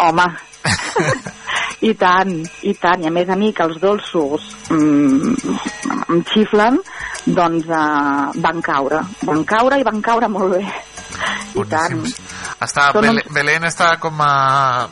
home, 0.04 0.28
i 1.90 1.94
tant, 2.00 2.34
i 2.64 2.74
tant, 2.80 3.04
i 3.04 3.10
a 3.10 3.14
més 3.14 3.30
a 3.30 3.38
mi 3.40 3.52
que 3.56 3.66
els 3.68 3.80
dolços 3.82 4.46
mm, 4.72 5.58
em 6.14 6.24
xiflen, 6.32 6.80
doncs 7.26 7.70
uh, 7.72 8.32
van 8.44 8.62
caure, 8.64 9.04
van 9.28 9.44
caure 9.48 9.80
i 9.80 9.88
van 9.88 10.02
caure 10.04 10.30
molt 10.32 10.58
bé. 10.58 10.64
I 11.56 11.64
tant. 11.69 12.03
Està, 12.60 12.91
Són 12.91 13.02
Belén, 13.02 13.23
Belén 13.30 13.64
està 13.64 13.98
com 13.99 14.19
a 14.22 14.88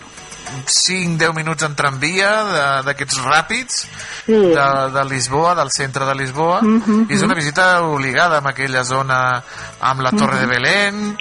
5-10 0.65 1.33
minuts 1.33 1.63
en 1.63 1.75
tramvia 1.75 2.29
de- 2.43 2.83
d'aquests 2.87 3.19
ràpids 3.23 3.85
Sí. 4.25 4.33
de, 4.33 4.65
de 4.93 5.05
Lisboa, 5.05 5.55
del 5.55 5.69
centre 5.71 6.05
de 6.05 6.15
Lisboa 6.15 6.61
Mhm, 6.61 7.05
i 7.09 7.13
és 7.15 7.21
una 7.23 7.33
visita 7.35 7.81
obligada 7.83 8.37
amb 8.39 8.47
aquella 8.47 8.83
zona 8.83 9.41
amb 9.79 10.01
la 10.01 10.11
Torre 10.11 10.37
de 10.37 10.45
Mhm. 10.47 10.51
Belén 10.51 11.17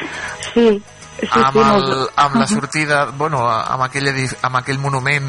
Sí, 0.54 0.82
sí, 1.20 1.40
amb, 1.40 1.56
el, 1.56 2.08
amb 2.16 2.36
la 2.36 2.46
sortida 2.46 3.00
amb 3.06 3.82
aquell, 3.86 4.06
edif- 4.08 4.36
amb 4.42 4.56
aquell 4.56 4.78
monument 4.78 5.28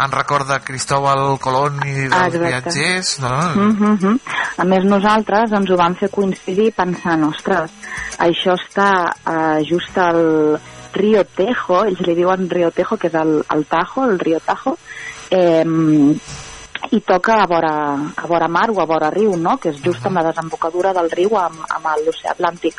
en 0.00 0.12
record 0.12 0.48
de 0.48 0.58
Cristóbal 0.64 1.38
Colón 1.38 1.80
i 1.86 1.94
dels 2.08 2.12
Ah, 2.12 2.26
exacte. 2.26 2.46
viatgers 2.48 3.18
no? 3.20 3.34
Mm 3.54 3.96
-hmm. 3.98 4.20
A 4.58 4.64
més, 4.64 4.84
nosaltres 4.84 5.52
ens 5.52 5.70
ho 5.70 5.76
vam 5.76 5.94
fer 5.94 6.08
coincidir 6.10 6.72
pensant, 6.72 7.22
ostres, 7.24 7.70
això 8.18 8.54
està 8.56 9.12
uh, 9.26 9.60
just 9.68 9.96
al 9.98 10.58
Río 10.94 11.24
Tejo, 11.24 11.84
ells 11.84 12.00
li 12.00 12.14
diuen 12.14 12.48
Río 12.48 12.70
Tejo, 12.70 12.96
que 12.96 13.08
és 13.08 13.14
el, 13.14 13.44
el 13.54 13.66
Tajo, 13.66 14.04
el 14.04 14.18
Río 14.18 14.40
Tajo, 14.40 14.78
eh, 15.30 15.64
i 16.90 17.00
toca 17.00 17.40
a 17.42 17.46
vora, 17.46 17.72
a 18.14 18.26
vora 18.26 18.48
mar 18.48 18.70
o 18.70 18.80
a 18.80 18.86
vora 18.86 19.10
riu, 19.10 19.36
no? 19.36 19.56
que 19.58 19.70
és 19.72 19.80
just 19.82 20.04
amb 20.06 20.20
la 20.20 20.26
desembocadura 20.28 20.92
del 20.96 21.10
riu 21.10 21.36
amb, 21.38 21.64
amb 21.72 21.88
l'oceà 22.04 22.34
Atlàntic. 22.34 22.78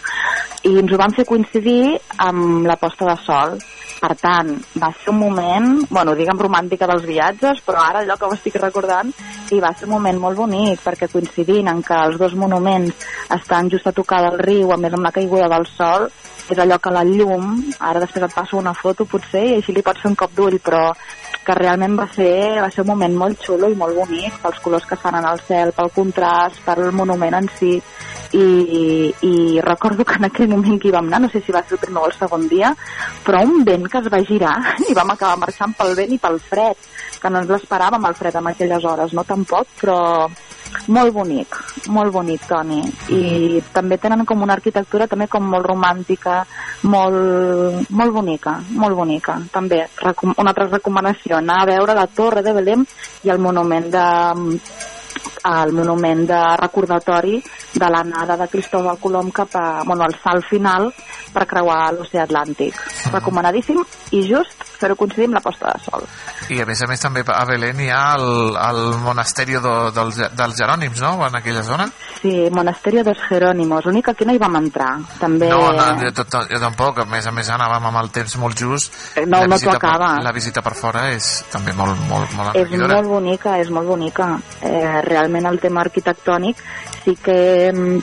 I 0.68 0.78
ens 0.82 0.94
ho 0.94 1.00
vam 1.00 1.16
fer 1.16 1.26
coincidir 1.28 1.98
amb 2.18 2.68
la 2.68 2.78
posta 2.80 3.10
de 3.10 3.18
sol. 3.26 3.58
Per 3.98 4.14
tant, 4.14 4.52
va 4.78 4.92
ser 4.94 5.10
un 5.10 5.18
moment, 5.18 5.72
bueno, 5.90 6.14
diguem 6.14 6.38
romàntica 6.38 6.86
dels 6.86 7.06
viatges, 7.08 7.64
però 7.66 7.82
ara 7.82 8.04
allò 8.04 8.14
que 8.14 8.28
ho 8.28 8.36
estic 8.36 8.60
recordant, 8.62 9.10
i 9.50 9.58
va 9.64 9.72
ser 9.74 9.88
un 9.88 9.96
moment 9.96 10.20
molt 10.22 10.38
bonic, 10.38 10.84
perquè 10.84 11.10
coincidint 11.10 11.72
en 11.72 11.82
que 11.82 11.98
els 12.06 12.20
dos 12.22 12.36
monuments 12.38 13.08
estan 13.34 13.72
just 13.74 13.90
a 13.90 13.96
tocar 13.98 14.22
del 14.28 14.38
riu, 14.44 14.70
a 14.70 14.78
més 14.78 14.94
amb 14.94 15.08
la 15.08 15.14
caiguda 15.16 15.50
del 15.50 15.66
sol, 15.72 16.12
és 16.48 16.60
allò 16.62 16.78
que 16.80 16.94
la 16.94 17.04
llum, 17.04 17.58
ara 17.80 18.00
després 18.00 18.28
et 18.28 18.36
passo 18.38 18.62
una 18.62 18.76
foto 18.78 19.08
potser, 19.10 19.44
i 19.50 19.56
així 19.58 19.74
li 19.74 19.84
pots 19.84 20.04
fer 20.04 20.12
un 20.14 20.20
cop 20.20 20.36
d'ull, 20.38 20.62
però 20.64 20.92
que 21.48 21.56
realment 21.56 21.96
va 21.96 22.08
ser, 22.12 22.60
va 22.60 22.68
ser 22.74 22.84
un 22.84 22.92
moment 22.92 23.14
molt 23.16 23.40
xulo 23.46 23.70
i 23.72 23.78
molt 23.80 23.96
bonic, 23.96 24.36
pels 24.44 24.60
colors 24.66 24.88
que 24.90 25.00
fan 25.00 25.16
en 25.22 25.28
el 25.30 25.40
cel, 25.48 25.72
pel 25.78 25.94
contrast, 25.96 26.60
pel 26.66 26.90
monument 26.92 27.38
en 27.40 27.48
si, 27.56 27.78
i, 28.36 29.14
i 29.24 29.62
recordo 29.64 30.04
que 30.04 30.18
en 30.20 30.28
aquell 30.28 30.52
moment 30.52 30.80
que 30.82 30.90
hi 30.90 30.96
vam 30.98 31.08
anar, 31.08 31.22
no 31.24 31.30
sé 31.32 31.42
si 31.46 31.56
va 31.56 31.64
ser 31.64 31.78
el 31.78 31.84
primer 31.86 32.04
o 32.04 32.10
el 32.10 32.18
segon 32.18 32.48
dia, 32.52 32.74
però 33.24 33.46
un 33.48 33.64
vent 33.68 33.88
que 33.88 34.02
es 34.02 34.12
va 34.12 34.24
girar 34.28 34.58
i 34.90 34.98
vam 34.98 35.16
acabar 35.16 35.40
marxant 35.46 35.76
pel 35.80 35.96
vent 35.96 36.18
i 36.18 36.20
pel 36.26 36.40
fred, 36.50 36.90
que 37.22 37.32
no 37.32 37.42
ens 37.42 37.50
l'esperàvem 37.52 38.06
el 38.08 38.18
fred 38.18 38.36
en 38.40 38.52
aquelles 38.52 38.86
hores, 38.86 39.14
no 39.14 39.24
tampoc, 39.28 39.70
però 39.82 39.98
molt 40.88 41.14
bonic, 41.16 41.56
molt 41.92 42.14
bonic, 42.14 42.46
Toni. 42.48 42.82
I 43.14 43.62
també 43.74 43.98
tenen 44.02 44.26
com 44.28 44.44
una 44.44 44.56
arquitectura 44.58 45.08
també 45.08 45.28
com 45.32 45.48
molt 45.48 45.68
romàntica, 45.68 46.42
molt, 46.92 47.90
molt 47.90 48.16
bonica, 48.16 48.58
molt 48.70 48.96
bonica. 48.96 49.40
També, 49.54 49.84
una 50.04 50.52
altra 50.52 50.70
recomanació, 50.70 51.38
anar 51.38 51.62
a 51.64 51.70
veure 51.74 51.98
la 51.98 52.08
Torre 52.08 52.44
de 52.46 52.56
Belém 52.56 52.86
i 53.24 53.34
el 53.34 53.44
monument 53.44 53.92
de 53.92 54.06
el 55.48 55.74
monument 55.74 56.26
de 56.30 56.42
recordatori 56.62 57.42
de 57.74 57.90
l'anada 57.90 58.38
de 58.38 58.48
Cristóbal 58.52 59.00
Colom 59.00 59.32
cap 59.32 59.56
a, 59.56 59.84
bueno, 59.86 60.04
al 60.04 60.16
salt 60.24 60.46
final 60.50 60.90
per 61.34 61.46
creuar 61.46 61.94
l'oceà 61.94 62.24
Atlàntic. 62.26 62.78
Recomanadíssim 63.14 63.84
i 64.18 64.24
just 64.28 64.64
fer-ho 64.78 64.96
coincidir 64.96 65.26
amb 65.30 65.40
la 65.40 65.42
posta 65.42 65.74
de 65.74 65.84
sol. 65.84 66.04
i 66.54 66.62
a 66.62 66.66
més 66.66 66.82
a 66.82 66.88
més 66.88 67.02
també 67.02 67.24
a 67.28 67.44
Belén 67.50 67.80
hi 67.82 67.90
ha 67.92 68.16
el, 68.16 68.56
el 68.56 68.82
monasteri 69.04 69.58
de, 69.58 69.74
dels, 69.96 70.20
dels 70.38 70.58
Jerònims 70.58 71.02
no? 71.02 71.16
en 71.28 71.36
aquella 71.36 71.64
zona 71.64 71.90
Sí, 72.22 72.48
Monasterio 72.52 73.04
dos 73.04 73.18
Jerónimos. 73.30 73.86
L'únic 73.86 74.06
que 74.06 74.12
aquí 74.12 74.26
no 74.26 74.34
hi 74.34 74.40
vam 74.42 74.56
entrar. 74.58 74.96
També... 75.20 75.50
No, 75.52 75.72
no 75.72 75.84
jo, 76.02 76.10
tot, 76.18 76.34
jo 76.50 76.60
tampoc, 76.60 77.04
a 77.04 77.06
més 77.06 77.28
a 77.30 77.34
més 77.36 77.50
anàvem 77.54 77.86
amb 77.92 78.00
el 78.02 78.10
temps 78.16 78.38
molt 78.42 78.58
just 78.58 78.94
Eh, 79.16 79.26
no, 79.26 79.40
la 79.44 79.48
no 79.48 79.58
t'ho 79.60 79.70
acaba. 79.72 80.16
per, 80.16 80.24
la 80.26 80.32
visita 80.34 80.62
per 80.66 80.74
fora 80.78 81.08
és 81.14 81.28
també 81.52 81.74
molt, 81.78 81.98
molt, 82.10 82.32
molt 82.38 82.56
és 82.56 82.64
enriquidora 82.66 82.98
molt 82.98 83.08
bonica, 83.12 83.58
és 83.62 83.70
molt 83.74 83.88
bonica. 83.88 84.28
Eh, 84.62 85.02
realment 85.10 85.48
el 85.50 85.60
tema 85.64 85.84
arquitectònic 85.86 86.62
sí 87.04 87.16
que 87.24 87.38
mm, 87.74 88.02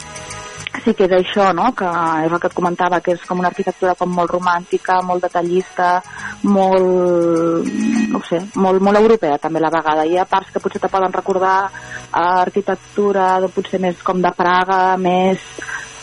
sí 0.84 0.94
que 0.94 1.06
és 1.06 1.14
això, 1.16 1.48
no? 1.56 1.70
que 1.76 1.86
és 1.86 2.32
el 2.32 2.40
que 2.40 2.50
et 2.50 2.56
comentava, 2.56 3.00
que 3.00 3.14
és 3.14 3.22
com 3.28 3.40
una 3.40 3.50
arquitectura 3.52 3.94
com 3.98 4.10
molt 4.12 4.32
romàntica, 4.34 4.98
molt 5.06 5.24
detallista, 5.24 6.00
molt, 6.42 7.70
no 8.12 8.22
sé, 8.28 8.40
molt, 8.60 8.82
molt 8.84 9.00
europea 9.00 9.38
també 9.40 9.62
a 9.62 9.66
la 9.66 9.72
vegada. 9.74 10.04
Hi 10.04 10.18
ha 10.18 10.28
parts 10.28 10.52
que 10.52 10.62
potser 10.64 10.82
te 10.82 10.92
poden 10.92 11.14
recordar 11.14 11.56
a 12.10 12.26
arquitectura 12.42 13.38
potser 13.54 13.80
més 13.80 14.02
com 14.02 14.20
de 14.22 14.34
Praga, 14.36 14.96
més, 15.00 15.40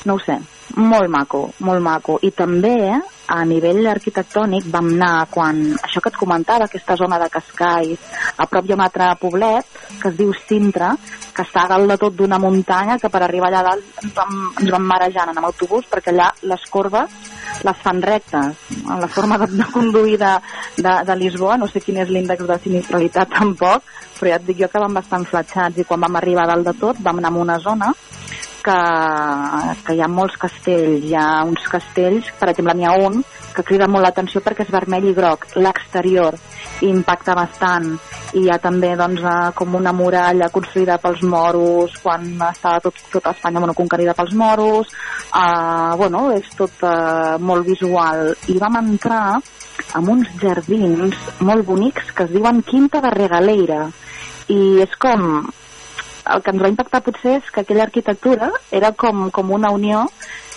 no 0.05 0.17
ho 0.17 0.23
sé, 0.23 0.39
molt 0.75 1.09
maco, 1.09 1.41
molt 1.65 1.81
maco. 1.83 2.17
I 2.21 2.31
també 2.35 2.73
eh, 2.89 2.99
a 3.31 3.39
nivell 3.47 3.87
arquitectònic 3.91 4.67
vam 4.71 4.91
anar 4.95 5.27
quan, 5.31 5.61
això 5.83 6.01
que 6.03 6.11
et 6.11 6.19
comentava, 6.19 6.67
aquesta 6.67 6.97
zona 6.99 7.19
de 7.21 7.29
Cascais, 7.31 8.09
a 8.37 8.47
prop 8.49 8.67
hi 8.67 8.73
ha 8.73 8.77
un 8.79 8.85
altre 8.85 9.09
poblet 9.21 9.81
que 10.01 10.09
es 10.11 10.17
diu 10.17 10.33
Sintra, 10.35 10.93
que 11.31 11.45
està 11.45 11.67
dalt 11.71 11.87
de 11.89 11.97
tot 12.01 12.15
d'una 12.15 12.39
muntanya 12.41 12.97
que 12.99 13.09
per 13.09 13.23
arribar 13.23 13.51
allà 13.51 13.63
dalt 13.69 14.01
ens 14.03 14.15
vam, 14.15 14.41
ens 14.59 14.73
vam 14.73 14.89
marejant 14.89 15.31
amb 15.31 15.47
autobús 15.47 15.87
perquè 15.91 16.11
allà 16.11 16.31
les 16.43 16.65
corbes 16.69 17.21
les 17.63 17.77
fan 17.77 18.01
rectes. 18.01 18.57
En 18.89 19.01
la 19.01 19.07
forma 19.07 19.37
de, 19.37 19.47
de 19.53 19.67
conduir 19.71 20.17
de, 20.17 20.31
de, 20.77 20.93
de 21.05 21.15
Lisboa, 21.15 21.57
no 21.61 21.67
sé 21.69 21.81
quin 21.83 21.99
és 22.01 22.09
l'índex 22.09 22.47
de 22.47 22.57
sinistralitat 22.63 23.31
tampoc, 23.37 23.85
però 24.19 24.33
ja 24.33 24.39
et 24.39 24.47
dic 24.47 24.63
jo 24.63 24.69
que 24.71 24.81
vam 24.81 24.97
bastant 24.97 25.27
flatxats 25.29 25.81
i 25.81 25.85
quan 25.87 26.01
vam 26.03 26.17
arribar 26.19 26.47
dalt 26.49 26.67
de 26.67 26.75
tot 26.79 26.99
vam 27.01 27.21
anar 27.21 27.33
a 27.33 27.41
una 27.45 27.59
zona 27.61 27.93
que, 28.63 28.79
que 29.85 29.95
hi 29.97 30.01
ha 30.01 30.09
molts 30.11 30.37
castells, 30.41 31.05
hi 31.05 31.15
ha 31.17 31.43
uns 31.47 31.67
castells, 31.71 32.31
per 32.39 32.51
exemple 32.51 32.75
n'hi 32.77 32.87
ha 32.87 32.95
un 33.07 33.21
que 33.51 33.65
crida 33.67 33.89
molt 33.91 34.05
l'atenció 34.05 34.41
perquè 34.43 34.65
és 34.65 34.73
vermell 34.73 35.09
i 35.09 35.15
groc, 35.17 35.49
l'exterior 35.59 36.37
impacta 36.87 37.35
bastant. 37.37 37.91
I 38.33 38.45
hi 38.45 38.49
ha 38.51 38.57
també 38.63 38.93
doncs, 38.97 39.21
eh, 39.21 39.51
com 39.55 39.75
una 39.75 39.93
muralla 39.93 40.49
construïda 40.53 40.97
pels 41.03 41.23
moros 41.27 41.97
quan 42.01 42.27
estava 42.49 42.79
tot, 42.79 42.97
tota 43.11 43.35
Espanya 43.35 43.59
bueno, 43.59 43.75
conquerida 43.77 44.15
pels 44.17 44.33
moros. 44.33 44.91
Uh, 45.31 45.95
bueno, 45.99 46.25
és 46.35 46.47
tot 46.57 46.83
uh, 46.83 47.37
molt 47.39 47.67
visual. 47.67 48.31
I 48.51 48.57
vam 48.59 48.79
entrar 48.81 49.39
amb 49.97 50.11
uns 50.11 50.31
jardins 50.41 51.15
molt 51.39 51.65
bonics 51.67 52.11
que 52.15 52.27
es 52.27 52.33
diuen 52.33 52.63
Quinta 52.67 53.01
de 53.03 53.11
Regaleira. 53.13 53.85
I 54.51 54.81
és 54.83 54.95
com 54.99 55.51
el 56.35 56.43
que 56.43 56.53
ens 56.53 56.63
va 56.63 56.71
impactar 56.71 57.03
potser 57.05 57.37
és 57.39 57.51
que 57.51 57.63
aquella 57.63 57.87
arquitectura 57.87 58.51
era 58.71 58.93
com, 58.93 59.29
com 59.35 59.51
una 59.57 59.71
unió 59.75 60.05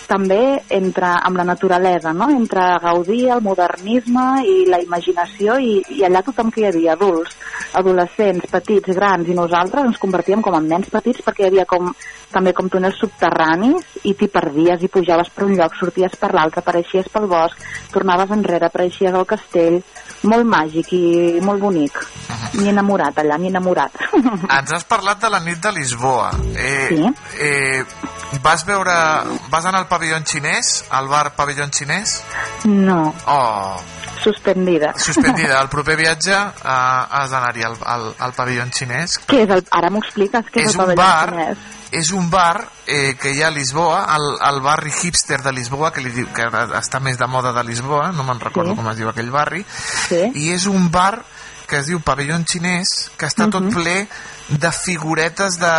també 0.05 0.59
entre, 0.69 1.07
amb 1.27 1.37
la 1.37 1.45
naturalesa, 1.47 2.13
no? 2.13 2.29
entre 2.29 2.65
Gaudí, 2.81 3.25
el 3.31 3.41
modernisme 3.41 4.25
i 4.45 4.55
la 4.69 4.79
imaginació 4.83 5.57
i, 5.61 5.79
i 5.97 6.03
allà 6.05 6.21
tothom 6.25 6.51
que 6.53 6.61
hi 6.61 6.67
havia, 6.69 6.93
adults, 6.93 7.35
adolescents, 7.75 8.45
petits, 8.51 8.93
grans 8.95 9.29
i 9.29 9.37
nosaltres 9.37 9.89
ens 9.89 10.01
convertíem 10.01 10.43
com 10.45 10.57
en 10.57 10.69
nens 10.69 10.91
petits 10.93 11.23
perquè 11.25 11.45
hi 11.45 11.49
havia 11.49 11.65
com, 11.69 11.91
també 12.31 12.53
com 12.55 12.69
túnels 12.71 12.99
subterranis 13.01 14.05
i 14.05 14.13
t'hi 14.13 14.29
perdies 14.31 14.85
i 14.85 14.91
pujaves 14.91 15.31
per 15.33 15.47
un 15.47 15.55
lloc, 15.57 15.75
sorties 15.79 16.15
per 16.21 16.31
l'altre, 16.37 16.61
apareixies 16.61 17.09
pel 17.11 17.27
bosc, 17.31 17.65
tornaves 17.93 18.33
enrere, 18.35 18.69
apareixies 18.69 19.13
al 19.13 19.27
castell, 19.29 19.81
molt 20.23 20.45
màgic 20.45 20.93
i 20.93 21.39
molt 21.41 21.61
bonic. 21.61 21.99
M'hi 22.55 22.67
he 22.67 22.71
enamorat 22.71 23.17
allà, 23.19 23.37
m'hi 23.37 23.49
he 23.49 23.53
enamorat. 23.53 23.91
Ens 24.57 24.71
has 24.71 24.83
parlat 24.87 25.19
de 25.21 25.29
la 25.29 25.39
nit 25.43 25.59
de 25.61 25.71
Lisboa. 25.75 26.31
Eh, 26.55 26.87
Sí. 26.89 27.13
eh, 27.41 27.83
vas 28.43 28.63
veure... 28.65 28.95
Vas 29.49 29.65
anar 29.65 29.81
al 29.83 29.87
pavelló 29.87 30.17
xinès? 30.25 30.85
Al 30.89 31.07
bar 31.07 31.33
pavelló 31.35 31.67
xinès? 31.71 32.21
No, 32.65 33.13
Oh, 33.27 33.75
suspendida. 34.23 34.93
suspendida. 34.97 35.59
El 35.61 35.69
proper 35.75 35.95
viatge 35.97 36.33
eh, 36.33 36.65
has 36.65 37.29
d'anar-hi 37.31 37.63
al, 37.63 37.77
al, 37.83 38.09
al 38.19 38.33
pavelló 38.33 38.65
xinès. 38.71 39.19
Què 39.27 39.43
és 39.45 39.49
el... 39.55 39.63
Ara 39.71 39.89
m'ho 39.91 40.01
expliques, 40.03 40.45
què 40.51 40.61
és, 40.63 40.69
És 40.69 40.75
el 40.75 40.79
un 40.79 40.85
pavelló 40.85 41.01
bar 41.01 41.29
xinès? 41.33 41.57
és 41.95 42.09
un 42.11 42.29
bar 42.29 42.65
eh, 42.87 43.13
que 43.21 43.31
hi 43.31 43.41
ha 43.43 43.47
a 43.47 43.53
Lisboa, 43.55 44.01
al, 44.11 44.25
al 44.41 44.59
barri 44.61 44.91
hipster 44.91 45.41
de 45.41 45.51
Lisboa, 45.53 45.91
que, 45.93 46.01
li 46.03 46.11
diu, 46.11 46.27
que 46.35 46.43
està 46.75 46.99
més 46.99 47.17
de 47.17 47.27
moda 47.27 47.53
de 47.55 47.63
Lisboa, 47.63 48.09
no 48.11 48.23
me'n 48.27 48.39
recordo 48.41 48.71
Sí. 48.73 48.75
com 48.81 48.89
es 48.91 48.97
diu 48.97 49.09
aquell 49.09 49.29
barri, 49.31 49.63
Sí. 50.09 50.23
i 50.35 50.49
és 50.51 50.65
un 50.67 50.89
bar 50.91 51.21
que 51.67 51.77
es 51.79 51.87
diu 51.87 52.01
Pavelló 52.03 52.35
Xinès, 52.45 53.11
que 53.17 53.25
està 53.29 53.47
tot 53.49 53.69
ple 53.73 54.07
de 54.49 54.71
figuretes 54.71 55.55
de... 55.61 55.71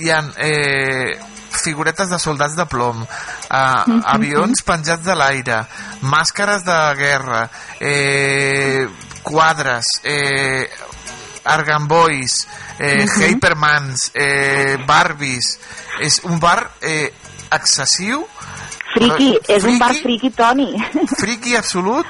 Hi 0.00 0.10
ha 0.10 0.22
eh, 0.38 1.18
figuretes 1.50 2.08
de 2.10 2.18
soldats 2.18 2.54
de 2.56 2.66
plom, 2.66 3.02
eh, 3.02 4.00
avions 4.04 4.62
penjats 4.62 5.04
de 5.04 5.14
l'aire, 5.14 5.66
màscares 6.02 6.64
de 6.64 6.78
guerra, 6.96 7.48
eh, 7.80 8.88
quadres, 9.22 9.86
eh, 10.04 10.68
argambois, 11.44 12.46
eh, 12.78 13.04
Mhm. 13.06 13.22
hypermans, 13.30 14.10
eh, 14.14 14.78
barbies... 14.86 15.58
És 16.00 16.20
un 16.22 16.38
bar 16.38 16.70
eh, 16.80 17.12
excessiu, 17.50 18.24
Friki, 18.94 19.32
però- 19.42 19.56
és 19.56 19.64
un 19.64 19.78
bar 19.80 19.94
friki, 19.96 20.30
Toni. 20.30 20.76
friki 21.18 21.56
absolut. 21.56 22.06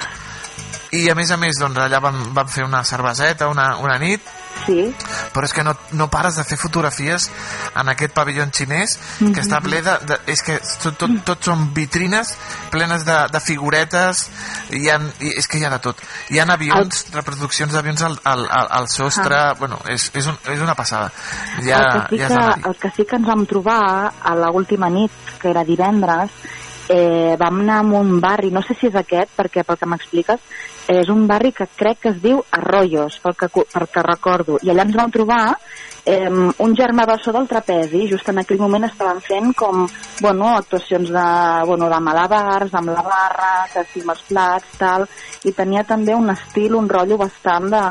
I 0.93 1.09
a 1.11 1.15
més 1.15 1.31
a 1.31 1.37
més 1.37 1.57
doncs 1.59 1.77
allà 1.79 2.01
vam, 2.01 2.35
vam 2.35 2.49
fer 2.49 2.65
una 2.65 2.83
cerveseta 2.85 3.49
una, 3.49 3.77
una 3.79 3.99
nit 3.99 4.21
sí. 4.67 4.89
però 5.35 5.49
és 5.49 5.55
que 5.57 5.65
no, 5.67 5.75
no 5.99 6.09
pares 6.13 6.39
de 6.41 6.45
fer 6.49 6.59
fotografies 6.61 7.29
en 7.75 7.93
aquest 7.93 8.15
pavelló 8.17 8.47
xinès 8.55 8.97
que 9.21 9.43
està 9.43 9.61
ple 9.65 9.83
de, 9.85 9.97
de 10.09 10.19
és 10.33 10.43
que 10.45 10.59
tot, 10.83 10.97
tot, 11.01 11.17
tot 11.33 11.51
són 11.51 11.69
vitrines 11.77 12.35
plenes 12.73 13.05
de, 13.09 13.19
de 13.33 13.41
figuretes 13.45 14.27
hi 14.75 14.89
ha, 14.91 14.99
i 15.21 15.35
és 15.39 15.49
que 15.49 15.61
hi 15.61 15.67
ha 15.67 15.73
de 15.75 15.81
tot 15.85 16.03
hi 16.33 16.41
ha 16.41 16.47
avions, 16.53 17.07
reproduccions 17.15 17.75
d'avions 17.75 18.05
al, 18.07 18.19
al, 18.25 18.47
al, 18.47 18.71
al 18.81 18.89
sostre, 18.89 19.37
Ah. 19.39 19.55
bueno, 19.59 19.79
és, 19.89 20.11
és, 20.15 20.27
un, 20.27 20.37
és 20.53 20.61
una 20.61 20.75
passada 20.75 21.11
ja, 21.63 21.79
el, 21.79 22.03
que 22.09 22.17
sí 22.17 22.23
ja 22.23 22.29
que, 22.29 22.69
el 22.69 22.77
que 22.77 22.91
sí 22.97 23.05
que 23.05 23.19
ens 23.21 23.29
vam 23.29 23.45
trobar 23.47 23.83
a 24.23 24.35
l'última 24.39 24.89
nit, 24.93 25.13
que 25.41 25.51
era 25.53 25.65
divendres, 25.65 26.33
eh, 26.89 27.37
vam 27.39 27.61
anar 27.61 27.79
a 27.83 28.01
un 28.01 28.21
barri, 28.21 28.51
no 28.51 28.63
sé 28.63 28.77
si 28.79 28.89
és 28.89 28.97
aquest, 28.99 29.33
perquè 29.37 29.65
pel 29.65 29.79
que 29.79 29.89
m'expliques, 29.89 30.41
és 30.89 31.11
un 31.13 31.27
barri 31.29 31.53
que 31.53 31.69
crec 31.77 32.01
que 32.03 32.13
es 32.15 32.21
diu 32.23 32.41
Arroyos, 32.57 33.19
pel 33.21 33.37
que, 33.37 33.49
pel 33.53 33.89
que 33.93 34.05
recordo. 34.07 34.59
I 34.65 34.73
allà 34.73 34.87
ens 34.89 34.97
vam 34.97 35.13
trobar 35.13 35.43
eh, 36.09 36.53
un 36.65 36.75
germà 36.75 37.05
bessó 37.05 37.33
del 37.33 37.47
trapezi, 37.49 38.07
just 38.09 38.29
en 38.33 38.41
aquell 38.41 38.61
moment 38.63 38.87
estaven 38.87 39.21
fent 39.21 39.53
com, 39.57 39.85
bueno, 40.23 40.55
actuacions 40.57 41.11
de, 41.13 41.25
bueno, 41.69 41.89
de 41.93 41.99
malabars, 42.01 42.73
amb 42.75 42.95
la 42.95 43.03
barra, 43.05 43.51
que 43.73 43.85
si 43.93 44.01
els 44.01 44.23
plats, 44.31 44.79
tal, 44.81 45.05
i 45.45 45.53
tenia 45.53 45.85
també 45.85 46.15
un 46.17 46.33
estil, 46.33 46.79
un 46.79 46.89
rotllo 46.89 47.19
bastant 47.21 47.69
de, 47.75 47.83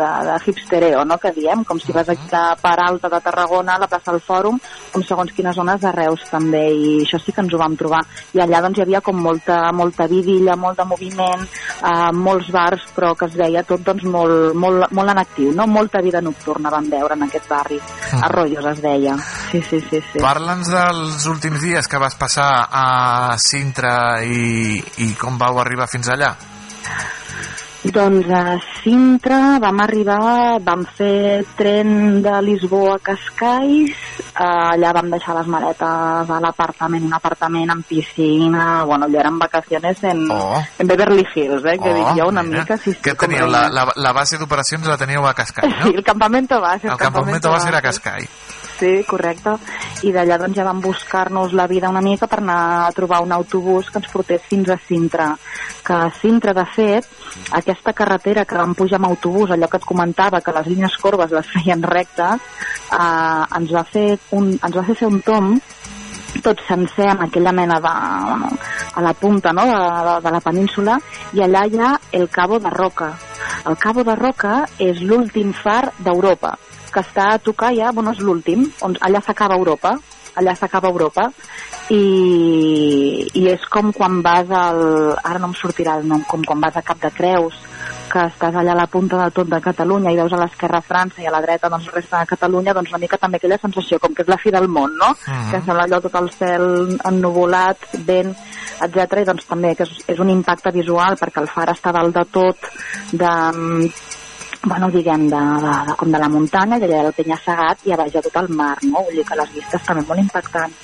de, 0.00 0.08
de 0.30 0.38
hipstereo, 0.46 1.04
no?, 1.04 1.18
que 1.20 1.34
diem, 1.36 1.64
com 1.68 1.78
si 1.82 1.92
vas 1.92 2.08
aquí 2.08 2.30
a 2.32 2.56
Part 2.60 2.84
Alta 2.86 3.12
de 3.12 3.20
Tarragona, 3.28 3.76
a 3.76 3.84
la 3.84 3.90
plaça 3.90 4.14
del 4.14 4.24
Fòrum, 4.24 4.56
com 4.94 5.04
segons 5.04 5.34
quines 5.36 5.56
zones 5.56 5.84
de 5.84 5.92
Reus 5.92 6.24
també, 6.30 6.64
i 6.72 6.96
això 7.04 7.20
sí 7.20 7.36
que 7.36 7.44
ens 7.44 7.52
ho 7.52 7.60
vam 7.60 7.76
trobar. 7.76 8.00
I 8.32 8.40
allà 8.40 8.62
doncs 8.64 8.80
hi 8.80 8.86
havia 8.86 9.02
com 9.04 9.20
molta, 9.20 9.60
molta 9.76 10.08
vidilla, 10.08 10.56
molt 10.56 10.80
de 10.80 10.88
moviment, 10.88 11.44
eh, 11.44 12.10
molts 12.16 12.48
bars, 12.54 12.88
però 12.96 13.12
que 13.18 13.28
es 13.28 13.36
veia 13.36 13.66
tot 13.68 13.84
doncs 13.84 14.08
molt, 14.08 14.56
molt, 14.56 14.88
molt 14.96 15.12
en 15.12 15.20
actiu, 15.20 15.52
no? 15.52 15.68
Molta 15.68 16.00
vida 16.00 16.24
nocturna 16.24 16.72
vam 16.72 16.88
veure 16.90 17.18
en 17.18 17.28
aquest 17.28 17.49
barri. 17.50 17.80
Mm. 17.80 18.22
Arroyos 18.30 18.70
es 18.72 18.82
deia. 18.84 19.16
Sí, 19.50 19.62
sí, 19.68 19.82
sí. 19.90 20.00
sí. 20.12 20.22
Parla'ns 20.22 20.70
dels 20.70 21.26
últims 21.30 21.60
dies 21.66 21.90
que 21.90 22.00
vas 22.00 22.16
passar 22.18 22.50
a 22.70 22.86
Sintra 23.42 24.22
i, 24.22 24.78
i 25.04 25.12
com 25.18 25.38
vau 25.40 25.60
arribar 25.60 25.90
fins 25.90 26.08
allà. 26.14 26.32
Doncs 27.80 28.28
a 28.28 28.58
Sintra 28.82 29.56
vam 29.58 29.78
arribar, 29.80 30.58
vam 30.60 30.82
fer 30.84 31.40
tren 31.56 32.20
de 32.20 32.34
Lisboa 32.44 32.98
a 32.98 33.00
Cascais, 33.00 33.94
eh, 34.20 34.44
allà 34.44 34.90
vam 34.92 35.08
deixar 35.08 35.32
les 35.38 35.48
maletes 35.48 36.28
a 36.28 36.40
l'apartament, 36.44 37.06
un 37.08 37.14
apartament 37.16 37.72
amb 37.72 37.86
piscina, 37.88 38.84
bueno, 38.84 39.06
allò 39.08 39.20
eren 39.24 39.38
vacaciones 39.40 40.04
en, 40.04 40.26
Oh. 40.30 40.60
en 40.78 40.86
Beverly 40.86 41.24
Hills, 41.34 41.64
eh, 41.64 41.78
que 41.78 41.88
Oh, 41.88 41.94
dic 41.96 42.20
jo 42.20 42.28
una 42.28 42.42
mira. 42.42 42.60
mica. 42.68 42.76
Que 43.00 43.14
com 43.16 43.28
teníeu? 43.30 43.46
La, 43.48 43.70
la, 43.70 43.88
la 43.96 44.12
base 44.12 44.36
d'operacions 44.36 44.86
la 44.86 44.98
teníeu 44.98 45.24
a 45.26 45.32
Cascai, 45.32 45.66
no? 45.70 45.86
Sí, 45.86 45.94
el 45.96 46.04
campamento 46.04 46.60
base. 46.60 46.86
El 46.86 46.98
campamento 46.98 47.50
va 47.50 47.60
ser 47.60 47.74
a 47.74 47.80
Cascai. 47.80 48.28
Sí, 48.80 49.02
correcte. 49.04 49.58
I 50.08 50.10
d'allà 50.14 50.38
doncs 50.40 50.56
ja 50.56 50.64
vam 50.64 50.78
buscar-nos 50.80 51.52
la 51.52 51.66
vida 51.68 51.90
una 51.92 52.00
mica 52.00 52.24
per 52.26 52.38
anar 52.40 52.60
a 52.86 52.92
trobar 52.96 53.18
un 53.20 53.34
autobús 53.36 53.90
que 53.90 54.00
ens 54.00 54.08
portés 54.08 54.46
fins 54.48 54.70
a 54.72 54.78
Sintra. 54.86 55.34
Que 55.84 55.92
a 55.92 56.08
Sintra, 56.16 56.54
de 56.56 56.64
fet, 56.72 57.10
aquesta 57.58 57.92
carretera 57.92 58.46
que 58.48 58.56
vam 58.56 58.72
pujar 58.78 58.96
amb 58.96 59.10
autobús, 59.10 59.52
allò 59.52 59.68
que 59.68 59.76
et 59.82 59.84
comentava, 59.84 60.40
que 60.40 60.54
les 60.56 60.72
línies 60.72 60.96
corbes 61.02 61.36
les 61.36 61.52
feien 61.52 61.84
rectes, 61.84 62.40
eh, 62.88 63.58
ens, 63.60 63.76
va 63.76 63.84
fer 63.84 64.06
un, 64.38 64.54
ens 64.56 64.80
va 64.80 64.86
fer 64.88 64.96
fer 65.02 65.12
un 65.12 65.20
tom 65.28 65.52
tot 66.40 66.60
sencer 66.64 67.08
amb 67.10 67.26
aquella 67.26 67.52
mena 67.52 67.80
de, 67.82 67.92
bueno, 68.30 68.50
a 68.94 69.02
la 69.02 69.12
punta 69.12 69.52
no? 69.52 69.66
de, 69.66 69.76
de, 69.76 70.14
de 70.24 70.30
la 70.30 70.40
península 70.40 70.96
i 71.36 71.42
allà 71.44 71.66
hi 71.66 71.76
ha 71.76 71.90
el 72.16 72.28
Cabo 72.30 72.58
de 72.62 72.70
Roca. 72.70 73.12
El 73.68 73.76
Cabo 73.76 74.04
de 74.06 74.16
Roca 74.16 74.64
és 74.78 75.02
l'últim 75.04 75.52
far 75.52 75.90
d'Europa, 75.98 76.54
que 76.90 77.02
està 77.04 77.34
a 77.34 77.42
tocar 77.42 77.72
ja, 77.76 77.92
bueno, 77.92 78.14
és 78.14 78.22
l'últim, 78.24 78.66
on 78.86 78.96
allà 79.00 79.22
s'acaba 79.24 79.58
Europa, 79.58 79.96
allà 80.40 80.54
s'acaba 80.56 80.90
Europa, 80.90 81.28
i, 81.90 83.26
i 83.34 83.46
és 83.50 83.64
com 83.72 83.90
quan 83.92 84.20
vas 84.22 84.50
al... 84.50 84.82
ara 85.22 85.40
no 85.42 85.50
em 85.50 85.56
sortirà 85.58 85.98
el 85.98 86.06
nom, 86.08 86.22
com 86.28 86.44
quan 86.46 86.62
vas 86.62 86.76
a 86.78 86.84
Cap 86.86 87.00
de 87.02 87.10
Creus, 87.14 87.58
que 88.10 88.22
estàs 88.26 88.56
allà 88.58 88.74
a 88.74 88.80
la 88.80 88.88
punta 88.90 89.18
de 89.20 89.30
tot 89.34 89.48
de 89.50 89.60
Catalunya 89.62 90.12
i 90.12 90.18
veus 90.18 90.32
a 90.34 90.40
l'esquerra 90.40 90.82
França 90.82 91.22
i 91.22 91.28
a 91.28 91.34
la 91.34 91.42
dreta 91.44 91.70
doncs 91.70 91.86
la 91.88 91.96
resta 91.98 92.22
de 92.22 92.30
Catalunya, 92.32 92.74
doncs 92.74 92.90
una 92.90 93.02
mica 93.02 93.18
també 93.22 93.38
aquella 93.38 93.60
sensació 93.62 94.00
com 94.02 94.14
que 94.14 94.24
és 94.26 94.30
la 94.30 94.38
fi 94.42 94.50
del 94.54 94.66
món, 94.68 94.96
no? 94.98 95.12
Mhm. 95.14 95.50
Que 95.52 95.62
sembla 95.66 95.86
allò 95.86 96.00
tot 96.02 96.18
el 96.20 96.30
cel 96.34 96.66
ennuvolat, 97.12 97.86
vent, 98.06 98.34
etc. 98.82 99.20
i 99.22 99.28
doncs 99.30 99.46
també 99.46 99.74
que 99.76 99.86
és, 99.86 99.92
és 100.14 100.18
un 100.18 100.30
impacte 100.30 100.72
visual 100.74 101.18
perquè 101.20 101.42
el 101.42 101.50
far 101.54 101.68
està 101.70 101.92
dalt 101.94 102.16
de 102.16 102.24
tot 102.34 102.70
de, 103.12 103.34
bueno, 104.64 104.90
diguem, 104.90 105.28
de, 105.28 105.36
de, 105.36 105.74
de, 105.88 105.94
com 105.96 106.10
de 106.12 106.18
la 106.20 106.28
muntanya, 106.28 106.76
i 106.76 106.84
allà 106.84 107.04
del 107.06 107.16
penya-segat 107.16 107.86
i 107.88 107.94
a 107.94 107.98
baix 108.00 108.12
de 108.12 108.22
tot 108.26 108.36
el 108.42 108.50
mar, 108.52 108.76
no? 108.84 109.04
Vull 109.06 109.20
dir 109.20 109.24
que 109.28 109.38
les 109.40 109.52
vistes 109.54 109.86
també 109.86 110.04
molt 110.08 110.20
impactants. 110.20 110.76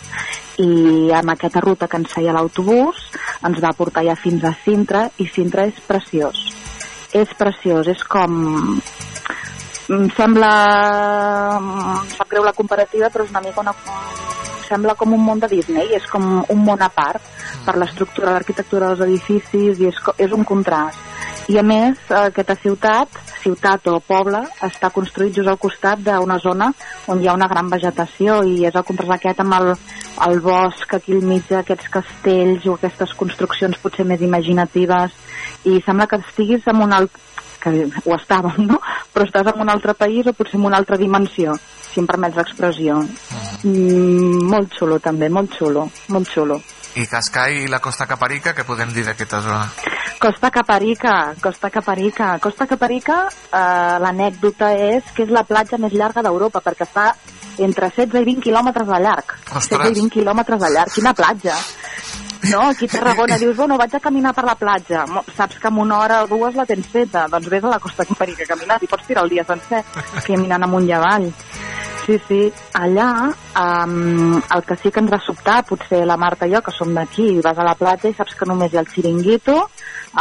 I 0.64 1.12
amb 1.12 1.34
aquesta 1.34 1.60
ruta 1.60 1.88
que 1.88 2.00
ens 2.00 2.14
feia 2.16 2.32
l'autobús 2.32 3.02
ens 3.44 3.60
va 3.60 3.74
portar 3.76 4.06
ja 4.06 4.16
fins 4.16 4.44
a 4.44 4.54
Sintra 4.64 5.06
i 5.20 5.28
Sintra 5.28 5.66
és 5.68 5.80
preciós. 5.88 6.40
És 7.12 7.32
preciós, 7.36 7.88
és 7.92 8.04
com... 8.08 8.80
Em 9.86 10.08
sembla... 10.16 10.50
em 11.60 12.08
sap 12.16 12.32
greu 12.32 12.42
la 12.48 12.56
comparativa, 12.56 13.12
però 13.12 13.28
és 13.28 13.30
una 13.30 13.44
mica 13.44 13.62
una... 13.62 13.76
sembla 14.68 14.94
com 14.98 15.14
un 15.14 15.22
món 15.24 15.40
de 15.42 15.48
Disney, 15.50 15.94
és 15.96 16.06
com 16.10 16.42
un 16.42 16.64
món 16.64 16.82
a 16.82 16.90
part 16.92 17.22
per 17.66 17.76
l'estructura, 17.78 18.34
l'arquitectura 18.34 18.92
dels 18.92 19.04
edificis 19.06 19.80
i 19.80 19.90
és, 19.90 20.00
és 20.18 20.34
un 20.34 20.44
contrast. 20.44 20.98
I 21.46 21.60
a 21.60 21.62
més, 21.62 21.98
aquesta 22.10 22.56
ciutat, 22.58 23.18
ciutat 23.38 23.86
o 23.86 24.00
poble, 24.02 24.40
està 24.66 24.90
construït 24.90 25.36
just 25.36 25.50
al 25.50 25.60
costat 25.62 26.00
d'una 26.02 26.40
zona 26.42 26.72
on 27.06 27.22
hi 27.22 27.28
ha 27.28 27.36
una 27.38 27.46
gran 27.46 27.70
vegetació 27.70 28.40
i 28.42 28.64
és 28.66 28.74
el 28.74 28.86
contrast 28.88 29.14
aquest 29.14 29.44
amb 29.44 29.54
el, 29.60 29.70
el 30.26 30.40
bosc 30.42 30.96
aquí 30.98 31.14
al 31.14 31.22
mig 31.22 31.46
d'aquests 31.46 31.92
castells 31.94 32.66
o 32.66 32.74
aquestes 32.74 33.14
construccions 33.20 33.78
potser 33.78 34.08
més 34.10 34.26
imaginatives 34.26 35.14
i 35.70 35.78
sembla 35.86 36.08
que 36.10 36.18
estiguis 36.18 36.66
en 36.66 36.82
un 36.82 36.98
alt 36.98 37.22
que 37.62 37.72
ho 38.04 38.14
estàvem, 38.18 38.66
no? 38.66 38.80
Però 39.14 39.26
estàs 39.26 39.52
en 39.52 39.62
un 39.62 39.70
altre 39.70 39.94
país 39.94 40.26
o 40.26 40.34
potser 40.34 40.58
en 40.58 40.66
una 40.66 40.82
altra 40.82 40.98
dimensió, 40.98 41.54
si 41.96 42.02
em 42.04 42.08
permets 42.08 42.36
l'expressió. 42.36 43.00
Mm, 43.64 44.44
molt 44.52 44.76
xulo 44.76 45.00
també, 45.00 45.30
molt 45.32 45.56
xulo, 45.56 45.88
molt 46.12 46.28
xulo. 46.28 46.60
I 46.96 47.04
Cascai 47.08 47.62
i 47.64 47.70
la 47.72 47.80
Costa 47.84 48.06
Caparica, 48.08 48.52
què 48.56 48.64
podem 48.68 48.92
dir 48.92 49.04
d'aquesta 49.04 49.40
zona? 49.44 49.64
Costa 50.20 50.50
Caparica, 50.52 51.34
Costa 51.40 51.68
Caparica. 51.72 52.36
Costa 52.40 52.66
Caparica, 52.68 53.18
eh, 53.28 53.96
l'anècdota 54.00 54.72
és 54.72 55.04
que 55.16 55.24
és 55.24 55.32
la 55.32 55.44
platja 55.44 55.80
més 55.80 55.92
llarga 55.92 56.24
d'Europa, 56.24 56.62
perquè 56.64 56.88
fa 56.88 57.10
entre 57.58 57.90
16 57.90 58.20
i 58.20 58.24
20 58.24 58.44
quilòmetres 58.44 58.88
de 58.88 59.00
llarg. 59.00 59.36
Ostres. 59.52 59.80
16 59.80 59.90
i 59.92 60.00
20 60.00 60.14
quilòmetres 60.18 60.60
de 60.60 60.72
llarg. 60.72 60.92
Quina 60.92 61.12
platja! 61.16 61.56
No, 62.50 62.68
aquí 62.68 62.86
a 62.86 62.88
Tarragona 62.88 63.38
dius, 63.42 63.56
bueno, 63.56 63.78
vaig 63.78 63.94
a 63.96 64.00
caminar 64.00 64.34
per 64.34 64.44
la 64.44 64.54
platja. 64.54 65.04
Saps 65.36 65.58
que 65.58 65.68
en 65.68 65.78
una 65.78 65.98
hora 66.00 66.22
o 66.24 66.28
dues 66.30 66.54
la 66.54 66.66
tens 66.66 66.86
feta. 66.92 67.26
Doncs 67.32 67.48
vés 67.48 67.64
a 67.64 67.72
la 67.72 67.80
Costa 67.80 68.04
Caparica 68.04 68.44
a 68.44 68.52
caminar 68.54 68.78
i 68.82 68.90
pots 68.90 69.06
tirar 69.06 69.24
el 69.24 69.32
dia 69.32 69.44
sencer 69.44 69.82
caminant 70.26 70.66
amunt 70.66 70.88
i 70.88 70.94
avall. 70.96 71.30
Sí, 72.06 72.20
sí, 72.28 72.40
allà 72.78 73.32
um, 73.58 74.36
el 74.38 74.60
que 74.62 74.76
sí 74.78 74.92
que 74.94 75.02
ens 75.02 75.10
va 75.10 75.18
sobtar, 75.18 75.56
potser 75.66 76.04
la 76.06 76.14
Marta 76.16 76.46
i 76.46 76.52
jo, 76.52 76.60
que 76.62 76.70
som 76.70 76.92
d'aquí, 76.94 77.40
vas 77.42 77.58
a 77.58 77.66
la 77.66 77.74
platja 77.74 78.12
i 78.12 78.14
saps 78.14 78.36
que 78.38 78.46
només 78.46 78.70
hi 78.70 78.78
ha 78.78 78.84
el 78.84 78.92
xiringuito, 78.92 79.56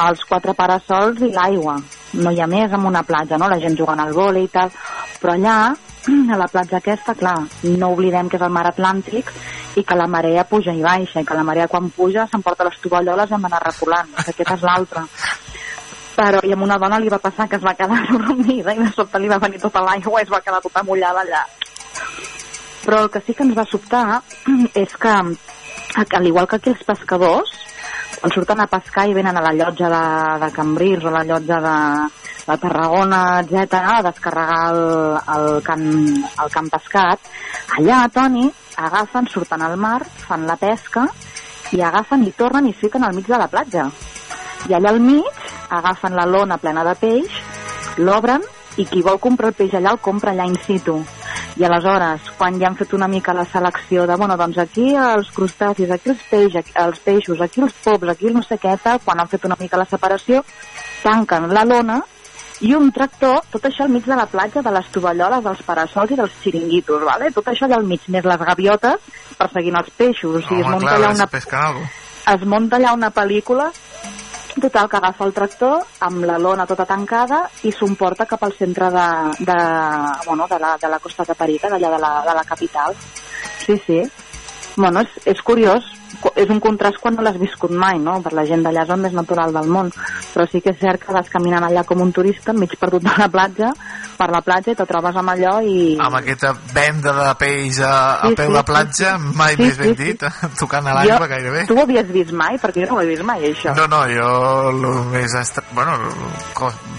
els 0.02 0.24
quatre 0.26 0.56
parasols 0.58 1.22
i 1.22 1.30
l'aigua. 1.36 1.76
No 2.18 2.34
hi 2.34 2.42
ha 2.42 2.50
més 2.50 2.74
en 2.74 2.88
una 2.90 3.04
platja, 3.06 3.38
no? 3.38 3.52
La 3.52 3.60
gent 3.62 3.78
jugant 3.78 4.02
al 4.02 4.16
vòlei 4.18 4.48
i 4.48 4.52
tal. 4.56 4.74
Però 5.22 5.36
allà, 5.36 5.60
a 6.34 6.38
la 6.38 6.48
platja 6.52 6.80
aquesta, 6.80 7.15
clar, 7.18 7.38
no 7.64 7.91
oblidem 7.95 8.30
que 8.30 8.40
és 8.40 8.45
el 8.45 8.53
mar 8.53 8.65
Atlàntic 8.69 9.32
i 9.76 9.84
que 9.84 9.98
la 9.98 10.07
marea 10.07 10.45
puja 10.49 10.73
i 10.73 10.84
baixa, 10.84 11.22
i 11.22 11.27
que 11.27 11.38
la 11.38 11.44
marea 11.48 11.68
quan 11.72 11.90
puja 11.90 12.27
s'emporta 12.32 12.68
les 12.68 12.80
tovalloles 12.84 13.30
i 13.30 13.38
hem 13.38 13.48
d'anar 13.48 13.64
reculant. 13.65 14.14
Que 14.22 14.32
aquesta 14.32 14.60
és 14.60 14.65
l'altra 14.69 15.06
però 16.15 16.40
i 16.48 16.53
a 16.53 16.57
una 16.64 16.77
dona 16.80 16.98
li 16.99 17.11
va 17.11 17.19
passar 17.19 17.48
que 17.52 17.57
es 17.60 17.65
va 17.65 17.76
quedar 17.76 17.99
dormida 18.11 18.73
i 18.73 18.80
de 18.80 18.91
sobte 18.95 19.19
li 19.19 19.32
va 19.32 19.41
venir 19.44 19.60
tota 19.60 19.84
l'aigua 19.84 20.22
i 20.22 20.23
es 20.23 20.32
va 20.32 20.41
quedar 20.45 20.61
tota 20.64 20.84
mullada 20.88 21.26
allà 21.26 21.44
però 22.86 23.02
el 23.03 23.11
que 23.11 23.22
sí 23.26 23.36
que 23.36 23.44
ens 23.44 23.57
va 23.57 23.68
sobtar 23.68 24.22
és 24.86 24.95
que 24.95 25.11
al 25.11 26.27
igual 26.27 26.48
que 26.48 26.56
aquí 26.61 26.72
els 26.72 26.88
pescadors 26.88 27.52
quan 28.26 28.34
surten 28.34 28.58
a 28.58 28.66
pescar 28.66 29.04
i 29.06 29.14
venen 29.14 29.38
a 29.38 29.42
la 29.46 29.52
llotja 29.54 29.86
de, 29.86 30.06
de 30.42 30.48
Cambrils 30.50 31.04
o 31.06 31.12
a 31.12 31.20
la 31.20 31.24
llotja 31.30 31.60
de, 31.62 31.74
de 32.48 32.56
Tarragona, 32.58 33.20
etc 33.44 33.74
a 33.78 34.02
descarregar 34.02 34.72
el, 34.72 34.80
el, 35.36 35.62
camp, 35.62 35.86
el 36.42 36.50
camp 36.50 36.72
pescat 36.74 37.30
allà, 37.78 38.00
Toni, 38.10 38.48
agafen, 38.82 39.30
surten 39.30 39.62
al 39.62 39.78
mar, 39.78 40.00
fan 40.26 40.48
la 40.50 40.56
pesca 40.58 41.06
i 41.78 41.84
agafen 41.86 42.26
i 42.26 42.34
tornen 42.34 42.66
i 42.66 42.74
es 42.74 42.82
fiquen 42.82 43.06
al 43.06 43.14
mig 43.14 43.30
de 43.30 43.38
la 43.38 43.46
platja. 43.52 43.92
I 44.70 44.74
allà 44.74 44.96
al 44.96 45.04
mig 45.06 45.46
agafen 45.70 46.18
la 46.18 46.26
lona 46.26 46.58
plena 46.58 46.82
de 46.88 46.96
peix, 46.98 47.30
l'obren 48.02 48.42
i 48.82 48.88
qui 48.90 49.06
vol 49.06 49.22
comprar 49.22 49.54
el 49.54 49.60
peix 49.62 49.78
allà 49.78 49.94
el 49.94 50.02
compra 50.02 50.34
allà 50.34 50.50
in 50.50 50.58
situ. 50.66 50.98
I 51.56 51.64
aleshores, 51.64 52.26
quan 52.38 52.57
ja 52.60 52.68
han 52.68 52.76
fet 52.76 52.94
una 52.98 53.07
mica 53.07 53.34
la 53.34 53.45
selecció 53.48 54.03
de, 54.07 54.18
bueno, 54.19 54.36
doncs 54.36 54.57
aquí 54.60 54.90
els 54.99 55.30
crustacis, 55.32 55.91
aquí 55.91 56.11
els, 56.11 56.26
peix, 56.30 56.57
aquí, 56.60 56.73
els 56.82 56.99
peixos, 56.99 57.40
aquí 57.41 57.64
els 57.64 57.77
pops, 57.86 58.10
aquí 58.11 58.27
el 58.27 58.36
no 58.36 58.44
sé 58.44 58.57
què, 58.60 58.73
tal, 58.84 58.99
quan 59.06 59.22
han 59.22 59.32
fet 59.32 59.48
una 59.48 59.56
mica 59.60 59.80
la 59.80 59.88
separació, 59.88 60.44
tanquen 61.03 61.48
la 61.56 61.64
lona 61.64 62.02
i 62.64 62.73
un 62.76 62.91
tractor, 62.95 63.41
tot 63.52 63.68
això 63.68 63.86
al 63.86 63.91
mig 63.94 64.06
de 64.07 64.15
la 64.15 64.27
platja, 64.32 64.64
de 64.64 64.72
les 64.72 64.91
tovalloles, 64.91 65.44
dels 65.44 65.64
parasols 65.68 66.11
i 66.11 66.19
dels 66.19 66.36
xiringuitos, 66.44 67.03
vale? 67.07 67.32
tot 67.36 67.48
això 67.52 67.68
allà 67.68 67.80
al 67.80 67.88
mig, 67.88 68.03
més 68.11 68.27
les 68.27 68.45
gaviotes, 68.52 69.10
perseguint 69.40 69.80
els 69.80 69.91
peixos. 69.95 70.38
O 70.40 70.44
sigui, 70.44 70.61
es 70.61 70.68
Home, 70.68 70.80
munta 70.80 70.91
clar, 70.91 70.99
allà 71.02 71.14
una... 71.15 71.27
es 72.36 72.45
munta 72.48 72.80
allà 72.80 72.94
una 72.95 73.11
pel·lícula 73.15 73.72
total 74.61 74.90
que 74.90 74.98
agafa 74.98 75.26
el 75.26 75.34
tractor 75.34 75.84
amb 76.07 76.26
la 76.26 76.38
lona 76.40 76.65
tota 76.69 76.86
tancada 76.88 77.44
i 77.68 77.73
s'emporta 77.76 78.27
cap 78.30 78.44
al 78.44 78.56
centre 78.57 78.90
de, 78.94 79.07
de, 79.40 79.57
bueno, 80.27 80.48
de, 80.48 80.60
la, 80.60 80.76
de 80.82 80.91
la 80.91 80.99
Costa 80.99 81.26
Caparica, 81.26 81.69
d'allà 81.69 81.91
de, 81.95 81.99
la, 81.99 82.14
de 82.27 82.36
la 82.38 82.44
capital. 82.44 82.95
Sí, 83.65 83.77
sí. 83.86 84.02
Bueno, 84.76 85.03
és, 85.06 85.19
és 85.36 85.41
curiós, 85.41 85.86
és 86.36 86.50
un 86.52 86.60
contrast 86.64 87.00
quan 87.02 87.16
no 87.16 87.26
l'has 87.26 87.40
viscut 87.40 87.72
mai, 87.72 88.00
no? 88.02 88.18
Per 88.26 88.34
la 88.36 88.46
gent 88.48 88.64
d'allà 88.66 88.86
és 88.86 88.94
el 88.96 89.02
més 89.04 89.16
natural 89.16 89.54
del 89.56 89.70
món, 89.72 89.92
però 90.34 90.46
sí 90.52 90.62
que 90.62 90.74
és 90.76 90.80
cert 90.82 91.04
que 91.06 91.14
vas 91.16 91.30
caminant 91.32 91.66
allà 91.68 91.86
com 91.88 92.02
un 92.04 92.12
turista, 92.16 92.54
mig 92.54 92.76
perdut 92.80 93.04
de 93.06 93.16
la 93.18 93.30
platja, 93.32 93.72
per 94.16 94.30
la 94.32 94.42
platja 94.46 94.74
i 94.74 94.80
te 94.80 94.86
trobes 94.88 95.16
amb 95.20 95.34
allò 95.34 95.58
i... 95.66 95.96
Amb 96.02 96.20
aquesta 96.22 96.54
venda 96.74 97.14
de 97.18 97.30
peix 97.40 97.82
a, 97.84 97.94
a 98.22 98.30
Sí, 98.30 98.36
peu 98.40 98.50
sí, 98.50 98.54
de 98.56 98.62
sí, 98.64 98.68
platja, 98.72 99.16
mai 99.20 99.56
Sí, 99.56 99.62
més 99.64 99.78
ben 99.78 99.92
sí, 99.92 99.96
sí. 99.96 100.04
dit, 100.04 100.26
tocant 100.62 100.88
a 100.88 100.96
l'aigua 100.98 101.28
gairebé. 101.32 101.66
Tu 101.70 101.78
ho 101.78 101.84
havies 101.84 102.10
vist 102.12 102.34
mai? 102.36 102.60
Perquè 102.62 102.84
jo 102.86 102.92
no 102.92 103.00
ho 103.00 103.04
he 103.04 103.10
vist 103.12 103.26
mai, 103.28 103.44
això. 103.52 103.76
No, 103.78 103.88
no, 103.92 104.02
jo 104.12 104.30
el 104.72 104.88
més... 105.14 105.36
Estra... 105.36 105.64
Bueno, 105.76 105.98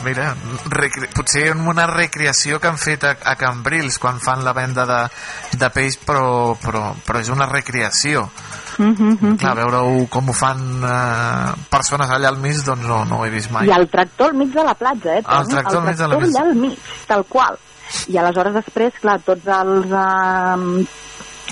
mira, 0.05 0.30
recre... 0.72 1.09
potser 1.16 1.48
en 1.55 1.64
una 1.68 1.86
recreació 1.90 2.60
que 2.60 2.68
han 2.70 2.78
fet 2.80 3.05
a, 3.09 3.16
a 3.24 3.36
Cambrils 3.40 3.98
quan 4.02 4.20
fan 4.22 4.44
la 4.44 4.52
venda 4.56 4.86
de, 4.88 5.01
de 5.56 5.70
peix, 5.74 5.98
però, 6.06 6.55
però, 6.62 6.90
però 7.06 7.22
és 7.24 7.32
una 7.32 7.48
recreació. 7.51 8.26
Mm 8.78 8.94
-hmm. 8.94 9.36
Clar, 9.39 9.55
veure 9.57 10.07
com 10.09 10.28
ho 10.28 10.32
fan 10.32 10.61
eh, 10.85 11.53
persones 11.70 12.11
allà 12.11 12.28
al 12.28 12.39
mig, 12.39 12.57
doncs 12.65 12.86
no, 12.86 13.05
no 13.05 13.19
ho 13.19 13.24
he 13.24 13.31
vist 13.31 13.51
mai. 13.51 13.66
I 13.66 13.73
el 13.73 13.89
tractor 13.89 14.31
al 14.31 14.36
mig 14.36 14.53
de 14.53 14.65
la 14.65 14.74
platja, 14.74 15.19
eh? 15.19 15.23
Ah, 15.24 15.40
el 15.40 15.48
tractor 15.48 15.78
al 15.78 15.86
mig 15.86 15.97
de 15.97 16.09
la 16.09 16.16
tractor 16.16 16.28
allà 16.28 16.48
al 16.51 16.55
mig, 16.55 16.78
tal 17.07 17.24
qual. 17.24 17.59
I 18.09 18.19
aleshores 18.19 18.55
després, 18.55 18.94
clar, 19.01 19.20
tots 19.20 19.47
els... 19.47 19.86
Eh, 19.86 20.86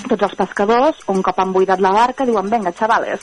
tots 0.08 0.22
els 0.22 0.34
pescadors, 0.34 0.98
un 1.06 1.22
cop 1.22 1.38
han 1.38 1.52
buidat 1.52 1.80
la 1.80 1.92
barca, 1.94 2.26
diuen, 2.26 2.50
venga, 2.50 2.72
xavales, 2.72 3.20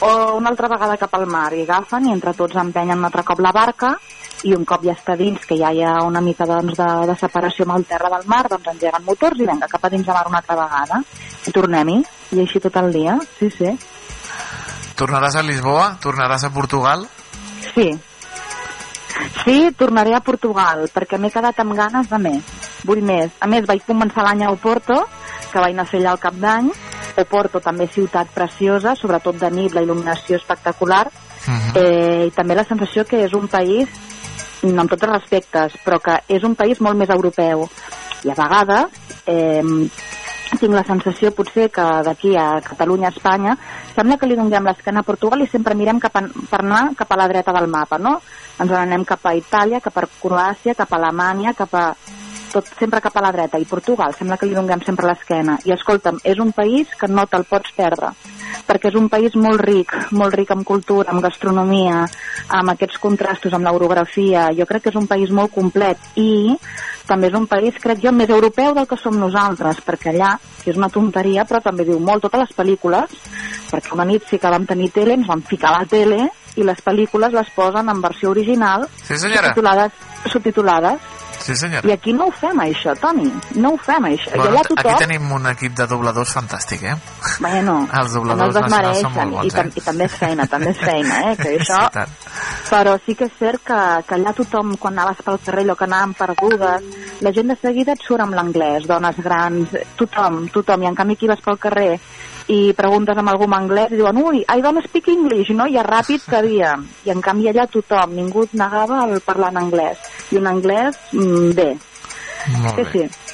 o 0.00 0.36
una 0.36 0.50
altra 0.50 0.68
vegada 0.68 0.98
cap 1.00 1.14
al 1.14 1.26
mar, 1.26 1.52
i 1.54 1.62
agafen 1.62 2.06
i 2.06 2.12
entre 2.12 2.34
tots 2.34 2.56
empenyen 2.56 2.98
un 2.98 3.08
altre 3.08 3.24
cop 3.24 3.40
la 3.40 3.52
barca, 3.52 3.96
i 4.42 4.54
un 4.56 4.64
cop 4.66 4.84
ja 4.84 4.94
està 4.96 5.16
dins, 5.18 5.44
que 5.46 5.56
ja 5.58 5.70
hi 5.72 5.82
ha 5.86 6.02
una 6.06 6.20
mica 6.20 6.46
doncs, 6.48 6.76
de, 6.78 6.88
de 7.08 7.16
separació 7.18 7.66
amb 7.66 7.76
el 7.76 7.86
terra 7.90 8.10
del 8.12 8.26
mar, 8.30 8.44
doncs 8.50 8.72
engeguen 8.74 9.04
motors 9.06 9.40
i 9.40 9.46
vinga, 9.46 9.68
cap 9.70 9.84
a 9.86 9.90
dins 9.92 10.06
de 10.06 10.12
mar 10.12 10.26
una 10.28 10.40
altra 10.42 10.58
vegada. 10.58 11.02
I 11.46 11.54
tornem-hi, 11.54 11.98
i 12.36 12.40
així 12.42 12.62
tot 12.62 12.78
el 12.82 12.92
dia, 12.94 13.18
sí, 13.38 13.50
sí. 13.54 13.74
Tornaràs 14.98 15.38
a 15.38 15.44
Lisboa? 15.46 15.92
Tornaràs 16.02 16.46
a 16.46 16.52
Portugal? 16.54 17.06
Sí. 17.72 17.90
Sí, 19.44 19.70
tornaré 19.78 20.14
a 20.16 20.22
Portugal, 20.24 20.86
perquè 20.92 21.18
m'he 21.20 21.30
quedat 21.32 21.58
amb 21.62 21.76
ganes 21.78 22.08
de 22.10 22.18
més. 22.22 22.52
Vull 22.86 23.02
més. 23.06 23.30
A 23.40 23.48
més, 23.50 23.66
vaig 23.68 23.84
començar 23.86 24.24
l'any 24.26 24.44
a 24.46 24.52
Oporto, 24.54 24.96
que 25.52 25.60
vaig 25.60 25.74
anar 25.74 25.86
a 25.86 25.90
fer 25.90 26.00
allà 26.02 26.14
al 26.16 26.22
cap 26.22 26.38
d'any. 26.40 26.70
Oporto 27.22 27.60
també 27.60 27.86
ciutat 27.92 28.30
preciosa, 28.32 28.94
sobretot 28.96 29.36
de 29.38 29.50
nit, 29.52 29.74
la 29.74 29.82
il·luminació 29.84 30.38
espectacular. 30.40 31.04
eh, 31.76 32.26
I 32.26 32.30
també 32.30 32.54
la 32.54 32.64
sensació 32.64 33.04
que 33.04 33.24
és 33.26 33.34
un 33.34 33.48
país, 33.48 33.88
amb 34.62 34.90
tots 34.90 35.02
els 35.02 35.12
respectes, 35.12 35.76
però 35.84 35.98
que 36.02 36.18
és 36.28 36.44
un 36.46 36.54
país 36.58 36.80
molt 36.80 36.98
més 36.98 37.10
europeu. 37.10 37.66
I 38.22 38.30
a 38.30 38.38
vegades 38.38 39.00
eh, 39.26 39.62
tinc 40.60 40.74
la 40.76 40.84
sensació 40.86 41.32
potser 41.34 41.68
que 41.72 41.84
d'aquí 42.06 42.34
a 42.36 42.60
Catalunya, 42.64 43.08
a 43.08 43.14
Espanya, 43.14 43.56
sembla 43.96 44.18
que 44.20 44.28
li 44.28 44.36
donem 44.38 44.68
l'esquena 44.68 45.02
a 45.02 45.06
Portugal 45.06 45.42
i 45.42 45.48
sempre 45.50 45.76
mirem 45.78 46.00
cap 46.02 46.16
a, 46.20 46.24
per 46.50 46.60
anar 46.60 46.82
cap 46.98 47.12
a 47.12 47.18
la 47.18 47.28
dreta 47.30 47.54
del 47.56 47.70
mapa, 47.72 47.98
no? 47.98 48.18
Ens 48.60 48.70
n'anem 48.70 49.06
cap 49.08 49.24
a 49.26 49.34
Itàlia, 49.38 49.80
cap 49.80 49.96
a 49.98 50.06
Croàcia, 50.20 50.76
cap 50.78 50.92
a 50.92 51.00
Alemanya, 51.00 51.54
cap 51.58 51.74
a 51.74 51.86
tot 52.52 52.68
sempre 52.78 53.00
cap 53.00 53.16
a 53.16 53.24
la 53.24 53.32
dreta. 53.34 53.58
I 53.58 53.66
Portugal 53.68 54.14
sembla 54.18 54.36
que 54.36 54.46
li 54.46 54.54
donem 54.56 54.82
sempre 54.86 55.08
l'esquena. 55.08 55.58
I 55.64 55.74
escolta'm, 55.74 56.20
és 56.24 56.38
un 56.38 56.52
país 56.52 56.92
que 56.98 57.08
no 57.08 57.26
te'l 57.26 57.48
pots 57.48 57.72
perdre 57.76 58.12
perquè 58.66 58.90
és 58.92 58.96
un 58.98 59.08
país 59.10 59.34
molt 59.36 59.60
ric, 59.64 59.92
molt 60.12 60.34
ric 60.36 60.52
en 60.54 60.62
cultura, 60.64 61.10
amb 61.10 61.22
gastronomia, 61.24 62.02
amb 62.52 62.72
aquests 62.74 63.00
contrastos 63.02 63.54
amb 63.56 63.66
l'orografia, 63.66 64.48
jo 64.56 64.66
crec 64.68 64.84
que 64.86 64.92
és 64.92 64.98
un 65.00 65.08
país 65.10 65.32
molt 65.34 65.52
complet 65.54 65.98
i 66.20 66.54
també 67.08 67.28
és 67.28 67.34
un 67.36 67.48
país, 67.50 67.76
crec 67.82 68.00
jo, 68.04 68.12
més 68.14 68.30
europeu 68.30 68.74
del 68.76 68.86
que 68.88 68.98
som 69.00 69.16
nosaltres, 69.18 69.80
perquè 69.84 70.12
allà, 70.12 70.36
que 70.62 70.70
és 70.70 70.78
una 70.78 70.90
tonteria, 70.92 71.44
però 71.48 71.60
també 71.64 71.84
diu 71.88 71.98
molt 72.00 72.22
totes 72.24 72.44
les 72.44 72.54
pel·lícules, 72.56 73.16
perquè 73.72 73.96
una 73.96 74.06
nit 74.08 74.28
sí 74.30 74.38
que 74.38 74.52
vam 74.52 74.68
tenir 74.68 74.92
tele, 74.94 75.16
ens 75.18 75.26
vam 75.28 75.42
ficar 75.42 75.72
a 75.72 75.80
la 75.80 75.88
tele 75.90 76.28
i 76.56 76.64
les 76.68 76.80
pel·lícules 76.84 77.34
les 77.34 77.50
posen 77.56 77.88
en 77.88 78.00
versió 78.04 78.30
original, 78.30 78.86
Sí, 79.02 79.16
senyora. 79.18 79.48
subtitulades, 79.50 79.92
subtitulades 80.30 81.00
Sí, 81.42 81.56
senyora. 81.58 81.88
i 81.88 81.92
aquí 81.92 82.12
no 82.16 82.28
ho 82.28 82.34
fem, 82.34 82.60
això, 82.62 82.94
Toni. 83.00 83.26
No 83.58 83.72
ho 83.74 83.78
fem, 83.82 84.06
això. 84.12 84.32
I 84.36 84.40
allà 84.46 84.62
aquí 84.62 84.76
tothom... 84.76 84.98
tenim 85.02 85.32
un 85.34 85.48
equip 85.50 85.74
de 85.78 85.86
dobladors 85.90 86.34
fantàstic, 86.36 86.84
eh? 86.86 86.96
Bueno, 87.42 87.76
Els 88.00 88.16
dobladors 88.16 88.54
els 88.54 88.66
nacionals 88.66 89.02
són 89.02 89.16
molt 89.16 89.36
bons, 89.36 89.52
I, 89.52 89.58
eh? 89.58 89.66
I 89.82 89.84
també 89.88 90.08
és 90.08 90.18
feina, 90.22 90.48
també 90.54 90.72
és 90.72 90.82
feina, 90.82 91.20
eh? 91.30 91.36
Que 91.40 91.54
això... 91.58 91.80
veritat. 91.82 92.28
Però 92.72 92.96
sí 93.04 93.16
que 93.18 93.28
és 93.28 93.38
cert 93.38 93.64
que, 93.66 93.80
que 94.08 94.16
allà 94.16 94.32
tothom, 94.36 94.76
quan 94.80 94.96
anaves 94.96 95.24
pel 95.26 95.40
carrer, 95.44 95.66
allò 95.66 95.78
que 95.78 95.88
anàvem 95.88 96.14
perdudes, 96.16 96.90
la 97.22 97.32
gent 97.36 97.52
de 97.52 97.58
seguida 97.60 97.96
et 97.96 98.06
surt 98.06 98.24
amb 98.24 98.38
l'anglès, 98.38 98.86
dones 98.88 99.18
grans, 99.22 99.74
tothom, 99.98 100.46
tothom. 100.54 100.86
I 100.86 100.92
en 100.92 100.98
canvi 100.98 101.18
aquí 101.18 101.30
vas 101.30 101.42
pel 101.44 101.60
carrer 101.60 101.90
i 102.52 102.72
preguntes 102.76 103.16
amb 103.18 103.32
algú 103.32 103.46
en 103.48 103.54
anglès 103.56 103.92
i 103.94 103.98
diuen, 104.00 104.18
ui, 104.22 104.42
I 104.44 104.60
don't 104.64 104.84
speak 104.84 105.08
English, 105.12 105.50
no? 105.56 105.66
I 105.66 105.78
a 105.80 105.84
ràpid 105.86 106.26
havia. 106.36 106.74
I 107.06 107.14
en 107.14 107.22
canvi 107.24 107.48
allà 107.50 107.66
tothom, 107.70 108.12
ningú 108.18 108.44
et 108.44 108.54
negava 108.58 109.04
el 109.08 109.20
parlar 109.24 109.52
en 109.54 109.62
anglès. 109.64 109.98
I 110.32 110.40
un 110.42 110.46
anglès, 110.50 110.98
mm, 111.12 111.54
bé. 111.56 111.70
Molt 112.58 112.76
Sí, 112.76 112.82
bé. 112.82 113.08
sí. 113.08 113.32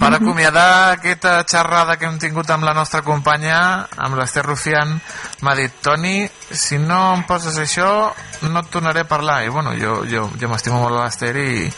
Per 0.00 0.08
acomiadar 0.14 0.94
aquesta 0.96 1.44
xerrada 1.46 1.94
que 1.96 2.06
hem 2.08 2.16
tingut 2.18 2.48
amb 2.50 2.64
la 2.66 2.72
nostra 2.74 3.02
companya, 3.06 3.86
amb 3.96 4.16
l'Ester 4.18 4.42
Rufián, 4.42 4.96
m'ha 5.42 5.54
dit, 5.54 5.70
Toni, 5.82 6.26
si 6.50 6.78
no 6.78 7.14
em 7.14 7.22
poses 7.28 7.58
això, 7.62 8.10
no 8.50 8.60
et 8.64 8.70
tornaré 8.72 9.04
a 9.04 9.08
parlar. 9.08 9.44
I 9.44 9.48
bueno, 9.52 9.74
jo, 9.78 10.00
jo, 10.10 10.24
jo 10.40 10.48
m'estimo 10.48 10.80
molt 10.80 10.96
l'Ester 10.98 11.36
i 11.36 11.68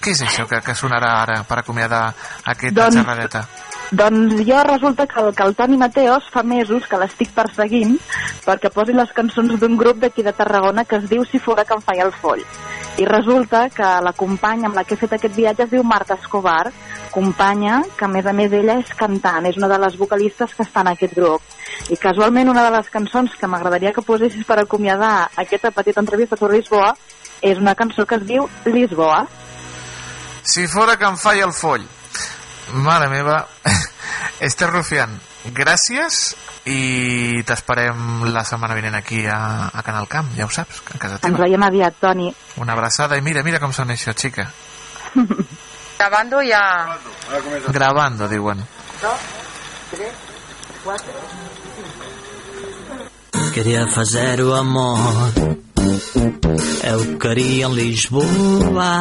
què 0.00 0.14
és 0.14 0.22
això 0.24 0.46
que, 0.48 0.62
que 0.64 0.74
sonarà 0.78 1.10
ara 1.22 1.42
per 1.44 1.58
acomiadar 1.60 2.06
aquesta 2.44 2.86
Doncs- 2.86 2.96
xerradeta? 3.02 3.44
Doncs 3.90 4.44
jo 4.46 4.62
resulta 4.62 5.06
que 5.06 5.18
el, 5.20 5.34
que 5.34 5.42
el 5.42 5.56
Toni 5.58 5.76
Mateos 5.76 6.28
fa 6.30 6.44
mesos 6.46 6.86
que 6.86 6.98
l'estic 7.00 7.32
perseguint 7.34 7.96
perquè 8.44 8.70
posi 8.70 8.94
les 8.94 9.10
cançons 9.16 9.56
d'un 9.58 9.74
grup 9.80 9.98
d'aquí 9.98 10.22
de 10.22 10.32
Tarragona 10.32 10.84
que 10.84 11.00
es 11.00 11.08
diu 11.10 11.24
Si 11.26 11.40
fora 11.42 11.64
que 11.64 11.74
em 11.74 11.82
feia 11.82 12.06
el 12.06 12.12
foll. 12.14 12.44
I 13.02 13.06
resulta 13.08 13.64
que 13.74 13.90
la 14.04 14.14
companya 14.14 14.68
amb 14.68 14.78
la 14.78 14.84
que 14.84 14.94
he 14.94 15.00
fet 15.00 15.18
aquest 15.18 15.34
viatge 15.34 15.66
es 15.66 15.74
diu 15.74 15.82
Marta 15.82 16.14
Escobar, 16.14 16.70
companya 17.10 17.82
que 17.98 18.06
a 18.06 18.12
més 18.14 18.26
a 18.26 18.32
més 18.32 18.52
ella 18.54 18.78
és 18.78 18.94
cantant, 18.94 19.46
és 19.46 19.58
una 19.58 19.68
de 19.68 19.78
les 19.82 19.98
vocalistes 19.98 20.54
que 20.54 20.62
està 20.62 20.86
en 20.86 20.94
aquest 20.94 21.14
grup. 21.18 21.42
I 21.90 21.98
casualment 21.98 22.50
una 22.54 22.62
de 22.68 22.74
les 22.76 22.90
cançons 22.94 23.34
que 23.34 23.50
m'agradaria 23.50 23.94
que 23.96 24.06
posessis 24.06 24.46
per 24.46 24.60
acomiadar 24.60 25.30
aquesta 25.34 25.74
petita 25.74 26.02
entrevista 26.04 26.38
sobre 26.38 26.62
Lisboa 26.62 26.94
és 27.42 27.58
una 27.58 27.74
cançó 27.74 28.06
que 28.06 28.20
es 28.20 28.26
diu 28.28 28.46
Lisboa. 28.66 29.24
Si 30.42 30.66
fora 30.70 30.96
que 30.96 31.08
em 31.10 31.18
faia 31.18 31.48
el 31.48 31.56
foll. 31.56 31.99
Mare 32.72 33.08
meva. 33.08 33.46
Esther 34.40 34.70
Rufián, 34.70 35.12
gràcies 35.52 36.34
i 36.70 37.42
t'esperem 37.44 38.22
la 38.32 38.42
setmana 38.44 38.76
vinent 38.76 38.94
aquí 38.96 39.24
a, 39.28 39.68
a 39.68 39.82
Canal 39.84 40.06
Camp, 40.08 40.30
ja 40.36 40.46
ho 40.46 40.52
saps, 40.52 40.80
a 40.94 40.98
casa 40.98 41.18
Ens 41.18 41.24
teva. 41.26 41.44
veiem 41.44 41.62
aviat, 41.66 41.98
Toni. 42.00 42.30
Una 42.60 42.72
abraçada 42.76 43.18
i 43.18 43.24
mira, 43.24 43.42
mira 43.44 43.60
com 43.60 43.72
sona 43.76 43.96
això, 43.96 44.14
xica. 44.16 44.48
Grabando 46.00 46.40
ja... 46.40 46.62
Grabando, 47.68 48.28
diuen. 48.28 48.62
Queria 53.52 53.86
fazer 53.86 54.40
o 54.42 54.54
amor 54.54 55.32
Eu 56.84 57.18
em 57.38 57.74
Lisboa. 57.74 59.00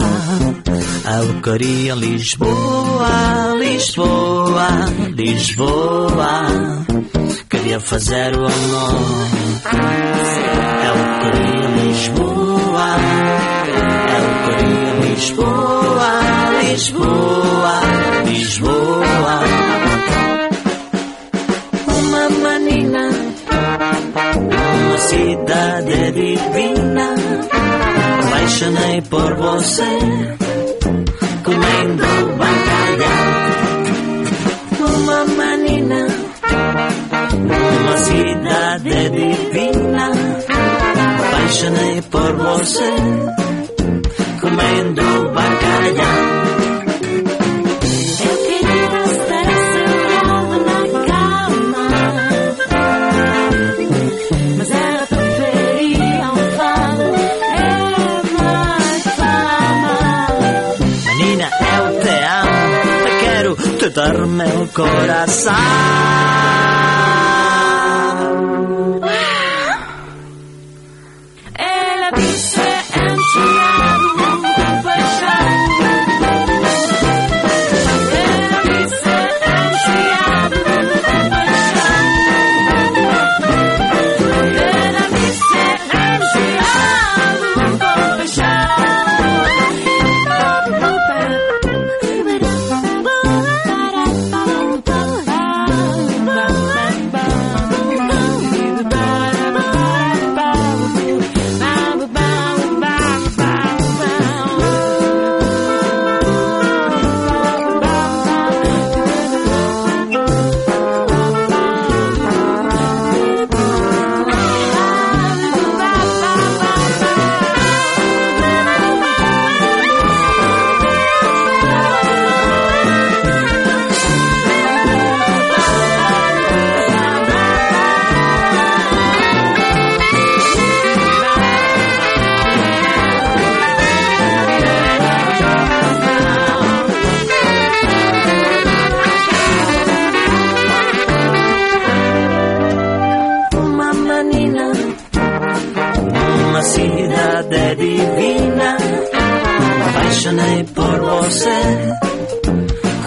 Eu 1.06 1.42
em 1.88 1.94
Lisboa. 1.96 3.56
Lisboa, 3.60 4.68
Lisboa. 5.16 6.86
Queria 7.50 7.80
fazer 7.80 8.36
o 8.36 8.46
amor 8.46 9.28
Eu 10.86 10.96
em 11.36 11.88
Lisboa. 11.88 12.90
Eu 14.16 14.26
em 14.60 15.10
Lisboa. 15.10 16.12
Lisboa, 16.64 17.82
Lisboa. 18.26 19.40
Uma 21.88 22.30
menina, 22.30 23.09
uma 25.00 25.08
cidade 25.08 26.12
divina, 26.12 27.16
apaixonei 28.22 29.02
por 29.04 29.34
você, 29.36 29.98
comendo 31.42 32.06
bacalhau. 32.38 33.26
Uma 34.80 35.26
menina, 35.26 36.08
uma 37.32 37.98
cidade 37.98 39.10
divina, 39.10 40.12
apaixonei 41.30 42.02
por 42.02 42.34
você, 42.34 42.94
comendo 44.42 45.30
bacalhau. 45.34 46.39
Te 64.12 64.18
dar 64.18 64.28
meu 64.28 64.68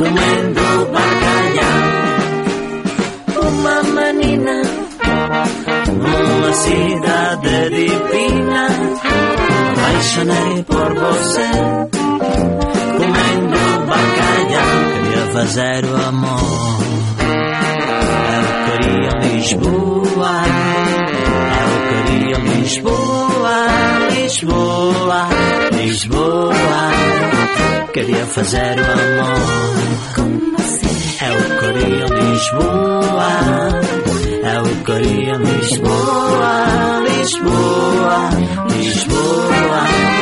comendo 0.02 0.66
bacalhau. 0.92 1.80
Uma 3.46 3.82
menina, 3.82 4.62
uma 5.88 6.52
cidade 6.52 7.70
divina, 7.70 8.66
apaixonei 9.70 10.62
por 10.64 10.94
você, 10.94 11.50
comendo 12.98 13.62
bacalhau. 13.86 14.72
Queria 14.92 15.24
fazer 15.32 15.84
o 15.84 15.94
amor. 16.08 16.82
Eu 18.34 18.46
queria 18.66 19.12
Lisboa, 19.32 20.34
eu 21.62 21.76
queria 21.88 22.38
Lisboa, 22.38 23.56
Lisboa, 24.10 25.28
Lisboa. 25.72 27.11
Queria 27.92 28.26
fazer 28.26 28.78
o 28.78 28.92
amor 28.92 30.14
com 30.14 30.56
você. 30.56 30.86
Eu 31.26 31.58
queria 31.60 32.06
Lisboa, 32.06 33.32
eu 34.54 34.64
queria 34.84 35.34
Lisboa, 35.36 36.54
Lisboa, 37.06 38.30
Lisboa. 38.76 40.22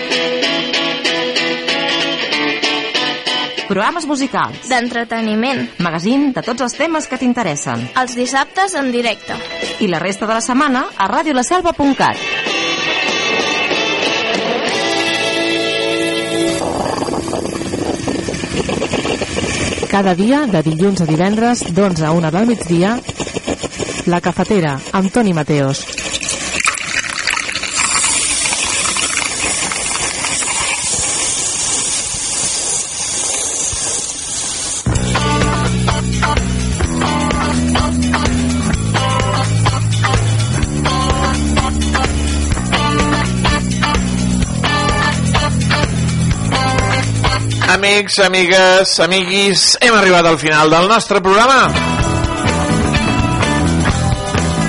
Programes 3.71 4.03
musicals. 4.03 4.65
D'entreteniment. 4.67 5.61
Magazín 5.79 6.33
de 6.35 6.41
tots 6.43 6.59
els 6.65 6.73
temes 6.75 7.05
que 7.07 7.15
t'interessen. 7.15 7.85
Els 8.01 8.17
dissabtes 8.19 8.75
en 8.75 8.89
directe. 8.91 9.37
I 9.79 9.87
la 9.87 10.01
resta 10.03 10.27
de 10.27 10.35
la 10.35 10.41
setmana 10.43 10.81
a 10.97 11.07
radiolaselva.cat. 11.07 12.19
Cada 19.87 20.15
dia, 20.19 20.43
de 20.51 20.65
dilluns 20.67 20.99
a 20.99 21.07
divendres, 21.07 21.63
d'11 21.71 22.09
a 22.09 22.11
1 22.11 22.35
del 22.35 22.51
migdia, 22.51 22.97
La 24.11 24.19
Cafetera, 24.19 24.75
amb 24.91 25.15
Toni 25.15 25.31
Mateos. 25.31 26.10
Amics, 47.81 48.19
amigues, 48.19 48.99
amiguis, 49.01 49.61
hem 49.81 49.95
arribat 49.97 50.27
al 50.29 50.35
final 50.37 50.69
del 50.69 50.87
nostre 50.87 51.17
programa. 51.19 51.63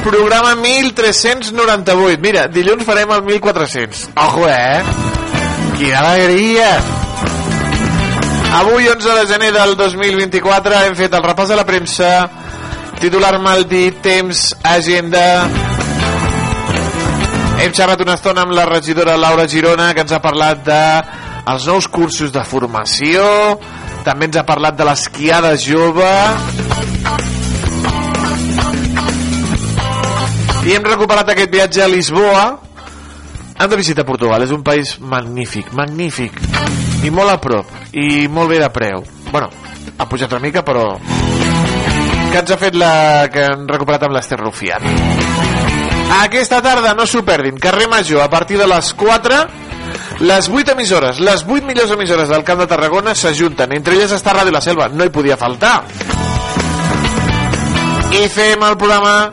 Programa 0.02 0.54
1398. 0.56 2.16
Mira, 2.24 2.46
dilluns 2.48 2.86
farem 2.88 3.12
el 3.12 3.20
1400. 3.26 4.06
Ojo, 4.16 4.48
eh? 4.48 4.80
Quina 5.76 6.00
alegria! 6.00 6.70
Avui, 8.62 8.88
11 8.88 9.18
de 9.18 9.26
gener 9.28 9.52
del 9.58 9.76
2024, 9.76 10.80
hem 10.86 10.96
fet 10.96 11.12
el 11.12 11.26
repàs 11.28 11.52
de 11.52 11.58
la 11.60 11.68
premsa, 11.68 12.14
titular 12.96 13.36
mal 13.44 13.68
dit, 13.68 14.00
temps, 14.00 14.54
agenda... 14.64 15.26
Hem 17.60 17.76
xerrat 17.76 18.00
una 18.00 18.16
estona 18.16 18.48
amb 18.48 18.56
la 18.56 18.64
regidora 18.64 19.20
Laura 19.20 19.44
Girona, 19.44 19.92
que 19.92 20.00
ens 20.00 20.16
ha 20.16 20.24
parlat 20.24 20.64
de 20.64 20.80
els 21.48 21.66
nous 21.66 21.88
cursos 21.90 22.32
de 22.34 22.42
formació, 22.46 23.22
també 24.06 24.28
ens 24.28 24.38
ha 24.38 24.46
parlat 24.46 24.76
de 24.78 24.86
l'esquiada 24.86 25.54
jove, 25.58 26.10
i 30.62 30.76
hem 30.76 30.84
recuperat 30.86 31.32
aquest 31.32 31.50
viatge 31.50 31.82
a 31.82 31.90
Lisboa, 31.90 32.44
hem 33.58 33.70
de 33.70 33.78
visitar 33.78 34.06
Portugal, 34.06 34.44
és 34.46 34.54
un 34.54 34.62
país 34.62 34.94
magnífic, 35.00 35.72
magnífic, 35.74 36.38
i 37.02 37.10
molt 37.10 37.34
a 37.34 37.40
prop, 37.42 37.70
i 37.92 38.28
molt 38.30 38.52
bé 38.54 38.60
de 38.62 38.70
preu. 38.74 39.02
Bueno, 39.32 39.50
ha 39.98 40.06
pujat 40.06 40.30
una 40.30 40.42
mica, 40.44 40.62
però 40.62 40.86
que 42.32 42.38
ens 42.40 42.50
ha 42.54 42.56
fet 42.60 42.78
la 42.78 43.26
que 43.32 43.42
hem 43.50 43.66
recuperat 43.68 44.06
amb 44.06 44.14
l'Ester 44.16 44.38
Rufián. 44.40 44.86
Aquesta 46.22 46.62
tarda 46.64 46.94
no 46.94 47.06
s'ho 47.08 47.24
perdin, 47.26 47.58
carrer 47.60 47.88
Major, 47.90 48.22
a 48.22 48.30
partir 48.30 48.60
de 48.60 48.68
les 48.70 48.92
4 48.94 49.42
Les 50.20 50.48
8 50.48 50.72
emissores, 50.72 51.20
les 51.20 51.44
8 51.48 51.64
millors 51.66 51.90
emissores 51.90 52.28
del 52.28 52.44
Camp 52.44 52.60
de 52.60 52.66
Tarragona 52.66 53.14
s'ajunten. 53.14 53.72
Entre 53.72 53.96
elles 53.96 54.12
està 54.12 54.34
Ràdio 54.36 54.52
La 54.54 54.60
Selva, 54.60 54.88
no 54.88 55.04
hi 55.04 55.10
podia 55.14 55.38
faltar. 55.40 55.80
I 58.12 58.28
fem 58.28 58.62
el 58.62 58.76
programa 58.76 59.32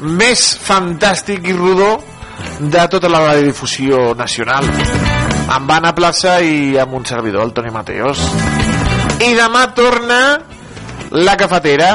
més 0.00 0.44
fantàstic 0.62 1.50
i 1.50 1.56
rodó 1.56 1.98
de 2.60 2.86
tota 2.88 3.08
la 3.08 3.20
radiodifusió 3.26 4.14
nacional. 4.14 4.68
Amb 5.50 5.70
Anna 5.74 5.92
Plaça 5.96 6.38
i 6.40 6.78
amb 6.78 6.94
un 6.94 7.04
servidor, 7.06 7.44
el 7.44 7.52
Toni 7.52 7.72
Mateos. 7.74 8.22
I 9.20 9.34
demà 9.36 9.66
torna 9.76 10.20
la 11.10 11.36
cafetera 11.36 11.94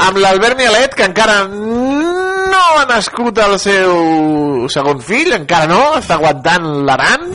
amb 0.00 0.16
l'Albert 0.18 0.56
Mialet, 0.58 0.94
que 0.96 1.04
encara 1.04 1.42
ha 2.78 2.84
nascut 2.88 3.38
el 3.42 3.58
seu 3.60 4.68
segon 4.72 5.00
fill, 5.04 5.32
encara 5.36 5.68
no, 5.70 5.80
està 5.98 6.16
aguantant 6.18 6.66
l'aran. 6.86 7.28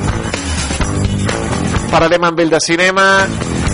Parlarem 1.91 2.27
amb 2.27 2.41
ell 2.43 2.51
de 2.51 2.59
cinema 2.63 3.05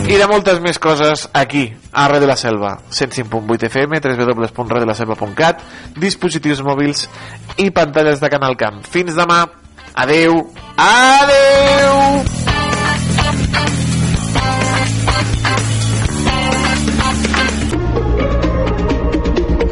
i 0.03 0.17
de 0.19 0.27
moltes 0.29 0.59
més 0.63 0.79
coses 0.83 1.27
aquí, 1.33 1.63
a 1.91 2.07
de 2.11 2.27
la 2.27 2.35
Selva, 2.37 2.75
105.8 2.91 3.69
FM, 3.69 4.01
www.redelaselva.cat, 4.03 5.63
dispositius 5.97 6.61
mòbils 6.65 7.07
i 7.57 7.69
pantalles 7.71 8.19
de 8.19 8.29
Canal 8.33 8.57
Camp. 8.59 8.83
Fins 8.83 9.15
demà. 9.15 9.45
Adeu. 9.93 10.41
Adeu. 10.77 12.23